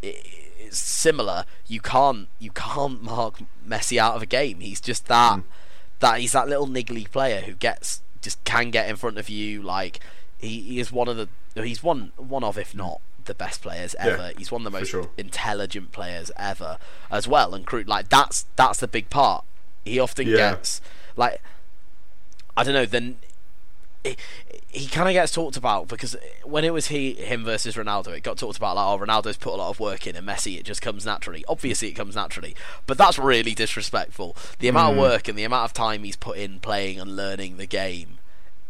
i 0.02 0.14
it's 0.58 0.78
similar 0.78 1.44
you 1.68 1.78
can't 1.80 2.28
you 2.38 2.50
can't 2.50 3.02
mark 3.02 3.38
Messi 3.68 3.98
out 3.98 4.16
of 4.16 4.22
a 4.22 4.26
game 4.26 4.60
he's 4.60 4.80
just 4.80 5.06
that 5.08 5.38
mm. 5.40 5.44
That 6.00 6.20
he's 6.20 6.32
that 6.32 6.48
little 6.48 6.66
niggly 6.66 7.10
player 7.10 7.40
who 7.42 7.52
gets 7.54 8.02
just 8.20 8.42
can 8.44 8.70
get 8.70 8.88
in 8.88 8.96
front 8.96 9.18
of 9.18 9.28
you 9.28 9.62
like 9.62 10.00
he, 10.38 10.60
he 10.60 10.80
is 10.80 10.90
one 10.92 11.08
of 11.08 11.16
the 11.16 11.28
he's 11.62 11.82
one 11.82 12.12
one 12.16 12.42
of 12.44 12.56
if 12.58 12.74
not 12.74 13.00
the 13.26 13.34
best 13.34 13.62
players 13.62 13.94
Yeah, 13.98 14.06
ever 14.06 14.32
he's 14.36 14.50
one 14.52 14.66
of 14.66 14.72
the 14.72 14.78
most 14.78 14.90
sure. 14.90 15.08
intelligent 15.16 15.92
players 15.92 16.30
ever 16.36 16.78
as 17.10 17.26
well 17.28 17.54
and 17.54 17.64
cru- 17.66 17.84
like 17.84 18.08
that's 18.08 18.46
that's 18.56 18.80
the 18.80 18.88
big 18.88 19.08
part 19.10 19.44
he 19.84 19.98
often 19.98 20.26
Yeah. 20.28 20.36
gets 20.36 20.80
like 21.16 21.40
I 22.56 22.64
don't 22.64 22.74
know 22.74 22.86
then 22.86 23.16
he, 24.02 24.16
he 24.74 24.86
kind 24.86 25.08
of 25.08 25.12
gets 25.12 25.32
talked 25.32 25.56
about 25.56 25.88
because 25.88 26.16
when 26.42 26.64
it 26.64 26.72
was 26.72 26.88
he 26.88 27.14
him 27.14 27.44
versus 27.44 27.76
Ronaldo, 27.76 28.08
it 28.08 28.22
got 28.22 28.38
talked 28.38 28.56
about 28.56 28.76
like 28.76 28.86
oh 28.86 29.04
Ronaldo's 29.04 29.36
put 29.36 29.54
a 29.54 29.56
lot 29.56 29.70
of 29.70 29.78
work 29.80 30.06
in 30.06 30.16
and 30.16 30.26
Messi 30.26 30.58
it 30.58 30.64
just 30.64 30.82
comes 30.82 31.06
naturally. 31.06 31.44
Obviously 31.48 31.88
it 31.88 31.92
comes 31.92 32.16
naturally, 32.16 32.56
but 32.86 32.98
that's 32.98 33.18
really 33.18 33.54
disrespectful. 33.54 34.36
The 34.58 34.68
amount 34.68 34.94
of 34.94 35.00
work 35.00 35.28
and 35.28 35.38
the 35.38 35.44
amount 35.44 35.66
of 35.66 35.72
time 35.72 36.02
he's 36.02 36.16
put 36.16 36.36
in 36.36 36.60
playing 36.60 36.98
and 36.98 37.16
learning 37.16 37.56
the 37.56 37.66
game 37.66 38.18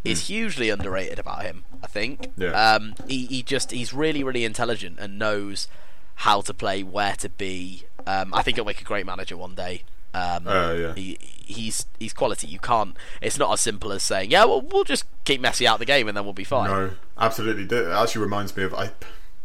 is 0.05 0.29
hugely 0.29 0.69
underrated 0.69 1.19
about 1.19 1.43
him. 1.43 1.65
I 1.83 1.87
think. 1.87 2.31
Yeah. 2.37 2.51
Um, 2.51 2.95
he 3.09 3.27
he 3.27 3.43
just 3.43 3.70
he's 3.70 3.95
really 3.95 4.23
really 4.23 4.45
intelligent 4.45 4.99
and 4.99 5.19
knows 5.19 5.69
how 6.16 6.41
to 6.43 6.55
play, 6.55 6.83
where 6.83 7.16
to 7.16 7.29
be. 7.29 7.85
Um, 8.07 8.35
I 8.35 8.43
think 8.43 8.57
he'll 8.57 8.65
make 8.65 8.81
a 8.81 8.85
great 8.85 9.07
manager 9.07 9.37
one 9.37 9.55
day. 9.55 9.85
Um, 10.15 10.47
Uh, 10.47 10.73
yeah. 10.73 10.95
he, 10.95 11.19
he's 11.20 11.86
he's 11.99 12.12
quality. 12.12 12.47
You 12.47 12.59
can't. 12.61 12.97
It's 13.20 13.39
not 13.39 13.53
as 13.53 13.61
simple 13.61 13.93
as 13.93 14.03
saying, 14.03 14.31
"Yeah, 14.31 14.45
well, 14.45 14.61
we'll 14.62 14.85
just 14.85 15.05
keep 15.24 15.43
Messi 15.43 15.66
out 15.66 15.74
of 15.74 15.81
the 15.81 15.86
game 15.86 16.07
and 16.09 16.16
then 16.16 16.24
we'll 16.24 16.32
be 16.32 16.45
fine." 16.45 16.70
No, 16.70 16.91
absolutely. 17.19 17.65
That 17.65 17.91
actually 17.91 18.23
reminds 18.23 18.57
me 18.57 18.62
of 18.62 18.73
I. 18.74 18.93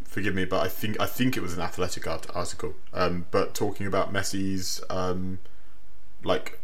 Forgive 0.04 0.34
me, 0.34 0.44
but 0.44 0.60
I 0.60 0.68
think 0.68 0.98
I 1.00 1.06
think 1.06 1.36
it 1.36 1.40
was 1.40 1.54
an 1.54 1.60
athletic 1.60 2.04
art- 2.06 2.26
article. 2.34 2.74
Um, 2.92 3.26
but 3.30 3.54
talking 3.54 3.86
about 3.86 4.12
Messi's 4.12 4.80
um, 4.90 5.38
like 6.24 6.58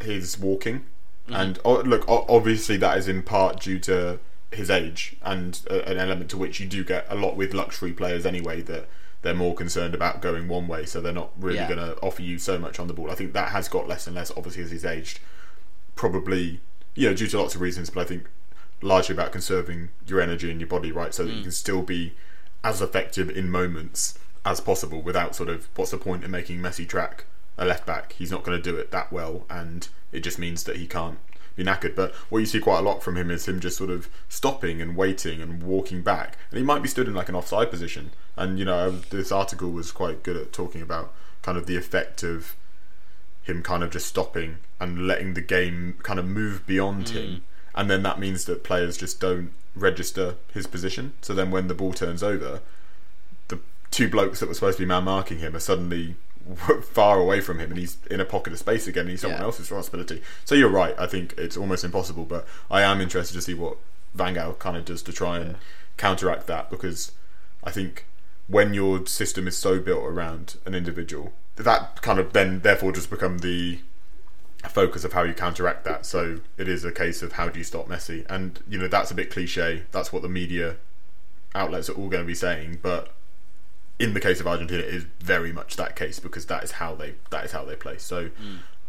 his 0.00 0.38
walking, 0.38 0.86
and 1.28 1.58
oh, 1.64 1.80
look, 1.80 2.04
obviously 2.08 2.78
that 2.78 2.96
is 2.96 3.06
in 3.06 3.22
part 3.22 3.60
due 3.60 3.78
to 3.80 4.18
his 4.50 4.70
age 4.70 5.14
and 5.20 5.60
uh, 5.70 5.80
an 5.80 5.98
element 5.98 6.30
to 6.30 6.38
which 6.38 6.58
you 6.58 6.66
do 6.66 6.82
get 6.82 7.04
a 7.10 7.14
lot 7.14 7.36
with 7.36 7.52
luxury 7.52 7.92
players 7.92 8.24
anyway 8.24 8.62
that 8.62 8.88
they're 9.22 9.34
more 9.34 9.54
concerned 9.54 9.94
about 9.94 10.22
going 10.22 10.48
one 10.48 10.68
way, 10.68 10.86
so 10.86 11.00
they're 11.00 11.12
not 11.12 11.32
really 11.38 11.58
Yeah. 11.58 11.68
going 11.68 11.78
to 11.78 12.00
offer 12.00 12.22
you 12.22 12.38
so 12.38 12.58
much 12.58 12.78
on 12.78 12.86
the 12.86 12.94
ball. 12.94 13.10
I 13.10 13.14
think 13.14 13.32
that 13.32 13.50
has 13.50 13.68
got 13.68 13.88
less 13.88 14.06
and 14.06 14.14
less, 14.14 14.30
obviously, 14.36 14.62
as 14.62 14.70
he's 14.70 14.84
aged. 14.84 15.20
Probably, 15.96 16.60
you 16.94 17.08
know, 17.08 17.14
due 17.14 17.26
to 17.26 17.40
lots 17.40 17.54
of 17.54 17.60
reasons, 17.60 17.90
but 17.90 18.02
I 18.02 18.04
think 18.04 18.26
largely 18.80 19.14
about 19.14 19.32
conserving 19.32 19.88
your 20.06 20.20
energy 20.20 20.50
and 20.50 20.60
your 20.60 20.68
body, 20.68 20.92
right, 20.92 21.12
so 21.12 21.24
that 21.24 21.32
you 21.32 21.40
mm. 21.40 21.44
can 21.44 21.52
still 21.52 21.82
be 21.82 22.14
as 22.62 22.80
effective 22.80 23.28
in 23.28 23.50
moments 23.50 24.18
as 24.44 24.60
possible 24.60 25.02
without 25.02 25.34
sort 25.34 25.48
of 25.48 25.68
what's 25.76 25.90
the 25.90 25.98
point 25.98 26.24
in 26.24 26.30
making 26.30 26.58
Messi 26.60 26.88
track 26.88 27.24
a 27.56 27.64
left 27.64 27.86
back? 27.86 28.12
He's 28.12 28.30
not 28.30 28.44
going 28.44 28.56
to 28.56 28.62
do 28.62 28.76
it 28.76 28.92
that 28.92 29.12
well, 29.12 29.44
and 29.50 29.88
it 30.12 30.20
just 30.20 30.38
means 30.38 30.62
that 30.64 30.76
he 30.76 30.86
can't 30.86 31.18
be 31.58 31.64
knackered. 31.64 31.94
But 31.94 32.14
what 32.30 32.38
you 32.38 32.46
see 32.46 32.60
quite 32.60 32.78
a 32.78 32.82
lot 32.82 33.02
from 33.02 33.16
him 33.16 33.30
is 33.30 33.46
him 33.46 33.60
just 33.60 33.76
sort 33.76 33.90
of 33.90 34.08
stopping 34.28 34.80
and 34.80 34.96
waiting 34.96 35.42
and 35.42 35.62
walking 35.62 36.02
back, 36.02 36.36
and 36.50 36.58
he 36.58 36.64
might 36.64 36.82
be 36.82 36.88
stood 36.88 37.08
in 37.08 37.14
like 37.14 37.28
an 37.28 37.36
offside 37.36 37.70
position. 37.70 38.10
And 38.36 38.58
you 38.58 38.64
know, 38.64 38.90
this 38.90 39.30
article 39.30 39.70
was 39.70 39.92
quite 39.92 40.22
good 40.22 40.36
at 40.36 40.52
talking 40.52 40.82
about 40.82 41.12
kind 41.42 41.58
of 41.58 41.66
the 41.66 41.76
effect 41.76 42.22
of 42.22 42.56
him 43.42 43.62
kind 43.62 43.82
of 43.82 43.90
just 43.90 44.06
stopping 44.06 44.58
and 44.78 45.06
letting 45.06 45.34
the 45.34 45.40
game 45.40 45.96
kind 46.02 46.18
of 46.18 46.26
move 46.26 46.66
beyond 46.66 47.06
mm. 47.06 47.12
him 47.12 47.42
and 47.78 47.88
then 47.88 48.02
that 48.02 48.18
means 48.18 48.44
that 48.46 48.64
players 48.64 48.96
just 48.96 49.20
don't 49.20 49.52
register 49.76 50.34
his 50.52 50.66
position. 50.66 51.12
So 51.22 51.32
then 51.32 51.52
when 51.52 51.68
the 51.68 51.74
ball 51.74 51.92
turns 51.92 52.24
over, 52.24 52.60
the 53.46 53.60
two 53.92 54.10
blokes 54.10 54.40
that 54.40 54.48
were 54.48 54.54
supposed 54.54 54.78
to 54.78 54.82
be 54.82 54.88
man 54.88 55.04
marking 55.04 55.38
him 55.38 55.54
are 55.54 55.60
suddenly 55.60 56.16
far 56.56 57.18
away 57.18 57.40
from 57.40 57.58
him 57.58 57.70
and 57.70 57.78
he's 57.78 57.98
in 58.10 58.20
a 58.20 58.24
pocket 58.24 58.52
of 58.52 58.58
space 58.58 58.86
again 58.86 59.02
and 59.02 59.10
he's 59.10 59.20
someone 59.20 59.40
Yeah. 59.40 59.44
else's 59.46 59.70
responsibility. 59.70 60.22
So 60.44 60.54
you're 60.54 60.68
right, 60.70 60.94
I 60.98 61.06
think 61.06 61.34
it's 61.36 61.56
almost 61.56 61.84
impossible, 61.84 62.24
but 62.24 62.46
I 62.70 62.82
am 62.82 63.00
interested 63.00 63.34
to 63.34 63.42
see 63.42 63.54
what 63.54 63.76
Van 64.14 64.34
Gaal 64.34 64.58
kind 64.58 64.76
of 64.76 64.84
does 64.84 65.02
to 65.02 65.12
try 65.12 65.38
and 65.38 65.56
counteract 65.96 66.46
that 66.46 66.70
because 66.70 67.12
I 67.64 67.70
think 67.70 68.06
when 68.46 68.72
your 68.72 69.04
system 69.06 69.46
is 69.46 69.58
so 69.58 69.78
built 69.78 70.04
around 70.04 70.56
an 70.64 70.74
individual, 70.74 71.32
that 71.56 72.00
kind 72.02 72.18
of 72.18 72.32
then 72.32 72.60
therefore 72.60 72.92
just 72.92 73.10
become 73.10 73.38
the 73.38 73.80
focus 74.70 75.04
of 75.04 75.12
how 75.12 75.22
you 75.24 75.34
counteract 75.34 75.84
that. 75.84 76.06
So 76.06 76.40
it 76.56 76.68
is 76.68 76.84
a 76.84 76.92
case 76.92 77.22
of 77.22 77.32
how 77.32 77.48
do 77.48 77.58
you 77.58 77.64
stop 77.64 77.88
Messi, 77.88 78.24
and 78.30 78.60
you 78.68 78.78
know 78.78 78.88
that's 78.88 79.10
a 79.10 79.14
bit 79.14 79.30
cliche. 79.30 79.82
That's 79.92 80.12
what 80.12 80.22
the 80.22 80.28
media 80.28 80.76
outlets 81.54 81.88
are 81.90 81.94
all 81.94 82.08
going 82.08 82.22
to 82.22 82.26
be 82.26 82.34
saying, 82.34 82.78
but 82.82 83.12
in 83.98 84.14
the 84.14 84.20
case 84.20 84.40
of 84.40 84.46
Argentina, 84.46 84.82
it 84.82 84.94
is 84.94 85.06
very 85.20 85.52
much 85.52 85.76
that 85.76 85.96
case 85.96 86.18
because 86.20 86.46
that 86.46 86.62
is 86.64 86.72
how 86.72 86.94
they 86.94 87.14
that 87.30 87.44
is 87.44 87.52
how 87.52 87.64
they 87.64 87.74
play. 87.76 87.98
So 87.98 88.30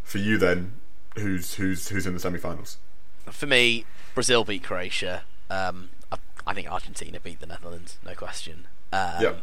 for 0.03 0.17
you 0.19 0.37
then, 0.37 0.73
who's 1.15 1.55
who's 1.55 1.87
who's 1.89 2.05
in 2.05 2.13
the 2.13 2.19
semi-finals? 2.19 2.77
For 3.25 3.45
me, 3.47 3.85
Brazil 4.15 4.43
beat 4.43 4.63
Croatia. 4.63 5.23
Um, 5.49 5.89
I, 6.11 6.17
I 6.47 6.53
think 6.53 6.71
Argentina 6.71 7.19
beat 7.19 7.39
the 7.39 7.47
Netherlands, 7.47 7.97
no 8.05 8.13
question. 8.13 8.67
Um, 8.91 9.21
Yeah. 9.21 9.33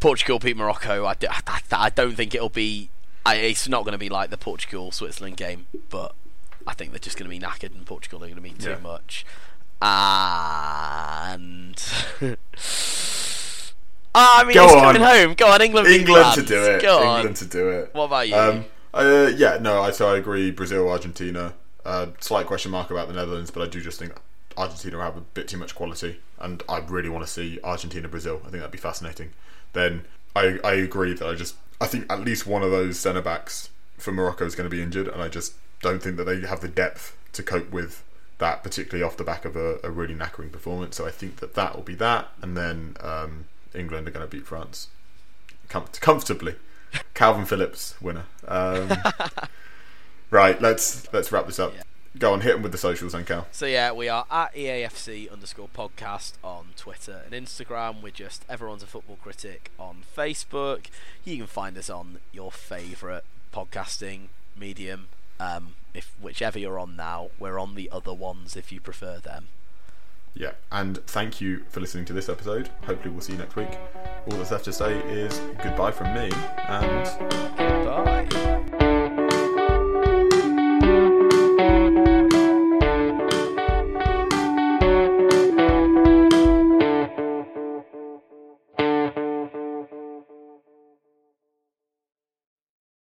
Portugal 0.00 0.38
beat 0.38 0.56
Morocco. 0.56 1.04
I, 1.04 1.14
do, 1.14 1.26
I, 1.28 1.60
I 1.72 1.90
don't 1.90 2.14
think 2.14 2.34
it'll 2.34 2.48
be. 2.48 2.88
I, 3.26 3.34
it's 3.36 3.68
not 3.68 3.84
going 3.84 3.92
to 3.92 3.98
be 3.98 4.08
like 4.08 4.30
the 4.30 4.38
Portugal 4.38 4.92
Switzerland 4.92 5.36
game, 5.36 5.66
but 5.90 6.14
I 6.66 6.72
think 6.74 6.92
they're 6.92 6.98
just 6.98 7.18
going 7.18 7.30
to 7.30 7.36
be 7.38 7.38
knackered, 7.44 7.74
and 7.74 7.84
Portugal 7.84 8.18
are 8.24 8.26
going 8.28 8.36
to 8.36 8.40
be 8.40 8.50
too 8.52 8.70
Yeah. 8.70 8.78
much. 8.78 9.26
And 9.82 11.76
Ah, 14.14 14.40
I 14.40 14.44
mean, 14.44 14.54
Go 14.54 14.64
it's 14.64 14.74
on. 14.74 14.80
coming 14.80 15.02
home. 15.02 15.34
Go 15.34 15.46
on, 15.48 15.62
England. 15.62 15.88
England 15.88 16.34
to 16.34 16.42
do 16.42 16.62
it. 16.64 16.82
Go 16.82 16.98
England 16.98 17.28
on. 17.28 17.34
to 17.34 17.44
do 17.46 17.68
it. 17.70 17.94
What 17.94 18.04
about 18.04 18.28
you? 18.28 18.34
Um, 18.34 18.64
uh, 18.92 19.30
yeah, 19.36 19.58
no, 19.60 19.82
I, 19.82 19.92
so 19.92 20.12
I 20.12 20.18
agree. 20.18 20.50
Brazil, 20.50 20.88
Argentina. 20.90 21.54
Uh, 21.84 22.06
slight 22.18 22.46
question 22.46 22.70
mark 22.70 22.90
about 22.90 23.08
the 23.08 23.14
Netherlands, 23.14 23.50
but 23.50 23.62
I 23.62 23.66
do 23.66 23.80
just 23.80 23.98
think 23.98 24.12
Argentina 24.56 25.00
have 25.00 25.16
a 25.16 25.20
bit 25.20 25.48
too 25.48 25.56
much 25.56 25.74
quality, 25.74 26.20
and 26.38 26.62
I 26.68 26.78
really 26.78 27.08
want 27.08 27.24
to 27.24 27.30
see 27.30 27.58
Argentina, 27.62 28.08
Brazil. 28.08 28.38
I 28.40 28.50
think 28.50 28.54
that'd 28.54 28.70
be 28.70 28.78
fascinating. 28.78 29.30
Then 29.72 30.04
I, 30.34 30.58
I 30.64 30.74
agree 30.74 31.14
that 31.14 31.26
I 31.26 31.34
just 31.34 31.54
I 31.80 31.86
think 31.86 32.10
at 32.12 32.20
least 32.20 32.46
one 32.46 32.62
of 32.62 32.70
those 32.70 32.98
centre 32.98 33.22
backs 33.22 33.70
for 33.96 34.12
Morocco 34.12 34.44
is 34.44 34.54
going 34.54 34.68
to 34.68 34.74
be 34.74 34.82
injured, 34.82 35.08
and 35.08 35.22
I 35.22 35.28
just 35.28 35.54
don't 35.80 36.02
think 36.02 36.16
that 36.16 36.24
they 36.24 36.40
have 36.40 36.60
the 36.60 36.68
depth 36.68 37.16
to 37.32 37.42
cope 37.42 37.70
with 37.70 38.02
that, 38.38 38.62
particularly 38.62 39.02
off 39.04 39.16
the 39.16 39.24
back 39.24 39.44
of 39.44 39.56
a, 39.56 39.78
a 39.84 39.90
really 39.90 40.14
knackering 40.14 40.50
performance. 40.50 40.96
So 40.96 41.06
I 41.06 41.10
think 41.10 41.36
that 41.36 41.54
that 41.54 41.76
will 41.76 41.82
be 41.82 41.94
that, 41.94 42.28
and 42.42 42.56
then 42.56 42.96
um, 43.00 43.46
England 43.74 44.08
are 44.08 44.10
going 44.10 44.24
to 44.24 44.30
beat 44.30 44.46
France 44.46 44.88
Com- 45.68 45.86
comfortably. 46.00 46.56
Kalvin 47.14 47.46
Phillips 47.46 48.00
winner. 48.00 48.24
Um, 48.46 48.90
right, 50.30 50.60
let's 50.60 51.10
let's 51.12 51.30
wrap 51.30 51.46
this 51.46 51.58
up. 51.58 51.72
Yeah. 51.74 51.82
Go 52.18 52.32
on, 52.32 52.40
hit 52.40 52.56
him 52.56 52.62
with 52.62 52.72
the 52.72 52.78
socials, 52.78 53.12
then 53.12 53.24
Cal. 53.24 53.46
So 53.52 53.66
yeah, 53.66 53.92
we 53.92 54.08
are 54.08 54.26
at 54.28 54.52
EAFC 54.54 55.30
underscore 55.30 55.68
podcast 55.68 56.32
on 56.42 56.70
Twitter 56.76 57.22
and 57.24 57.32
Instagram. 57.32 58.02
We're 58.02 58.10
just 58.10 58.44
everyone's 58.48 58.82
a 58.82 58.86
football 58.86 59.16
critic 59.22 59.70
on 59.78 60.02
Facebook. 60.16 60.86
You 61.24 61.36
can 61.36 61.46
find 61.46 61.78
us 61.78 61.88
on 61.88 62.18
your 62.32 62.50
favourite 62.50 63.22
podcasting 63.54 64.28
medium. 64.58 65.06
Um, 65.38 65.74
if 65.94 66.12
whichever 66.20 66.58
you're 66.58 66.80
on 66.80 66.96
now, 66.96 67.30
we're 67.38 67.60
on 67.60 67.76
the 67.76 67.88
other 67.92 68.12
ones 68.12 68.56
if 68.56 68.72
you 68.72 68.80
prefer 68.80 69.18
them. 69.18 69.46
Yeah, 70.34 70.52
and 70.70 71.04
thank 71.06 71.40
you 71.40 71.64
for 71.68 71.80
listening 71.80 72.04
to 72.06 72.12
this 72.12 72.28
episode. 72.28 72.70
Hopefully, 72.84 73.10
we'll 73.10 73.20
see 73.20 73.32
you 73.32 73.38
next 73.38 73.56
week. 73.56 73.78
All 74.30 74.36
that's 74.36 74.50
left 74.50 74.64
to 74.66 74.72
say 74.72 74.98
is 75.00 75.38
goodbye 75.62 75.92
from 75.92 76.14
me, 76.14 76.30
and 76.68 77.50
Bye. 77.84 79.16